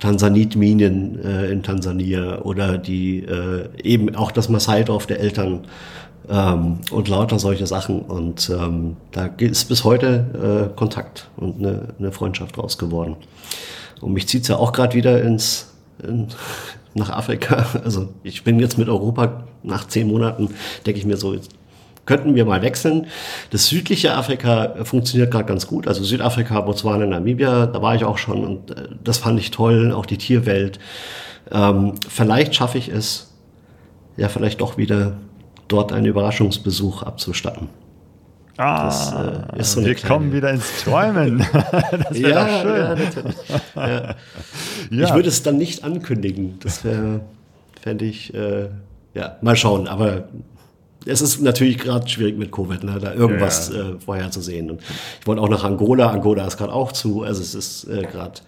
Tansanitminen 0.01 1.25
äh, 1.25 1.51
in 1.51 1.63
Tansania 1.63 2.43
oder 2.43 2.79
die 2.79 3.21
äh, 3.21 3.69
eben 3.83 4.15
auch 4.15 4.31
das 4.31 4.49
Maasai-Dorf 4.49 5.07
der 5.07 5.21
Eltern 5.21 5.67
ähm, 6.29 6.79
und 6.91 7.09
lauter 7.09 7.39
solche 7.39 7.67
Sachen. 7.67 8.01
Und 8.01 8.51
ähm, 8.51 8.97
da 9.13 9.27
ist 9.39 9.69
bis 9.69 9.85
heute 9.85 10.71
äh, 10.73 10.77
Kontakt 10.77 11.29
und 11.37 11.59
eine, 11.59 11.89
eine 11.99 12.13
Freundschaft 12.13 12.57
draus 12.57 12.79
geworden. 12.79 13.17
Und 14.01 14.13
mich 14.13 14.29
zieht's 14.29 14.49
ja 14.49 14.57
auch 14.57 14.73
gerade 14.73 14.95
wieder 14.95 15.23
ins 15.23 15.75
in, 16.03 16.29
nach 16.95 17.11
Afrika. 17.11 17.67
Also 17.85 18.09
ich 18.23 18.45
bin 18.45 18.59
jetzt 18.61 18.79
mit 18.79 18.89
Europa 18.89 19.45
nach 19.63 19.87
zehn 19.89 20.09
Monaten, 20.09 20.51
denke 20.87 20.99
ich 20.99 21.07
mir 21.07 21.17
so, 21.17 21.37
könnten 22.09 22.35
wir 22.35 22.47
mal 22.47 22.63
wechseln. 22.63 23.07
Das 23.51 23.67
südliche 23.67 24.15
Afrika 24.15 24.75
funktioniert 24.85 25.31
gerade 25.31 25.45
ganz 25.45 25.67
gut. 25.67 25.87
Also 25.87 26.03
Südafrika, 26.03 26.59
Botswana, 26.63 27.05
Namibia, 27.05 27.67
da 27.67 27.83
war 27.83 27.95
ich 27.95 28.05
auch 28.05 28.17
schon 28.17 28.45
und 28.45 28.71
äh, 28.71 28.89
das 29.05 29.19
fand 29.19 29.39
ich 29.39 29.51
toll, 29.51 29.93
auch 29.93 30.07
die 30.07 30.17
Tierwelt. 30.17 30.79
Ähm, 31.53 31.95
vielleicht 32.09 32.55
schaffe 32.55 32.79
ich 32.79 32.89
es, 32.89 33.35
ja, 34.17 34.29
vielleicht 34.29 34.63
doch 34.63 34.79
wieder 34.79 35.19
dort 35.69 35.93
einen 35.93 36.07
Überraschungsbesuch 36.07 37.03
abzustatten. 37.03 37.69
Ah, 38.57 38.87
das, 38.87 39.13
äh, 39.13 39.61
ist 39.61 39.73
so 39.73 39.85
wir 39.85 39.95
kleine... 39.95 40.15
kommen 40.15 40.33
wieder 40.33 40.51
ins 40.51 40.83
Träumen. 40.83 41.39
das 41.53 42.23
wäre 42.23 42.31
ja, 42.31 42.63
schön. 42.63 42.75
Ja, 42.75 42.95
natürlich. 42.95 43.37
Ja. 43.77 43.89
ja. 43.89 44.15
Ich 44.91 45.15
würde 45.15 45.29
es 45.29 45.43
dann 45.43 45.59
nicht 45.59 45.85
ankündigen. 45.85 46.59
Das 46.61 46.85
wäre, 46.85 47.21
fände 47.83 48.07
ich, 48.07 48.33
äh, 48.35 48.69
ja, 49.15 49.37
mal 49.43 49.57
schauen. 49.57 49.87
Aber 49.87 50.25
es 51.09 51.23
ist 51.23 51.41
natürlich 51.41 51.79
gerade 51.79 52.07
schwierig 52.07 52.37
mit 52.39 52.53
Covid, 52.53 52.85
ne, 52.85 52.99
da 53.01 53.15
irgendwas 53.15 53.71
ja. 53.73 53.91
äh, 53.91 53.99
vorherzusehen. 53.99 54.71
Und 54.71 54.83
ich 55.21 55.27
wollte 55.27 55.41
auch 55.41 55.49
nach 55.49 55.65
Angola. 55.65 56.11
Angola 56.11 56.47
ist 56.47 56.59
gerade 56.59 56.73
auch 56.73 56.93
zu. 56.93 57.23
Also 57.23 57.41
es 57.41 57.55
ist 57.55 57.85
äh, 57.85 58.03
gerade 58.03 58.41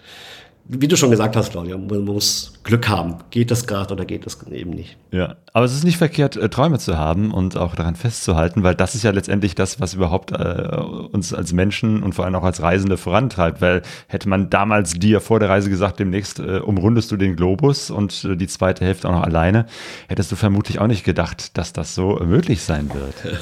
wie 0.73 0.87
du 0.87 0.97
schon 0.97 1.11
gesagt 1.11 1.35
hast, 1.35 1.51
Claudia, 1.51 1.77
man 1.77 2.05
muss 2.05 2.53
Glück 2.63 2.89
haben. 2.89 3.17
Geht 3.31 3.51
das 3.51 3.67
gerade 3.67 3.93
oder 3.93 4.05
geht 4.05 4.25
das 4.25 4.39
eben 4.53 4.71
nicht? 4.71 4.97
Ja, 5.11 5.35
aber 5.53 5.65
es 5.65 5.75
ist 5.75 5.83
nicht 5.83 5.97
verkehrt, 5.97 6.37
äh, 6.37 6.49
Träume 6.49 6.79
zu 6.79 6.97
haben 6.97 7.33
und 7.33 7.57
auch 7.57 7.75
daran 7.75 7.97
festzuhalten, 7.97 8.63
weil 8.63 8.77
das 8.77 8.95
ist 8.95 9.03
ja 9.03 9.11
letztendlich 9.11 9.57
das, 9.57 9.81
was 9.81 9.95
überhaupt 9.95 10.31
äh, 10.31 10.77
uns 11.11 11.35
als 11.35 11.53
Menschen 11.53 12.05
und 12.05 12.15
vor 12.15 12.25
allem 12.25 12.37
auch 12.37 12.45
als 12.45 12.63
Reisende 12.63 12.97
vorantreibt. 12.99 13.61
Weil 13.61 13.83
hätte 14.07 14.29
man 14.29 14.49
damals 14.49 14.93
dir 14.93 15.21
vor 15.21 15.41
der 15.41 15.49
Reise 15.49 15.71
gesagt, 15.71 15.99
demnächst 15.99 16.39
äh, 16.39 16.59
umrundest 16.59 17.11
du 17.11 17.17
den 17.17 17.35
Globus 17.35 17.91
und 17.91 18.25
äh, 18.25 18.37
die 18.37 18.47
zweite 18.47 18.85
Hälfte 18.85 19.09
auch 19.09 19.15
noch 19.15 19.25
alleine, 19.25 19.67
hättest 20.09 20.31
du 20.31 20.37
vermutlich 20.37 20.79
auch 20.79 20.87
nicht 20.87 21.03
gedacht, 21.03 21.59
dass 21.59 21.73
das 21.73 21.97
so 21.97 22.21
möglich 22.25 22.63
sein 22.63 22.91
wird. 22.95 23.41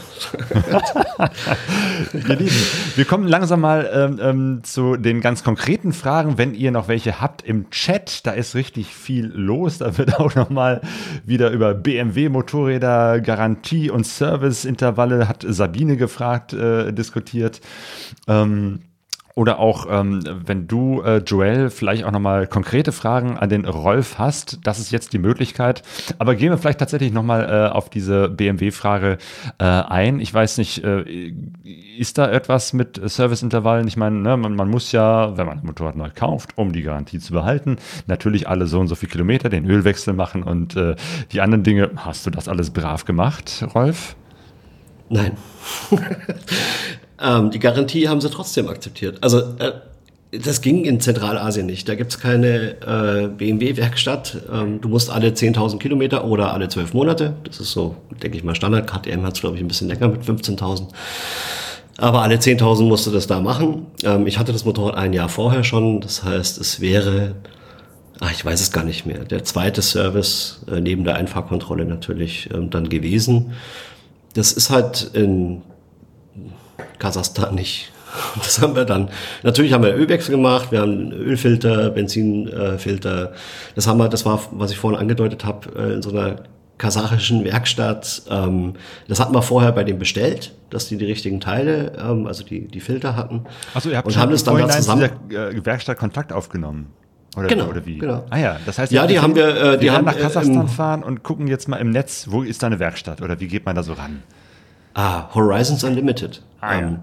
Ihr 2.28 2.36
Lieben, 2.36 2.56
wir 2.96 3.04
kommen 3.04 3.28
langsam 3.28 3.60
mal 3.60 3.90
ähm, 3.92 4.18
ähm, 4.22 4.60
zu 4.62 4.96
den 4.96 5.20
ganz 5.20 5.44
konkreten 5.44 5.92
Fragen. 5.92 6.38
Wenn 6.38 6.54
ihr 6.54 6.70
noch 6.70 6.88
welche 6.88 7.17
habt 7.20 7.42
im 7.42 7.70
Chat, 7.70 8.26
da 8.26 8.32
ist 8.32 8.54
richtig 8.54 8.94
viel 8.94 9.26
los. 9.26 9.78
Da 9.78 9.96
wird 9.98 10.18
auch 10.20 10.34
noch 10.34 10.50
mal 10.50 10.80
wieder 11.24 11.50
über 11.50 11.74
BMW-Motorräder, 11.74 13.20
Garantie 13.20 13.90
und 13.90 14.06
Serviceintervalle, 14.06 15.28
hat 15.28 15.44
Sabine 15.48 15.96
gefragt, 15.96 16.52
äh, 16.52 16.92
diskutiert. 16.92 17.60
Ähm, 18.26 18.80
oder 19.38 19.60
auch, 19.60 19.86
ähm, 19.88 20.20
wenn 20.46 20.66
du, 20.66 21.00
äh, 21.02 21.18
Joel, 21.18 21.70
vielleicht 21.70 22.02
auch 22.02 22.10
nochmal 22.10 22.48
konkrete 22.48 22.90
Fragen 22.90 23.38
an 23.38 23.48
den 23.48 23.66
Rolf 23.66 24.18
hast, 24.18 24.58
das 24.64 24.80
ist 24.80 24.90
jetzt 24.90 25.12
die 25.12 25.20
Möglichkeit. 25.20 25.84
Aber 26.18 26.34
gehen 26.34 26.50
wir 26.50 26.58
vielleicht 26.58 26.80
tatsächlich 26.80 27.12
nochmal 27.12 27.44
äh, 27.44 27.72
auf 27.72 27.88
diese 27.88 28.30
BMW-Frage 28.30 29.18
äh, 29.58 29.64
ein. 29.64 30.18
Ich 30.18 30.34
weiß 30.34 30.58
nicht, 30.58 30.82
äh, 30.82 31.32
ist 31.96 32.18
da 32.18 32.28
etwas 32.28 32.72
mit 32.72 33.00
Serviceintervallen? 33.00 33.86
Ich 33.86 33.96
meine, 33.96 34.16
ne, 34.16 34.36
man, 34.36 34.56
man, 34.56 34.68
muss 34.68 34.90
ja, 34.90 35.36
wenn 35.36 35.46
man 35.46 35.60
ein 35.60 35.66
Motorrad 35.66 35.94
neu 35.94 36.10
kauft, 36.12 36.58
um 36.58 36.72
die 36.72 36.82
Garantie 36.82 37.20
zu 37.20 37.32
behalten, 37.32 37.76
natürlich 38.08 38.48
alle 38.48 38.66
so 38.66 38.80
und 38.80 38.88
so 38.88 38.96
viele 38.96 39.12
Kilometer 39.12 39.48
den 39.48 39.70
Ölwechsel 39.70 40.14
machen 40.14 40.42
und 40.42 40.74
äh, 40.74 40.96
die 41.30 41.40
anderen 41.42 41.62
Dinge. 41.62 41.92
Hast 41.94 42.26
du 42.26 42.30
das 42.30 42.48
alles 42.48 42.70
brav 42.70 43.04
gemacht, 43.04 43.64
Rolf? 43.72 44.16
Nein. 45.08 45.36
Ähm, 47.20 47.50
die 47.50 47.58
Garantie 47.58 48.08
haben 48.08 48.20
sie 48.20 48.30
trotzdem 48.30 48.68
akzeptiert. 48.68 49.18
Also 49.22 49.38
äh, 49.58 49.72
das 50.30 50.60
ging 50.60 50.84
in 50.84 51.00
Zentralasien 51.00 51.66
nicht. 51.66 51.88
Da 51.88 51.94
gibt's 51.94 52.20
keine 52.20 52.76
äh, 52.82 53.28
BMW-Werkstatt. 53.28 54.36
Ähm, 54.52 54.80
du 54.80 54.88
musst 54.88 55.10
alle 55.10 55.30
10.000 55.30 55.78
Kilometer 55.78 56.24
oder 56.24 56.52
alle 56.52 56.68
12 56.68 56.92
Monate. 56.92 57.34
Das 57.44 57.60
ist 57.60 57.72
so, 57.72 57.96
denke 58.22 58.36
ich 58.36 58.44
mal, 58.44 58.54
Standard. 58.54 58.86
KTM 58.86 59.24
hat's 59.24 59.40
glaube 59.40 59.56
ich, 59.56 59.62
ein 59.62 59.68
bisschen 59.68 59.88
länger 59.88 60.08
mit 60.08 60.22
15.000. 60.22 60.88
Aber 61.96 62.22
alle 62.22 62.36
10.000 62.36 62.82
musst 62.84 63.06
du 63.06 63.10
das 63.10 63.26
da 63.26 63.40
machen. 63.40 63.86
Ähm, 64.04 64.26
ich 64.26 64.38
hatte 64.38 64.52
das 64.52 64.64
Motorrad 64.64 64.96
ein 64.96 65.14
Jahr 65.14 65.30
vorher 65.30 65.64
schon. 65.64 66.00
Das 66.00 66.22
heißt, 66.22 66.58
es 66.58 66.80
wäre, 66.80 67.34
ach, 68.20 68.30
ich 68.30 68.44
weiß 68.44 68.60
es 68.60 68.70
gar 68.70 68.84
nicht 68.84 69.06
mehr, 69.06 69.24
der 69.24 69.44
zweite 69.44 69.80
Service 69.80 70.60
äh, 70.70 70.80
neben 70.80 71.04
der 71.04 71.14
Einfahrkontrolle 71.14 71.86
natürlich 71.86 72.50
ähm, 72.52 72.68
dann 72.68 72.90
gewesen. 72.90 73.52
Das 74.34 74.52
ist 74.52 74.68
halt 74.68 75.10
in 75.14 75.62
Kasachstan 76.98 77.54
nicht. 77.54 77.92
Das 78.36 78.60
haben 78.62 78.74
wir 78.74 78.86
dann. 78.86 79.10
Natürlich 79.42 79.74
haben 79.74 79.84
wir 79.84 79.94
Ölwechsel 79.94 80.30
gemacht, 80.30 80.72
wir 80.72 80.80
haben 80.80 81.12
Ölfilter, 81.12 81.90
Benzinfilter. 81.90 83.32
Das 83.74 83.86
haben 83.86 83.98
wir, 83.98 84.08
das 84.08 84.24
war, 84.24 84.40
was 84.52 84.70
ich 84.70 84.78
vorhin 84.78 84.98
angedeutet 84.98 85.44
habe, 85.44 85.68
äh, 85.76 85.94
in 85.94 86.02
so 86.02 86.10
einer 86.10 86.36
kasachischen 86.78 87.44
Werkstatt. 87.44 88.22
Ähm, 88.30 88.74
das 89.08 89.20
hatten 89.20 89.34
wir 89.34 89.42
vorher 89.42 89.72
bei 89.72 89.84
dem 89.84 89.98
bestellt, 89.98 90.54
dass 90.70 90.88
die 90.88 90.96
die 90.96 91.04
richtigen 91.04 91.40
Teile, 91.40 91.92
ähm, 92.00 92.26
also 92.26 92.44
die, 92.44 92.68
die 92.68 92.80
Filter 92.80 93.16
hatten. 93.16 93.44
Achso, 93.74 93.90
ihr 93.90 93.98
habt 93.98 94.06
und 94.06 94.16
haben 94.16 94.32
das 94.32 94.44
dann 94.44 94.56
da 94.56 94.68
zusammen. 94.68 95.10
Dieser, 95.28 95.50
äh, 95.50 95.66
Werkstatt 95.66 95.98
Kontakt 95.98 96.32
aufgenommen. 96.32 96.86
Oder, 97.36 97.48
genau, 97.48 97.66
oder 97.66 97.84
wie? 97.84 97.98
Genau. 97.98 98.24
Ah 98.30 98.38
ja, 98.38 98.56
das 98.64 98.78
heißt, 98.78 98.90
ja, 98.90 99.06
die 99.06 99.20
haben 99.20 99.34
wir, 99.36 99.74
äh, 99.74 99.78
die 99.78 99.90
haben 99.90 100.04
nach 100.04 100.18
Kasachstan 100.18 100.64
äh, 100.64 100.68
fahren 100.68 101.02
und 101.02 101.22
gucken 101.22 101.46
jetzt 101.46 101.68
mal 101.68 101.76
im 101.76 101.90
Netz, 101.90 102.26
wo 102.30 102.42
ist 102.42 102.62
da 102.62 102.68
eine 102.68 102.78
Werkstatt 102.78 103.20
oder 103.20 103.38
wie 103.38 103.48
geht 103.48 103.66
man 103.66 103.76
da 103.76 103.82
so 103.82 103.92
ran? 103.92 104.22
Ah, 104.98 105.32
Horizons 105.32 105.84
Unlimited. 105.84 106.42
Ah, 106.60 106.72
ja. 106.72 106.80
ähm, 106.80 106.98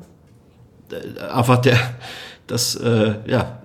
einfach 1.31 1.59
der, 1.59 1.77
das, 2.45 2.75
äh, 2.75 3.13
ja, 3.25 3.59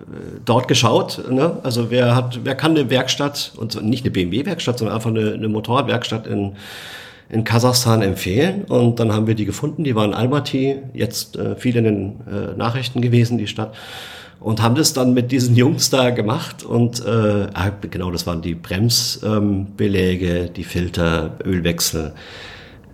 dort 0.44 0.69
geschaut. 0.69 1.24
Ne? 1.28 1.59
Also 1.65 1.90
wer 1.90 2.15
hat, 2.15 2.39
wer 2.44 2.55
kann 2.55 2.70
eine 2.77 2.89
Werkstatt, 2.90 3.51
und 3.57 3.82
nicht 3.82 4.05
eine 4.05 4.12
BMW-Werkstatt, 4.12 4.78
sondern 4.78 4.94
einfach 4.94 5.11
eine, 5.11 5.32
eine 5.32 5.48
Motorradwerkstatt 5.48 6.28
in, 6.28 6.52
in 7.28 7.43
Kasachstan 7.43 8.02
empfehlen. 8.02 8.66
Und 8.66 9.01
dann 9.01 9.12
haben 9.12 9.27
wir 9.27 9.35
die 9.35 9.47
gefunden, 9.47 9.82
die 9.82 9.97
waren 9.97 10.11
in 10.11 10.15
Almaty, 10.15 10.77
jetzt 10.94 11.35
äh, 11.35 11.57
viel 11.57 11.74
in 11.74 11.85
den 11.85 12.20
äh, 12.28 12.57
Nachrichten 12.57 13.01
gewesen, 13.01 13.36
die 13.36 13.48
Stadt. 13.48 13.74
Und 14.39 14.62
haben 14.62 14.77
das 14.77 14.93
dann 14.93 15.12
mit 15.12 15.32
diesen 15.32 15.57
Jungs 15.57 15.90
da 15.90 16.11
gemacht 16.11 16.62
und 16.62 17.05
äh, 17.05 17.48
ah, 17.52 17.73
genau, 17.90 18.12
das 18.12 18.28
waren 18.28 18.43
die 18.43 18.55
Bremsbeläge, 18.55 20.39
ähm, 20.47 20.52
die 20.55 20.65
Filter, 20.65 21.32
Ölwechsel, 21.44 22.12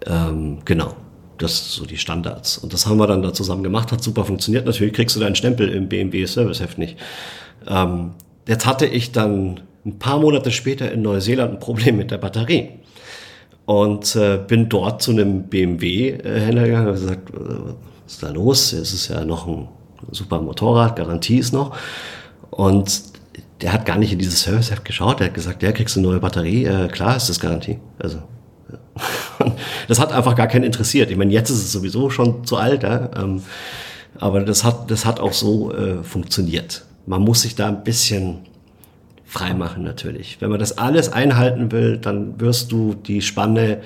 ähm, 0.06 0.60
genau 0.64 0.94
das 1.38 1.72
so 1.72 1.84
die 1.86 1.96
Standards. 1.96 2.58
Und 2.58 2.72
das 2.72 2.86
haben 2.86 2.98
wir 2.98 3.06
dann 3.06 3.22
da 3.22 3.32
zusammen 3.32 3.62
gemacht, 3.62 3.92
hat 3.92 4.02
super 4.02 4.24
funktioniert. 4.24 4.66
Natürlich 4.66 4.94
kriegst 4.94 5.16
du 5.16 5.20
deinen 5.20 5.34
Stempel 5.34 5.68
im 5.68 5.88
BMW 5.88 6.24
Serviceheft 6.24 6.78
nicht. 6.78 6.96
Ähm, 7.66 8.12
jetzt 8.46 8.66
hatte 8.66 8.86
ich 8.86 9.12
dann 9.12 9.60
ein 9.84 9.98
paar 9.98 10.18
Monate 10.18 10.50
später 10.50 10.90
in 10.90 11.02
Neuseeland 11.02 11.54
ein 11.54 11.58
Problem 11.60 11.96
mit 11.96 12.10
der 12.10 12.18
Batterie. 12.18 12.70
Und 13.64 14.14
äh, 14.14 14.38
bin 14.46 14.68
dort 14.68 15.02
zu 15.02 15.10
einem 15.10 15.44
BMW-Händler 15.44 16.64
gegangen 16.64 16.86
und 16.88 16.92
gesagt, 16.94 17.30
äh, 17.30 17.34
was 18.04 18.12
ist 18.12 18.22
da 18.22 18.30
los? 18.30 18.72
Es 18.72 18.92
ist 18.92 19.08
ja 19.08 19.24
noch 19.24 19.46
ein 19.46 19.68
super 20.12 20.40
Motorrad, 20.40 20.96
Garantie 20.96 21.38
ist 21.38 21.52
noch. 21.52 21.76
Und 22.50 23.02
der 23.60 23.72
hat 23.72 23.86
gar 23.86 23.98
nicht 23.98 24.12
in 24.12 24.18
dieses 24.18 24.42
Service-Heft 24.42 24.84
geschaut. 24.84 25.20
Der 25.20 25.28
hat 25.28 25.34
gesagt, 25.34 25.62
der 25.62 25.72
kriegst 25.72 25.96
du 25.96 26.00
eine 26.00 26.08
neue 26.08 26.20
Batterie. 26.20 26.64
Äh, 26.64 26.88
klar 26.88 27.16
ist 27.16 27.28
das 27.28 27.40
Garantie. 27.40 27.78
Also 27.98 28.18
ja. 28.18 28.24
das 29.88 29.98
hat 29.98 30.12
einfach 30.12 30.34
gar 30.34 30.46
keinen 30.46 30.64
interessiert. 30.64 31.10
Ich 31.10 31.16
meine, 31.16 31.32
jetzt 31.32 31.50
ist 31.50 31.58
es 31.58 31.72
sowieso 31.72 32.10
schon 32.10 32.44
zu 32.44 32.56
alt, 32.56 32.82
ja? 32.82 33.10
ähm, 33.16 33.42
aber 34.18 34.40
das 34.40 34.64
hat, 34.64 34.90
das 34.90 35.04
hat 35.04 35.20
auch 35.20 35.32
so 35.32 35.72
äh, 35.72 36.02
funktioniert. 36.02 36.84
Man 37.06 37.22
muss 37.22 37.42
sich 37.42 37.54
da 37.54 37.68
ein 37.68 37.84
bisschen 37.84 38.38
freimachen 39.24 39.82
natürlich. 39.82 40.38
Wenn 40.40 40.50
man 40.50 40.58
das 40.58 40.78
alles 40.78 41.12
einhalten 41.12 41.72
will, 41.72 41.98
dann 41.98 42.40
wirst 42.40 42.72
du 42.72 42.94
die 42.94 43.22
Spanne 43.22 43.80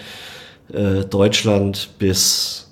äh, 0.73 1.05
Deutschland 1.05 1.91
bis, 1.99 2.71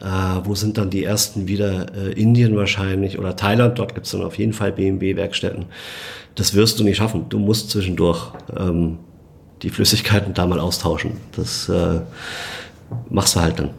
äh, 0.00 0.04
wo 0.44 0.54
sind 0.54 0.78
dann 0.78 0.90
die 0.90 1.04
ersten 1.04 1.48
wieder? 1.48 1.86
Äh, 1.96 2.12
Indien 2.12 2.56
wahrscheinlich 2.56 3.18
oder 3.18 3.34
Thailand, 3.34 3.78
dort 3.78 3.94
gibt 3.94 4.06
es 4.06 4.12
dann 4.12 4.22
auf 4.22 4.38
jeden 4.38 4.52
Fall 4.52 4.72
BMW-Werkstätten. 4.72 5.66
Das 6.34 6.54
wirst 6.54 6.78
du 6.78 6.84
nicht 6.84 6.98
schaffen. 6.98 7.26
Du 7.28 7.38
musst 7.38 7.70
zwischendurch 7.70 8.32
ähm, 8.56 8.98
die 9.62 9.70
Flüssigkeiten 9.70 10.34
da 10.34 10.46
mal 10.46 10.60
austauschen. 10.60 11.12
Das 11.32 11.68
äh, 11.68 12.00
machst 13.10 13.36
du 13.36 13.40
halt 13.40 13.58
dann. 13.58 13.70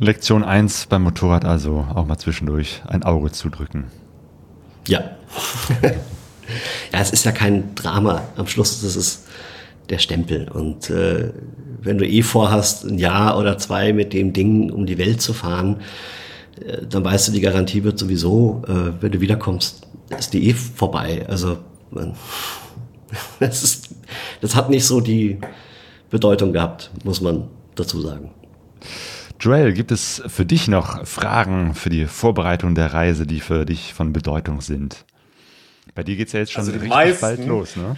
Lektion 0.00 0.42
1 0.42 0.86
beim 0.86 1.02
Motorrad 1.02 1.44
also 1.44 1.86
auch 1.94 2.06
mal 2.06 2.18
zwischendurch 2.18 2.82
ein 2.86 3.04
Auge 3.04 3.30
zudrücken. 3.30 3.84
Ja. 4.88 5.00
ja, 5.82 7.00
es 7.00 7.10
ist 7.10 7.24
ja 7.24 7.32
kein 7.32 7.74
Drama. 7.74 8.22
Am 8.36 8.46
Schluss 8.46 8.82
ist 8.82 8.96
es 8.96 9.24
der 9.88 9.98
Stempel. 9.98 10.48
Und 10.48 10.90
äh, 10.90 11.32
wenn 11.80 11.98
du 11.98 12.06
eh 12.06 12.22
vorhast, 12.22 12.84
ein 12.84 12.98
Jahr 12.98 13.38
oder 13.38 13.58
zwei 13.58 13.92
mit 13.92 14.12
dem 14.12 14.32
Ding 14.32 14.70
um 14.70 14.86
die 14.86 14.98
Welt 14.98 15.20
zu 15.20 15.32
fahren, 15.32 15.80
äh, 16.60 16.86
dann 16.86 17.04
weißt 17.04 17.28
du, 17.28 17.32
die 17.32 17.40
Garantie 17.40 17.84
wird 17.84 17.98
sowieso, 17.98 18.62
äh, 18.66 18.92
wenn 19.00 19.12
du 19.12 19.20
wiederkommst, 19.20 19.86
ist 20.18 20.32
die 20.32 20.48
eh 20.48 20.54
vorbei. 20.54 21.24
Also 21.28 21.58
man, 21.90 22.14
das, 23.40 23.62
ist, 23.62 23.88
das 24.40 24.54
hat 24.54 24.70
nicht 24.70 24.84
so 24.84 25.00
die 25.00 25.38
Bedeutung 26.10 26.52
gehabt, 26.52 26.90
muss 27.04 27.20
man 27.20 27.48
dazu 27.74 28.00
sagen. 28.00 28.30
Joel, 29.40 29.72
gibt 29.72 29.90
es 29.90 30.22
für 30.26 30.46
dich 30.46 30.68
noch 30.68 31.06
Fragen 31.06 31.74
für 31.74 31.90
die 31.90 32.06
Vorbereitung 32.06 32.74
der 32.74 32.94
Reise, 32.94 33.26
die 33.26 33.40
für 33.40 33.66
dich 33.66 33.92
von 33.92 34.12
Bedeutung 34.12 34.60
sind? 34.60 35.04
Bei 35.94 36.02
dir 36.02 36.16
geht 36.16 36.28
es 36.28 36.32
ja 36.32 36.40
jetzt 36.40 36.52
schon 36.52 36.60
also 36.60 36.72
richtig 36.72 36.88
meisten, 36.88 37.20
bald 37.20 37.46
los, 37.46 37.76
ne? 37.76 37.96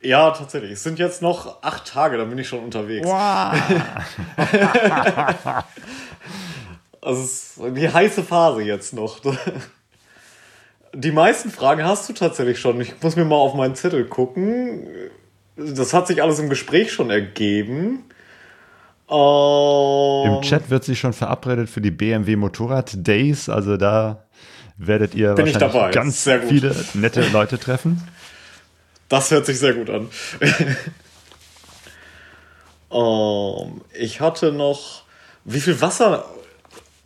Ja, 0.00 0.30
tatsächlich. 0.30 0.72
Es 0.72 0.82
sind 0.82 0.98
jetzt 0.98 1.22
noch 1.22 1.62
acht 1.62 1.86
Tage, 1.86 2.18
dann 2.18 2.28
bin 2.28 2.38
ich 2.38 2.46
schon 2.46 2.60
unterwegs. 2.60 3.06
Wow. 3.06 3.54
also 7.00 7.22
es 7.22 7.56
ist 7.56 7.76
die 7.76 7.88
heiße 7.88 8.22
Phase 8.22 8.62
jetzt 8.62 8.92
noch. 8.92 9.20
Die 10.94 11.10
meisten 11.10 11.50
Fragen 11.50 11.84
hast 11.84 12.08
du 12.08 12.12
tatsächlich 12.12 12.60
schon. 12.60 12.80
Ich 12.80 13.02
muss 13.02 13.16
mir 13.16 13.24
mal 13.24 13.36
auf 13.36 13.54
meinen 13.54 13.74
Zettel 13.74 14.04
gucken. 14.04 14.86
Das 15.56 15.92
hat 15.92 16.06
sich 16.06 16.22
alles 16.22 16.38
im 16.38 16.48
Gespräch 16.48 16.92
schon 16.92 17.10
ergeben. 17.10 18.04
Um, 19.06 20.36
Im 20.36 20.42
Chat 20.42 20.70
wird 20.70 20.84
sich 20.84 20.98
schon 20.98 21.12
verabredet 21.12 21.68
für 21.68 21.80
die 21.80 21.90
BMW 21.90 22.36
Motorrad 22.36 23.06
Days. 23.06 23.48
Also 23.48 23.76
da 23.76 24.24
werdet 24.76 25.14
ihr 25.14 25.36
wahrscheinlich 25.36 25.92
ganz 25.92 26.28
viele 26.48 26.74
nette 26.94 27.28
Leute 27.28 27.58
treffen. 27.58 28.06
Das 29.08 29.30
hört 29.30 29.46
sich 29.46 29.58
sehr 29.58 29.74
gut 29.74 29.90
an. 29.90 30.08
um, 32.88 33.82
ich 33.98 34.20
hatte 34.20 34.52
noch. 34.52 35.02
Wie 35.46 35.60
viel 35.60 35.78
Wasser 35.82 36.24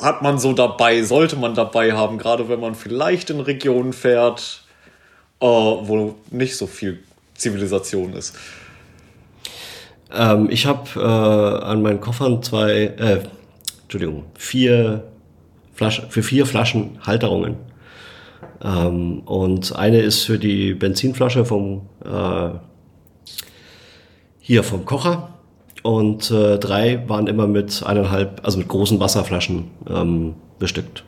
hat 0.01 0.23
man 0.23 0.39
so 0.39 0.53
dabei, 0.53 1.03
sollte 1.03 1.37
man 1.37 1.55
dabei 1.55 1.93
haben, 1.93 2.19
gerade 2.19 2.49
wenn 2.49 2.61
man 2.61 2.75
vielleicht 2.75 3.31
in 3.31 3.41
Regionen 3.41 3.93
fährt, 3.93 4.63
uh, 5.41 5.79
wo 5.83 6.15
nicht 6.31 6.57
so 6.57 6.67
viel 6.67 7.01
Zivilisation 7.35 8.13
ist? 8.13 8.37
Ähm, 10.13 10.49
ich 10.51 10.67
habe 10.67 10.89
äh, 10.97 11.65
an 11.65 11.83
meinen 11.83 12.01
Koffern 12.01 12.43
zwei, 12.43 12.95
äh, 12.99 13.23
Entschuldigung, 13.83 14.25
vier 14.39 15.05
Flaschen, 15.75 16.11
für 16.11 16.23
vier 16.23 16.47
Flaschen 16.47 16.99
Halterungen. 17.07 17.57
Ähm, 18.63 19.21
und 19.21 19.77
eine 19.77 20.01
ist 20.01 20.25
für 20.25 20.39
die 20.39 20.75
Benzinflasche 20.75 21.45
vom 21.45 21.89
äh, 22.05 22.51
hier 24.41 24.65
vom 24.65 24.85
Kocher 24.85 25.38
und 25.89 26.31
äh, 26.31 26.59
drei 26.59 27.03
waren 27.09 27.29
immer 27.29 27.47
mit 27.47 27.83
eineinhalb, 27.83 28.45
also 28.45 28.59
mit 28.59 28.69
großen 28.69 29.01
Wasserflaschen 29.01 29.71
ähm, 29.89 30.35
bestückt. 30.59 31.03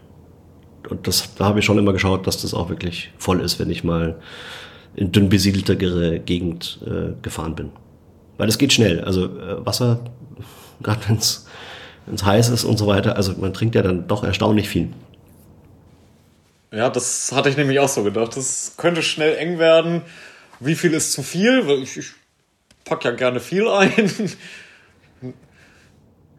Und 0.88 1.06
das, 1.06 1.34
da 1.34 1.44
habe 1.44 1.58
ich 1.58 1.66
schon 1.66 1.76
immer 1.76 1.92
geschaut, 1.92 2.26
dass 2.26 2.40
das 2.40 2.54
auch 2.54 2.70
wirklich 2.70 3.12
voll 3.18 3.42
ist, 3.42 3.60
wenn 3.60 3.68
ich 3.68 3.84
mal 3.84 4.18
in 4.96 5.12
dünn 5.12 5.28
besiedelter 5.28 5.76
Gegend 5.76 6.78
äh, 6.86 7.12
gefahren 7.20 7.56
bin. 7.56 7.72
Weil 8.38 8.48
es 8.48 8.56
geht 8.56 8.72
schnell. 8.72 9.04
Also 9.04 9.26
äh, 9.26 9.66
Wasser, 9.66 10.00
gerade 10.82 11.00
wenn 11.08 11.16
es 11.18 11.44
heiß 12.24 12.48
ist 12.48 12.64
und 12.64 12.78
so 12.78 12.86
weiter, 12.86 13.16
also 13.16 13.34
man 13.34 13.52
trinkt 13.52 13.74
ja 13.74 13.82
dann 13.82 14.08
doch 14.08 14.24
erstaunlich 14.24 14.70
viel. 14.70 14.88
Ja, 16.72 16.88
das 16.88 17.32
hatte 17.32 17.50
ich 17.50 17.58
nämlich 17.58 17.80
auch 17.80 17.88
so 17.88 18.02
gedacht. 18.02 18.34
Das 18.34 18.76
könnte 18.78 19.02
schnell 19.02 19.36
eng 19.36 19.58
werden. 19.58 20.00
Wie 20.58 20.74
viel 20.74 20.94
ist 20.94 21.12
zu 21.12 21.22
viel? 21.22 21.68
Ich, 21.82 21.98
ich 21.98 22.12
pack 22.86 23.04
ja 23.04 23.10
gerne 23.10 23.40
viel 23.40 23.68
ein. 23.68 24.10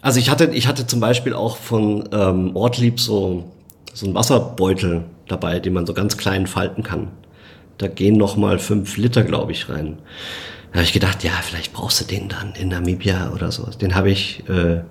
Also 0.02 0.20
ich 0.20 0.30
hatte, 0.30 0.46
ich 0.54 0.68
hatte 0.68 0.88
zum 0.88 1.00
Beispiel 1.00 1.34
auch 1.34 1.58
von 1.58 2.10
ähm, 2.12 2.56
Ortlieb 2.56 3.00
so, 3.00 3.52
so 3.94 4.06
einen 4.06 4.16
Wasserbeutel 4.16 5.04
dabei, 5.28 5.60
den 5.60 5.74
man 5.74 5.86
so 5.86 5.94
ganz 5.94 6.18
klein 6.18 6.48
falten 6.48 6.84
kann. 6.84 7.10
Da 7.78 7.88
gehen 7.88 8.18
noch 8.18 8.36
mal 8.36 8.60
fünf 8.60 8.98
Liter, 8.98 9.24
glaube 9.24 9.52
ich, 9.52 9.70
rein. 9.70 10.00
Da 10.72 10.78
habe 10.78 10.84
ich 10.84 10.94
gedacht, 10.94 11.24
ja, 11.24 11.32
vielleicht 11.42 11.74
brauchst 11.74 12.02
du 12.02 12.06
den 12.06 12.30
dann 12.30 12.54
in 12.60 12.70
Namibia 12.70 13.32
oder 13.34 13.52
so. 13.52 13.66
Den 13.66 13.94
habe 13.94 14.10
ich, 14.10 14.44
äh, 14.50 14.82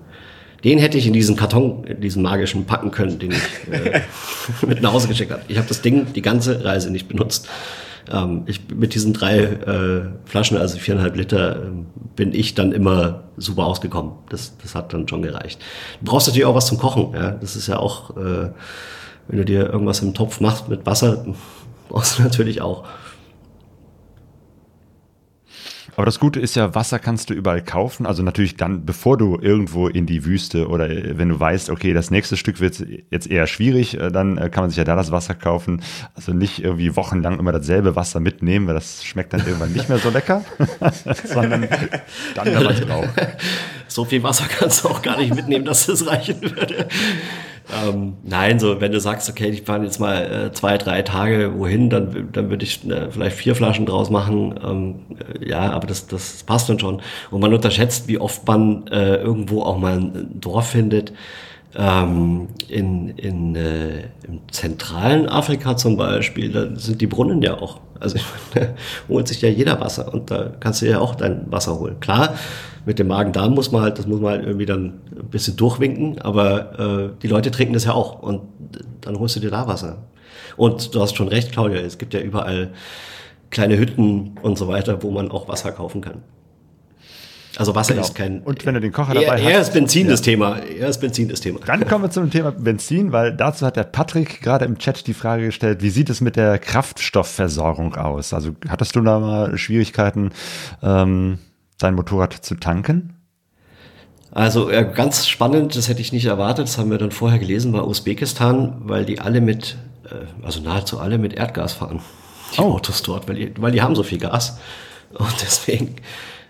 den 0.62 0.78
hätte 0.78 0.98
ich 0.98 1.06
in 1.06 1.12
diesen 1.12 1.36
Karton, 1.36 1.84
in 1.84 2.00
diesen 2.00 2.22
magischen 2.22 2.66
packen 2.66 2.90
können, 2.90 3.18
den 3.18 3.32
ich 3.32 3.72
äh, 3.72 4.02
mit 4.66 4.82
nach 4.82 4.92
Hause 4.92 5.08
geschickt 5.08 5.32
habe. 5.32 5.42
Ich 5.48 5.56
habe 5.56 5.68
das 5.68 5.82
Ding 5.82 6.12
die 6.12 6.22
ganze 6.22 6.64
Reise 6.64 6.90
nicht 6.90 7.08
benutzt. 7.08 7.48
Ähm, 8.10 8.42
ich, 8.46 8.60
mit 8.74 8.94
diesen 8.94 9.12
drei 9.12 9.38
äh, 9.38 10.02
Flaschen, 10.24 10.56
also 10.56 10.78
viereinhalb 10.78 11.16
Liter, 11.16 11.56
äh, 11.56 11.68
bin 12.16 12.34
ich 12.34 12.54
dann 12.54 12.72
immer 12.72 13.24
super 13.36 13.66
ausgekommen. 13.66 14.12
Das, 14.28 14.56
das 14.58 14.74
hat 14.74 14.92
dann 14.92 15.08
schon 15.08 15.22
gereicht. 15.22 15.60
Du 16.00 16.10
brauchst 16.10 16.26
natürlich 16.26 16.46
auch 16.46 16.54
was 16.54 16.66
zum 16.66 16.78
Kochen. 16.78 17.12
Ja? 17.14 17.32
Das 17.32 17.56
ist 17.56 17.66
ja 17.66 17.78
auch, 17.78 18.16
äh, 18.16 18.50
wenn 19.28 19.38
du 19.38 19.44
dir 19.44 19.70
irgendwas 19.70 20.00
im 20.00 20.14
Topf 20.14 20.40
machst 20.40 20.68
mit 20.68 20.86
Wasser, 20.86 21.24
brauchst 21.88 22.18
du 22.18 22.22
natürlich 22.22 22.60
auch. 22.60 22.84
Aber 25.96 26.06
das 26.06 26.20
Gute 26.20 26.40
ist 26.40 26.56
ja, 26.56 26.74
Wasser 26.74 26.98
kannst 26.98 27.30
du 27.30 27.34
überall 27.34 27.62
kaufen. 27.62 28.06
Also 28.06 28.22
natürlich 28.22 28.56
dann, 28.56 28.84
bevor 28.84 29.16
du 29.16 29.38
irgendwo 29.40 29.88
in 29.88 30.06
die 30.06 30.24
Wüste 30.24 30.68
oder 30.68 30.88
wenn 30.88 31.28
du 31.28 31.38
weißt, 31.38 31.70
okay, 31.70 31.92
das 31.92 32.10
nächste 32.10 32.36
Stück 32.36 32.60
wird 32.60 32.84
jetzt 33.10 33.30
eher 33.30 33.46
schwierig, 33.46 33.98
äh, 33.98 34.10
dann 34.10 34.38
äh, 34.38 34.48
kann 34.50 34.64
man 34.64 34.70
sich 34.70 34.78
ja 34.78 34.84
da 34.84 34.96
das 34.96 35.10
Wasser 35.10 35.34
kaufen. 35.34 35.82
Also 36.14 36.32
nicht 36.32 36.62
irgendwie 36.62 36.96
wochenlang 36.96 37.38
immer 37.38 37.52
dasselbe 37.52 37.96
Wasser 37.96 38.20
mitnehmen, 38.20 38.66
weil 38.66 38.74
das 38.74 39.04
schmeckt 39.04 39.32
dann 39.32 39.40
irgendwann 39.40 39.72
nicht 39.72 39.88
mehr 39.88 39.98
so 39.98 40.10
lecker, 40.10 40.44
sondern 41.24 41.68
dann, 42.34 42.46
wenn 42.46 42.62
man 42.64 42.72
es 42.72 42.80
braucht. 42.80 43.08
So 43.90 44.04
viel 44.04 44.22
Wasser 44.22 44.44
kannst 44.48 44.84
du 44.84 44.88
auch 44.88 45.02
gar 45.02 45.18
nicht 45.18 45.34
mitnehmen, 45.34 45.64
dass 45.64 45.86
das 45.86 46.06
reichen 46.06 46.40
würde. 46.42 46.86
Ähm, 47.72 48.14
nein, 48.22 48.58
so 48.58 48.80
wenn 48.80 48.92
du 48.92 49.00
sagst, 49.00 49.28
okay, 49.28 49.48
ich 49.48 49.62
fahre 49.62 49.84
jetzt 49.84 50.00
mal 50.00 50.46
äh, 50.48 50.52
zwei, 50.52 50.78
drei 50.78 51.02
Tage 51.02 51.58
wohin, 51.58 51.90
dann, 51.90 52.28
dann 52.32 52.50
würde 52.50 52.64
ich 52.64 52.88
äh, 52.88 53.10
vielleicht 53.10 53.36
vier 53.36 53.54
Flaschen 53.54 53.86
draus 53.86 54.10
machen. 54.10 54.58
Ähm, 54.64 54.94
äh, 55.40 55.48
ja, 55.48 55.70
aber 55.70 55.86
das, 55.86 56.06
das 56.06 56.42
passt 56.42 56.68
dann 56.68 56.78
schon. 56.78 57.00
Und 57.30 57.40
man 57.40 57.52
unterschätzt, 57.52 58.08
wie 58.08 58.18
oft 58.18 58.46
man 58.46 58.86
äh, 58.88 59.16
irgendwo 59.16 59.62
auch 59.62 59.78
mal 59.78 59.98
ein 59.98 60.40
Dorf 60.40 60.68
findet. 60.70 61.12
Ähm, 61.76 62.48
in, 62.68 63.10
in, 63.10 63.54
äh, 63.54 64.00
Im 64.26 64.40
zentralen 64.50 65.28
Afrika 65.28 65.76
zum 65.76 65.96
Beispiel, 65.96 66.50
da 66.50 66.74
sind 66.74 67.00
die 67.00 67.06
Brunnen 67.06 67.42
ja 67.42 67.60
auch. 67.60 67.80
Also 68.00 68.18
holt 69.08 69.28
sich 69.28 69.40
ja 69.42 69.48
jeder 69.48 69.78
Wasser 69.80 70.12
und 70.12 70.30
da 70.30 70.50
kannst 70.58 70.82
du 70.82 70.86
ja 70.86 70.98
auch 70.98 71.14
dein 71.14 71.50
Wasser 71.52 71.78
holen. 71.78 72.00
Klar, 72.00 72.34
mit 72.86 72.98
dem 72.98 73.08
Magen-Darm 73.08 73.54
muss 73.54 73.70
man 73.70 73.82
halt, 73.82 73.98
das 73.98 74.06
muss 74.06 74.20
man 74.20 74.32
halt 74.32 74.44
irgendwie 74.44 74.66
dann 74.66 75.00
ein 75.10 75.28
bisschen 75.30 75.56
durchwinken, 75.56 76.20
aber 76.20 76.78
äh, 76.78 77.22
die 77.22 77.28
Leute 77.28 77.50
trinken 77.50 77.74
das 77.74 77.84
ja 77.84 77.92
auch 77.92 78.20
und 78.20 78.42
dann 79.02 79.18
holst 79.18 79.36
du 79.36 79.40
dir 79.40 79.50
da 79.50 79.68
Wasser. 79.68 79.98
Und 80.56 80.94
du 80.94 81.00
hast 81.00 81.16
schon 81.16 81.28
recht, 81.28 81.52
Claudia, 81.52 81.78
es 81.78 81.98
gibt 81.98 82.14
ja 82.14 82.20
überall 82.20 82.70
kleine 83.50 83.78
Hütten 83.78 84.38
und 84.42 84.58
so 84.58 84.66
weiter, 84.66 85.02
wo 85.02 85.10
man 85.10 85.30
auch 85.30 85.48
Wasser 85.48 85.72
kaufen 85.72 86.00
kann. 86.00 86.22
Also 87.60 87.74
Wasser 87.74 87.92
Genau. 87.92 88.06
ist 88.06 88.14
kein. 88.14 88.40
Und 88.40 88.64
wenn 88.64 88.72
du 88.74 88.80
den 88.80 88.90
Kocher 88.90 89.14
eher, 89.14 89.22
dabei 89.32 89.42
eher 89.42 89.58
hast- 89.58 89.68
ist 89.68 89.74
Benzin 89.74 90.08
das 90.08 90.22
Thema. 90.22 90.58
Eher 90.60 90.88
ist 90.88 90.98
Benzin 90.98 91.28
das 91.28 91.40
Thema. 91.42 91.60
Dann 91.66 91.86
kommen 91.86 92.04
wir 92.04 92.10
zum 92.10 92.30
Thema 92.30 92.52
Benzin, 92.52 93.12
weil 93.12 93.36
dazu 93.36 93.66
hat 93.66 93.76
der 93.76 93.84
Patrick 93.84 94.40
gerade 94.40 94.64
im 94.64 94.78
Chat 94.78 95.06
die 95.06 95.12
Frage 95.12 95.44
gestellt, 95.44 95.82
wie 95.82 95.90
sieht 95.90 96.08
es 96.08 96.22
mit 96.22 96.36
der 96.36 96.58
Kraftstoffversorgung 96.58 97.96
aus? 97.96 98.32
Also 98.32 98.52
hattest 98.68 98.96
du 98.96 99.02
da 99.02 99.18
mal 99.18 99.58
Schwierigkeiten, 99.58 100.30
ähm, 100.82 101.38
dein 101.78 101.94
Motorrad 101.94 102.32
zu 102.32 102.54
tanken? 102.54 103.12
Also 104.32 104.70
äh, 104.70 104.90
ganz 104.94 105.26
spannend, 105.28 105.76
das 105.76 105.88
hätte 105.88 106.00
ich 106.00 106.12
nicht 106.12 106.26
erwartet, 106.26 106.66
das 106.68 106.78
haben 106.78 106.90
wir 106.90 106.98
dann 106.98 107.10
vorher 107.10 107.38
gelesen 107.38 107.72
bei 107.72 107.82
Usbekistan, 107.82 108.76
weil 108.84 109.04
die 109.04 109.20
alle 109.20 109.40
mit, 109.40 109.76
äh, 110.06 110.44
also 110.46 110.60
nahezu 110.62 110.98
alle 111.00 111.18
mit 111.18 111.34
Erdgas 111.34 111.72
fahren, 111.74 112.00
die 112.56 112.60
Oh. 112.60 112.72
Autos 112.74 113.02
dort, 113.02 113.28
weil 113.28 113.34
die, 113.36 113.52
weil 113.58 113.72
die 113.72 113.82
haben 113.82 113.94
so 113.94 114.02
viel 114.02 114.18
Gas. 114.18 114.58
Und 115.12 115.34
deswegen 115.42 115.96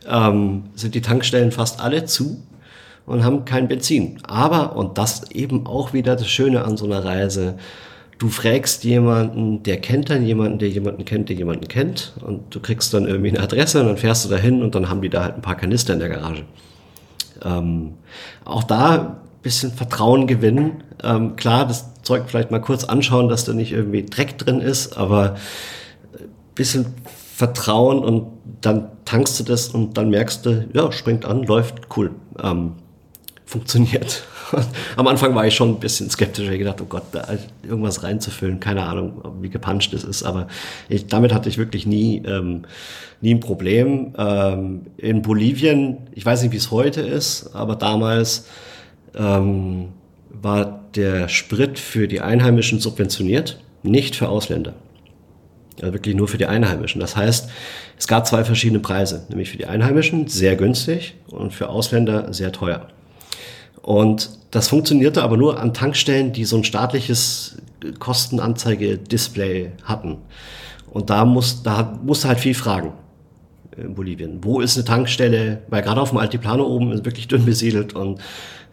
ähm, 0.09 0.65
sind 0.75 0.95
die 0.95 1.01
Tankstellen 1.01 1.53
fast 1.53 1.81
alle 1.81 2.05
zu 2.05 2.43
und 3.07 3.25
haben 3.25 3.45
kein 3.45 3.69
Benzin. 3.69 4.19
Aber, 4.25 4.77
und 4.77 4.99
das 4.99 5.31
eben 5.31 5.67
auch 5.67 5.93
wieder 5.93 6.17
das 6.17 6.29
Schöne 6.29 6.65
an 6.65 6.77
so 6.77 6.85
einer 6.85 7.05
Reise, 7.05 7.57
du 8.19 8.29
fragst 8.29 8.85
jemanden, 8.85 9.63
der 9.63 9.81
kennt 9.81 10.11
dann 10.11 10.25
jemanden, 10.25 10.59
der 10.59 10.69
jemanden 10.69 11.05
kennt, 11.05 11.29
der 11.29 11.37
jemanden 11.37 11.69
kennt 11.69 12.13
und 12.25 12.55
du 12.55 12.61
kriegst 12.61 12.93
dann 12.93 13.07
irgendwie 13.07 13.31
eine 13.31 13.41
Adresse 13.41 13.81
und 13.81 13.87
dann 13.87 13.97
fährst 13.97 14.25
du 14.25 14.29
dahin 14.29 14.63
und 14.63 14.75
dann 14.75 14.89
haben 14.89 15.01
die 15.01 15.09
da 15.09 15.23
halt 15.23 15.37
ein 15.37 15.43
paar 15.43 15.57
Kanister 15.57 15.95
in 15.95 16.01
der 16.01 16.11
Garage 16.11 16.45
ähm, 17.45 17.95
auch 18.45 18.65
da 18.65 18.95
ein 18.95 19.17
bisschen 19.43 19.73
Vertrauen 19.73 20.27
gewinnen. 20.27 20.83
Ähm, 21.03 21.37
klar, 21.37 21.67
das 21.67 22.03
Zeug 22.03 22.25
vielleicht 22.27 22.51
mal 22.51 22.61
kurz 22.61 22.85
anschauen, 22.85 23.29
dass 23.29 23.45
da 23.45 23.53
nicht 23.53 23.73
irgendwie 23.73 24.05
Dreck 24.05 24.39
drin 24.39 24.61
ist, 24.61 24.97
aber 24.97 25.35
ein 26.15 26.55
bisschen 26.55 26.87
Vertrauen 27.41 28.01
und 28.01 28.27
dann 28.61 28.89
tankst 29.07 29.41
du 29.41 29.45
das 29.45 29.69
und 29.69 29.97
dann 29.97 30.11
merkst 30.11 30.45
du, 30.45 30.69
ja, 30.75 30.93
springt 30.93 31.25
an, 31.25 31.43
läuft, 31.45 31.97
cool, 31.97 32.11
ähm, 32.43 32.73
funktioniert. 33.47 34.25
Am 34.97 35.07
Anfang 35.07 35.35
war 35.35 35.47
ich 35.47 35.55
schon 35.55 35.71
ein 35.71 35.81
bisschen 35.81 36.11
skeptisch, 36.11 36.47
ich 36.51 36.59
gedacht, 36.59 36.83
oh 36.83 36.85
Gott, 36.87 37.05
da 37.13 37.27
irgendwas 37.63 38.03
reinzufüllen, 38.03 38.61
keine 38.61 38.83
Ahnung, 38.83 39.23
wie 39.41 39.49
gepanscht 39.49 39.95
es 39.95 40.05
ist, 40.05 40.23
aber 40.23 40.49
ich, 40.91 41.07
damit 41.07 41.33
hatte 41.33 41.49
ich 41.49 41.57
wirklich 41.57 41.87
nie, 41.87 42.23
ähm, 42.27 42.67
nie 43.23 43.37
ein 43.37 43.41
Problem. 43.41 44.13
Ähm, 44.19 44.83
in 44.99 45.23
Bolivien, 45.23 45.97
ich 46.13 46.27
weiß 46.27 46.43
nicht, 46.43 46.53
wie 46.53 46.59
es 46.59 46.71
heute 46.71 47.01
ist, 47.01 47.55
aber 47.55 47.75
damals 47.75 48.49
ähm, 49.15 49.89
war 50.29 50.85
der 50.95 51.31
Sprit 51.31 51.79
für 51.79 52.07
die 52.07 52.21
Einheimischen 52.21 52.81
subventioniert, 52.81 53.63
nicht 53.83 54.15
für 54.15 54.29
Ausländer. 54.29 54.75
Also 55.81 55.95
wirklich 55.95 56.15
nur 56.15 56.29
für 56.29 56.39
die 56.39 56.47
Einheimischen. 56.47 57.01
Das 57.01 57.17
heißt, 57.17 57.49
es 57.99 58.09
gab 58.09 58.27
zwei 58.27 58.45
verschiedene 58.45 58.81
Preise, 58.81 59.27
nämlich 59.29 59.51
für 59.51 59.57
die 59.57 59.67
Einheimischen 59.67 60.27
sehr 60.27 60.57
günstig 60.57 61.15
und 61.31 61.53
für 61.53 61.69
Ausländer 61.69 62.33
sehr 62.33 62.53
teuer. 62.53 62.89
Und 63.83 64.31
das 64.51 64.69
funktionierte 64.69 65.23
aber 65.23 65.37
nur 65.37 65.59
an 65.59 65.73
Tankstellen, 65.73 66.33
die 66.33 66.45
so 66.45 66.57
ein 66.57 66.65
staatliches 66.65 67.59
Kostenanzeige-Display 67.99 69.73
hatten. 69.85 70.19
Und 70.91 71.09
da 71.09 71.25
muss, 71.25 71.63
da 71.63 71.99
musste 72.03 72.29
halt 72.29 72.41
viel 72.41 72.55
fragen 72.55 72.93
in 73.77 73.95
Bolivien. 73.95 74.41
Wo 74.43 74.61
ist 74.61 74.77
eine 74.77 74.85
Tankstelle? 74.85 75.63
Weil 75.69 75.83
gerade 75.83 76.01
auf 76.01 76.11
dem 76.11 76.19
Altiplano 76.19 76.65
oben 76.65 76.93
ist 76.93 77.05
wirklich 77.05 77.29
dünn 77.29 77.45
besiedelt 77.45 77.95
und 77.95 78.21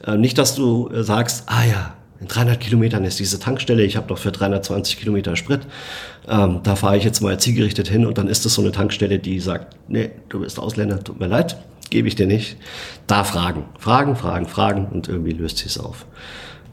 äh, 0.05 0.17
nicht, 0.17 0.37
dass 0.37 0.55
du 0.55 0.89
äh, 0.89 1.03
sagst, 1.03 1.43
ah 1.47 1.63
ja, 1.63 1.93
in 2.19 2.27
300 2.27 2.59
Kilometern 2.59 3.03
ist 3.03 3.19
diese 3.19 3.39
Tankstelle, 3.39 3.83
ich 3.83 3.95
habe 3.95 4.07
doch 4.07 4.17
für 4.17 4.31
320 4.31 4.99
Kilometer 4.99 5.35
Sprit, 5.35 5.61
ähm, 6.27 6.61
da 6.63 6.75
fahre 6.75 6.97
ich 6.97 7.03
jetzt 7.03 7.21
mal 7.21 7.39
zielgerichtet 7.39 7.87
hin 7.87 8.05
und 8.05 8.17
dann 8.17 8.27
ist 8.27 8.45
das 8.45 8.53
so 8.53 8.61
eine 8.61 8.71
Tankstelle, 8.71 9.19
die 9.19 9.39
sagt, 9.39 9.75
nee, 9.87 10.11
du 10.29 10.39
bist 10.39 10.59
Ausländer, 10.59 11.03
tut 11.03 11.19
mir 11.19 11.27
leid, 11.27 11.57
gebe 11.89 12.07
ich 12.07 12.15
dir 12.15 12.27
nicht. 12.27 12.57
Da 13.05 13.23
fragen, 13.23 13.65
fragen, 13.79 14.15
fragen, 14.15 14.47
fragen 14.47 14.87
und 14.87 15.07
irgendwie 15.07 15.31
löst 15.31 15.59
sich 15.59 15.67
es 15.67 15.79
auf. 15.79 16.05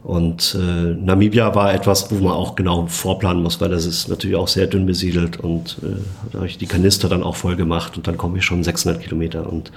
Und 0.03 0.55
äh, 0.59 0.93
Namibia 0.93 1.55
war 1.55 1.73
etwas, 1.73 2.11
wo 2.11 2.23
man 2.23 2.33
auch 2.33 2.55
genau 2.55 2.85
vorplanen 2.85 3.41
muss, 3.41 3.59
weil 3.59 3.69
das 3.69 3.87
ist 3.87 4.07
natürlich 4.07 4.35
auch 4.35 4.47
sehr 4.47 4.67
dünn 4.67 4.85
besiedelt 4.85 5.39
und 5.39 5.77
äh, 5.81 6.35
habe 6.35 6.45
ich 6.45 6.59
die 6.59 6.67
Kanister 6.67 7.09
dann 7.09 7.23
auch 7.23 7.35
voll 7.35 7.55
gemacht 7.55 7.97
und 7.97 8.07
dann 8.07 8.15
komme 8.15 8.37
ich 8.37 8.45
schon 8.45 8.63
600 8.63 9.01
Kilometer 9.01 9.51
und 9.51 9.71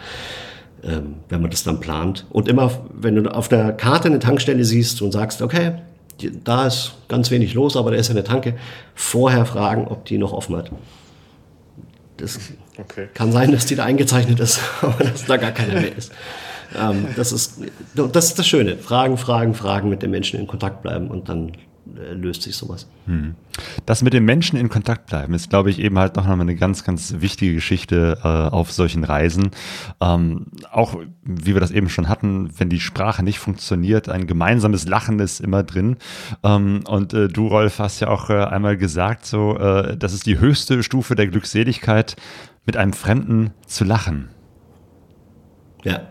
ähm, 0.82 1.16
wenn 1.28 1.42
man 1.42 1.50
das 1.50 1.64
dann 1.64 1.80
plant. 1.80 2.26
Und 2.30 2.48
immer, 2.48 2.70
wenn 2.92 3.14
du 3.16 3.34
auf 3.34 3.48
der 3.48 3.72
Karte 3.72 4.08
eine 4.08 4.18
Tankstelle 4.18 4.64
siehst 4.64 5.02
und 5.02 5.12
sagst, 5.12 5.42
okay, 5.42 5.74
da 6.44 6.66
ist 6.66 6.94
ganz 7.08 7.30
wenig 7.30 7.54
los, 7.54 7.76
aber 7.76 7.90
da 7.92 7.96
ist 7.96 8.08
ja 8.08 8.14
eine 8.14 8.24
Tanke, 8.24 8.56
vorher 8.94 9.46
fragen, 9.46 9.86
ob 9.86 10.04
die 10.04 10.18
noch 10.18 10.32
offen 10.32 10.56
hat. 10.56 10.70
Das 12.16 12.38
Okay. 12.78 13.08
kann 13.12 13.32
sein, 13.32 13.50
dass 13.50 13.66
die 13.66 13.74
da 13.74 13.84
eingezeichnet 13.84 14.38
ist, 14.38 14.60
aber 14.82 15.02
dass 15.02 15.24
da 15.24 15.36
gar 15.36 15.50
keiner 15.50 15.74
mehr 15.74 15.96
ist. 15.96 16.12
Ähm, 16.78 17.08
das, 17.16 17.32
ist 17.32 17.60
das 17.94 18.26
ist 18.26 18.38
das 18.38 18.46
Schöne. 18.46 18.76
Fragen, 18.76 19.16
fragen, 19.16 19.54
fragen, 19.54 19.88
mit 19.88 20.02
den 20.02 20.10
Menschen 20.10 20.38
in 20.38 20.46
Kontakt 20.46 20.82
bleiben 20.82 21.08
und 21.08 21.28
dann 21.28 21.52
löst 21.94 22.42
sich 22.42 22.56
sowas. 22.56 22.86
Das 23.86 24.02
mit 24.02 24.12
den 24.12 24.24
Menschen 24.24 24.58
in 24.58 24.68
Kontakt 24.68 25.06
bleiben 25.06 25.34
ist, 25.34 25.50
glaube 25.50 25.70
ich, 25.70 25.78
eben 25.78 25.98
halt 25.98 26.16
noch 26.16 26.26
mal 26.26 26.38
eine 26.40 26.54
ganz, 26.54 26.84
ganz 26.84 27.14
wichtige 27.18 27.54
Geschichte 27.54 28.18
äh, 28.22 28.26
auf 28.26 28.72
solchen 28.72 29.04
Reisen. 29.04 29.50
Ähm, 30.00 30.46
auch, 30.70 30.96
wie 31.22 31.54
wir 31.54 31.60
das 31.60 31.70
eben 31.70 31.88
schon 31.88 32.08
hatten, 32.08 32.50
wenn 32.58 32.68
die 32.68 32.80
Sprache 32.80 33.22
nicht 33.22 33.38
funktioniert, 33.38 34.08
ein 34.08 34.26
gemeinsames 34.26 34.86
Lachen 34.86 35.18
ist 35.18 35.40
immer 35.40 35.62
drin. 35.62 35.96
Ähm, 36.42 36.82
und 36.86 37.14
äh, 37.14 37.28
du, 37.28 37.48
Rolf, 37.48 37.78
hast 37.78 38.00
ja 38.00 38.08
auch 38.08 38.30
äh, 38.30 38.44
einmal 38.44 38.76
gesagt, 38.76 39.26
so, 39.26 39.56
äh, 39.56 39.96
das 39.96 40.12
ist 40.12 40.26
die 40.26 40.38
höchste 40.38 40.82
Stufe 40.82 41.14
der 41.14 41.26
Glückseligkeit, 41.26 42.16
mit 42.66 42.76
einem 42.76 42.92
Fremden 42.92 43.52
zu 43.66 43.84
lachen. 43.84 44.28
Ja. 45.84 46.02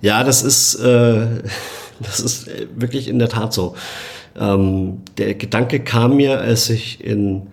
Ja, 0.00 0.24
das 0.24 0.42
ist, 0.42 0.76
äh, 0.76 1.42
das 2.00 2.20
ist 2.20 2.48
äh, 2.48 2.66
wirklich 2.74 3.08
in 3.08 3.18
der 3.18 3.28
Tat 3.28 3.52
so. 3.52 3.76
Ähm, 4.38 5.02
der 5.18 5.34
Gedanke 5.34 5.80
kam 5.80 6.16
mir, 6.16 6.40
als 6.40 6.70
ich 6.70 7.04
in, 7.04 7.48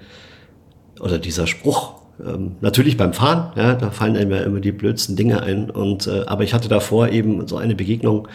oder 1.00 1.20
dieser 1.20 1.48
Spruch, 1.48 1.94
ähm, 2.26 2.56
natürlich 2.62 2.98
beim 2.98 3.14
Fahren, 3.14 3.52
ja, 3.56 3.76
da 3.76 3.92
fallen 3.92 4.16
ja 4.16 4.22
immer 4.22 4.60
die 4.60 4.72
blödsten 4.72 5.16
Dinge 5.16 5.42
ein. 5.42 5.70
Und, 5.70 6.08
äh, 6.08 6.24
aber 6.26 6.44
ich 6.44 6.54
hatte 6.54 6.70
davor 6.70 7.10
eben 7.10 7.48
so 7.48 7.58
eine 7.58 7.76
Begegnung 7.76 8.28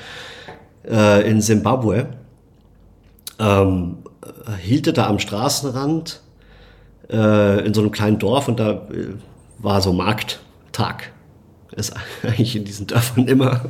äh, 0.89 1.29
in 1.29 1.41
Simbabwe. 1.41 2.09
Ähm, 3.39 3.99
äh, 4.23 4.53
hielte 4.61 4.93
da 4.93 5.07
am 5.09 5.19
Straßenrand 5.19 6.21
äh, 7.11 7.67
in 7.67 7.75
so 7.75 7.81
einem 7.81 7.91
kleinen 7.91 8.19
Dorf 8.19 8.49
und 8.49 8.61
da 8.61 8.73
äh, 8.73 9.15
war 9.59 9.81
so 9.81 9.93
Markttag. 9.93 11.13
Ist 11.77 11.95
eigentlich 12.23 12.57
in 12.57 12.65
diesen 12.65 12.87
Dörfern 12.87 13.27
immer. 13.27 13.63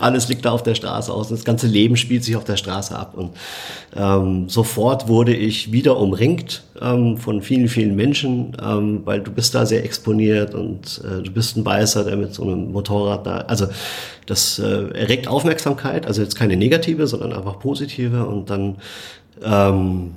Alles 0.00 0.28
liegt 0.28 0.44
da 0.44 0.52
auf 0.52 0.62
der 0.62 0.74
Straße 0.74 1.12
aus. 1.12 1.28
Das 1.28 1.44
ganze 1.44 1.66
Leben 1.66 1.96
spielt 1.96 2.24
sich 2.24 2.36
auf 2.36 2.44
der 2.44 2.56
Straße 2.56 2.96
ab. 2.96 3.14
Und 3.16 3.30
ähm, 3.96 4.48
sofort 4.48 5.08
wurde 5.08 5.34
ich 5.34 5.72
wieder 5.72 5.96
umringt 5.96 6.62
ähm, 6.80 7.16
von 7.16 7.42
vielen, 7.42 7.68
vielen 7.68 7.96
Menschen, 7.96 8.56
ähm, 8.62 9.02
weil 9.04 9.20
du 9.20 9.30
bist 9.30 9.54
da 9.54 9.66
sehr 9.66 9.84
exponiert 9.84 10.54
und 10.54 11.02
äh, 11.04 11.22
du 11.22 11.30
bist 11.30 11.56
ein 11.56 11.64
Beißer, 11.64 12.04
der 12.04 12.16
mit 12.16 12.34
so 12.34 12.42
einem 12.44 12.72
Motorrad 12.72 13.26
da. 13.26 13.38
Also 13.38 13.66
das 14.26 14.58
äh, 14.58 14.88
erregt 14.94 15.28
Aufmerksamkeit, 15.28 16.06
also 16.06 16.22
jetzt 16.22 16.36
keine 16.36 16.56
negative, 16.56 17.06
sondern 17.06 17.32
einfach 17.32 17.58
positive. 17.58 18.26
Und 18.26 18.50
dann 18.50 18.76
ähm, 19.42 20.12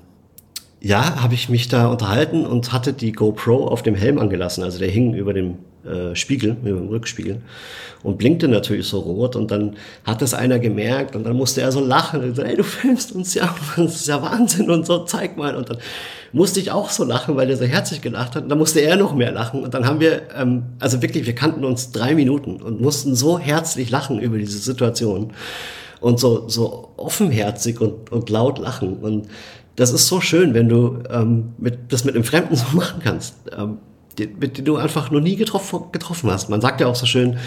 ja, 0.81 1.21
habe 1.23 1.33
ich 1.33 1.49
mich 1.49 1.67
da 1.67 1.87
unterhalten 1.87 2.45
und 2.45 2.71
hatte 2.71 2.93
die 2.93 3.11
GoPro 3.11 3.67
auf 3.67 3.81
dem 3.81 3.95
Helm 3.95 4.19
angelassen. 4.19 4.63
Also 4.63 4.77
der 4.77 4.89
hing 4.89 5.15
über 5.15 5.33
dem 5.33 5.55
äh, 5.85 6.15
Spiegel, 6.15 6.57
über 6.63 6.79
dem 6.79 6.89
Rückspiegel 6.89 7.41
und 8.05 8.17
blinkte 8.17 8.47
natürlich 8.47 8.87
so 8.87 8.99
rot. 8.99 9.35
Und 9.35 9.49
dann 9.51 9.75
hat 10.03 10.21
das 10.21 10.33
einer 10.33 10.59
gemerkt 10.59 11.15
und 11.15 11.23
dann 11.25 11.35
musste 11.35 11.61
er 11.61 11.71
so 11.71 11.79
lachen 11.79 12.23
und 12.23 12.35
so, 12.35 12.43
ey, 12.43 12.55
du 12.55 12.63
filmst 12.63 13.13
uns 13.13 13.33
ja, 13.33 13.53
das 13.75 13.95
ist 13.95 14.07
ja 14.07 14.21
Wahnsinn 14.21 14.69
und 14.69 14.85
so, 14.85 15.05
zeig 15.05 15.37
mal. 15.37 15.55
Und 15.55 15.69
dann 15.69 15.77
musste 16.31 16.59
ich 16.59 16.71
auch 16.71 16.91
so 16.91 17.03
lachen, 17.03 17.35
weil 17.35 17.47
der 17.47 17.57
so 17.57 17.65
herzlich 17.65 18.01
gelacht 18.01 18.35
hat. 18.35 18.43
Und 18.43 18.49
dann 18.49 18.59
musste 18.59 18.79
er 18.81 18.95
noch 18.95 19.15
mehr 19.15 19.31
lachen. 19.31 19.63
Und 19.63 19.73
dann 19.73 19.87
haben 19.87 19.99
wir, 19.99 20.23
ähm, 20.35 20.63
also 20.79 21.01
wirklich, 21.01 21.25
wir 21.25 21.35
kannten 21.35 21.65
uns 21.65 21.91
drei 21.91 22.13
Minuten 22.13 22.61
und 22.61 22.79
mussten 22.79 23.15
so 23.15 23.39
herzlich 23.39 23.89
lachen 23.89 24.19
über 24.19 24.37
diese 24.37 24.59
Situation 24.59 25.33
und 25.99 26.19
so, 26.19 26.47
so 26.47 26.93
offenherzig 26.97 27.81
und, 27.81 28.11
und 28.11 28.29
laut 28.29 28.59
lachen. 28.59 28.97
Und 28.97 29.27
das 29.75 29.91
ist 29.91 30.07
so 30.07 30.21
schön, 30.21 30.53
wenn 30.53 30.69
du 30.69 30.99
ähm, 31.09 31.53
mit, 31.57 31.91
das 31.91 32.05
mit 32.05 32.13
einem 32.13 32.23
Fremden 32.23 32.55
so 32.55 32.65
machen 32.73 33.01
kannst, 33.03 33.35
ähm, 33.57 33.79
mit 34.19 34.57
dem 34.57 34.65
du 34.65 34.77
einfach 34.77 35.11
noch 35.11 35.21
nie 35.21 35.35
getroffen, 35.35 35.85
getroffen 35.91 36.29
hast. 36.31 36.49
Man 36.49 36.61
sagt 36.61 36.81
ja 36.81 36.87
auch 36.87 36.95
so 36.95 37.05
schön, 37.05 37.37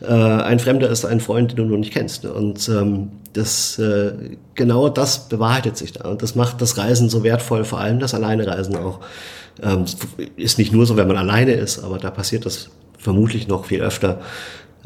äh, 0.00 0.06
ein 0.06 0.58
Fremder 0.58 0.88
ist 0.88 1.04
ein 1.04 1.20
Freund, 1.20 1.52
den 1.52 1.56
du 1.56 1.64
noch 1.64 1.78
nicht 1.78 1.92
kennst. 1.92 2.24
Und 2.24 2.68
ähm, 2.68 3.10
das, 3.32 3.78
äh, 3.78 4.12
genau 4.54 4.88
das 4.88 5.28
bewahrheitet 5.28 5.76
sich 5.76 5.92
da. 5.92 6.08
Und 6.08 6.22
das 6.22 6.34
macht 6.34 6.60
das 6.60 6.78
Reisen 6.78 7.08
so 7.08 7.22
wertvoll, 7.24 7.64
vor 7.64 7.80
allem 7.80 7.98
das 7.98 8.14
Alleine-Reisen 8.14 8.76
auch. 8.76 9.00
Ähm, 9.62 9.84
ist 10.36 10.58
nicht 10.58 10.72
nur 10.72 10.86
so, 10.86 10.96
wenn 10.96 11.08
man 11.08 11.16
alleine 11.16 11.52
ist, 11.52 11.80
aber 11.80 11.98
da 11.98 12.10
passiert 12.10 12.46
das 12.46 12.70
vermutlich 12.96 13.48
noch 13.48 13.64
viel 13.66 13.80
öfter, 13.80 14.20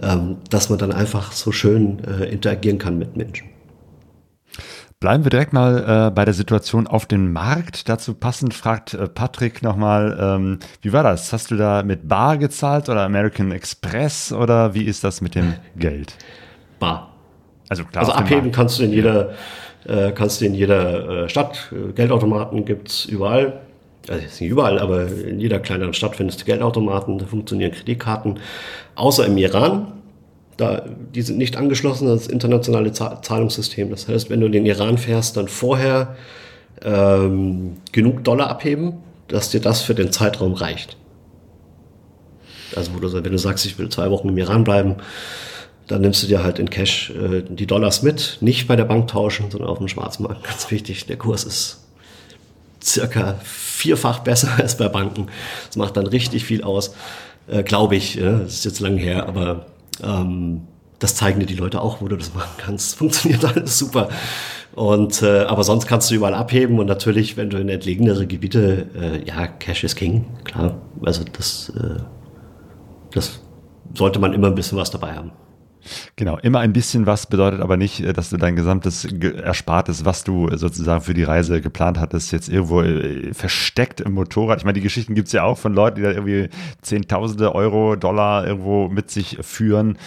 ähm, 0.03 0.37
dass 0.49 0.71
man 0.71 0.79
dann 0.79 0.93
einfach 0.93 1.33
so 1.33 1.53
schön 1.53 1.99
äh, 2.05 2.25
interagieren 2.31 2.79
kann 2.79 2.99
mit 2.99 3.17
Menschen. 3.17 3.52
Bleiben 5.03 5.25
wir 5.25 5.31
direkt 5.31 5.53
mal 5.53 6.07
äh, 6.07 6.11
bei 6.13 6.25
der 6.25 6.33
Situation 6.33 6.87
auf 6.87 7.07
dem 7.07 7.33
Markt. 7.33 7.89
Dazu 7.89 8.15
passend 8.15 8.55
fragt 8.55 8.95
äh, 8.95 9.09
Patrick 9.09 9.61
nochmal, 9.61 10.17
ähm, 10.21 10.61
wie 10.81 10.93
war 10.93 11.03
das? 11.03 11.33
Hast 11.33 11.51
du 11.51 11.57
da 11.57 11.83
mit 11.83 12.07
Bar 12.07 12.39
gezahlt 12.39 12.89
oder 12.89 13.03
American 13.03 13.51
Express 13.51 14.33
oder 14.33 14.75
wie 14.75 14.85
ist 14.85 15.03
das 15.03 15.21
mit 15.21 15.35
dem 15.35 15.55
Geld? 15.77 16.15
Bar. 16.79 17.11
Also 17.69 17.83
klar. 17.83 18.03
Also 18.05 18.13
abheben 18.13 18.43
Markt. 18.43 18.55
kannst 18.55 18.79
du 18.79 18.85
in 18.85 18.93
jeder, 18.93 19.31
äh, 19.89 20.13
kannst 20.13 20.41
du 20.41 20.45
in 20.45 20.55
jeder 20.55 21.25
äh, 21.25 21.29
Stadt. 21.29 21.73
Geldautomaten 21.97 22.65
gibt's 22.65 23.05
überall. 23.05 23.61
Also 24.09 24.23
jetzt 24.23 24.41
nicht 24.41 24.51
überall, 24.51 24.79
aber 24.79 25.09
in 25.09 25.41
jeder 25.41 25.59
kleineren 25.59 25.95
Stadt 25.95 26.15
findest 26.15 26.43
du 26.43 26.45
Geldautomaten, 26.45 27.19
da 27.19 27.27
funktionieren 27.27 27.73
Kreditkarten. 27.73 28.39
Außer 28.95 29.27
im 29.27 29.37
Iran. 29.37 30.02
Da, 30.57 30.85
die 31.15 31.23
sind 31.23 31.39
nicht 31.39 31.57
angeschlossen 31.57 32.09
an 32.09 32.15
das 32.17 32.27
internationale 32.27 32.93
Za- 32.93 33.23
Zahlungssystem. 33.23 33.91
Das 33.91 34.07
heißt, 34.09 34.29
wenn 34.31 34.41
du 34.41 34.47
in 34.47 34.53
den 34.53 34.67
Iran 34.67 34.99
fährst, 34.99 35.37
dann 35.37 35.49
vorher 35.49 36.17
ähm, 36.85 37.79
genug 37.93 38.25
Dollar 38.25 38.49
abheben, 38.49 38.95
dass 39.29 39.51
dir 39.51 39.61
das 39.61 39.81
für 39.83 39.95
den 39.95 40.13
Zeitraum 40.13 40.53
reicht. 40.53 40.97
Also 42.77 42.91
du, 42.93 43.13
wenn 43.13 43.23
du 43.33 43.39
sagst, 43.39 43.67
ich 43.67 43.79
will 43.79 43.89
zwei 43.89 44.11
Wochen 44.11 44.29
im 44.29 44.39
Iran 44.39 44.65
bleiben, 44.65 44.97
dann 45.87 46.01
nimmst 46.01 46.23
du 46.23 46.27
dir 46.27 46.43
halt 46.43 46.59
in 46.59 46.71
Cash 46.71 47.11
äh, 47.11 47.43
die 47.49 47.67
Dollars 47.67 48.03
mit, 48.03 48.39
nicht 48.41 48.67
bei 48.69 48.77
der 48.77 48.85
Bank 48.85 49.09
tauschen, 49.09 49.51
sondern 49.51 49.69
auf 49.69 49.79
dem 49.79 49.89
Schwarzmarkt. 49.89 50.45
Ganz 50.45 50.71
wichtig, 50.71 51.07
der 51.07 51.17
Kurs 51.17 51.45
ist 51.45 51.81
circa 52.83 53.37
vierfach 53.43 54.21
besser 54.21 54.49
als 54.59 54.77
bei 54.77 54.89
Banken. 54.89 55.27
Das 55.67 55.77
macht 55.77 55.97
dann 55.97 56.07
richtig 56.07 56.45
viel 56.45 56.63
aus, 56.63 56.95
äh, 57.49 57.63
glaube 57.63 57.97
ich. 57.97 58.15
Ja, 58.15 58.39
das 58.39 58.55
ist 58.55 58.65
jetzt 58.65 58.81
lang 58.81 58.97
her, 58.97 59.27
aber 59.27 59.67
ähm, 60.03 60.63
das 60.99 61.17
zeigen 61.17 61.41
dir 61.41 61.47
die 61.47 61.57
Leute 61.57 61.81
auch, 61.81 62.01
wo 62.01 62.09
du 62.09 62.17
das 62.17 62.35
machen 62.35 62.55
kannst. 62.59 62.95
Funktioniert 62.99 63.45
alles 63.45 63.79
super. 63.79 64.09
Und 64.75 65.23
äh, 65.23 65.41
aber 65.41 65.65
sonst 65.65 65.87
kannst 65.87 66.11
du 66.11 66.15
überall 66.15 66.35
abheben 66.35 66.79
und 66.79 66.87
natürlich, 66.87 67.37
wenn 67.37 67.51
du 67.51 67.59
in 67.59 67.69
entlegenere 67.69 68.27
Gebiete, 68.27 68.87
äh, 68.95 69.27
ja, 69.27 69.47
Cash 69.47 69.85
is 69.85 69.95
King, 69.95 70.25
klar. 70.45 70.77
Also 71.05 71.25
das, 71.31 71.71
äh, 71.77 72.01
das 73.13 73.41
sollte 73.95 74.19
man 74.19 74.33
immer 74.33 74.47
ein 74.47 74.55
bisschen 74.55 74.79
was 74.79 74.91
dabei 74.91 75.15
haben. 75.15 75.33
Genau, 76.17 76.39
immer 76.39 76.61
ein 76.61 76.73
bisschen 76.73 77.07
was 77.07 77.27
bedeutet 77.27 77.61
aber 77.61 77.77
nicht, 77.77 78.01
äh, 78.01 78.13
dass 78.13 78.31
du 78.31 78.37
dein 78.37 78.57
gesamtes 78.57 79.07
Ge- 79.11 79.41
Erspartes, 79.41 80.05
was 80.05 80.25
du 80.25 80.49
sozusagen 80.57 81.03
für 81.03 81.15
die 81.15 81.25
Reise 81.25 81.61
geplant 81.61 81.99
hattest, 81.99 82.33
jetzt 82.33 82.49
irgendwo 82.49 82.83
äh, 82.83 83.35
versteckt 83.35 84.01
im 84.01 84.13
Motorrad. 84.13 84.59
Ich 84.59 84.65
meine, 84.65 84.75
die 84.75 84.81
Geschichten 84.81 85.15
gibt's 85.15 85.33
ja 85.33 85.45
auch 85.45 85.59
von 85.59 85.75
Leuten, 85.75 85.97
die 85.97 86.03
da 86.03 86.11
irgendwie 86.11 86.49
Zehntausende 86.83 87.55
Euro, 87.55 87.97
Dollar 87.97 88.47
irgendwo 88.47 88.89
mit 88.89 89.11
sich 89.11 89.39
führen. 89.41 89.99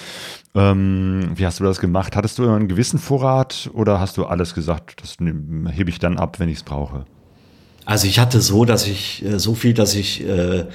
Ähm, 0.53 1.31
wie 1.35 1.45
hast 1.45 1.59
du 1.59 1.63
das 1.63 1.79
gemacht? 1.79 2.15
Hattest 2.15 2.39
du 2.39 2.49
einen 2.49 2.67
gewissen 2.67 2.99
Vorrat 2.99 3.69
oder 3.73 3.99
hast 3.99 4.17
du 4.17 4.25
alles 4.25 4.53
gesagt, 4.55 5.01
das 5.01 5.17
hebe 5.19 5.89
ich 5.89 5.99
dann 5.99 6.17
ab, 6.17 6.39
wenn 6.39 6.49
ich 6.49 6.57
es 6.57 6.63
brauche? 6.63 7.05
Also 7.85 8.07
ich 8.07 8.17
hatte 8.19 8.41
so, 8.41 8.65
dass 8.65 8.87
ich 8.87 9.23
äh, 9.23 9.39
so 9.39 9.53
viel, 9.53 9.73
dass 9.73 9.93
ich 9.93 10.27
äh, 10.27 10.65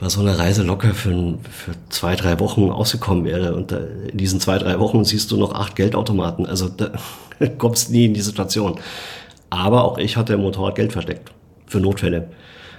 bei 0.00 0.08
so 0.08 0.20
einer 0.20 0.38
Reise 0.38 0.62
locker 0.62 0.94
für, 0.94 1.38
für 1.50 1.72
zwei, 1.90 2.16
drei 2.16 2.40
Wochen 2.40 2.70
ausgekommen 2.70 3.24
wäre. 3.24 3.54
Und 3.54 3.70
da, 3.70 3.78
in 4.10 4.16
diesen 4.16 4.40
zwei, 4.40 4.58
drei 4.58 4.78
Wochen 4.80 5.04
siehst 5.04 5.30
du 5.30 5.36
noch 5.36 5.54
acht 5.54 5.76
Geldautomaten. 5.76 6.46
Also 6.46 6.68
da 6.68 6.92
kommst 7.58 7.90
nie 7.90 8.06
in 8.06 8.14
die 8.14 8.22
Situation. 8.22 8.80
Aber 9.50 9.84
auch 9.84 9.98
ich 9.98 10.16
hatte 10.16 10.32
im 10.34 10.40
Motorrad 10.40 10.74
Geld 10.74 10.92
versteckt 10.92 11.30
für 11.66 11.80
Notfälle. 11.80 12.30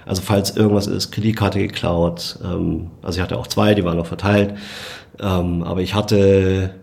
Also 0.04 0.22
falls 0.22 0.56
irgendwas 0.56 0.86
ist, 0.88 1.12
Kreditkarte 1.12 1.58
geklaut. 1.60 2.38
Ähm, 2.44 2.90
also 3.02 3.18
ich 3.18 3.22
hatte 3.22 3.38
auch 3.38 3.46
zwei, 3.46 3.74
die 3.74 3.84
waren 3.84 3.96
noch 3.96 4.06
verteilt. 4.06 4.54
Ähm, 5.20 5.62
aber 5.62 5.80
ich 5.80 5.94
hatte 5.94 6.74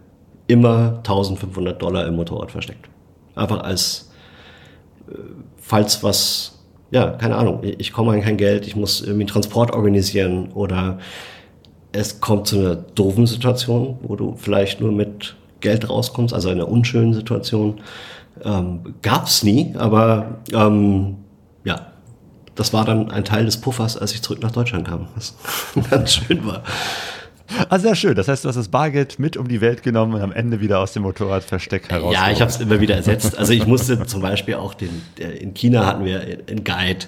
immer 0.47 0.97
1500 0.97 1.81
Dollar 1.81 2.07
im 2.07 2.15
Motorrad 2.15 2.51
versteckt. 2.51 2.89
Einfach 3.35 3.61
als 3.61 4.09
falls 5.57 6.03
was, 6.03 6.62
ja, 6.93 7.09
keine 7.09 7.35
Ahnung, 7.37 7.61
ich 7.63 7.91
komme 7.91 8.11
an 8.11 8.21
kein 8.21 8.37
Geld, 8.37 8.67
ich 8.67 8.75
muss 8.75 9.01
irgendwie 9.01 9.21
einen 9.21 9.27
Transport 9.27 9.73
organisieren 9.73 10.51
oder 10.53 10.99
es 11.91 12.21
kommt 12.21 12.45
zu 12.45 12.59
einer 12.59 12.75
doofen 12.75 13.25
Situation, 13.25 13.97
wo 14.03 14.15
du 14.15 14.35
vielleicht 14.37 14.79
nur 14.79 14.91
mit 14.91 15.35
Geld 15.59 15.89
rauskommst, 15.89 16.35
also 16.35 16.49
einer 16.49 16.67
unschönen 16.67 17.15
Situation. 17.15 17.81
Ähm, 18.43 18.93
gab's 19.01 19.41
nie, 19.41 19.73
aber 19.75 20.37
ähm, 20.53 21.15
ja, 21.63 21.87
das 22.53 22.73
war 22.73 22.85
dann 22.85 23.09
ein 23.09 23.25
Teil 23.25 23.45
des 23.45 23.57
Puffers, 23.57 23.97
als 23.97 24.13
ich 24.13 24.21
zurück 24.21 24.43
nach 24.43 24.51
Deutschland 24.51 24.87
kam, 24.87 25.07
was 25.15 25.35
ganz 25.89 26.13
schön 26.13 26.45
war. 26.45 26.61
Ah, 27.69 27.77
sehr 27.77 27.95
schön. 27.95 28.15
Das 28.15 28.27
heißt, 28.27 28.45
du 28.45 28.49
hast 28.49 28.55
das 28.55 28.69
Bargeld 28.69 29.19
mit 29.19 29.37
um 29.37 29.47
die 29.47 29.61
Welt 29.61 29.83
genommen 29.83 30.13
und 30.13 30.21
am 30.21 30.31
Ende 30.31 30.61
wieder 30.61 30.79
aus 30.79 30.93
dem 30.93 31.03
Motorradversteck 31.03 31.89
heraus. 31.89 32.13
Ja, 32.13 32.31
ich 32.31 32.41
habe 32.41 32.49
es 32.49 32.59
immer 32.59 32.79
wieder 32.79 32.95
ersetzt. 32.95 33.37
Also 33.37 33.53
ich 33.53 33.67
musste 33.67 34.05
zum 34.05 34.21
Beispiel 34.21 34.55
auch 34.55 34.73
den, 34.73 35.01
in 35.17 35.53
China 35.53 35.85
hatten 35.85 36.05
wir 36.05 36.21
einen 36.21 36.63
Guide, 36.63 37.05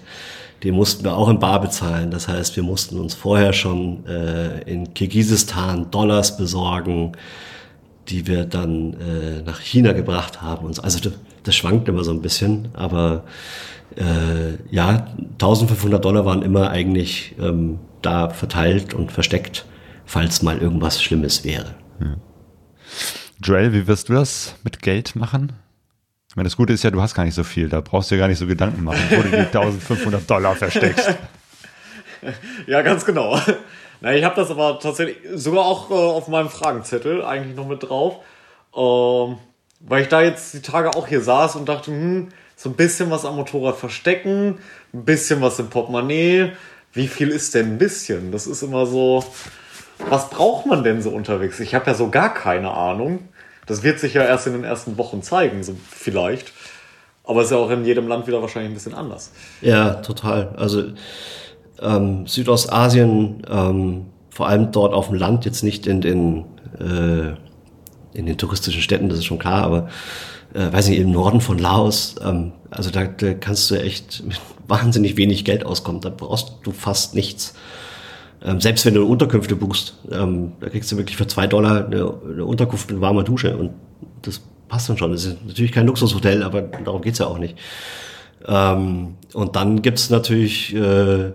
den 0.63 0.75
mussten 0.75 1.03
wir 1.03 1.15
auch 1.15 1.29
in 1.29 1.39
Bar 1.39 1.61
bezahlen. 1.61 2.11
Das 2.11 2.27
heißt, 2.27 2.55
wir 2.55 2.63
mussten 2.63 2.99
uns 2.99 3.13
vorher 3.13 3.53
schon 3.53 4.05
äh, 4.05 4.61
in 4.69 4.93
Kirgisistan 4.93 5.89
Dollars 5.91 6.37
besorgen, 6.37 7.13
die 8.09 8.27
wir 8.27 8.45
dann 8.45 8.93
äh, 8.93 9.41
nach 9.43 9.61
China 9.61 9.93
gebracht 9.93 10.41
haben. 10.41 10.65
Und 10.65 10.75
so. 10.75 10.81
Also 10.81 10.99
das, 10.99 11.13
das 11.43 11.55
schwankt 11.55 11.87
immer 11.87 12.03
so 12.03 12.11
ein 12.11 12.21
bisschen, 12.21 12.69
aber 12.73 13.23
äh, 13.95 14.73
ja, 14.73 15.07
1500 15.33 16.03
Dollar 16.03 16.25
waren 16.25 16.41
immer 16.41 16.69
eigentlich 16.69 17.35
ähm, 17.39 17.79
da 18.01 18.29
verteilt 18.29 18.93
und 18.93 19.11
versteckt, 19.11 19.65
falls 20.05 20.41
mal 20.41 20.57
irgendwas 20.57 21.01
Schlimmes 21.01 21.43
wäre. 21.43 21.75
Joel, 23.43 23.73
wie 23.73 23.87
wirst 23.87 24.09
du 24.09 24.13
das 24.13 24.55
mit 24.63 24.81
Geld 24.81 25.15
machen? 25.15 25.53
Ich 26.29 26.35
meine, 26.35 26.47
das 26.47 26.57
Gute 26.57 26.73
ist 26.73 26.83
ja, 26.83 26.91
du 26.91 27.01
hast 27.01 27.15
gar 27.15 27.23
nicht 27.23 27.33
so 27.33 27.43
viel. 27.43 27.69
Da 27.69 27.81
brauchst 27.81 28.11
du 28.11 28.15
dir 28.15 28.19
gar 28.19 28.27
nicht 28.27 28.39
so 28.39 28.47
Gedanken 28.47 28.83
machen, 28.83 28.99
wo 29.09 29.21
du 29.21 29.29
die 29.29 29.35
1500 29.37 30.29
Dollar 30.29 30.55
versteckst. 30.55 31.15
Ja, 32.65 32.81
ganz 32.81 33.05
genau. 33.05 33.39
Na, 34.01 34.15
ich 34.15 34.23
habe 34.23 34.35
das 34.35 34.49
aber 34.49 34.79
tatsächlich 34.79 35.17
sogar 35.35 35.63
auch 35.63 35.91
äh, 35.91 35.93
auf 35.93 36.27
meinem 36.27 36.49
Fragenzettel 36.49 37.23
eigentlich 37.23 37.55
noch 37.55 37.67
mit 37.67 37.83
drauf. 37.83 38.15
Ähm, 38.75 39.37
weil 39.79 40.01
ich 40.01 40.07
da 40.07 40.23
jetzt 40.23 40.55
die 40.55 40.61
Tage 40.61 40.95
auch 40.95 41.07
hier 41.07 41.21
saß 41.21 41.55
und 41.55 41.69
dachte, 41.69 41.91
hm, 41.91 42.29
so 42.55 42.69
ein 42.69 42.75
bisschen 42.75 43.11
was 43.11 43.25
am 43.25 43.35
Motorrad 43.35 43.75
verstecken, 43.77 44.57
ein 44.93 45.05
bisschen 45.05 45.41
was 45.41 45.59
im 45.59 45.69
Portemonnaie. 45.69 46.53
Wie 46.93 47.07
viel 47.07 47.29
ist 47.29 47.53
denn 47.53 47.73
ein 47.73 47.77
bisschen? 47.77 48.31
Das 48.31 48.47
ist 48.47 48.63
immer 48.63 48.87
so, 48.87 49.23
was 50.09 50.29
braucht 50.29 50.65
man 50.65 50.83
denn 50.83 51.01
so 51.01 51.09
unterwegs? 51.09 51.59
Ich 51.59 51.75
habe 51.75 51.85
ja 51.87 51.93
so 51.93 52.09
gar 52.09 52.33
keine 52.33 52.71
Ahnung. 52.71 53.29
Das 53.65 53.83
wird 53.83 53.99
sich 53.99 54.13
ja 54.13 54.23
erst 54.23 54.47
in 54.47 54.53
den 54.53 54.63
ersten 54.63 54.97
Wochen 54.97 55.21
zeigen, 55.23 55.63
so 55.63 55.75
vielleicht. 55.89 56.51
Aber 57.23 57.41
ist 57.41 57.51
ja 57.51 57.57
auch 57.57 57.71
in 57.71 57.85
jedem 57.85 58.07
Land 58.07 58.27
wieder 58.27 58.41
wahrscheinlich 58.41 58.71
ein 58.71 58.75
bisschen 58.75 58.93
anders. 58.93 59.31
Ja, 59.61 59.95
total. 59.95 60.53
Also 60.57 60.83
ähm, 61.81 62.27
Südostasien, 62.27 63.41
ähm, 63.49 64.05
vor 64.29 64.47
allem 64.47 64.71
dort 64.71 64.93
auf 64.93 65.07
dem 65.07 65.15
Land, 65.15 65.45
jetzt 65.45 65.63
nicht 65.63 65.87
in 65.87 66.01
den, 66.01 66.45
äh, 66.79 67.33
in 68.17 68.25
den 68.25 68.37
touristischen 68.37 68.81
Städten, 68.81 69.09
das 69.09 69.19
ist 69.19 69.25
schon 69.25 69.39
klar, 69.39 69.63
aber 69.63 69.89
äh, 70.53 70.71
weiß 70.71 70.89
nicht, 70.89 70.99
im 70.99 71.11
Norden 71.11 71.41
von 71.41 71.57
Laos, 71.57 72.15
ähm, 72.23 72.51
also 72.69 72.91
da, 72.91 73.05
da 73.05 73.33
kannst 73.33 73.71
du 73.71 73.75
echt 73.75 74.23
mit 74.25 74.39
wahnsinnig 74.67 75.17
wenig 75.17 75.45
Geld 75.45 75.65
auskommen. 75.65 76.01
Da 76.01 76.09
brauchst 76.09 76.53
du 76.63 76.71
fast 76.71 77.15
nichts. 77.15 77.55
Ähm, 78.45 78.61
selbst 78.61 78.85
wenn 78.85 78.93
du 78.93 79.05
Unterkünfte 79.05 79.55
buchst, 79.55 79.95
ähm, 80.11 80.51
da 80.59 80.69
kriegst 80.69 80.91
du 80.91 80.97
wirklich 80.97 81.17
für 81.17 81.25
zwei 81.25 81.47
Dollar 81.47 81.85
eine, 81.85 82.13
eine 82.23 82.45
Unterkunft 82.45 82.91
mit 82.91 83.01
warmer 83.01 83.23
Dusche 83.23 83.57
und 83.57 83.71
das 84.21 84.41
passt 84.67 84.87
dann 84.87 84.97
schon. 84.97 85.11
Das 85.11 85.25
ist 85.25 85.43
natürlich 85.45 85.71
kein 85.71 85.87
Luxushotel, 85.87 86.43
aber 86.43 86.61
darum 86.61 87.01
geht's 87.01 87.19
ja 87.19 87.25
auch 87.25 87.39
nicht. 87.39 87.57
Ähm, 88.47 89.15
und 89.33 89.55
dann 89.55 89.81
gibt's 89.81 90.11
natürlich, 90.11 90.75
äh, 90.75 91.31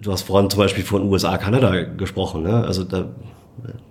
du 0.00 0.12
hast 0.12 0.22
vorhin 0.22 0.48
zum 0.48 0.58
Beispiel 0.58 0.84
von 0.84 1.02
USA, 1.02 1.38
Kanada 1.38 1.82
gesprochen, 1.82 2.44
ne? 2.44 2.64
also 2.64 2.84
da 2.84 3.06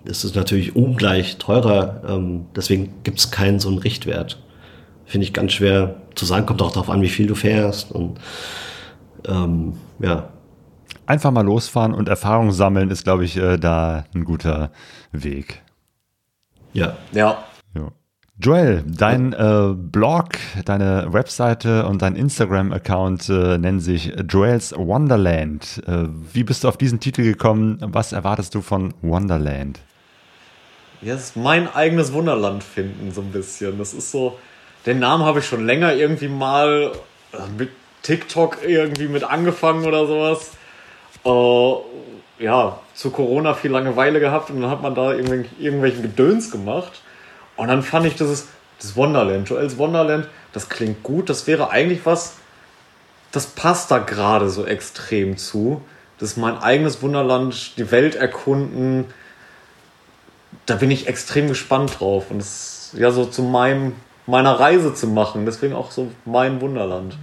ist 0.06 0.24
es 0.24 0.34
natürlich 0.34 0.74
ungleich 0.74 1.36
teurer, 1.36 2.02
ähm, 2.08 2.46
deswegen 2.56 2.94
gibt's 3.04 3.30
keinen 3.30 3.60
so 3.60 3.68
einen 3.68 3.78
Richtwert. 3.78 4.42
Finde 5.04 5.26
ich 5.26 5.34
ganz 5.34 5.52
schwer 5.52 5.96
zu 6.14 6.24
sagen, 6.24 6.46
kommt 6.46 6.62
auch 6.62 6.72
darauf 6.72 6.88
an, 6.88 7.02
wie 7.02 7.08
viel 7.08 7.26
du 7.26 7.34
fährst 7.34 7.92
und 7.92 8.18
ähm, 9.26 9.74
ja, 10.00 10.30
Einfach 11.08 11.30
mal 11.30 11.40
losfahren 11.40 11.94
und 11.94 12.06
Erfahrung 12.06 12.52
sammeln 12.52 12.90
ist, 12.90 13.04
glaube 13.04 13.24
ich, 13.24 13.38
äh, 13.38 13.56
da 13.56 14.04
ein 14.14 14.24
guter 14.24 14.70
Weg. 15.10 15.62
ja. 16.74 16.98
Ja, 17.12 17.44
Ja. 17.74 17.90
Joel, 18.38 18.84
dein 18.86 19.32
äh, 19.32 19.72
Blog, 19.74 20.34
deine 20.66 21.10
Webseite 21.10 21.86
und 21.86 22.02
dein 22.02 22.14
Instagram-Account 22.14 23.30
äh, 23.30 23.56
nennen 23.56 23.80
sich 23.80 24.12
Joel's 24.28 24.74
Wonderland. 24.76 25.82
Äh, 25.86 26.08
wie 26.34 26.44
bist 26.44 26.62
du 26.62 26.68
auf 26.68 26.76
diesen 26.76 27.00
Titel 27.00 27.22
gekommen? 27.22 27.78
Was 27.80 28.12
erwartest 28.12 28.54
du 28.54 28.60
von 28.60 28.92
Wonderland? 29.00 29.80
Ja, 31.00 31.14
es 31.14 31.30
ist 31.30 31.36
mein 31.36 31.74
eigenes 31.74 32.12
Wunderland 32.12 32.62
finden, 32.62 33.12
so 33.12 33.22
ein 33.22 33.32
bisschen. 33.32 33.78
Das 33.78 33.94
ist 33.94 34.10
so, 34.10 34.38
den 34.84 34.98
Namen 34.98 35.24
habe 35.24 35.38
ich 35.38 35.46
schon 35.46 35.64
länger 35.64 35.94
irgendwie 35.94 36.28
mal 36.28 36.92
äh, 37.32 37.38
mit 37.56 37.70
TikTok 38.02 38.58
irgendwie 38.62 39.08
mit 39.08 39.24
angefangen 39.24 39.86
oder 39.86 40.06
sowas. 40.06 40.52
Äh, 41.24 41.74
ja, 42.38 42.78
zu 42.94 43.10
Corona 43.10 43.54
viel 43.54 43.70
Langeweile 43.70 44.20
gehabt 44.20 44.50
und 44.50 44.60
dann 44.60 44.70
hat 44.70 44.82
man 44.82 44.94
da 44.94 45.12
irgendwelchen, 45.12 45.60
irgendwelchen 45.60 46.02
Gedöns 46.02 46.50
gemacht. 46.50 47.02
Und 47.56 47.68
dann 47.68 47.82
fand 47.82 48.06
ich, 48.06 48.14
das 48.14 48.28
ist 48.28 48.48
das 48.80 48.96
Wonderland, 48.96 49.48
Joel's 49.48 49.76
Wonderland. 49.78 50.28
das 50.52 50.68
klingt 50.68 51.02
gut, 51.02 51.28
das 51.28 51.46
wäre 51.46 51.70
eigentlich 51.70 52.06
was, 52.06 52.36
das 53.32 53.46
passt 53.46 53.90
da 53.90 53.98
gerade 53.98 54.48
so 54.48 54.64
extrem 54.64 55.36
zu. 55.36 55.82
Das 56.18 56.30
ist 56.30 56.36
mein 56.36 56.58
eigenes 56.58 57.02
Wunderland, 57.02 57.76
die 57.76 57.90
Welt 57.90 58.16
erkunden. 58.16 59.06
Da 60.66 60.76
bin 60.76 60.90
ich 60.90 61.06
extrem 61.06 61.48
gespannt 61.48 62.00
drauf. 62.00 62.30
Und 62.30 62.40
es 62.40 62.94
ja 62.96 63.10
so 63.10 63.24
zu 63.24 63.42
meinem, 63.42 63.94
meiner 64.26 64.58
Reise 64.58 64.94
zu 64.94 65.06
machen. 65.06 65.46
Deswegen 65.46 65.74
auch 65.74 65.90
so 65.90 66.10
mein 66.24 66.60
Wunderland. 66.60 67.16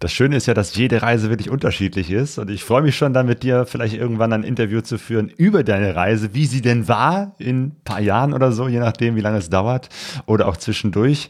Das 0.00 0.12
Schöne 0.12 0.36
ist 0.36 0.46
ja, 0.46 0.54
dass 0.54 0.74
jede 0.76 1.02
Reise 1.02 1.28
wirklich 1.28 1.50
unterschiedlich 1.50 2.10
ist. 2.10 2.38
Und 2.38 2.50
ich 2.50 2.64
freue 2.64 2.80
mich 2.80 2.96
schon 2.96 3.12
dann 3.12 3.26
mit 3.26 3.42
dir 3.42 3.66
vielleicht 3.66 3.94
irgendwann 3.94 4.32
ein 4.32 4.44
Interview 4.44 4.80
zu 4.80 4.96
führen 4.96 5.28
über 5.28 5.62
deine 5.62 5.94
Reise, 5.94 6.32
wie 6.32 6.46
sie 6.46 6.62
denn 6.62 6.88
war 6.88 7.34
in 7.36 7.64
ein 7.64 7.76
paar 7.84 8.00
Jahren 8.00 8.32
oder 8.32 8.50
so, 8.50 8.66
je 8.66 8.78
nachdem, 8.78 9.14
wie 9.14 9.20
lange 9.20 9.36
es 9.36 9.50
dauert 9.50 9.90
oder 10.24 10.48
auch 10.48 10.56
zwischendurch. 10.56 11.28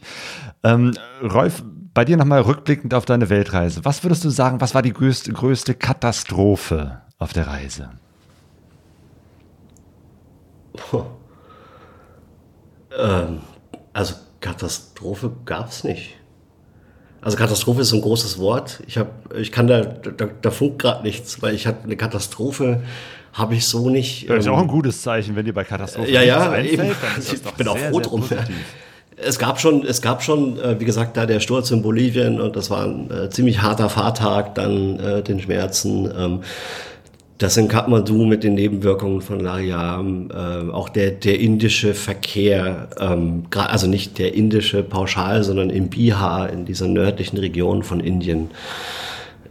Ähm, 0.63 0.93
Rolf, 1.21 1.63
bei 1.93 2.05
dir 2.05 2.15
nochmal 2.15 2.39
rückblickend 2.41 2.93
auf 2.93 3.03
deine 3.03 3.29
Weltreise. 3.29 3.83
Was 3.83 4.05
würdest 4.05 4.23
du 4.23 4.29
sagen, 4.29 4.61
was 4.61 4.73
war 4.73 4.81
die 4.81 4.93
größte, 4.93 5.33
größte 5.33 5.73
Katastrophe 5.73 7.01
auf 7.17 7.33
der 7.33 7.47
Reise? 7.47 7.89
Ähm, 12.97 13.41
also 13.91 14.15
Katastrophe 14.39 15.35
gab 15.43 15.67
es 15.67 15.83
nicht. 15.83 16.20
Also 17.21 17.37
Katastrophe 17.37 17.81
ist 17.81 17.93
ein 17.93 18.01
großes 18.01 18.39
Wort. 18.39 18.81
Ich 18.87 18.97
habe, 18.97 19.09
ich 19.39 19.51
kann 19.51 19.67
da, 19.67 19.81
da, 19.81 20.27
da 20.41 20.51
funkt 20.51 20.79
gerade 20.79 21.03
nichts, 21.03 21.41
weil 21.41 21.53
ich 21.53 21.67
hatte 21.67 21.83
eine 21.83 21.95
Katastrophe 21.95 22.81
habe 23.33 23.55
ich 23.55 23.65
so 23.65 23.89
nicht. 23.89 24.29
Das 24.29 24.39
ist 24.39 24.47
ähm, 24.47 24.53
auch 24.53 24.61
ein 24.61 24.67
gutes 24.67 25.01
Zeichen, 25.01 25.35
wenn 25.35 25.45
dir 25.45 25.53
bei 25.53 25.63
Katastrophen 25.63 26.11
ja, 26.11 26.21
ja, 26.21 26.51
einfällt, 26.51 26.73
eben. 26.73 26.91
ich 27.31 27.41
bin 27.53 27.67
auch 27.67 27.77
froh 27.77 27.99
drum. 27.99 28.23
Es 29.23 29.37
gab 29.37 29.61
schon, 29.61 29.85
es 29.85 30.01
gab 30.01 30.23
schon, 30.23 30.59
äh, 30.59 30.79
wie 30.79 30.85
gesagt, 30.85 31.15
da 31.15 31.25
der 31.27 31.39
Sturz 31.39 31.69
in 31.69 31.83
Bolivien 31.83 32.41
und 32.41 32.55
das 32.55 32.69
war 32.71 32.85
ein 32.85 33.11
äh, 33.11 33.29
ziemlich 33.29 33.61
harter 33.61 33.87
Fahrtag, 33.89 34.55
dann 34.55 34.99
äh, 34.99 35.21
den 35.21 35.39
Schmerzen. 35.39 36.11
Ähm, 36.17 36.39
das 37.41 37.57
in 37.57 37.67
Kathmandu 37.67 38.25
mit 38.25 38.43
den 38.43 38.53
Nebenwirkungen 38.53 39.21
von 39.21 39.39
Lariam, 39.39 40.29
äh, 40.29 40.71
auch 40.71 40.89
der, 40.89 41.11
der 41.11 41.39
indische 41.39 41.95
Verkehr, 41.95 42.89
ähm, 42.99 43.45
also 43.55 43.87
nicht 43.87 44.19
der 44.19 44.35
indische 44.35 44.83
pauschal, 44.83 45.43
sondern 45.43 45.71
im 45.71 45.89
Bihar, 45.89 46.51
in 46.51 46.65
dieser 46.65 46.87
nördlichen 46.87 47.37
Region 47.37 47.81
von 47.81 47.99
Indien, 47.99 48.51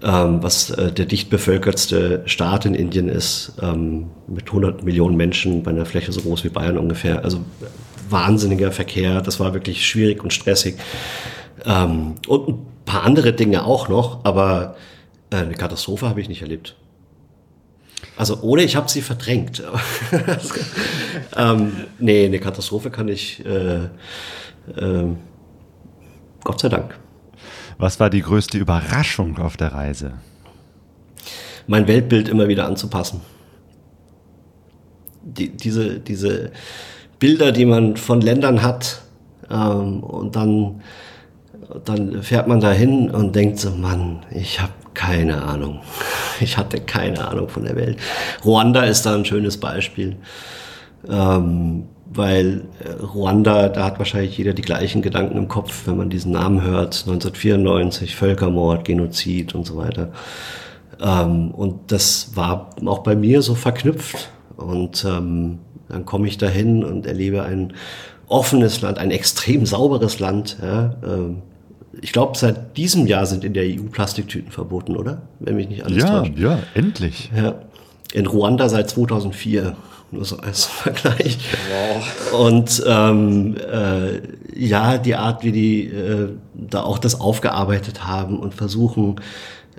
ähm, 0.04 0.40
was 0.40 0.70
äh, 0.70 0.92
der 0.92 1.06
dicht 1.06 1.30
bevölkertste 1.30 2.22
Staat 2.26 2.64
in 2.64 2.74
Indien 2.74 3.08
ist, 3.08 3.54
ähm, 3.60 4.06
mit 4.28 4.46
100 4.46 4.84
Millionen 4.84 5.16
Menschen 5.16 5.64
bei 5.64 5.72
einer 5.72 5.84
Fläche 5.84 6.12
so 6.12 6.20
groß 6.20 6.44
wie 6.44 6.48
Bayern 6.48 6.78
ungefähr. 6.78 7.24
Also 7.24 7.40
wahnsinniger 8.08 8.70
Verkehr, 8.70 9.20
das 9.20 9.40
war 9.40 9.52
wirklich 9.52 9.84
schwierig 9.84 10.22
und 10.22 10.32
stressig. 10.32 10.76
Ähm, 11.66 12.14
und 12.28 12.48
ein 12.48 12.66
paar 12.84 13.02
andere 13.02 13.32
Dinge 13.32 13.64
auch 13.64 13.88
noch, 13.88 14.24
aber 14.24 14.76
äh, 15.30 15.36
eine 15.36 15.54
Katastrophe 15.54 16.08
habe 16.08 16.20
ich 16.20 16.28
nicht 16.28 16.42
erlebt. 16.42 16.76
Also 18.20 18.36
oder 18.42 18.62
ich 18.62 18.76
habe 18.76 18.86
sie 18.90 19.00
verdrängt. 19.00 19.62
ähm, 21.38 21.72
nee, 21.98 22.26
eine 22.26 22.38
Katastrophe 22.38 22.90
kann 22.90 23.08
ich, 23.08 23.42
äh, 23.46 23.84
äh, 24.76 25.06
Gott 26.44 26.60
sei 26.60 26.68
Dank. 26.68 26.98
Was 27.78 27.98
war 27.98 28.10
die 28.10 28.20
größte 28.20 28.58
Überraschung 28.58 29.38
auf 29.38 29.56
der 29.56 29.72
Reise? 29.72 30.12
Mein 31.66 31.88
Weltbild 31.88 32.28
immer 32.28 32.46
wieder 32.46 32.66
anzupassen. 32.66 33.22
Die, 35.22 35.56
diese, 35.56 35.98
diese 35.98 36.52
Bilder, 37.18 37.52
die 37.52 37.64
man 37.64 37.96
von 37.96 38.20
Ländern 38.20 38.60
hat, 38.60 39.00
ähm, 39.50 40.02
und 40.02 40.36
dann, 40.36 40.82
dann 41.86 42.22
fährt 42.22 42.48
man 42.48 42.60
da 42.60 42.70
hin 42.70 43.10
und 43.10 43.34
denkt 43.34 43.60
so, 43.60 43.70
Mann, 43.70 44.26
ich 44.30 44.60
habe 44.60 44.72
keine 45.00 45.42
Ahnung. 45.42 45.80
Ich 46.40 46.58
hatte 46.58 46.78
keine 46.78 47.26
Ahnung 47.26 47.48
von 47.48 47.64
der 47.64 47.74
Welt. 47.74 47.98
Ruanda 48.44 48.82
ist 48.82 49.06
da 49.06 49.14
ein 49.14 49.24
schönes 49.24 49.58
Beispiel. 49.58 50.16
Ähm, 51.08 51.84
weil 52.12 52.64
äh, 52.84 53.02
Ruanda, 53.02 53.70
da 53.70 53.84
hat 53.84 53.98
wahrscheinlich 53.98 54.36
jeder 54.36 54.52
die 54.52 54.62
gleichen 54.62 55.00
Gedanken 55.00 55.38
im 55.38 55.48
Kopf, 55.48 55.86
wenn 55.86 55.96
man 55.96 56.10
diesen 56.10 56.32
Namen 56.32 56.62
hört. 56.62 57.04
1994, 57.06 58.14
Völkermord, 58.14 58.84
Genozid 58.84 59.54
und 59.54 59.66
so 59.66 59.78
weiter. 59.78 60.12
Ähm, 61.00 61.50
und 61.52 61.92
das 61.92 62.32
war 62.34 62.70
auch 62.84 62.98
bei 62.98 63.16
mir 63.16 63.40
so 63.40 63.54
verknüpft. 63.54 64.30
Und 64.56 65.02
ähm, 65.08 65.60
dann 65.88 66.04
komme 66.04 66.26
ich 66.26 66.36
dahin 66.36 66.84
und 66.84 67.06
erlebe 67.06 67.42
ein 67.42 67.72
offenes 68.28 68.82
Land, 68.82 68.98
ein 68.98 69.10
extrem 69.10 69.64
sauberes 69.64 70.20
Land. 70.20 70.58
Ja, 70.62 70.96
ähm, 71.02 71.42
ich 72.00 72.12
glaube, 72.12 72.36
seit 72.36 72.76
diesem 72.76 73.06
Jahr 73.06 73.26
sind 73.26 73.44
in 73.44 73.52
der 73.52 73.64
EU 73.64 73.88
Plastiktüten 73.90 74.52
verboten, 74.52 74.96
oder? 74.96 75.22
Wenn 75.40 75.56
mich 75.56 75.68
nicht 75.68 75.84
alles 75.84 76.02
ja, 76.02 76.20
täuscht. 76.20 76.38
Ja, 76.38 76.58
endlich. 76.74 77.30
Ja. 77.36 77.56
In 78.12 78.26
Ruanda 78.26 78.68
seit 78.68 78.90
2004. 78.90 79.76
Nur 80.12 80.24
so 80.24 80.38
als 80.38 80.64
Vergleich. 80.66 81.38
Wow. 81.70 82.40
Und 82.40 82.82
ähm, 82.86 83.56
äh, 83.56 84.20
ja, 84.56 84.98
die 84.98 85.14
Art, 85.14 85.44
wie 85.44 85.52
die 85.52 85.86
äh, 85.86 86.30
da 86.54 86.82
auch 86.82 86.98
das 86.98 87.20
aufgearbeitet 87.20 88.06
haben 88.06 88.38
und 88.38 88.54
versuchen 88.54 89.20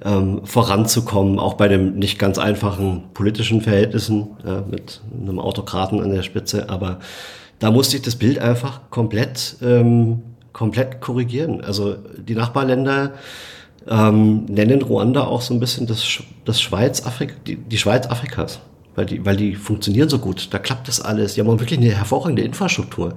ähm, 0.03 0.41
voranzukommen, 0.45 1.37
auch 1.37 1.55
bei 1.55 1.67
den 1.67 1.99
nicht 1.99 2.17
ganz 2.17 2.37
einfachen 2.37 3.03
politischen 3.13 3.61
Verhältnissen 3.61 4.27
ja, 4.45 4.63
mit 4.69 5.01
einem 5.13 5.39
Autokraten 5.39 6.01
an 6.01 6.11
der 6.11 6.23
Spitze. 6.23 6.69
Aber 6.69 6.99
da 7.59 7.71
musste 7.71 7.97
ich 7.97 8.01
das 8.01 8.15
Bild 8.15 8.39
einfach 8.39 8.89
komplett 8.89 9.57
ähm, 9.61 10.23
komplett 10.53 11.01
korrigieren. 11.01 11.61
Also 11.61 11.95
die 12.17 12.35
Nachbarländer 12.35 13.13
ähm, 13.89 14.45
nennen 14.45 14.81
Ruanda 14.81 15.25
auch 15.25 15.41
so 15.41 15.53
ein 15.53 15.59
bisschen 15.59 15.87
das, 15.87 16.21
das 16.45 16.61
Schweiz 16.61 17.05
Afrika, 17.05 17.33
die, 17.47 17.55
die 17.55 17.77
Schweiz 17.77 18.07
Afrikas, 18.07 18.59
weil 18.95 19.05
die, 19.05 19.25
weil 19.25 19.35
die 19.35 19.55
funktionieren 19.55 20.09
so 20.09 20.19
gut. 20.19 20.53
Da 20.53 20.59
klappt 20.59 20.87
das 20.87 21.01
alles. 21.01 21.33
Die 21.33 21.41
haben 21.41 21.59
wirklich 21.59 21.79
eine 21.79 21.89
hervorragende 21.89 22.43
Infrastruktur. 22.43 23.15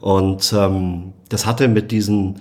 Und 0.00 0.52
ähm, 0.56 1.12
das 1.28 1.46
hatte 1.46 1.68
mit 1.68 1.90
diesen 1.90 2.40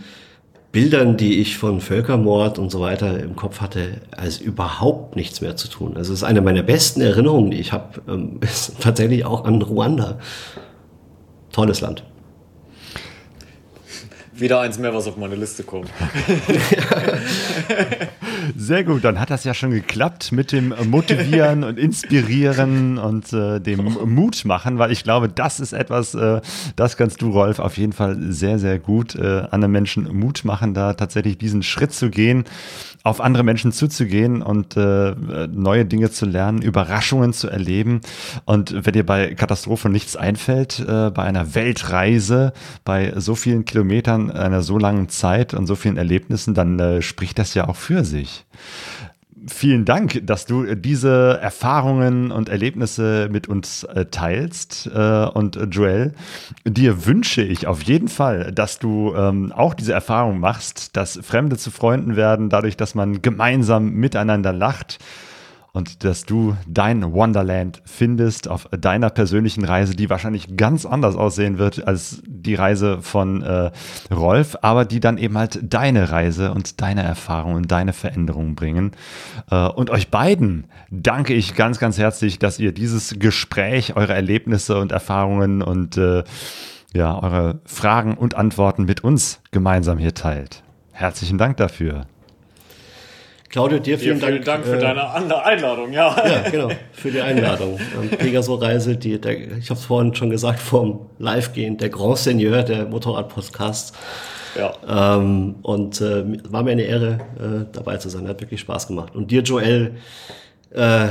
Bildern, 0.71 1.15
die 1.15 1.39
ich 1.39 1.57
von 1.57 1.79
Völkermord 1.79 2.59
und 2.59 2.69
so 2.69 2.81
weiter 2.81 3.19
im 3.19 3.37
Kopf 3.37 3.61
hatte, 3.61 4.01
also 4.11 4.43
überhaupt 4.43 5.15
nichts 5.15 5.39
mehr 5.39 5.55
zu 5.55 5.69
tun. 5.69 5.95
Also 5.95 6.11
es 6.11 6.19
ist 6.19 6.23
eine 6.23 6.41
meiner 6.41 6.63
besten 6.63 6.99
Erinnerungen, 6.99 7.51
die 7.51 7.59
ich 7.59 7.71
habe, 7.71 8.01
ähm, 8.09 8.39
tatsächlich 8.79 9.23
auch 9.23 9.45
an 9.45 9.61
Ruanda. 9.61 10.19
Tolles 11.53 11.79
Land 11.79 12.03
wieder 14.37 14.59
eins 14.59 14.77
mehr, 14.77 14.93
was 14.93 15.07
auf 15.07 15.17
meine 15.17 15.35
Liste 15.35 15.63
kommt. 15.63 15.89
Sehr 18.57 18.83
gut, 18.83 19.03
dann 19.03 19.19
hat 19.19 19.29
das 19.29 19.43
ja 19.43 19.53
schon 19.53 19.71
geklappt 19.71 20.31
mit 20.31 20.51
dem 20.51 20.73
Motivieren 20.85 21.63
und 21.63 21.79
Inspirieren 21.79 22.97
und 22.97 23.31
äh, 23.33 23.59
dem 23.59 23.83
Mut 23.83 24.45
machen, 24.45 24.77
weil 24.77 24.91
ich 24.91 25.03
glaube, 25.03 25.29
das 25.29 25.59
ist 25.59 25.73
etwas, 25.73 26.13
äh, 26.15 26.41
das 26.75 26.97
kannst 26.97 27.21
du, 27.21 27.31
Rolf, 27.31 27.59
auf 27.59 27.77
jeden 27.77 27.93
Fall 27.93 28.17
sehr, 28.29 28.59
sehr 28.59 28.79
gut 28.79 29.15
äh, 29.15 29.43
anderen 29.51 29.71
Menschen 29.71 30.15
Mut 30.17 30.45
machen, 30.45 30.73
da 30.73 30.93
tatsächlich 30.93 31.37
diesen 31.37 31.63
Schritt 31.63 31.93
zu 31.93 32.09
gehen 32.09 32.45
auf 33.05 33.21
andere 33.21 33.43
Menschen 33.43 33.71
zuzugehen 33.71 34.41
und 34.41 34.75
äh, 34.75 35.13
neue 35.51 35.85
Dinge 35.85 36.09
zu 36.09 36.25
lernen, 36.25 36.63
Überraschungen 36.63 37.33
zu 37.33 37.47
erleben. 37.47 38.01
Und 38.45 38.83
wenn 38.83 38.93
dir 38.93 39.05
bei 39.05 39.35
Katastrophen 39.35 39.91
nichts 39.91 40.15
einfällt, 40.15 40.79
äh, 40.79 41.11
bei 41.11 41.21
einer 41.21 41.53
Weltreise, 41.53 42.51
bei 42.83 43.13
so 43.15 43.35
vielen 43.35 43.63
Kilometern, 43.63 44.31
einer 44.31 44.63
so 44.63 44.79
langen 44.79 45.07
Zeit 45.07 45.53
und 45.53 45.67
so 45.67 45.75
vielen 45.75 45.97
Erlebnissen, 45.97 46.55
dann 46.55 46.79
äh, 46.79 47.03
spricht 47.03 47.37
das 47.37 47.53
ja 47.53 47.67
auch 47.67 47.75
für 47.75 48.03
sich 48.03 48.45
vielen 49.47 49.85
Dank, 49.85 50.21
dass 50.25 50.45
du 50.45 50.75
diese 50.75 51.39
Erfahrungen 51.41 52.31
und 52.31 52.49
Erlebnisse 52.49 53.29
mit 53.31 53.47
uns 53.47 53.83
äh, 53.83 54.05
teilst. 54.05 54.89
Äh, 54.93 55.25
und 55.25 55.55
äh, 55.55 55.65
Joel, 55.65 56.13
dir 56.65 57.05
wünsche 57.05 57.41
ich 57.41 57.67
auf 57.67 57.83
jeden 57.83 58.07
Fall, 58.07 58.51
dass 58.51 58.79
du 58.79 59.13
ähm, 59.15 59.51
auch 59.51 59.73
diese 59.73 59.93
Erfahrung 59.93 60.39
machst, 60.39 60.95
dass 60.97 61.19
Fremde 61.21 61.57
zu 61.57 61.71
Freunden 61.71 62.15
werden, 62.15 62.49
dadurch, 62.49 62.77
dass 62.77 62.95
man 62.95 63.21
gemeinsam 63.21 63.91
miteinander 63.91 64.53
lacht 64.53 64.99
und 65.75 66.05
dass 66.05 66.23
du 66.23 66.55
dein 66.67 67.11
Wonderland 67.11 67.81
findest 67.83 68.47
auf 68.47 68.69
deiner 68.71 69.09
persönlichen 69.09 69.65
Reise, 69.65 69.93
die 69.93 70.09
wahrscheinlich 70.09 70.55
ganz 70.55 70.85
anders 70.85 71.17
aussehen 71.17 71.57
wird 71.57 71.85
als 71.85 72.23
die 72.25 72.55
Reise 72.55 73.01
von 73.01 73.41
äh, 73.41 73.71
Rolf, 74.09 74.55
aber 74.61 74.85
die 74.85 75.01
dann 75.01 75.17
eben 75.17 75.37
halt 75.37 75.59
deine 75.61 76.11
Reise 76.11 76.53
und 76.53 76.79
deine 76.81 77.03
Erfahrungen 77.03 77.57
und 77.57 77.71
deine 77.73 77.91
Veränderungen 77.91 78.55
bringen. 78.55 78.91
Äh, 79.51 79.67
und 79.67 79.89
euch 79.89 80.09
beiden 80.09 80.67
danke 80.91 81.33
ich 81.33 81.55
ganz, 81.55 81.77
ganz 81.77 81.97
herzlich, 81.97 82.39
dass 82.39 82.57
ihr 82.57 82.71
dieses 82.71 83.19
Gespräch, 83.19 83.97
eure 83.97 84.13
Erlebnisse 84.13 84.79
und 84.79 84.93
Erfahrungen 84.93 85.61
und 85.61 85.97
äh, 85.97 86.23
ja, 86.93 87.21
eure 87.21 87.59
Fragen 87.65 88.13
und 88.13 88.35
Antworten 88.35 88.85
mit 88.85 89.03
uns 89.03 89.41
gemeinsam 89.51 89.97
hier 89.97 90.13
teilt. 90.13 90.63
Herzlichen 90.93 91.37
Dank 91.37 91.57
dafür. 91.57 92.05
Claudio, 93.55 93.79
dir 93.79 93.97
vielen, 93.97 94.19
vielen 94.19 94.43
Dank, 94.43 94.43
Dank 94.43 94.65
für 94.65 94.75
äh, 94.75 94.81
deine 94.81 95.13
Einladung. 95.45 95.93
Ja, 95.93 96.13
ja 96.27 96.49
genau, 96.49 96.67
für 96.91 97.09
die 97.09 97.21
Einladung. 97.21 97.79
Pegaso-Reise, 98.17 98.97
die, 98.97 99.17
der, 99.17 99.57
ich 99.57 99.69
habe 99.69 99.79
es 99.79 99.85
vorhin 99.85 100.13
schon 100.13 100.29
gesagt, 100.29 100.59
vom 100.59 101.05
Live-Gehen, 101.19 101.77
der 101.77 101.87
Grand 101.87 102.17
Seigneur 102.17 102.63
der 102.63 102.83
Motorrad-Podcast. 102.83 103.95
Ja. 104.59 105.15
Ähm, 105.15 105.55
und 105.61 106.01
äh, 106.01 106.25
war 106.51 106.63
mir 106.63 106.71
eine 106.71 106.81
Ehre, 106.81 107.19
äh, 107.39 107.65
dabei 107.71 107.95
zu 107.95 108.09
sein. 108.09 108.27
Hat 108.27 108.41
wirklich 108.41 108.59
Spaß 108.59 108.87
gemacht. 108.87 109.15
Und 109.15 109.31
dir, 109.31 109.41
Joel, 109.41 109.95
äh, 110.71 111.07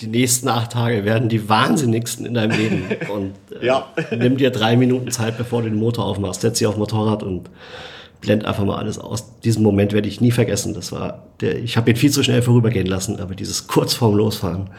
die 0.00 0.06
nächsten 0.06 0.48
acht 0.48 0.72
Tage 0.72 1.04
werden 1.04 1.28
die 1.28 1.50
wahnsinnigsten 1.50 2.24
in 2.24 2.32
deinem 2.32 2.58
Leben. 2.58 2.84
Und 3.12 3.34
äh, 3.60 3.66
ja. 3.66 3.88
nimm 4.10 4.38
dir 4.38 4.50
drei 4.50 4.78
Minuten 4.78 5.10
Zeit, 5.10 5.36
bevor 5.36 5.60
du 5.60 5.68
den 5.68 5.78
Motor 5.78 6.06
aufmachst. 6.06 6.40
Setz 6.40 6.60
dich 6.60 6.66
auf 6.66 6.78
Motorrad 6.78 7.22
und 7.22 7.50
blend 8.24 8.44
einfach 8.44 8.64
mal 8.64 8.76
alles 8.76 8.98
aus. 8.98 9.40
Diesen 9.40 9.62
Moment 9.62 9.92
werde 9.92 10.08
ich 10.08 10.20
nie 10.20 10.30
vergessen. 10.32 10.74
Das 10.74 10.90
war 10.90 11.26
der, 11.40 11.58
ich 11.58 11.76
habe 11.76 11.90
ihn 11.90 11.96
viel 11.96 12.10
zu 12.10 12.24
schnell 12.24 12.42
vorübergehen 12.42 12.86
lassen, 12.86 13.20
aber 13.20 13.34
dieses 13.34 13.66
kurz 13.66 13.94
vorm 13.94 14.16
Losfahren, 14.16 14.70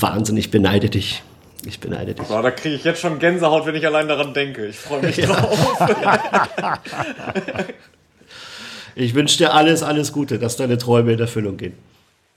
Wahnsinn, 0.00 0.36
ich 0.36 0.50
beneide 0.50 0.88
dich. 0.88 1.22
Ich 1.66 1.80
beneide 1.80 2.14
dich. 2.14 2.26
Boah, 2.26 2.42
da 2.42 2.50
kriege 2.50 2.74
ich 2.74 2.84
jetzt 2.84 3.00
schon 3.00 3.18
Gänsehaut, 3.18 3.66
wenn 3.66 3.74
ich 3.74 3.86
allein 3.86 4.06
daran 4.06 4.34
denke. 4.34 4.66
Ich 4.66 4.76
freue 4.76 5.02
mich 5.02 5.16
ja. 5.16 5.26
drauf. 5.26 5.78
ich 8.94 9.14
wünsche 9.14 9.38
dir 9.38 9.54
alles, 9.54 9.82
alles 9.82 10.12
Gute, 10.12 10.38
dass 10.38 10.56
deine 10.56 10.78
Träume 10.78 11.12
in 11.12 11.20
Erfüllung 11.20 11.56
gehen. 11.56 11.74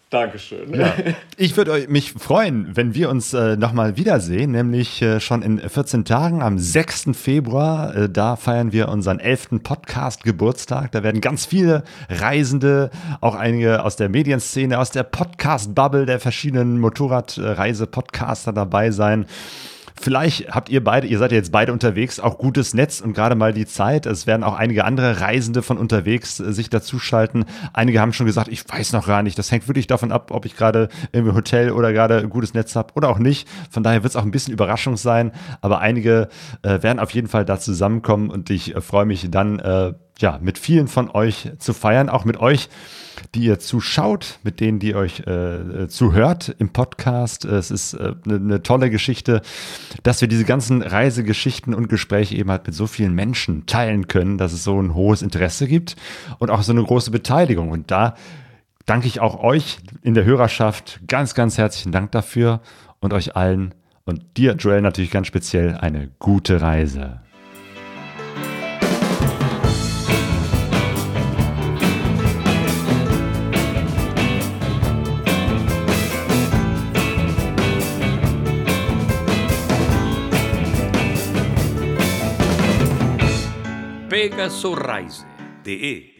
Dankeschön. 0.09 0.73
Ja. 0.73 0.93
Ich 1.39 1.55
würde 1.55 1.85
mich 1.87 2.13
freuen, 2.13 2.75
wenn 2.75 2.95
wir 2.95 3.09
uns 3.09 3.31
äh, 3.33 3.57
nochmal 3.57 3.95
wiedersehen, 3.95 4.51
nämlich 4.51 5.01
äh, 5.03 5.19
schon 5.19 5.43
in 5.43 5.59
14 5.59 6.03
Tagen 6.03 6.41
am 6.41 6.57
6. 6.57 7.09
Februar. 7.13 7.95
Äh, 7.95 8.09
da 8.09 8.35
feiern 8.37 8.71
wir 8.71 8.89
unseren 8.89 9.19
11. 9.19 9.61
Podcast-Geburtstag. 9.61 10.91
Da 10.93 11.03
werden 11.03 11.21
ganz 11.21 11.45
viele 11.45 11.83
Reisende, 12.09 12.89
auch 13.21 13.35
einige 13.35 13.83
aus 13.83 13.97
der 13.97 14.09
Medienszene, 14.09 14.79
aus 14.79 14.89
der 14.89 15.03
Podcast-Bubble 15.03 16.07
der 16.07 16.19
verschiedenen 16.19 16.79
Motorradreise-Podcaster 16.79 18.53
dabei 18.53 18.89
sein. 18.89 19.27
Vielleicht 19.99 20.49
habt 20.49 20.69
ihr 20.69 20.83
beide, 20.83 21.07
ihr 21.07 21.17
seid 21.17 21.31
ja 21.31 21.37
jetzt 21.37 21.51
beide 21.51 21.73
unterwegs, 21.73 22.19
auch 22.19 22.37
gutes 22.37 22.73
Netz 22.73 23.01
und 23.01 23.13
gerade 23.13 23.35
mal 23.35 23.51
die 23.51 23.65
Zeit. 23.65 24.05
Es 24.05 24.27
werden 24.27 24.43
auch 24.43 24.55
einige 24.55 24.85
andere 24.85 25.21
Reisende 25.21 25.61
von 25.63 25.77
unterwegs 25.77 26.39
äh, 26.39 26.53
sich 26.53 26.69
dazuschalten. 26.69 27.45
Einige 27.73 27.99
haben 27.99 28.13
schon 28.13 28.25
gesagt, 28.25 28.47
ich 28.47 28.67
weiß 28.67 28.93
noch 28.93 29.07
gar 29.07 29.23
nicht. 29.23 29.37
Das 29.39 29.51
hängt 29.51 29.67
wirklich 29.67 29.87
davon 29.87 30.11
ab, 30.11 30.31
ob 30.31 30.45
ich 30.45 30.55
gerade 30.55 30.89
im 31.11 31.33
Hotel 31.33 31.71
oder 31.71 31.93
gerade 31.93 32.27
gutes 32.27 32.53
Netz 32.53 32.75
habe 32.75 32.93
oder 32.95 33.09
auch 33.09 33.19
nicht. 33.19 33.47
Von 33.71 33.83
daher 33.83 34.03
wird 34.03 34.11
es 34.11 34.15
auch 34.15 34.23
ein 34.23 34.31
bisschen 34.31 34.53
Überraschung 34.53 34.97
sein. 34.97 35.31
Aber 35.61 35.79
einige 35.79 36.29
äh, 36.61 36.81
werden 36.83 36.99
auf 36.99 37.11
jeden 37.11 37.27
Fall 37.27 37.45
da 37.45 37.59
zusammenkommen 37.59 38.29
und 38.29 38.49
ich 38.49 38.75
äh, 38.75 38.81
freue 38.81 39.05
mich 39.05 39.29
dann, 39.31 39.59
äh, 39.59 39.93
ja, 40.19 40.39
mit 40.41 40.57
vielen 40.57 40.87
von 40.87 41.09
euch 41.09 41.51
zu 41.59 41.73
feiern, 41.73 42.09
auch 42.09 42.25
mit 42.25 42.37
euch 42.37 42.69
die 43.35 43.41
ihr 43.41 43.59
zuschaut, 43.59 44.39
mit 44.43 44.59
denen, 44.59 44.79
die 44.79 44.95
euch 44.95 45.21
äh, 45.21 45.87
zuhört 45.87 46.55
im 46.59 46.69
Podcast. 46.69 47.45
Es 47.45 47.71
ist 47.71 47.93
äh, 47.93 48.13
eine, 48.25 48.39
ne 48.39 48.63
tolle 48.63 48.89
Geschichte, 48.89 49.41
dass 50.03 50.21
wir 50.21 50.27
diese 50.27 50.45
ganzen 50.45 50.81
Reisegeschichten 50.81 51.73
und 51.73 51.89
Gespräche 51.89 52.35
eben 52.35 52.49
halt 52.51 52.65
mit 52.67 52.75
so 52.75 52.87
vielen 52.87 53.13
Menschen 53.13 53.65
teilen 53.65 54.07
können, 54.07 54.37
dass 54.37 54.53
es 54.53 54.63
so 54.63 54.81
ein 54.81 54.93
hohes 54.93 55.21
Interesse 55.21 55.67
gibt 55.67 55.95
und 56.39 56.49
auch 56.49 56.61
so 56.61 56.71
eine 56.71 56.83
große 56.83 57.11
Beteiligung. 57.11 57.69
Und 57.69 57.91
da 57.91 58.15
danke 58.85 59.07
ich 59.07 59.19
auch 59.19 59.41
euch 59.43 59.79
in 60.01 60.13
der 60.13 60.25
Hörerschaft 60.25 61.01
ganz, 61.07 61.33
ganz 61.33 61.57
herzlichen 61.57 61.91
Dank 61.91 62.11
dafür 62.11 62.61
und 62.99 63.13
euch 63.13 63.35
allen 63.35 63.73
und 64.05 64.37
dir, 64.37 64.53
Joel, 64.53 64.81
natürlich 64.81 65.11
ganz 65.11 65.27
speziell 65.27 65.75
eine 65.75 66.09
gute 66.19 66.61
Reise. 66.61 67.19
Helga 84.27 84.49
Sorraise, 84.49 85.25
DE 85.63 86.16